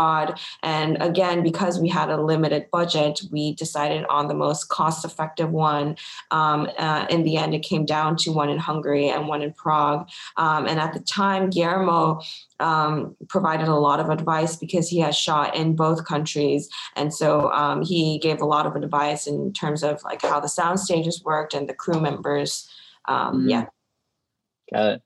and 0.63 1.01
again, 1.01 1.43
because 1.43 1.79
we 1.81 1.89
had 1.89 2.11
a 2.11 2.21
limited 2.21 2.71
budget, 2.71 3.21
we 3.31 3.55
decided 3.55 4.05
on 4.09 4.29
the 4.29 4.35
most 4.35 4.69
cost-effective 4.69 5.51
one. 5.51 5.97
Um, 6.31 6.69
uh, 6.79 7.07
in 7.11 7.23
the 7.25 7.37
end, 7.37 7.55
it 7.55 7.61
came 7.63 7.85
down 7.85 8.17
to 8.19 8.33
one 8.33 8.49
in 8.49 8.59
Hungary 8.59 9.09
and 9.09 9.29
one 9.29 9.43
in 9.43 9.53
Prague. 9.53 10.09
Um, 10.37 10.67
and 10.67 10.79
at 10.81 10.93
the 10.93 11.01
time, 11.01 11.51
Guillermo 11.51 12.21
um, 12.61 13.17
provided 13.29 13.69
a 13.69 13.75
lot 13.75 14.01
of 14.01 14.11
advice 14.11 14.57
because 14.57 14.89
he 14.89 15.01
has 15.01 15.17
shot 15.17 15.55
in 15.55 15.77
both 15.77 16.05
countries, 16.05 16.69
and 16.97 17.13
so 17.13 17.51
um, 17.53 17.83
he 17.83 18.19
gave 18.19 18.41
a 18.41 18.47
lot 18.47 18.67
of 18.67 18.77
advice 18.77 19.27
in 19.27 19.53
terms 19.53 19.83
of 19.83 20.03
like 20.05 20.23
how 20.23 20.41
the 20.41 20.49
sound 20.49 20.81
stages 20.81 21.23
worked 21.25 21.55
and 21.55 21.69
the 21.69 21.75
crew 21.75 22.01
members. 22.01 22.69
Um, 23.07 23.45
Mhm. 23.45 23.51
Yeah. 23.51 23.67
Got 24.73 24.93
it. 24.95 25.03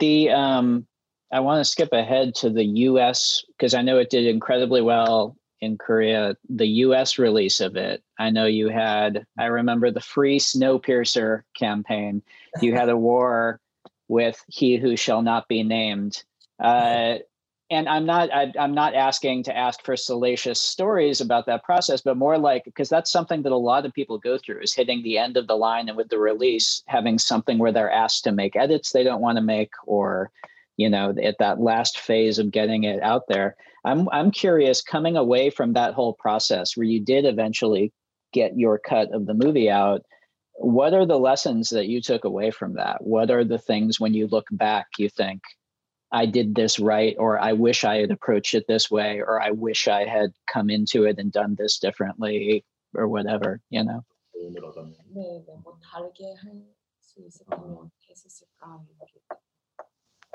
The 0.00 0.30
um, 0.30 0.86
I 1.32 1.40
want 1.40 1.64
to 1.64 1.70
skip 1.70 1.92
ahead 1.92 2.34
to 2.36 2.50
the 2.50 2.64
U.S. 2.64 3.44
because 3.56 3.74
I 3.74 3.82
know 3.82 3.98
it 3.98 4.10
did 4.10 4.26
incredibly 4.26 4.82
well 4.82 5.36
in 5.60 5.78
Korea. 5.78 6.36
The 6.48 6.66
U.S. 6.66 7.18
release 7.18 7.60
of 7.60 7.76
it, 7.76 8.02
I 8.18 8.30
know 8.30 8.46
you 8.46 8.68
had. 8.68 9.26
I 9.38 9.46
remember 9.46 9.90
the 9.90 10.00
free 10.00 10.38
Snowpiercer 10.38 11.42
campaign. 11.58 12.22
You 12.60 12.74
had 12.74 12.88
a 12.88 12.96
war 12.96 13.60
with 14.08 14.42
He 14.48 14.76
Who 14.76 14.96
Shall 14.96 15.22
Not 15.22 15.48
Be 15.48 15.62
Named. 15.62 16.22
Uh, 16.62 17.16
and 17.70 17.88
I'm 17.88 18.04
not 18.04 18.32
I, 18.32 18.52
I'm 18.58 18.74
not 18.74 18.94
asking 18.94 19.44
to 19.44 19.56
ask 19.56 19.82
for 19.84 19.96
salacious 19.96 20.60
stories 20.60 21.20
about 21.20 21.46
that 21.46 21.64
process, 21.64 22.02
but 22.02 22.16
more 22.16 22.38
like 22.38 22.64
because 22.64 22.88
that's 22.88 23.10
something 23.10 23.42
that 23.42 23.52
a 23.52 23.56
lot 23.56 23.86
of 23.86 23.92
people 23.92 24.18
go 24.18 24.38
through 24.38 24.60
is 24.60 24.74
hitting 24.74 25.02
the 25.02 25.18
end 25.18 25.36
of 25.36 25.46
the 25.46 25.56
line 25.56 25.88
and 25.88 25.96
with 25.96 26.10
the 26.10 26.18
release 26.18 26.82
having 26.86 27.18
something 27.18 27.58
where 27.58 27.72
they're 27.72 27.90
asked 27.90 28.24
to 28.24 28.32
make 28.32 28.54
edits 28.54 28.92
they 28.92 29.02
don't 29.02 29.22
want 29.22 29.36
to 29.36 29.42
make 29.42 29.72
or 29.86 30.30
you 30.77 30.89
know 30.89 31.13
at 31.23 31.37
that 31.39 31.59
last 31.59 31.99
phase 31.99 32.39
of 32.39 32.51
getting 32.51 32.83
it 32.83 33.01
out 33.01 33.23
there. 33.27 33.55
I'm 33.85 34.09
I'm 34.11 34.31
curious 34.31 34.81
coming 34.81 35.17
away 35.17 35.49
from 35.49 35.73
that 35.73 35.93
whole 35.93 36.13
process 36.13 36.75
where 36.75 36.85
you 36.87 36.99
did 36.99 37.25
eventually 37.25 37.93
get 38.33 38.57
your 38.57 38.79
cut 38.79 39.13
of 39.13 39.25
the 39.25 39.33
movie 39.33 39.69
out. 39.69 40.01
What 40.53 40.93
are 40.93 41.05
the 41.05 41.19
lessons 41.19 41.69
that 41.69 41.87
you 41.87 42.01
took 42.01 42.25
away 42.25 42.51
from 42.51 42.75
that? 42.75 42.97
What 43.03 43.31
are 43.31 43.45
the 43.45 43.57
things 43.57 43.99
when 43.99 44.13
you 44.13 44.27
look 44.27 44.47
back 44.51 44.87
you 44.97 45.09
think 45.09 45.41
I 46.11 46.25
did 46.25 46.55
this 46.55 46.79
right, 46.79 47.15
or 47.19 47.39
I 47.39 47.53
wish 47.53 47.83
I 47.85 47.97
had 47.97 48.11
approached 48.11 48.55
it 48.55 48.65
this 48.67 48.89
way, 48.89 49.19
or 49.19 49.39
I 49.41 49.51
wish 49.51 49.87
I 49.87 50.05
had 50.05 50.31
come 50.51 50.69
into 50.69 51.05
it 51.05 51.19
and 51.19 51.31
done 51.31 51.55
this 51.55 51.77
differently, 51.77 52.65
or 52.95 53.07
whatever, 53.07 53.61
you 53.69 53.83
know? 53.83 54.01
도움을 54.33 54.65
얻었는 54.65 54.95
네, 55.13 55.43
네, 55.45 55.53
뭐 55.63 55.77
다르게 55.83 56.33
할 56.41 56.63
수 57.09 57.25
있었다면 57.25 57.77
어떻게 57.77 58.11
했었을까? 58.11 58.85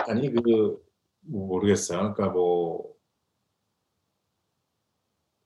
아니 0.08 0.32
그뭐 0.32 0.82
모르겠어요. 1.22 2.14
그러니까 2.14 2.30
뭐 2.30 3.00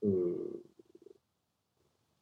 그 0.04 0.62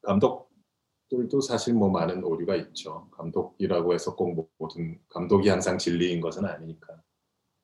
감독들도 0.03 1.41
사실 1.41 1.75
뭐 1.75 1.91
많은 1.91 2.23
오류가 2.23 2.55
있죠. 2.57 3.09
감독이라고 3.11 3.93
해서 3.93 4.15
꼭 4.15 4.35
뭐- 4.35 4.49
모든 4.57 5.01
감독이 5.09 5.49
항상 5.49 5.79
진리인 5.79 6.21
것은 6.21 6.45
아니니까. 6.45 7.03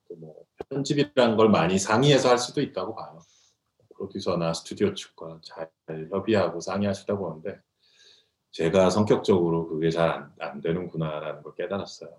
또뭐 0.09 0.45
편집이라는 0.71 1.37
걸 1.37 1.51
많이 1.51 1.79
상의해서 1.79 2.31
할 2.31 2.39
수도 2.39 2.61
있다고 2.61 2.97
봐요. 2.97 3.21
프로듀서나 3.95 4.55
스튜디오 4.55 4.93
측과 4.93 5.41
잘 5.45 5.71
협의하고 6.11 6.59
상의하시다 6.61 7.17
보는데 7.17 7.61
제가 8.51 8.91
성격적으로 8.91 9.69
그게 9.69 9.91
잘안안 9.91 10.61
되는구나라는 10.63 11.43
걸 11.45 11.55
깨달았어요. 11.55 12.11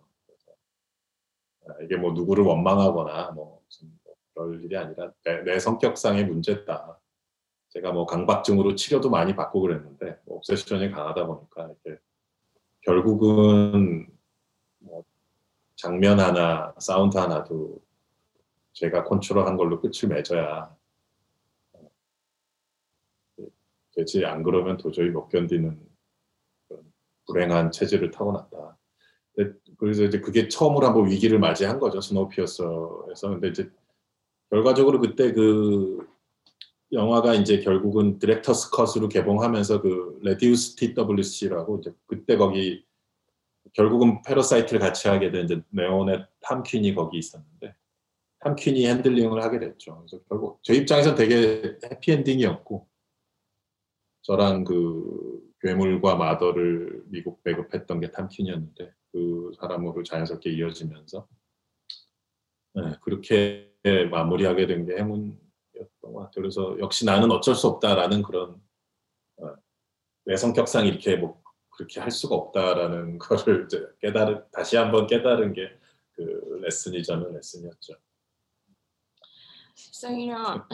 아, 1.68 1.73
이게 1.84 1.95
뭐 1.98 2.14
누구를 2.14 2.44
원망하거나 2.44 3.31
뭐뭐 3.31 3.61
그럴 4.34 4.64
일이 4.64 4.77
아니라 4.77 5.11
내, 5.23 5.44
내 5.44 5.60
성격상의 5.60 6.26
문제다. 6.26 6.99
제가 7.69 7.91
뭐 7.91 8.06
강박증으로 8.06 8.76
치료도 8.76 9.10
많이 9.10 9.36
받고 9.36 9.61
그랬는데 9.61 10.19
뭐 10.26 10.38
옵세션이 10.38 10.91
강하다 10.91 11.27
보니까 11.27 11.65
이렇게 11.65 12.02
결국은 12.81 14.07
뭐 14.80 15.03
장면 15.76 16.19
하나, 16.19 16.73
사운드 16.80 17.18
하나도 17.18 17.81
제가 18.73 19.03
컨트롤한 19.03 19.57
걸로 19.57 19.80
끝을 19.81 20.10
맺어야 20.10 20.76
어, 21.73 21.91
되지 23.95 24.26
안 24.26 24.41
그러면 24.44 24.77
도저히 24.77 25.10
못 25.10 25.27
견디는 25.27 25.80
그런 26.68 26.94
불행한 27.27 27.72
체질을 27.72 28.11
타고났다. 28.11 28.77
그래서 29.80 30.03
이제 30.03 30.19
그게 30.19 30.49
처음으로 30.49 30.85
한번 30.85 31.10
위기를 31.10 31.39
맞이한 31.39 31.80
거죠 31.80 32.01
스노우피어서에서. 32.01 33.30
근데 33.30 33.47
이제 33.47 33.72
결과적으로 34.49 34.99
그때 34.99 35.31
그 35.31 36.06
영화가 36.91 37.35
이제 37.35 37.60
결국은 37.60 38.19
디렉터스 38.19 38.72
컷으로 38.72 39.07
개봉하면서 39.07 39.81
그 39.81 40.19
레디우스 40.22 40.76
TWC라고 40.76 41.80
이제 41.80 41.93
그때 42.07 42.35
거기 42.35 42.84
결국은 43.73 44.22
패러사이트를 44.23 44.80
같이 44.80 45.07
하게 45.07 45.31
된 45.31 45.45
이제 45.45 45.61
네온의 45.69 46.26
탐퀸이 46.41 46.95
거기 46.95 47.18
있었는데 47.19 47.76
탐퀸이 48.39 48.85
핸들링을 48.85 49.41
하게 49.41 49.60
됐죠. 49.60 49.97
그래서 49.99 50.23
결국 50.27 50.60
제 50.64 50.73
입장에서 50.73 51.15
되게 51.15 51.77
해피엔딩이었고 51.84 52.88
저랑 54.23 54.64
그 54.64 55.41
괴물과 55.61 56.15
마더를 56.15 57.03
미국 57.07 57.43
배급했던 57.43 57.99
게 57.99 58.11
탐킨이었는데 58.11 58.98
그 59.11 59.52
사람으로 59.60 60.03
자연스럽게 60.03 60.52
이어지면서 60.52 61.27
네, 62.76 62.94
그렇게 63.02 63.73
마무리하게 64.11 64.68
된 64.68 64.86
게 64.86 64.98
행운이었던 64.98 66.02
것 66.02 66.14
같아요. 66.14 66.31
그래서 66.36 66.77
역시 66.80 67.06
나는 67.06 67.31
어쩔 67.31 67.56
수 67.56 67.68
없다라는 67.68 68.22
그런 68.23 68.61
어, 69.38 69.56
내 70.26 70.36
성격상 70.36 70.86
이렇게 70.86 71.15
뭐 71.15 71.41
그렇게 71.69 71.99
할 71.99 72.11
수가 72.11 72.36
없다라는 72.36 73.18
거를 73.19 73.68
깨달은 74.02 74.44
다시 74.52 74.77
한번 74.77 75.07
깨달은 75.07 75.53
게 75.53 75.80
그 76.19 76.60
레슨이자면 76.64 77.31
레슨이었죠. 77.31 77.94
So 79.73 80.10
you 80.10 80.27
know, 80.36 80.65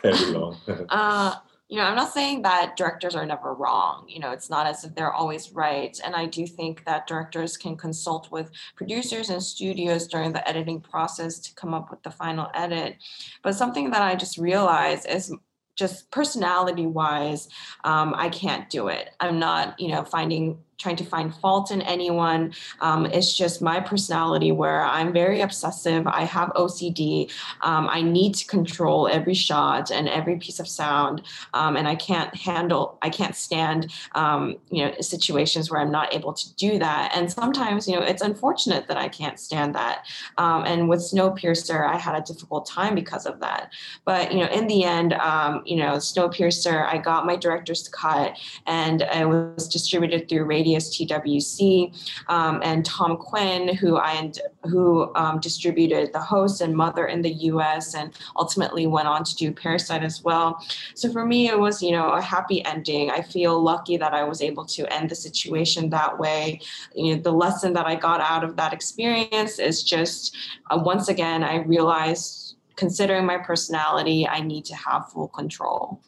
Very 0.00 0.32
long. 0.32 0.54
uh, 0.88 1.40
you 1.70 1.76
know, 1.76 1.84
I'm 1.84 1.94
not 1.94 2.12
saying 2.12 2.42
that 2.42 2.76
directors 2.76 3.14
are 3.14 3.24
never 3.24 3.54
wrong. 3.54 4.04
You 4.08 4.18
know, 4.18 4.32
it's 4.32 4.50
not 4.50 4.66
as 4.66 4.82
if 4.82 4.92
they're 4.96 5.12
always 5.12 5.52
right. 5.52 5.98
And 6.04 6.16
I 6.16 6.26
do 6.26 6.44
think 6.44 6.84
that 6.84 7.06
directors 7.06 7.56
can 7.56 7.76
consult 7.76 8.28
with 8.32 8.50
producers 8.74 9.30
and 9.30 9.40
studios 9.40 10.08
during 10.08 10.32
the 10.32 10.46
editing 10.48 10.80
process 10.80 11.38
to 11.38 11.54
come 11.54 11.72
up 11.72 11.88
with 11.88 12.02
the 12.02 12.10
final 12.10 12.50
edit. 12.54 12.96
But 13.44 13.54
something 13.54 13.90
that 13.90 14.02
I 14.02 14.16
just 14.16 14.36
realized 14.36 15.06
is 15.08 15.32
just 15.76 16.10
personality 16.10 16.86
wise, 16.86 17.48
um, 17.84 18.14
I 18.16 18.30
can't 18.30 18.68
do 18.68 18.88
it. 18.88 19.10
I'm 19.20 19.38
not, 19.38 19.78
you 19.78 19.88
know, 19.88 20.02
finding 20.02 20.58
trying 20.80 20.96
to 20.96 21.04
find 21.04 21.34
fault 21.36 21.70
in 21.70 21.82
anyone. 21.82 22.52
Um, 22.80 23.06
it's 23.06 23.36
just 23.36 23.60
my 23.60 23.78
personality 23.80 24.50
where 24.50 24.82
I'm 24.82 25.12
very 25.12 25.42
obsessive. 25.42 26.06
I 26.06 26.24
have 26.24 26.48
OCD. 26.50 27.30
Um, 27.60 27.88
I 27.88 28.00
need 28.00 28.34
to 28.36 28.46
control 28.46 29.06
every 29.06 29.34
shot 29.34 29.90
and 29.90 30.08
every 30.08 30.36
piece 30.36 30.58
of 30.58 30.66
sound. 30.66 31.22
Um, 31.52 31.76
and 31.76 31.86
I 31.86 31.94
can't 31.94 32.34
handle, 32.34 32.98
I 33.02 33.10
can't 33.10 33.36
stand, 33.36 33.92
um, 34.14 34.56
you 34.70 34.84
know, 34.84 34.94
situations 35.00 35.70
where 35.70 35.80
I'm 35.80 35.90
not 35.90 36.14
able 36.14 36.32
to 36.32 36.54
do 36.54 36.78
that. 36.78 37.12
And 37.14 37.30
sometimes, 37.30 37.86
you 37.86 37.96
know, 37.96 38.02
it's 38.02 38.22
unfortunate 38.22 38.88
that 38.88 38.96
I 38.96 39.08
can't 39.08 39.38
stand 39.38 39.74
that. 39.74 40.06
Um, 40.38 40.64
and 40.64 40.88
with 40.88 41.00
Snowpiercer, 41.00 41.86
I 41.86 41.98
had 41.98 42.14
a 42.14 42.22
difficult 42.22 42.66
time 42.66 42.94
because 42.94 43.26
of 43.26 43.40
that. 43.40 43.72
But, 44.06 44.32
you 44.32 44.40
know, 44.40 44.50
in 44.50 44.66
the 44.66 44.84
end, 44.84 45.12
um, 45.14 45.62
you 45.66 45.76
know, 45.76 45.96
Snowpiercer, 45.96 46.86
I 46.86 46.96
got 46.96 47.26
my 47.26 47.36
director's 47.36 47.88
cut 47.88 48.38
and 48.66 49.02
it 49.02 49.28
was 49.28 49.68
distributed 49.68 50.28
through 50.28 50.44
radio 50.44 50.69
Radius 50.70 50.96
TWC, 50.96 51.92
um, 52.28 52.60
and 52.62 52.84
Tom 52.84 53.16
Quinn, 53.16 53.74
who 53.74 53.96
I 53.96 54.32
who 54.64 55.12
um, 55.14 55.40
distributed 55.40 56.12
The 56.12 56.20
Host 56.20 56.60
and 56.60 56.76
Mother 56.76 57.06
in 57.06 57.22
the 57.22 57.32
U.S. 57.50 57.94
and 57.94 58.12
ultimately 58.36 58.86
went 58.86 59.08
on 59.08 59.24
to 59.24 59.34
do 59.34 59.52
Parasite 59.52 60.02
as 60.02 60.22
well. 60.22 60.62
So 60.94 61.10
for 61.10 61.24
me, 61.24 61.48
it 61.48 61.58
was 61.58 61.82
you 61.82 61.92
know 61.92 62.10
a 62.10 62.20
happy 62.20 62.64
ending. 62.64 63.10
I 63.10 63.22
feel 63.22 63.60
lucky 63.60 63.96
that 63.96 64.14
I 64.14 64.24
was 64.24 64.42
able 64.42 64.64
to 64.66 64.92
end 64.92 65.10
the 65.10 65.14
situation 65.14 65.90
that 65.90 66.18
way. 66.18 66.60
You 66.94 67.16
know, 67.16 67.22
the 67.22 67.32
lesson 67.32 67.72
that 67.72 67.86
I 67.86 67.96
got 67.96 68.20
out 68.20 68.44
of 68.44 68.56
that 68.56 68.72
experience 68.72 69.58
is 69.58 69.82
just 69.82 70.36
uh, 70.70 70.80
once 70.82 71.08
again 71.08 71.42
I 71.42 71.56
realized 71.62 72.56
considering 72.76 73.26
my 73.26 73.38
personality, 73.38 74.26
I 74.26 74.40
need 74.40 74.64
to 74.66 74.74
have 74.74 75.10
full 75.10 75.28
control. 75.28 76.00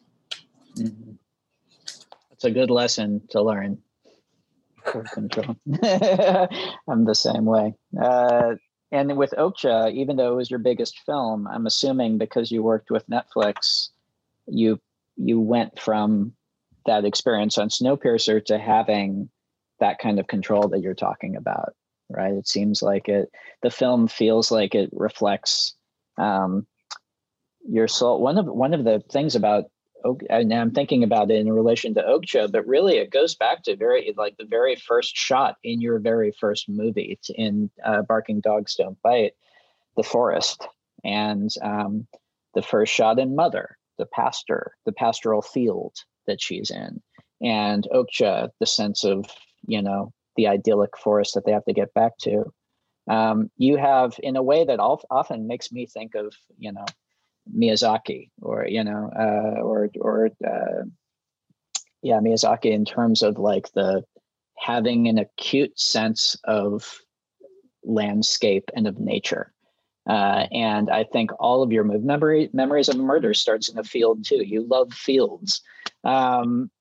Mm-hmm. 0.77 1.13
That's 2.31 2.45
a 2.45 2.51
good 2.51 2.71
lesson 2.71 3.23
to 3.31 3.43
learn. 3.43 3.79
I'm 6.89 7.05
the 7.05 7.15
same 7.15 7.45
way. 7.45 7.75
Uh, 8.01 8.55
and 8.91 9.17
with 9.17 9.33
Okja, 9.39 9.93
even 9.93 10.17
though 10.17 10.33
it 10.33 10.37
was 10.37 10.51
your 10.51 10.59
biggest 10.59 11.01
film, 11.07 11.49
I'm 11.49 11.67
assuming 11.67 12.19
because 12.19 12.51
you 12.51 12.63
worked 12.63 12.91
with 12.91 13.09
Netflix, 13.09 13.89
you 14.47 14.79
you 15.17 15.41
went 15.41 15.79
from 15.79 16.35
that 16.87 17.05
experience 17.05 17.59
on 17.59 17.69
Snowpiercer 17.69 18.45
to 18.47 18.59
having 18.59 19.31
that 19.81 19.99
kind 19.99 20.19
of 20.19 20.27
control 20.27 20.69
that 20.69 20.81
you're 20.81 20.95
talking 20.95 21.37
about, 21.37 21.75
right? 22.09 22.35
It 22.35 22.49
seems 22.49 22.83
like 22.83 23.09
it. 23.09 23.31
The 23.63 23.71
film 23.71 24.09
feels 24.09 24.51
like 24.51 24.75
it 24.75 24.91
reflects 24.93 25.75
um, 26.19 26.67
your 27.67 27.89
soul. 27.89 28.21
One 28.21 28.39
of 28.39 28.47
one 28.47 28.75
of 28.75 28.85
the 28.85 29.03
things 29.11 29.35
about 29.37 29.65
and 30.31 30.53
I'm 30.53 30.73
thinking 30.73 31.03
about 31.03 31.31
it 31.31 31.37
in 31.37 31.53
relation 31.53 31.95
to 31.95 32.03
Okja, 32.03 32.51
but 32.51 32.67
really 32.67 32.97
it 32.99 33.11
goes 33.11 33.35
back 33.35 33.63
to 33.65 33.77
very 33.77 34.13
like 34.17 34.37
the 34.37 34.45
very 34.45 34.77
first 34.77 35.17
shot 35.17 35.57
in 35.63 35.81
your 35.81 35.99
very 35.99 36.33
first 36.33 36.69
movie. 36.69 37.17
It's 37.19 37.31
in 37.31 37.71
uh, 37.85 38.03
Barking 38.03 38.41
Dogs 38.41 38.75
Don't 38.75 39.01
Bite, 39.03 39.35
the 39.97 40.03
forest, 40.03 40.67
and 41.05 41.51
um, 41.63 42.07
the 42.55 42.63
first 42.63 42.93
shot 42.93 43.19
in 43.19 43.37
Mother, 43.37 43.77
the 43.99 44.07
pastor, 44.07 44.73
the 44.87 44.93
pastoral 44.93 45.43
field 45.43 45.95
that 46.27 46.41
she's 46.41 46.71
in, 46.71 47.01
and 47.41 47.87
Okja, 47.93 48.51
the 48.61 48.67
sense 48.67 49.05
of 49.05 49.27
you 49.67 49.83
know 49.83 50.13
the 50.37 50.49
idyllic 50.49 50.97
forest 50.97 51.35
that 51.35 51.45
they 51.45 51.53
have 51.53 51.65
to 51.67 51.73
get 51.73 51.95
back 51.95 52.17
to. 52.23 52.45
Um, 53.09 53.51
you 53.57 53.77
have 53.77 54.19
in 54.23 54.37
a 54.37 54.43
way 54.43 54.65
that 54.65 54.79
often 54.79 55.47
makes 55.47 55.73
me 55.73 55.87
think 55.87 56.15
of 56.15 56.35
you 56.59 56.73
know 56.73 56.87
Miyazaki 57.56 58.30
or 58.42 58.66
you 58.68 58.84
know 58.84 59.10
uh, 59.18 59.62
or 59.62 59.90
or 60.00 60.30
uh, 60.46 60.84
yeah 62.02 62.20
Miyazaki 62.20 62.72
in 62.72 62.86
terms 62.86 63.22
of 63.22 63.38
like 63.38 63.72
the 63.74 64.04
having 64.58 65.08
an 65.08 65.18
acute 65.18 65.80
sense 65.80 66.36
of 66.44 67.00
landscape 67.84 68.70
and 68.76 68.88
of 68.88 69.00
nature. 69.00 69.54
Uh, 70.10 70.48
and 70.52 70.90
I 70.90 71.04
think 71.04 71.32
all 71.40 71.62
of 71.64 71.72
your 71.72 71.84
move 71.84 72.04
memory 72.04 72.50
memories 72.54 72.90
of 72.90 72.98
murder 72.98 73.34
starts 73.34 73.70
in 73.70 73.78
a 73.78 73.84
field 73.84 74.26
too. 74.26 74.44
You 74.44 74.66
love 74.66 74.94
fields. 74.94 75.62
Um, 76.04 76.72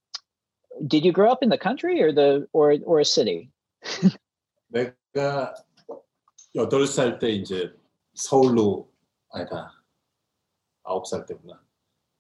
did 0.87 1.05
you 1.05 1.13
grow 1.13 1.31
up 1.31 1.43
in 1.43 1.49
the 1.49 1.59
country 1.59 2.03
or 2.03 2.13
the 2.13 2.47
or 2.53 2.77
or 2.85 3.01
a 3.01 3.05
city? 3.05 3.51
내가 4.73 5.55
여덟 6.55 6.87
살때 6.87 7.31
이제 7.31 7.73
서울로 8.15 8.91
아니다 9.31 9.73
아홉 10.84 11.08
살 11.08 11.26
때구나. 11.26 11.62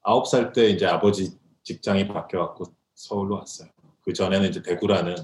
아홉 0.01 0.27
살 0.27 0.53
때 0.53 0.69
이제 0.69 0.85
아버지 0.85 1.37
직장이 1.63 2.07
바뀌어갖고 2.07 2.65
서울로 2.93 3.35
왔어요. 3.35 3.69
그 4.01 4.13
전에는 4.13 4.49
이제 4.49 4.61
대구라는 4.61 5.15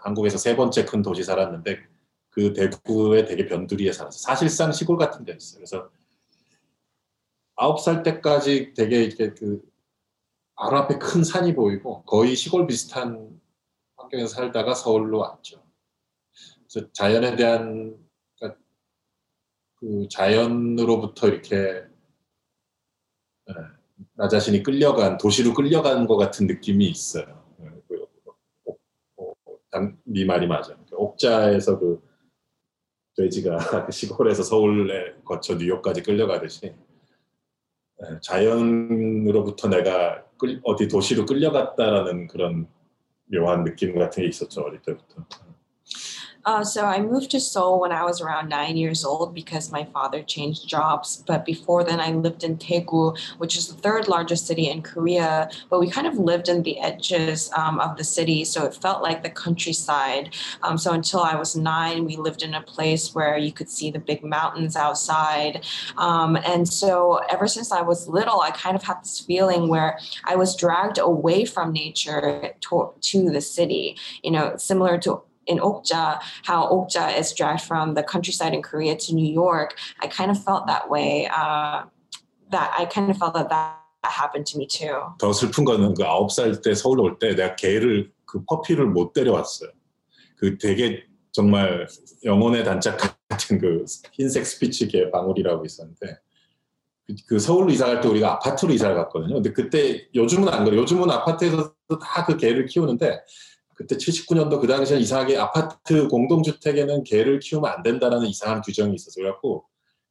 한국에서 0.00 0.38
세 0.38 0.56
번째 0.56 0.84
큰 0.84 1.02
도시 1.02 1.22
살았는데 1.22 1.78
그 2.30 2.52
대구에 2.54 3.26
되게 3.26 3.46
변두리에 3.46 3.92
살았어요. 3.92 4.18
사실상 4.18 4.72
시골 4.72 4.96
같은 4.96 5.24
데였어요. 5.24 5.58
그래서 5.58 5.90
아홉 7.56 7.80
살 7.80 8.02
때까지 8.02 8.72
되게 8.74 9.04
이렇게 9.04 9.34
그 9.34 9.62
바로 10.54 10.78
앞에 10.78 10.98
큰 10.98 11.22
산이 11.24 11.54
보이고 11.54 12.02
거의 12.04 12.34
시골 12.34 12.66
비슷한 12.66 13.38
환경에서 13.96 14.28
살다가 14.34 14.74
서울로 14.74 15.18
왔죠. 15.18 15.62
그래서 16.70 16.90
자연에 16.92 17.36
대한 17.36 17.98
그러니까 18.38 18.60
그 19.74 20.08
자연으로부터 20.08 21.28
이렇게 21.28 21.84
나 24.14 24.28
자신이 24.28 24.62
끌려간 24.62 25.18
도시로 25.18 25.54
끌려간 25.54 26.06
것 26.06 26.16
같은 26.16 26.46
느낌이 26.46 26.86
있어요. 26.86 27.42
네 30.04 30.24
말이 30.24 30.46
맞아. 30.46 30.76
옥자에서 30.92 31.78
그 31.78 32.02
돼지가 33.16 33.58
시골에서 33.90 34.42
서울에 34.42 35.14
거쳐 35.24 35.54
뉴욕까지 35.54 36.02
끌려가듯이 36.02 36.74
자연으로부터 38.20 39.68
내가 39.68 40.24
어디 40.64 40.88
도시로 40.88 41.24
끌려갔다라는 41.24 42.26
그런 42.26 42.68
묘한 43.26 43.64
느낌 43.64 43.96
같은 43.96 44.22
게 44.22 44.28
있었죠 44.28 44.62
어릴 44.62 44.82
때부터. 44.82 45.24
Uh, 46.44 46.64
so 46.64 46.84
I 46.84 47.00
moved 47.00 47.30
to 47.30 47.40
Seoul 47.40 47.80
when 47.80 47.92
I 47.92 48.04
was 48.04 48.20
around 48.20 48.48
nine 48.48 48.76
years 48.76 49.04
old 49.04 49.34
because 49.34 49.70
my 49.70 49.84
father 49.84 50.22
changed 50.22 50.68
jobs. 50.68 51.22
But 51.26 51.44
before 51.44 51.84
then, 51.84 52.00
I 52.00 52.12
lived 52.12 52.42
in 52.42 52.56
Daegu, 52.56 53.18
which 53.38 53.56
is 53.56 53.68
the 53.68 53.80
third 53.80 54.08
largest 54.08 54.46
city 54.46 54.68
in 54.68 54.82
Korea. 54.82 55.50
But 55.70 55.80
we 55.80 55.88
kind 55.88 56.06
of 56.06 56.16
lived 56.16 56.48
in 56.48 56.62
the 56.62 56.80
edges 56.80 57.50
um, 57.56 57.78
of 57.80 57.96
the 57.96 58.04
city, 58.04 58.44
so 58.44 58.64
it 58.64 58.74
felt 58.74 59.02
like 59.02 59.22
the 59.22 59.30
countryside. 59.30 60.34
Um, 60.62 60.78
so 60.78 60.92
until 60.92 61.20
I 61.20 61.36
was 61.36 61.54
nine, 61.54 62.04
we 62.04 62.16
lived 62.16 62.42
in 62.42 62.54
a 62.54 62.62
place 62.62 63.14
where 63.14 63.38
you 63.38 63.52
could 63.52 63.70
see 63.70 63.90
the 63.90 63.98
big 64.00 64.24
mountains 64.24 64.76
outside. 64.76 65.64
Um, 65.96 66.36
and 66.36 66.68
so 66.68 67.20
ever 67.30 67.46
since 67.46 67.70
I 67.70 67.82
was 67.82 68.08
little, 68.08 68.40
I 68.40 68.50
kind 68.50 68.74
of 68.74 68.82
had 68.82 69.02
this 69.02 69.20
feeling 69.20 69.68
where 69.68 69.98
I 70.24 70.36
was 70.36 70.56
dragged 70.56 70.98
away 70.98 71.44
from 71.44 71.72
nature 71.72 72.52
to, 72.60 72.90
to 73.00 73.30
the 73.30 73.40
city. 73.40 73.96
You 74.22 74.32
know, 74.32 74.56
similar 74.56 74.98
to 74.98 75.22
in 75.46 75.58
Okja, 75.58 76.20
how 76.44 76.68
Okja 76.70 77.18
is 77.18 77.32
dragged 77.32 77.62
from 77.62 77.94
the 77.94 78.02
countryside 78.02 78.54
in 78.54 78.62
Korea 78.62 78.96
to 78.96 79.14
New 79.14 79.32
York, 79.32 79.76
I 80.00 80.06
kind 80.06 80.30
of 80.30 80.42
felt 80.42 80.66
that 80.66 80.88
way. 80.90 81.26
Uh, 81.26 81.84
that 82.50 82.70
I 82.78 82.84
kind 82.84 83.10
of 83.10 83.16
felt 83.16 83.34
that 83.34 83.48
that 83.48 83.78
happened 84.04 84.46
to 84.46 84.58
me 84.58 84.66
too. 84.66 85.00
더 85.18 85.32
슬픈 85.32 85.64
거는 85.64 85.94
그 85.94 86.04
아홉 86.04 86.30
살 86.30 86.60
때 86.60 86.74
서울 86.74 87.00
올 87.00 87.18
때 87.18 87.34
내가 87.34 87.56
개를 87.56 88.12
그 88.26 88.44
퍼피를 88.44 88.86
못 88.86 89.12
데려왔어요. 89.12 89.70
그 90.36 90.58
되게 90.58 91.02
정말 91.32 91.86
영혼의 92.24 92.62
단짝 92.64 92.98
같은 93.28 93.58
그 93.58 93.84
흰색 94.12 94.44
스피치 94.44 94.88
개 94.88 95.10
방울이라고 95.10 95.64
있었는데 95.64 96.18
그, 97.06 97.14
그 97.26 97.38
서울로 97.38 97.70
이사 97.70 97.86
갈 97.86 98.00
때 98.02 98.08
우리가 98.08 98.32
아파트로 98.34 98.72
이사를 98.74 98.94
갔거든요. 98.96 99.34
근데 99.36 99.52
그때 99.52 100.06
요즘은 100.14 100.48
안 100.48 100.64
그래. 100.64 100.76
요즘은 100.76 101.10
아파트에서 101.10 101.72
다 102.00 102.24
그 102.26 102.36
개를 102.36 102.66
키우는데 102.66 103.20
그때 103.82 103.96
79년도 103.96 104.60
그 104.60 104.66
당시에 104.66 104.98
이상하게 104.98 105.36
아파트 105.36 106.08
공동주택에는 106.08 107.04
개를 107.04 107.40
키우면 107.40 107.70
안 107.70 107.82
된다라는 107.82 108.26
이상한 108.26 108.62
규정이 108.62 108.94
있었어요. 108.94 109.24
그래갖고 109.24 109.64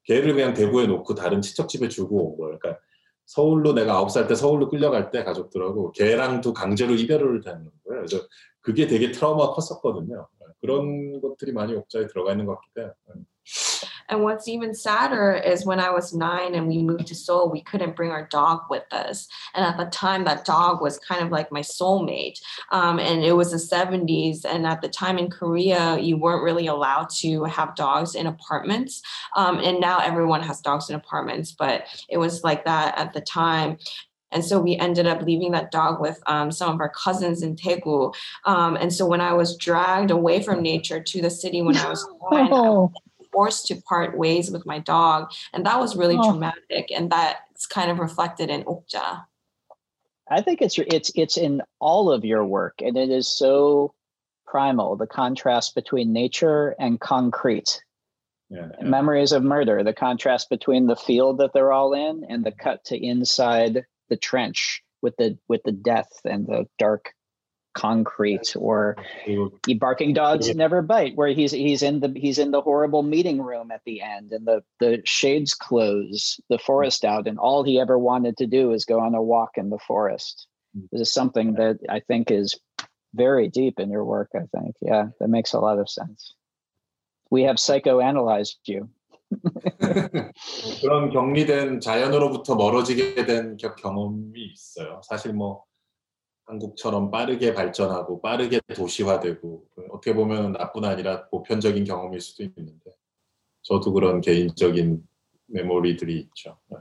개를 0.04 0.34
그냥 0.34 0.54
대구에 0.54 0.88
놓고 0.88 1.16
다른 1.16 1.42
친척 1.42 1.70
집에 1.70 1.88
주고 1.88 2.32
온 2.32 2.38
거예요. 2.38 2.60
그러니까 2.60 2.82
서울로 3.26 3.74
내가 3.74 3.94
아홉 3.94 4.12
살때 4.12 4.36
서울로 4.36 4.68
끌려갈 4.70 5.10
때 5.10 5.24
가족들하고 5.24 5.92
개랑도 5.94 6.54
강제로 6.54 6.94
이별을 6.96 7.42
다는 7.42 7.70
거예요. 7.86 8.06
그래서 8.06 8.18
그게 8.60 8.88
되게 8.88 9.12
트라우마가 9.12 9.54
컸었거든요. 9.54 10.28
그런 10.60 11.22
것들이 11.22 11.54
많이 11.54 11.74
옥자에 11.74 12.08
들어가 12.08 12.32
있는 12.32 12.46
것 12.46 12.56
같기도 12.56 12.82
해요. 12.82 12.94
And 14.10 14.24
what's 14.24 14.48
even 14.48 14.74
sadder 14.74 15.34
is 15.34 15.66
when 15.66 15.80
I 15.80 15.90
was 15.90 16.14
nine 16.14 16.56
and 16.56 16.68
we 16.68 16.82
moved 16.82 17.08
to 17.08 17.16
Seoul, 17.16 17.50
we 17.50 17.62
couldn't 17.62 17.96
bring 17.96 18.12
our 18.12 18.28
dog 18.28 18.62
with 18.70 18.84
us. 18.92 19.28
And 19.54 19.66
at 19.66 19.78
the 19.78 19.86
time, 19.86 20.24
that 20.26 20.46
dog 20.46 20.82
was 20.82 21.00
kind 21.00 21.24
of 21.24 21.32
like 21.32 21.52
my 21.52 21.62
soulmate. 21.62 22.40
Um, 22.72 23.00
and 23.00 23.24
it 23.24 23.34
was 23.34 23.52
the 23.52 23.58
70s. 23.58 24.46
And 24.46 24.66
at 24.66 24.82
the 24.82 24.90
time 24.90 25.18
in 25.18 25.30
Korea, 25.30 26.00
you 26.00 26.18
weren't 26.18 26.44
really 26.44 26.68
allowed 26.68 27.10
to 27.20 27.44
have 27.46 27.76
dogs 27.76 28.16
in 28.16 28.28
apartments. 28.28 29.02
Um, 29.36 29.60
and 29.60 29.80
now 29.80 30.00
everyone 30.00 30.42
has 30.42 30.62
dogs 30.62 30.90
in 30.90 30.96
apartments, 30.96 31.52
but 31.52 31.86
it 32.10 32.18
was 32.18 32.44
like 32.44 32.66
that 32.66 32.98
at 32.98 33.14
the 33.14 33.22
time. 33.22 33.78
And 34.32 34.44
so 34.44 34.60
we 34.60 34.78
ended 34.78 35.08
up 35.08 35.22
leaving 35.22 35.52
that 35.52 35.72
dog 35.72 36.00
with 36.00 36.22
um, 36.26 36.52
some 36.52 36.74
of 36.74 36.80
our 36.80 36.90
cousins 36.90 37.44
in 37.44 37.56
Daegu. 37.56 38.14
Um, 38.46 38.78
and 38.78 38.94
so 38.94 39.06
when 39.06 39.22
I 39.22 39.34
was 39.34 39.58
dragged 39.58 40.12
away 40.12 40.42
from 40.42 40.62
nature 40.62 41.02
to 41.02 41.22
the 41.22 41.30
city 41.30 41.62
when 41.62 41.78
I 41.78 41.90
was 41.90 42.08
nine, 42.32 42.50
was 42.50 42.92
forced 43.32 43.68
to 43.68 43.82
part 43.84 44.18
ways 44.18 44.52
with 44.52 44.66
my 44.66 44.80
dog. 44.80 45.32
And 45.54 45.66
that 45.66 45.80
was 45.80 45.96
really 45.96 46.18
Oh. 46.18 46.30
traumatic. 46.32 46.92
And 46.92 47.10
that's 47.10 47.66
kind 47.68 47.90
of 47.92 48.00
reflected 48.00 48.50
in 48.50 48.64
Okja. 48.64 49.26
I 50.30 50.42
think 50.42 50.62
it's 50.62 50.78
it's 50.80 51.12
it's 51.16 51.38
in 51.38 51.62
all 51.80 52.10
of 52.12 52.24
your 52.24 52.46
work, 52.46 52.76
and 52.82 52.96
it 52.98 53.10
is 53.10 53.28
so 53.28 53.94
primal. 54.46 54.96
The 54.96 55.08
contrast 55.08 55.76
between 55.76 56.14
nature 56.14 56.76
and 56.80 57.00
concrete. 57.00 57.84
예, 58.54 58.58
예. 58.82 58.84
Memories 58.84 59.32
of 59.34 59.44
Murder. 59.44 59.84
The 59.84 59.94
contrast 59.94 60.50
between 60.50 60.88
the 60.88 60.96
field 60.96 61.38
that 61.40 61.52
they're 61.54 61.72
all 61.74 61.94
in 61.94 62.24
and 62.30 62.44
the 62.46 62.52
cut 62.52 62.84
to 62.86 62.98
inside 62.98 63.86
the 64.10 64.18
trench 64.18 64.82
with 65.02 65.16
the 65.18 65.38
with 65.48 65.64
the 65.64 65.72
death 65.72 66.12
and 66.26 66.48
the 66.48 66.66
dark 66.78 67.14
concrete 67.75 68.57
or 68.57 68.97
그리고 69.27 69.53
"You 69.69 69.79
barking 69.79 70.15
dogs 70.15 70.49
Yeah. 70.49 70.55
never 70.57 70.81
bite 70.81 71.13
where 71.15 71.29
he's 71.29 71.53
he's 71.53 71.83
in 71.83 72.01
the 72.01 72.09
he's 72.17 72.39
in 72.39 72.51
the 72.51 72.63
horrible 72.63 73.03
meeting 73.03 73.37
room 73.43 73.71
at 73.71 73.83
the 73.85 74.01
end 74.01 74.33
and 74.33 74.47
the 74.47 74.65
the 74.81 75.03
shades 75.05 75.53
close 75.53 76.41
the 76.49 76.57
forest 76.59 77.05
out 77.05 77.29
and 77.29 77.37
all 77.39 77.63
he 77.65 77.79
ever 77.79 77.99
wanted 77.99 78.39
to 78.39 78.47
do 78.47 78.73
is 78.73 78.87
go 78.89 78.99
on 78.99 79.15
a 79.15 79.21
walk 79.21 79.59
in 79.61 79.69
the 79.69 79.79
forest 79.79 80.49
Mm. 80.75 80.89
this 80.91 81.01
is 81.09 81.13
something 81.13 81.55
that 81.61 81.77
i 81.89 82.01
think 82.01 82.31
is 82.31 82.57
very 83.13 83.49
deep 83.49 83.79
in 83.79 83.89
your 83.91 84.05
work 84.05 84.31
i 84.35 84.45
think 84.57 84.77
yeah 84.81 85.09
that 85.21 85.29
makes 85.29 85.53
a 85.53 85.61
lot 85.61 85.79
of 85.79 85.89
sense 85.89 86.33
we 87.31 87.45
have 87.45 87.57
psychoanalyzed 87.61 88.57
you 88.67 88.89
그런 90.81 91.11
격리된 91.11 91.81
자연으로부터 91.81 92.55
멀어지게 92.57 93.27
된 93.27 93.57
겨- 93.57 93.75
경험이 93.75 94.53
있어요. 94.55 95.01
사실 95.05 95.33
뭐 95.33 95.65
한국처럼 96.46 97.12
빠르게 97.12 97.54
발전하고 97.54 98.22
빠르게 98.22 98.60
도시화되고 98.76 99.66
그 99.74 99.88
어떻게 99.92 100.14
보면 100.14 100.54
나뿐 100.54 100.86
아니라 100.86 101.28
보편적인 101.30 101.86
경험일 101.86 102.20
수도 102.20 102.44
있는데 102.44 102.92
저도 103.62 103.94
그런 103.94 104.22
개인적인 104.22 105.08
메모리들이 105.48 106.20
있죠. 106.20 106.58
네. 106.70 106.78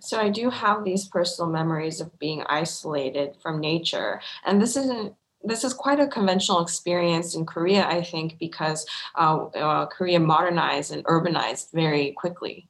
So 0.00 0.18
I 0.18 0.30
do 0.30 0.50
have 0.50 0.84
these 0.84 1.08
personal 1.08 1.50
memories 1.50 2.00
of 2.00 2.10
being 2.18 2.42
isolated 2.48 3.36
from 3.40 3.60
nature. 3.60 4.20
And 4.44 4.60
this 4.60 4.76
isn't 4.76 5.14
this 5.46 5.64
is 5.64 5.74
quite 5.74 6.00
a 6.00 6.06
conventional 6.06 6.60
experience 6.62 7.34
in 7.34 7.44
Korea, 7.44 7.86
I 7.86 8.02
think, 8.02 8.38
because 8.38 8.86
uh, 9.14 9.44
uh, 9.54 9.86
Korea 9.86 10.18
modernized 10.18 10.92
and 10.92 11.04
urbanized 11.04 11.72
very 11.72 12.12
quickly. 12.12 12.68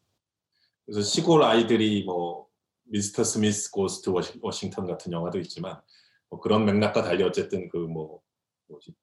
그래서 0.86 1.00
시골 1.00 1.42
아이들이 1.42 2.04
뭐 2.04 2.43
미스터 2.84 3.24
스미스 3.24 3.70
고스트 3.70 4.10
워싱- 4.10 4.40
워싱턴 4.42 4.86
같은 4.86 5.12
영화도 5.12 5.38
있지만 5.40 5.80
뭐 6.28 6.40
그런 6.40 6.64
맥락과 6.64 7.02
달리 7.02 7.22
어쨌든 7.22 7.68
그 7.68 7.78
뭐 7.78 8.20
뭐지 8.68 8.94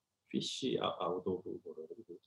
아- 0.81 0.95
아웃 0.99 1.23
오브 1.25 1.49
뭐라 1.65 1.87
그러지? 1.87 2.19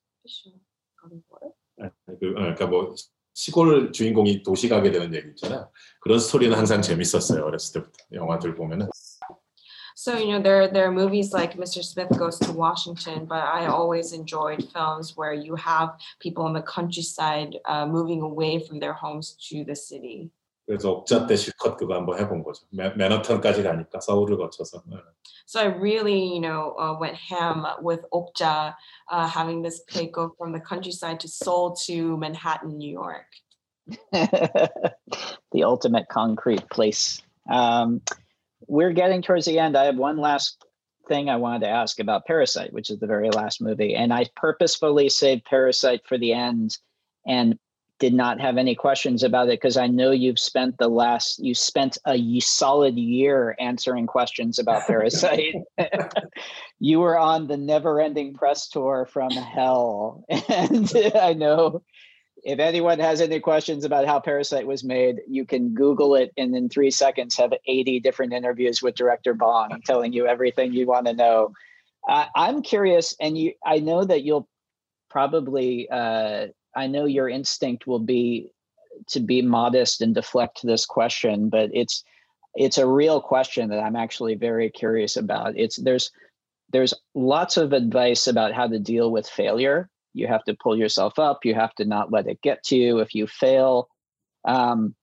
아니, 1.78 1.90
그, 2.06 2.28
어, 2.30 2.34
그러니까 2.34 2.66
뭐 2.66 2.94
시골 3.32 3.92
주인공이 3.92 4.42
도시 4.42 4.68
가게 4.68 4.90
되는 4.90 5.12
얘기 5.14 5.28
있잖아요. 5.30 5.70
그런 6.00 6.18
스토리는 6.18 6.56
항상 6.56 6.80
재밌었어요. 6.82 7.44
어렸을 7.44 7.80
때부터 7.82 7.98
영화들 8.12 8.54
보면은. 8.54 8.88
So 9.96 10.12
you 10.16 10.32
know 10.32 10.42
there 10.42 10.68
there 10.70 10.86
are 10.86 10.92
movies 10.92 11.32
like 11.32 11.56
Mr. 11.56 11.82
Smith 11.82 12.10
Goes 12.18 12.38
to 12.40 12.52
Washington, 12.52 13.26
but 13.26 13.38
I 13.42 13.66
always 13.66 14.12
enjoyed 14.12 14.66
films 14.72 15.14
where 15.16 15.32
you 15.32 15.54
have 15.56 15.94
people 16.20 16.46
in 16.46 16.52
the 16.52 16.62
countryside 16.62 17.58
uh, 17.64 17.86
moving 17.86 18.20
away 18.20 18.58
from 18.58 18.80
their 18.80 18.92
homes 18.92 19.36
to 19.50 19.64
the 19.64 19.74
city. 19.76 20.30
그래서 20.65 20.91
옥자 20.91 21.25
때 21.25 21.35
실컷 21.35 21.77
그거 21.77 21.95
한번 21.95 22.19
해본 22.19 22.43
거죠. 22.43 22.65
매, 22.69 22.89
매너턴까지 22.91 23.63
가니까 23.63 23.99
서울을 23.99 24.37
거쳐서. 24.37 24.83
네. 24.85 24.97
So 25.47 25.59
I 25.59 25.65
really, 25.65 26.23
you 26.23 26.39
know, 26.39 26.75
uh, 26.77 26.95
went 26.99 27.15
ham 27.15 27.65
with 27.81 28.05
Okja, 28.13 28.75
uh, 29.09 29.27
having 29.27 29.63
this 29.63 29.81
pig 29.87 30.13
go 30.13 30.29
from 30.37 30.51
the 30.51 30.59
countryside 30.59 31.19
to 31.21 31.27
Seoul 31.27 31.75
to 31.87 32.15
Manhattan, 32.17 32.77
New 32.77 32.91
York. 32.91 33.25
the 34.11 35.63
ultimate 35.63 36.07
concrete 36.07 36.69
place. 36.69 37.19
Um, 37.49 38.01
we're 38.67 38.93
getting 38.93 39.23
towards 39.23 39.47
the 39.47 39.57
end. 39.57 39.75
I 39.75 39.85
have 39.85 39.97
one 39.97 40.17
last 40.17 40.63
thing 41.07 41.29
I 41.29 41.37
wanted 41.37 41.61
to 41.61 41.69
ask 41.69 41.99
about 41.99 42.25
Parasite, 42.25 42.71
which 42.71 42.91
is 42.91 42.99
the 42.99 43.07
very 43.07 43.31
last 43.31 43.59
movie. 43.59 43.95
And 43.95 44.13
I 44.13 44.27
purposefully 44.35 45.09
saved 45.09 45.45
Parasite 45.45 46.01
for 46.05 46.19
the 46.19 46.33
end 46.33 46.77
and 47.25 47.57
did 48.00 48.12
not 48.12 48.40
have 48.40 48.56
any 48.56 48.74
questions 48.74 49.22
about 49.22 49.48
it 49.48 49.60
because 49.60 49.76
I 49.76 49.86
know 49.86 50.10
you've 50.10 50.38
spent 50.38 50.78
the 50.78 50.88
last, 50.88 51.38
you 51.38 51.54
spent 51.54 51.96
a 52.06 52.40
solid 52.40 52.96
year 52.98 53.54
answering 53.60 54.06
questions 54.06 54.58
about 54.58 54.82
Parasite. 54.86 55.54
you 56.80 57.00
were 57.00 57.18
on 57.18 57.46
the 57.46 57.56
never 57.56 58.00
ending 58.00 58.34
press 58.34 58.68
tour 58.68 59.06
from 59.10 59.30
hell. 59.30 60.24
And 60.48 60.90
I 61.14 61.32
know 61.32 61.82
if 62.44 62.58
anyone 62.58 62.98
has 62.98 63.20
any 63.20 63.40
questions 63.40 63.84
about 63.84 64.06
how 64.06 64.20
Parasite 64.20 64.66
was 64.66 64.84
made, 64.84 65.20
you 65.26 65.46
can 65.46 65.72
Google 65.72 66.14
it 66.14 66.30
and 66.36 66.54
in 66.54 66.68
three 66.68 66.90
seconds 66.90 67.36
have 67.38 67.54
80 67.66 68.00
different 68.00 68.34
interviews 68.34 68.82
with 68.82 68.94
director 68.94 69.32
Bong 69.34 69.80
telling 69.86 70.12
you 70.12 70.26
everything 70.26 70.72
you 70.72 70.86
want 70.86 71.06
to 71.06 71.14
know. 71.14 71.52
I 72.06 72.28
I'm 72.34 72.62
curious, 72.62 73.16
and 73.18 73.36
you, 73.38 73.54
I 73.64 73.78
know 73.78 74.04
that 74.04 74.22
you'll 74.22 74.46
probably, 75.08 75.88
uh, 75.90 76.48
I 76.76 76.86
know 76.86 77.04
your 77.04 77.28
instinct 77.28 77.86
will 77.86 77.98
be 77.98 78.50
to 79.08 79.20
be 79.20 79.42
modest 79.42 80.00
and 80.00 80.14
deflect 80.14 80.60
this 80.62 80.86
question, 80.86 81.48
but 81.48 81.70
it's 81.72 82.04
it's 82.54 82.78
a 82.78 82.86
real 82.86 83.20
question 83.20 83.68
that 83.70 83.80
I'm 83.80 83.96
actually 83.96 84.36
very 84.36 84.70
curious 84.70 85.16
about. 85.16 85.56
It's 85.56 85.76
there's 85.76 86.10
there's 86.70 86.94
lots 87.14 87.56
of 87.56 87.72
advice 87.72 88.26
about 88.26 88.52
how 88.52 88.66
to 88.66 88.78
deal 88.78 89.10
with 89.10 89.28
failure. 89.28 89.88
You 90.12 90.26
have 90.28 90.44
to 90.44 90.54
pull 90.54 90.76
yourself 90.76 91.18
up. 91.18 91.44
You 91.44 91.54
have 91.54 91.74
to 91.76 91.84
not 91.84 92.12
let 92.12 92.26
it 92.26 92.40
get 92.42 92.62
to 92.64 92.76
you 92.76 93.00
if 93.00 93.14
you 93.14 93.26
fail. 93.26 93.88
Um, 94.44 94.94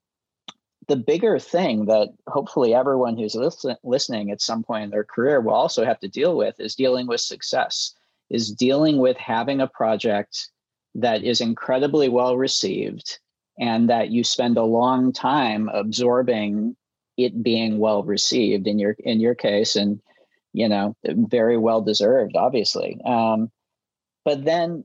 the 0.88 0.96
bigger 0.96 1.40
thing 1.40 1.86
that 1.86 2.10
hopefully 2.28 2.74
everyone 2.74 3.18
who's 3.18 3.36
listen, 3.36 3.76
listening 3.84 4.32
at 4.32 4.42
some 4.42 4.64
point 4.64 4.86
in 4.86 4.90
their 4.90 5.04
career 5.04 5.40
will 5.40 5.54
also 5.54 5.86
have 5.86 6.00
to 6.00 6.08
deal 6.08 6.36
with 6.36 6.60
is 6.60 6.76
dealing 6.76 7.08
with 7.08 7.22
success 7.22 7.94
is 8.30 8.52
dealing 8.52 8.98
with 8.98 9.18
having 9.18 9.60
a 9.60 9.68
project 9.68 10.50
that 10.96 11.24
is 11.24 11.42
incredibly 11.42 12.10
well 12.10 12.38
received 12.38 13.20
and 13.60 13.90
that 13.90 14.10
you 14.10 14.24
spend 14.24 14.58
a 14.58 14.64
long 14.64 15.12
time 15.14 15.70
absorbing 15.74 16.76
it 17.18 17.44
being 17.44 17.78
well 17.78 18.04
received 18.04 18.68
in 18.68 18.80
your 18.80 18.96
in 19.00 19.20
your 19.20 19.36
case 19.36 19.76
and 19.76 20.02
you 20.54 20.68
know 20.68 20.96
very 21.04 21.58
well 21.58 21.82
deserved 21.82 22.36
obviously. 22.36 23.00
Um, 23.06 23.52
but 24.26 24.46
then 24.46 24.84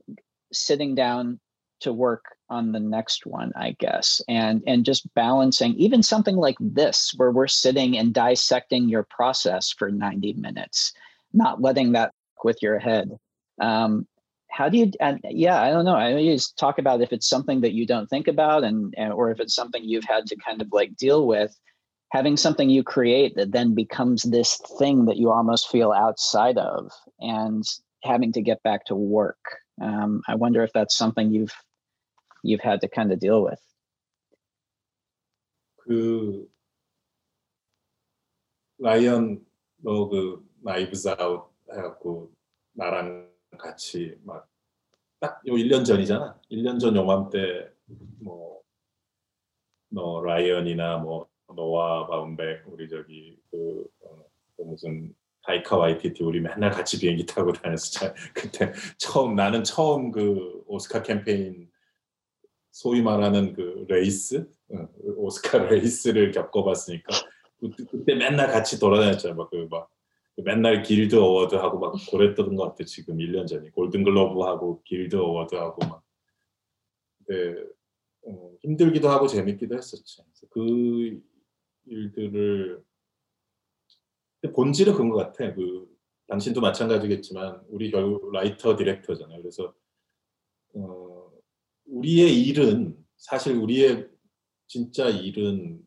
sitting 0.53 0.95
down 0.95 1.39
to 1.79 1.93
work 1.93 2.25
on 2.49 2.71
the 2.71 2.79
next 2.79 3.25
one 3.25 3.51
i 3.57 3.75
guess 3.77 4.21
and 4.29 4.63
and 4.65 4.85
just 4.85 5.13
balancing 5.13 5.75
even 5.75 6.01
something 6.01 6.37
like 6.37 6.55
this 6.59 7.13
where 7.17 7.29
we're 7.29 7.45
sitting 7.45 7.97
and 7.97 8.13
dissecting 8.13 8.87
your 8.87 9.03
process 9.03 9.69
for 9.77 9.91
90 9.91 10.33
minutes 10.33 10.93
not 11.33 11.61
letting 11.61 11.91
that 11.91 12.13
with 12.43 12.61
your 12.61 12.79
head. 12.79 13.17
Um, 13.59 14.07
how 14.56 14.68
do 14.68 14.76
you 14.78 14.90
and 15.00 15.20
yeah 15.30 15.62
i 15.62 15.70
don't 15.70 15.84
know 15.84 15.94
i 15.94 16.16
you 16.16 16.34
just 16.34 16.58
talk 16.58 16.78
about 16.78 17.00
if 17.00 17.12
it's 17.12 17.28
something 17.28 17.60
that 17.62 17.72
you 17.72 17.86
don't 17.86 18.08
think 18.08 18.28
about 18.28 18.64
and, 18.64 18.92
and 18.96 19.12
or 19.12 19.30
if 19.30 19.40
it's 19.40 19.54
something 19.54 19.82
you've 19.84 20.04
had 20.04 20.26
to 20.26 20.36
kind 20.36 20.60
of 20.60 20.68
like 20.72 20.94
deal 20.96 21.26
with 21.26 21.56
having 22.12 22.36
something 22.36 22.68
you 22.68 22.82
create 22.82 23.34
that 23.36 23.52
then 23.52 23.74
becomes 23.74 24.22
this 24.22 24.60
thing 24.78 25.06
that 25.06 25.16
you 25.16 25.30
almost 25.30 25.70
feel 25.70 25.92
outside 25.92 26.58
of 26.58 26.90
and 27.20 27.64
having 28.04 28.32
to 28.32 28.42
get 28.42 28.62
back 28.62 28.84
to 28.84 28.94
work. 28.94 29.42
Um, 29.80 30.22
I 30.28 30.34
wonder 30.34 30.62
if 30.62 30.70
that's 30.74 30.96
something 30.96 31.32
you've 31.32 31.54
you've 32.42 32.60
had 32.60 32.80
to 32.82 32.88
kind 32.88 33.12
of 33.12 33.18
deal 33.18 33.42
with. 33.42 33.60
그 35.82 36.46
라이언 38.78 39.40
너 39.82 40.06
그 40.08 40.46
나이브스 40.62 41.08
아웃 41.18 41.50
해갖고 41.72 42.30
나랑 42.74 43.32
같이 43.58 44.16
막 44.24 44.45
딱 45.19 45.41
요 45.47 45.53
1년 45.53 45.85
전이잖아. 45.85 46.39
1년 46.51 46.79
전 46.79 46.95
요맘때 46.95 47.69
뭐 48.19 48.57
너 49.89 50.21
라이언이나 50.21 50.97
뭐 50.97 51.27
너와 51.55 52.07
바운백 52.07 52.63
우리 52.67 52.89
저기 52.89 53.37
그, 53.49 53.85
어, 54.01 54.25
그 54.55 54.61
무슨 54.63 55.13
타이카 55.43 55.77
와이티티 55.77 56.23
우리 56.23 56.41
맨날 56.41 56.71
같이 56.71 56.99
비행기 56.99 57.25
타고 57.25 57.53
다녔어. 57.53 58.13
그때 58.33 58.73
처음 58.97 59.35
나는 59.35 59.63
처음 59.63 60.11
그 60.11 60.63
오스카 60.67 61.03
캠페인 61.03 61.69
소위 62.71 63.01
말하는 63.01 63.53
그 63.53 63.85
레이스 63.87 64.45
어, 64.73 64.87
오스카 65.15 65.57
레이스를 65.69 66.31
겪어봤으니까 66.31 67.07
그때 67.89 68.15
맨날 68.15 68.47
같이 68.47 68.79
돌아다녔잖아. 68.79 69.35
막그 69.35 69.67
막 69.71 69.89
맨날 70.43 70.83
길드 70.83 71.15
어워드 71.15 71.55
하고 71.55 71.79
막 71.79 71.95
그랬던 72.11 72.55
것 72.55 72.69
같아. 72.69 72.83
지금 72.85 73.17
1년 73.17 73.47
전에 73.47 73.69
골든글로브 73.71 74.41
하고 74.41 74.81
길드 74.83 75.15
어워드 75.15 75.55
하고 75.55 75.85
막. 75.87 76.03
네, 77.27 77.55
어, 78.25 78.51
힘들기도 78.61 79.09
하고 79.09 79.27
재밌기도 79.27 79.75
했었지. 79.75 80.21
그 80.49 81.21
일들을 81.85 82.83
본질은 84.53 84.93
그런 84.93 85.09
것 85.09 85.17
같아. 85.17 85.53
그 85.53 85.87
당신도 86.27 86.61
마찬가지겠지만 86.61 87.63
우리 87.69 87.89
결국 87.89 88.31
라이터 88.31 88.75
디렉터잖아요. 88.75 89.41
그래서 89.41 89.73
어, 90.75 91.31
우리의 91.85 92.43
일은 92.43 92.95
사실 93.15 93.55
우리의 93.55 94.09
진짜 94.67 95.07
일은 95.09 95.81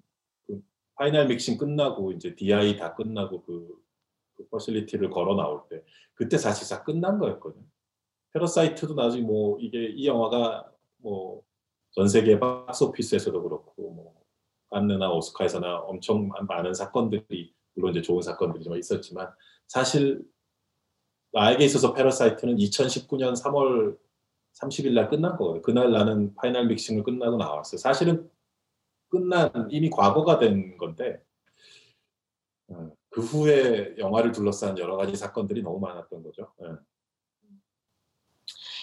그 0.46 0.60
파이널 0.94 1.28
믹싱 1.28 1.58
끝나고 1.58 2.12
이제 2.12 2.34
DI 2.34 2.76
다 2.78 2.94
끝나고 2.94 3.42
그, 3.44 3.79
그 4.42 4.48
퍼실리티를 4.48 5.10
걸어 5.10 5.34
나올 5.34 5.62
때 5.68 5.82
그때 6.14 6.38
사실 6.38 6.68
다 6.68 6.82
끝난 6.84 7.18
거였거든. 7.18 7.60
패러사이트도 8.32 8.94
나중에 8.94 9.22
뭐 9.22 9.58
이게 9.60 9.86
이 9.86 10.06
영화가 10.06 10.72
뭐 10.98 11.42
전 11.92 12.08
세계 12.08 12.38
박스 12.38 12.84
오피스에서도 12.84 13.42
그렇고 13.42 13.90
뭐 13.90 14.14
깐느나 14.70 15.10
오스카에서나 15.12 15.78
엄청 15.80 16.28
많은 16.46 16.72
사건들이 16.72 17.52
물론 17.74 17.90
이제 17.90 18.02
좋은 18.02 18.22
사건들이 18.22 18.62
좀 18.62 18.76
있었지만 18.76 19.32
사실 19.66 20.22
나에게 21.32 21.64
있어서 21.64 21.92
패러사이트는 21.92 22.56
2019년 22.56 23.32
3월 23.40 23.98
30일 24.60 24.92
날 24.92 25.08
끝난 25.08 25.36
거예요. 25.36 25.62
그날 25.62 25.92
나는 25.92 26.34
파이널 26.34 26.66
믹싱을 26.66 27.02
끝나고 27.02 27.36
나왔어요. 27.36 27.78
사실은 27.78 28.30
끝난 29.08 29.50
이미 29.70 29.90
과거가 29.90 30.38
된 30.38 30.76
건데 30.76 31.22
어, 32.68 32.90
그 33.09 33.21
후에 33.21 33.95
영화를 33.97 34.31
둘러싼 34.31 34.77
여러 34.77 34.97
가지 34.97 35.15
사건들이 35.15 35.61
너무 35.61 35.79
많았던 35.79 36.23
거죠. 36.23 36.51
네. 36.59 36.75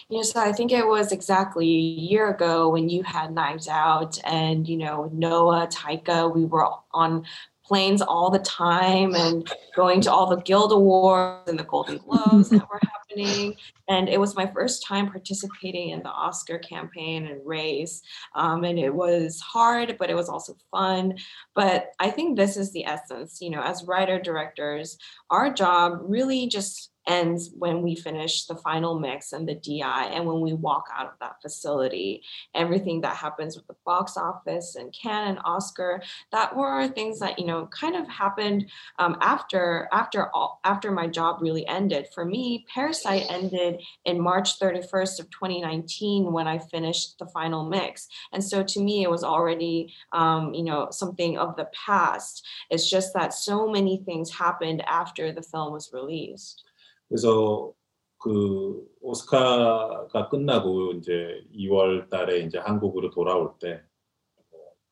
You 0.08 0.18
know, 0.18 0.22
so 0.22 0.40
I 0.40 0.52
think 0.52 0.72
it 0.72 0.86
was 0.86 1.12
exactly 1.12 1.64
a 1.64 1.80
year 1.80 2.28
ago 2.28 2.68
when 2.68 2.90
you 2.90 3.02
had 3.02 3.32
Knives 3.32 3.68
Out 3.68 4.18
and, 4.24 4.68
you 4.68 4.76
know, 4.76 5.08
Noah, 5.12 5.68
Taika, 5.68 6.28
we 6.28 6.44
were 6.44 6.68
on 6.92 7.24
planes 7.67 8.01
all 8.01 8.29
the 8.29 8.39
time 8.39 9.13
and 9.13 9.51
going 9.75 10.01
to 10.01 10.11
all 10.11 10.27
the 10.27 10.41
Guild 10.41 10.71
Awards 10.71 11.49
and 11.49 11.59
the 11.59 11.63
Golden 11.63 11.97
Globes 11.97 12.49
that 12.49 12.67
were 12.69 12.79
happening. 12.81 13.55
And 13.89 14.09
it 14.09 14.19
was 14.19 14.35
my 14.35 14.45
first 14.45 14.85
time 14.85 15.09
participating 15.09 15.91
in 15.91 16.03
the 16.03 16.09
Oscar 16.09 16.59
campaign 16.59 17.25
and 17.25 17.39
race. 17.45 18.01
Um, 18.35 18.65
and 18.65 18.77
it 18.77 18.93
was 18.93 19.39
hard, 19.39 19.95
but 19.97 20.09
it 20.09 20.13
was 20.13 20.27
also 20.27 20.57
fun. 20.71 21.15
But 21.55 21.93
I 21.97 22.11
think 22.11 22.35
this 22.35 22.57
is 22.57 22.73
the 22.73 22.85
essence, 22.85 23.41
you 23.41 23.49
know, 23.49 23.61
as 23.61 23.85
writer 23.85 24.19
directors, 24.19 24.97
our 25.29 25.53
job 25.53 25.99
really 26.03 26.47
just 26.47 26.91
ends 27.07 27.51
when 27.57 27.81
we 27.81 27.95
finish 27.95 28.45
the 28.45 28.55
final 28.55 28.99
mix 28.99 29.33
and 29.33 29.47
the 29.47 29.55
DI 29.55 30.09
and 30.13 30.25
when 30.25 30.41
we 30.41 30.53
walk 30.53 30.85
out 30.95 31.07
of 31.07 31.13
that 31.19 31.41
facility. 31.41 32.23
Everything 32.53 33.01
that 33.01 33.15
happens 33.15 33.55
with 33.55 33.67
the 33.67 33.75
box 33.85 34.17
office 34.17 34.75
and 34.75 34.93
Cannes 34.93 35.29
and 35.29 35.39
Oscar, 35.45 36.01
that 36.31 36.55
were 36.55 36.87
things 36.87 37.19
that, 37.19 37.39
you 37.39 37.45
know, 37.45 37.67
kind 37.67 37.95
of 37.95 38.07
happened 38.07 38.69
um, 38.99 39.17
after 39.21 39.87
after 39.91 40.29
all 40.35 40.59
after 40.63 40.91
my 40.91 41.07
job 41.07 41.41
really 41.41 41.65
ended. 41.67 42.07
For 42.13 42.25
me, 42.25 42.65
Parasite 42.73 43.25
ended 43.29 43.81
in 44.05 44.19
March 44.19 44.59
31st 44.59 45.19
of 45.19 45.29
2019 45.29 46.31
when 46.31 46.47
I 46.47 46.59
finished 46.59 47.17
the 47.19 47.27
final 47.27 47.65
mix. 47.65 48.07
And 48.33 48.43
so 48.43 48.63
to 48.63 48.79
me, 48.79 49.03
it 49.03 49.09
was 49.09 49.23
already 49.23 49.93
um, 50.11 50.53
you 50.53 50.63
know, 50.63 50.87
something 50.91 51.37
of 51.37 51.55
the 51.55 51.69
past. 51.85 52.45
It's 52.69 52.89
just 52.89 53.13
that 53.13 53.33
so 53.33 53.67
many 53.67 53.97
things 53.97 54.31
happened 54.31 54.83
after 54.87 55.31
the 55.31 55.41
film 55.41 55.73
was 55.73 55.91
released. 55.93 56.63
그래서 57.07 57.73
그 58.17 58.87
오스카가 59.01 60.29
끝나고 60.29 60.93
이제 60.93 61.43
2월 61.53 62.09
달에 62.09 62.39
이제 62.39 62.57
한국으로 62.57 63.09
돌아올 63.11 63.53
때 63.59 63.81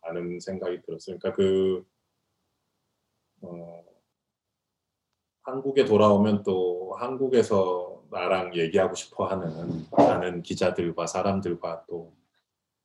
많은 0.02 0.40
생각이 0.40 0.82
들었어요. 0.84 1.18
그러니까 1.20 1.34
그 1.34 1.86
어, 3.42 3.84
한국에 5.44 5.86
돌아오면 5.86 6.44
또 6.44 6.96
한국에서 6.98 8.04
나랑 8.12 8.56
얘기하고 8.56 8.96
싶어 8.96 9.26
하는 9.26 9.86
많은 9.92 10.42
기자들과 10.44 11.08
사람들과 11.08 11.86
또 11.88 12.16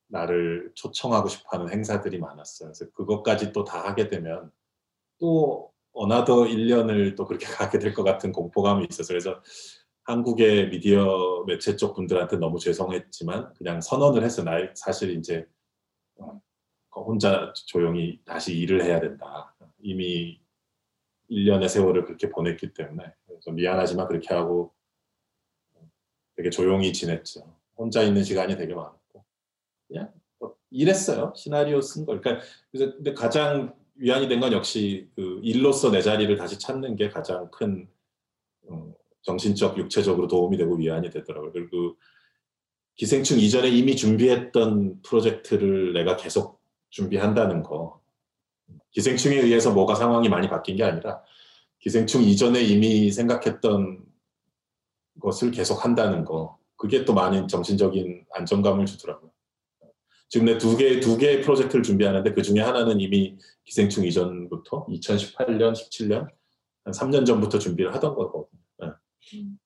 나를 0.09 0.73
초청하고 0.75 1.29
싶어 1.29 1.57
하는 1.57 1.71
행사들이 1.71 2.19
많았어요. 2.19 2.69
그래서 2.71 2.91
그것까지 2.93 3.53
또 3.53 3.65
다 3.65 3.87
하게 3.87 4.09
되면 4.09 4.51
또 5.19 5.70
어나더 5.93 6.45
1년을 6.45 7.17
또 7.17 7.27
그렇게 7.27 7.47
가게 7.47 7.79
될 7.79 7.95
것 7.95 8.03
같은 8.05 8.33
공포감이 8.33 8.87
있어서 8.91 9.09
그래서 9.09 9.43
한국의 10.05 10.71
미디어 10.71 11.45
매체 11.47 11.77
쪽 11.77 11.95
분들한테 11.95 12.37
너무 12.37 12.59
죄송했지만 12.59 13.55
그냥 13.55 13.81
선언을 13.81 14.23
해서 14.25 14.43
나 14.43 14.53
사실 14.75 15.11
이제 15.17 15.47
어, 16.17 16.41
혼자 16.95 17.53
조용히 17.67 18.21
다시 18.25 18.57
일을 18.59 18.85
해야 18.85 19.01
된다. 19.01 19.55
이미 19.81 20.41
1년의 21.31 21.69
세월을 21.69 22.05
그렇게 22.05 22.29
보냈기 22.29 22.75
때문에 22.75 23.05
그래서 23.27 23.51
미안하지만 23.53 24.09
그렇게 24.09 24.35
하고 24.35 24.73
되게 26.37 26.51
조용히 26.51 26.93
지냈죠. 26.93 27.55
혼자 27.77 28.03
있는 28.03 28.25
시간이 28.25 28.57
되게 28.57 28.75
많았고 28.75 29.25
그냥 29.87 30.13
뭐 30.39 30.57
일했어요. 30.71 31.33
시나리오 31.37 31.81
쓴 31.81 32.05
걸. 32.05 32.21
그러니까 32.21 32.45
근데 32.73 33.15
가장 33.15 33.75
위안이 34.01 34.29
된 34.29 34.41
건 34.41 34.53
역시 34.53 35.09
그 35.15 35.41
일로서 35.43 35.91
내 35.91 36.01
자리를 36.01 36.35
다시 36.37 36.59
찾는 36.59 36.97
게 36.97 37.11
가장 37.11 37.51
큰 37.51 37.87
어, 38.69 38.95
정신적, 39.23 39.77
육체적으로 39.79 40.27
도움이 40.27 40.57
되고 40.57 40.75
위안이 40.75 41.11
되더라고요. 41.11 41.53
그리고 41.53 41.71
그 41.71 41.95
기생충 42.95 43.39
이전에 43.39 43.69
이미 43.69 43.97
준비했던 43.97 45.03
프로젝트를 45.03 45.93
내가 45.93 46.17
계속 46.17 46.61
준비한다는 46.91 47.63
거. 47.63 48.01
기생충에 48.93 49.37
의해서 49.41 49.73
뭐가 49.73 49.95
상황이 49.95 50.29
많이 50.29 50.49
바뀐 50.49 50.77
게 50.77 50.85
아니라 50.85 51.23
기생충 51.79 52.23
이전에 52.23 52.63
이미 52.63 53.11
생각했던 53.13 54.05
것을 55.21 55.51
계속 55.51 55.85
한다는 55.85 56.25
거. 56.25 56.59
그게 56.77 57.05
또 57.05 57.13
많은 57.13 57.49
정신적인 57.49 58.25
안정감을 58.33 58.87
주더라고요. 58.87 59.30
지금 60.31 60.47
내 60.47 60.59
두 60.59 60.77
개, 60.77 61.01
두 61.01 61.19
개의 61.19 61.43
프로젝트를 61.43 61.83
준비하는데 61.83 62.33
그 62.33 62.43
중에 62.43 62.61
하나는 62.61 63.01
이미 63.01 63.37
기생충 63.65 64.05
이전부터 64.07 64.87
2018년, 64.87 65.73
17년, 65.73 66.29
한 66.85 66.95
3년 66.95 67.27
전부터 67.27 67.59
준비를 67.59 67.93
하던 67.97 68.15
거거든요. 68.15 68.61
네. 68.79 68.87
음. 69.35 69.59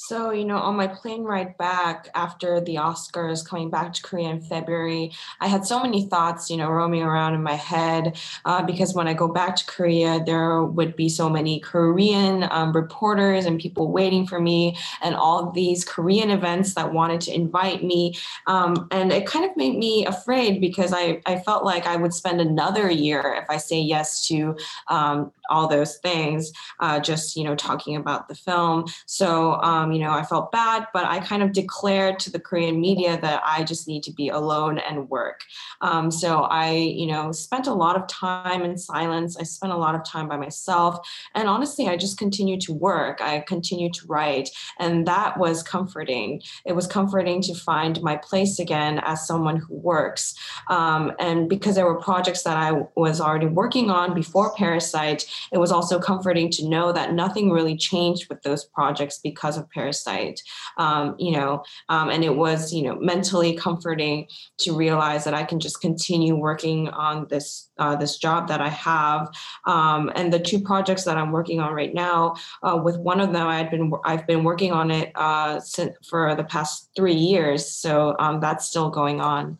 So, 0.00 0.30
you 0.30 0.44
know, 0.44 0.58
on 0.58 0.76
my 0.76 0.86
plane 0.86 1.24
ride 1.24 1.58
back 1.58 2.08
after 2.14 2.60
the 2.60 2.76
Oscars, 2.76 3.44
coming 3.44 3.68
back 3.68 3.92
to 3.94 4.00
Korea 4.00 4.28
in 4.28 4.40
February, 4.40 5.10
I 5.40 5.48
had 5.48 5.66
so 5.66 5.82
many 5.82 6.06
thoughts, 6.06 6.48
you 6.48 6.56
know, 6.56 6.70
roaming 6.70 7.02
around 7.02 7.34
in 7.34 7.42
my 7.42 7.56
head 7.56 8.16
uh, 8.44 8.62
because 8.62 8.94
when 8.94 9.08
I 9.08 9.14
go 9.14 9.26
back 9.26 9.56
to 9.56 9.66
Korea, 9.66 10.22
there 10.24 10.62
would 10.62 10.94
be 10.94 11.08
so 11.08 11.28
many 11.28 11.58
Korean 11.58 12.46
um, 12.52 12.72
reporters 12.72 13.44
and 13.44 13.58
people 13.58 13.90
waiting 13.90 14.24
for 14.24 14.40
me, 14.40 14.76
and 15.02 15.16
all 15.16 15.50
these 15.50 15.84
Korean 15.84 16.30
events 16.30 16.74
that 16.74 16.92
wanted 16.92 17.20
to 17.22 17.34
invite 17.34 17.82
me. 17.82 18.16
Um, 18.46 18.86
and 18.92 19.10
it 19.12 19.26
kind 19.26 19.44
of 19.44 19.56
made 19.56 19.76
me 19.76 20.06
afraid 20.06 20.60
because 20.60 20.92
I, 20.92 21.20
I 21.26 21.40
felt 21.40 21.64
like 21.64 21.88
I 21.88 21.96
would 21.96 22.14
spend 22.14 22.40
another 22.40 22.88
year 22.88 23.34
if 23.42 23.50
I 23.50 23.56
say 23.56 23.80
yes 23.80 24.28
to 24.28 24.56
um, 24.86 25.32
all 25.48 25.68
those 25.68 25.96
things, 25.98 26.52
uh, 26.80 27.00
just, 27.00 27.36
you 27.36 27.44
know, 27.44 27.54
talking 27.54 27.96
about 27.96 28.28
the 28.28 28.34
film. 28.34 28.84
So, 29.06 29.54
um, 29.62 29.92
you 29.92 30.00
know, 30.00 30.12
I 30.12 30.22
felt 30.22 30.52
bad, 30.52 30.86
but 30.92 31.04
I 31.04 31.20
kind 31.20 31.42
of 31.42 31.52
declared 31.52 32.18
to 32.20 32.30
the 32.30 32.40
Korean 32.40 32.80
media 32.80 33.20
that 33.20 33.42
I 33.44 33.64
just 33.64 33.88
need 33.88 34.02
to 34.04 34.12
be 34.12 34.28
alone 34.28 34.78
and 34.78 35.08
work. 35.08 35.42
Um, 35.80 36.10
so 36.10 36.42
I, 36.42 36.72
you 36.72 37.06
know, 37.06 37.32
spent 37.32 37.66
a 37.66 37.74
lot 37.74 37.96
of 37.96 38.06
time 38.08 38.62
in 38.62 38.76
silence. 38.76 39.36
I 39.36 39.42
spent 39.42 39.72
a 39.72 39.76
lot 39.76 39.94
of 39.94 40.04
time 40.04 40.28
by 40.28 40.36
myself. 40.36 40.98
And 41.34 41.48
honestly, 41.48 41.88
I 41.88 41.96
just 41.96 42.18
continued 42.18 42.60
to 42.62 42.72
work. 42.72 43.20
I 43.20 43.40
continued 43.40 43.94
to 43.94 44.06
write. 44.06 44.50
And 44.78 45.06
that 45.06 45.38
was 45.38 45.62
comforting. 45.62 46.42
It 46.64 46.72
was 46.72 46.86
comforting 46.86 47.40
to 47.42 47.54
find 47.54 48.00
my 48.02 48.16
place 48.16 48.58
again 48.58 49.00
as 49.04 49.26
someone 49.26 49.56
who 49.56 49.74
works. 49.74 50.34
Um, 50.68 51.12
and 51.18 51.48
because 51.48 51.74
there 51.74 51.86
were 51.86 52.00
projects 52.00 52.42
that 52.42 52.56
I 52.56 52.82
was 52.94 53.20
already 53.20 53.46
working 53.46 53.90
on 53.90 54.14
before 54.14 54.54
Parasite, 54.54 55.26
it 55.52 55.58
was 55.58 55.72
also 55.72 55.98
comforting 55.98 56.50
to 56.52 56.68
know 56.68 56.92
that 56.92 57.12
nothing 57.12 57.50
really 57.50 57.76
changed 57.76 58.28
with 58.28 58.42
those 58.42 58.64
projects 58.64 59.18
because 59.18 59.56
of 59.56 59.70
Parasite. 59.70 60.40
Um, 60.76 61.14
you 61.18 61.32
know, 61.32 61.62
um, 61.88 62.10
and 62.10 62.24
it 62.24 62.36
was, 62.36 62.72
you 62.72 62.82
know, 62.82 62.96
mentally 62.96 63.54
comforting 63.54 64.26
to 64.58 64.74
realize 64.74 65.24
that 65.24 65.34
I 65.34 65.44
can 65.44 65.60
just 65.60 65.80
continue 65.80 66.34
working 66.34 66.88
on 66.88 67.26
this 67.28 67.70
uh, 67.78 67.96
this 67.96 68.16
job 68.16 68.48
that 68.48 68.60
I 68.60 68.68
have. 68.68 69.30
Um, 69.66 70.10
and 70.14 70.32
the 70.32 70.38
two 70.38 70.60
projects 70.60 71.04
that 71.04 71.16
I'm 71.16 71.32
working 71.32 71.60
on 71.60 71.72
right 71.72 71.94
now, 71.94 72.34
uh, 72.62 72.80
with 72.82 72.98
one 72.98 73.20
of 73.20 73.32
them, 73.32 73.46
I've 73.46 73.70
been 73.70 73.92
I've 74.04 74.26
been 74.26 74.44
working 74.44 74.72
on 74.72 74.90
it 74.90 75.12
uh, 75.14 75.60
for 76.08 76.34
the 76.34 76.44
past 76.44 76.90
three 76.96 77.14
years, 77.14 77.70
so 77.70 78.16
um, 78.18 78.40
that's 78.40 78.66
still 78.66 78.90
going 78.90 79.20
on. 79.20 79.58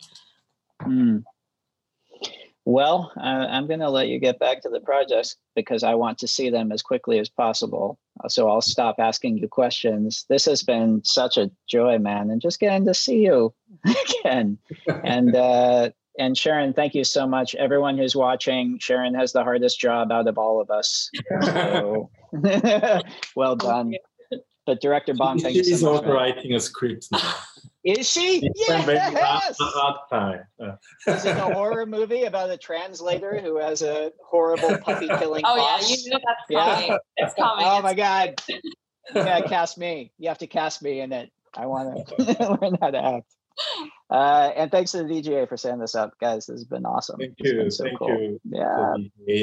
Mm. 0.83 1.25
Well, 2.69 3.11
uh, 3.17 3.47
I'm 3.49 3.67
going 3.67 3.81
to 3.81 3.89
let 3.89 4.09
you 4.09 4.19
get 4.19 4.39
back 4.39 4.61
to 4.61 4.69
the 4.69 4.81
projects 4.81 5.37
because 5.57 5.83
I 5.83 5.95
want 5.95 6.19
to 6.19 6.29
see 6.29 6.51
them 6.51 6.71
as 6.71 6.83
quickly 6.83 7.19
as 7.19 7.31
possible. 7.31 7.99
So 8.29 8.51
I'll 8.51 8.61
stop 8.61 8.97
asking 8.99 9.39
you 9.39 9.49
questions. 9.49 10.27
This 10.29 10.45
has 10.45 10.63
been 10.63 11.03
such 11.03 11.39
a 11.39 11.51
joy, 11.67 11.99
man, 11.99 12.29
and 12.29 12.43
just 12.43 12.61
getting 12.61 12.85
to 12.85 12.93
see 12.93 13.21
you 13.21 13.55
again. 14.21 14.59
and 15.03 15.35
uh, 15.49 15.89
and 16.19 16.37
Sharon, 16.37 16.75
thank 16.75 16.95
you 16.95 17.05
so 17.05 17.27
much. 17.27 17.55
Everyone 17.55 17.97
who's 17.97 18.15
watching, 18.15 18.79
Sharon 18.81 19.15
has 19.15 19.33
the 19.33 19.45
hardest 19.45 19.81
job 19.81 20.13
out 20.13 20.29
of 20.29 20.37
all 20.37 20.61
of 20.61 20.71
us. 20.71 21.11
So 21.43 22.11
well 23.35 23.57
done. 23.57 23.95
But 24.67 24.83
director 24.83 25.15
Bong, 25.15 25.39
thank 25.39 25.57
you 25.57 25.65
so 25.65 25.71
much. 25.71 25.79
She's 25.79 25.85
also 25.85 26.13
writing 26.13 26.53
a 26.53 26.61
script 26.61 27.09
now. 27.13 27.35
Is 27.85 28.09
she? 28.11 28.51
Yes. 28.55 29.57
Is 31.07 31.25
it 31.25 31.37
a 31.37 31.55
horror 31.55 31.87
movie 31.87 32.25
about 32.25 32.51
a 32.51 32.57
translator 32.57 33.41
who 33.41 33.59
has 33.59 33.83
a 33.83 34.11
horrible 34.25 34.79
puppy 34.79 35.07
killing? 35.19 35.45
Oh 35.47 35.57
boss? 35.57 35.89
yeah, 35.89 35.97
you 35.97 36.11
know 36.11 36.19
that's 36.27 36.45
coming. 36.51 36.89
Yeah. 36.89 36.97
It's 37.17 37.35
coming. 37.39 37.65
Oh 37.67 37.83
my 37.83 37.95
god. 37.95 38.41
yeah, 39.15 39.41
cast 39.43 39.79
me. 39.79 40.13
You 40.19 40.29
have 40.29 40.39
to 40.39 40.47
cast 40.47 40.83
me 40.83 41.01
in 41.01 41.13
it. 41.13 41.31
I 41.55 41.67
want 41.67 42.09
to 42.09 42.59
learn 42.61 42.77
how 42.81 42.91
to 42.91 42.99
act. 42.99 43.35
Uh, 44.11 44.51
and 44.57 44.71
thanks 44.71 44.93
to 44.93 44.99
the 44.99 45.05
DGA 45.05 45.49
for 45.49 45.57
setting 45.57 45.81
this 45.81 45.95
up, 45.95 46.13
guys. 46.21 46.47
This 46.47 46.61
has 46.61 46.65
been 46.65 46.85
awesome. 46.85 47.19
Thank 47.19 47.35
you. 47.39 47.71
So 47.71 47.85
thank 47.85 47.99
cool. 47.99 48.09
you. 48.09 48.41
Yeah. 48.45 48.95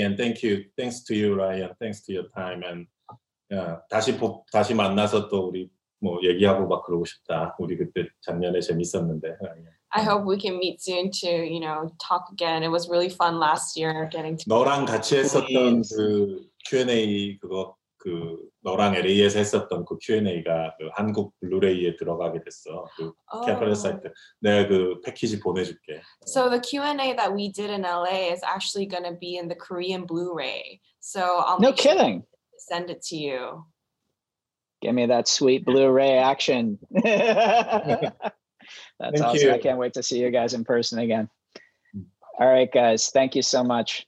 And 0.06 0.18
thank 0.18 0.44
you. 0.44 0.66
Thanks 0.78 1.04
to 1.06 1.16
you, 1.16 1.36
Rian. 1.36 1.76
Thanks 1.80 2.02
to 2.02 2.14
your 2.14 2.26
time. 2.36 2.64
And 2.64 2.88
yeah, 3.50 3.78
다시 3.92 4.18
다시 4.52 4.74
만나서 4.74 5.30
또 5.30 5.52
우리 5.52 5.70
뭐 6.06 6.20
얘기하고 6.22 6.68
막 6.68 6.84
그러고 6.86 7.04
싶다. 7.04 7.56
우리 7.58 7.76
그때 7.76 8.08
작년에 8.22 8.60
재밌었는데. 8.60 9.38
I 9.90 10.04
hope 10.04 10.28
we 10.30 10.38
can 10.40 10.58
meet 10.58 10.80
soon 10.82 11.10
to, 11.22 11.30
you 11.30 11.60
know, 11.60 11.90
talk 12.00 12.26
again. 12.32 12.62
It 12.64 12.70
was 12.70 12.88
really 12.90 13.10
fun 13.10 13.40
last 13.40 13.76
year 13.80 14.08
getting 14.12 14.38
to 14.38 14.46
너랑 14.48 14.86
같이 14.86 15.18
했었던. 15.18 15.82
그 15.82 16.46
Q&A 16.70 17.40
그거 17.40 17.76
그 17.98 18.38
너랑 18.62 18.94
LA에서 18.96 19.40
했었던 19.40 19.84
그 19.86 19.98
Q&A가 20.00 20.76
그 20.78 20.90
한국 20.94 21.34
블루레이에 21.40 21.96
들어가게 21.96 22.42
됐어. 22.44 22.86
그 22.98 23.12
캐퍼레 23.46 23.70
Oh. 23.72 23.74
사이트. 23.76 24.12
내가 24.42 24.68
그 24.68 25.02
패키지 25.02 25.40
보내줄게. 25.40 26.02
So 26.28 26.50
the 26.50 26.60
Q&A 26.62 27.16
that 27.16 27.34
we 27.34 27.50
did 27.52 27.72
in 27.72 27.84
LA 27.84 28.30
is 28.32 28.44
actually 28.44 28.86
going 28.86 29.06
to 29.10 29.18
be 29.18 29.38
in 29.38 29.48
the 29.48 29.56
Korean 29.58 30.06
Blu-ray. 30.06 30.82
So 31.00 31.22
I'll 31.42 31.60
No 31.60 31.74
sure 31.74 31.96
kidding. 31.96 32.22
to 32.22 32.60
send 32.60 32.90
it 32.92 33.02
to 33.10 33.16
you. 33.18 33.66
Give 34.86 34.94
me 34.94 35.08
that 35.08 35.28
sweet 35.28 35.66
Blu-ray 35.66 36.12
action. 36.12 36.78
That's 36.94 38.22
Thank 39.00 39.24
awesome. 39.24 39.50
I 39.52 39.58
can't 39.58 39.80
wait 39.80 39.94
to 39.94 40.04
see 40.04 40.20
you 40.22 40.30
guys 40.30 40.54
in 40.54 40.64
person 40.64 41.00
again. 41.00 41.28
Hmm. 41.92 42.02
All 42.38 42.48
right, 42.48 42.72
guys. 42.72 43.10
Thank 43.10 43.34
you 43.36 43.42
so 43.42 43.64
much. 43.64 44.06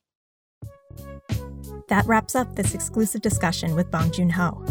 That 1.88 2.06
wraps 2.06 2.36
up 2.36 2.56
this 2.56 2.76
exclusive 2.76 3.22
discussion 3.22 3.74
with 3.74 3.90
Bong 3.90 4.12
Joon 4.12 4.30
Ho. 4.30 4.64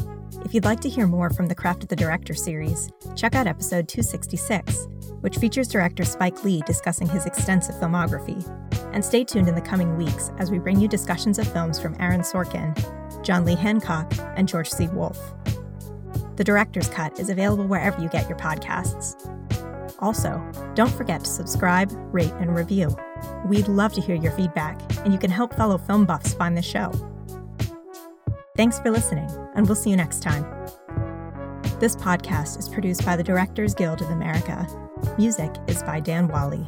If 0.45 0.55
you'd 0.55 0.65
like 0.65 0.78
to 0.83 0.89
hear 0.89 1.09
more 1.09 1.28
from 1.28 1.49
the 1.49 1.57
Craft 1.57 1.83
of 1.83 1.89
the 1.89 1.97
Director 1.97 2.35
series, 2.35 2.89
check 3.16 3.35
out 3.35 3.49
episode 3.49 3.89
266, 3.89 4.87
which 5.23 5.39
features 5.39 5.66
director 5.66 6.05
Spike 6.05 6.45
Lee 6.45 6.62
discussing 6.66 7.09
his 7.09 7.27
extensive 7.27 7.74
filmography. 7.77 8.47
And 8.93 9.05
stay 9.05 9.24
tuned 9.24 9.49
in 9.49 9.57
the 9.57 9.61
coming 9.61 9.97
weeks 9.97 10.31
as 10.39 10.53
we 10.53 10.61
bring 10.61 10.81
you 10.81 10.87
discussions 10.87 11.41
of 11.41 11.53
films 11.53 11.81
from 11.81 11.97
Aaron 11.99 12.20
Sorkin, 12.20 12.77
John 13.24 13.45
Lee 13.45 13.57
Hancock, 13.57 14.12
and 14.37 14.47
George 14.47 14.70
C. 14.70 14.87
Wolfe. 14.87 15.35
The 16.37 16.45
Director's 16.45 16.89
Cut 16.89 17.19
is 17.19 17.31
available 17.31 17.67
wherever 17.67 18.01
you 18.01 18.09
get 18.09 18.29
your 18.29 18.39
podcasts. 18.39 19.15
Also, 20.01 20.43
don't 20.75 20.93
forget 20.93 21.25
to 21.25 21.31
subscribe, 21.31 21.91
rate, 22.13 22.33
and 22.39 22.55
review. 22.55 22.95
We'd 23.47 23.69
love 23.69 23.95
to 23.95 24.01
hear 24.01 24.17
your 24.17 24.33
feedback, 24.33 24.81
and 25.05 25.13
you 25.13 25.19
can 25.19 25.31
help 25.31 25.55
fellow 25.55 25.79
film 25.79 26.05
buffs 26.05 26.35
find 26.35 26.57
the 26.57 26.63
show. 26.63 26.93
Thanks 28.57 28.79
for 28.79 28.91
listening, 28.91 29.31
and 29.55 29.67
we'll 29.67 29.77
see 29.77 29.91
you 29.91 29.97
next 29.97 30.23
time. 30.23 30.45
This 31.81 31.97
podcast 31.97 32.59
is 32.59 32.69
produced 32.69 33.05
by 33.05 33.17
the 33.17 33.23
Directors 33.23 33.75
Guild 33.75 34.03
of 34.03 34.11
America. 34.11 34.67
Music 35.19 35.55
is 35.67 35.83
by 35.83 36.01
Dan 36.01 36.29
Wally. 36.29 36.67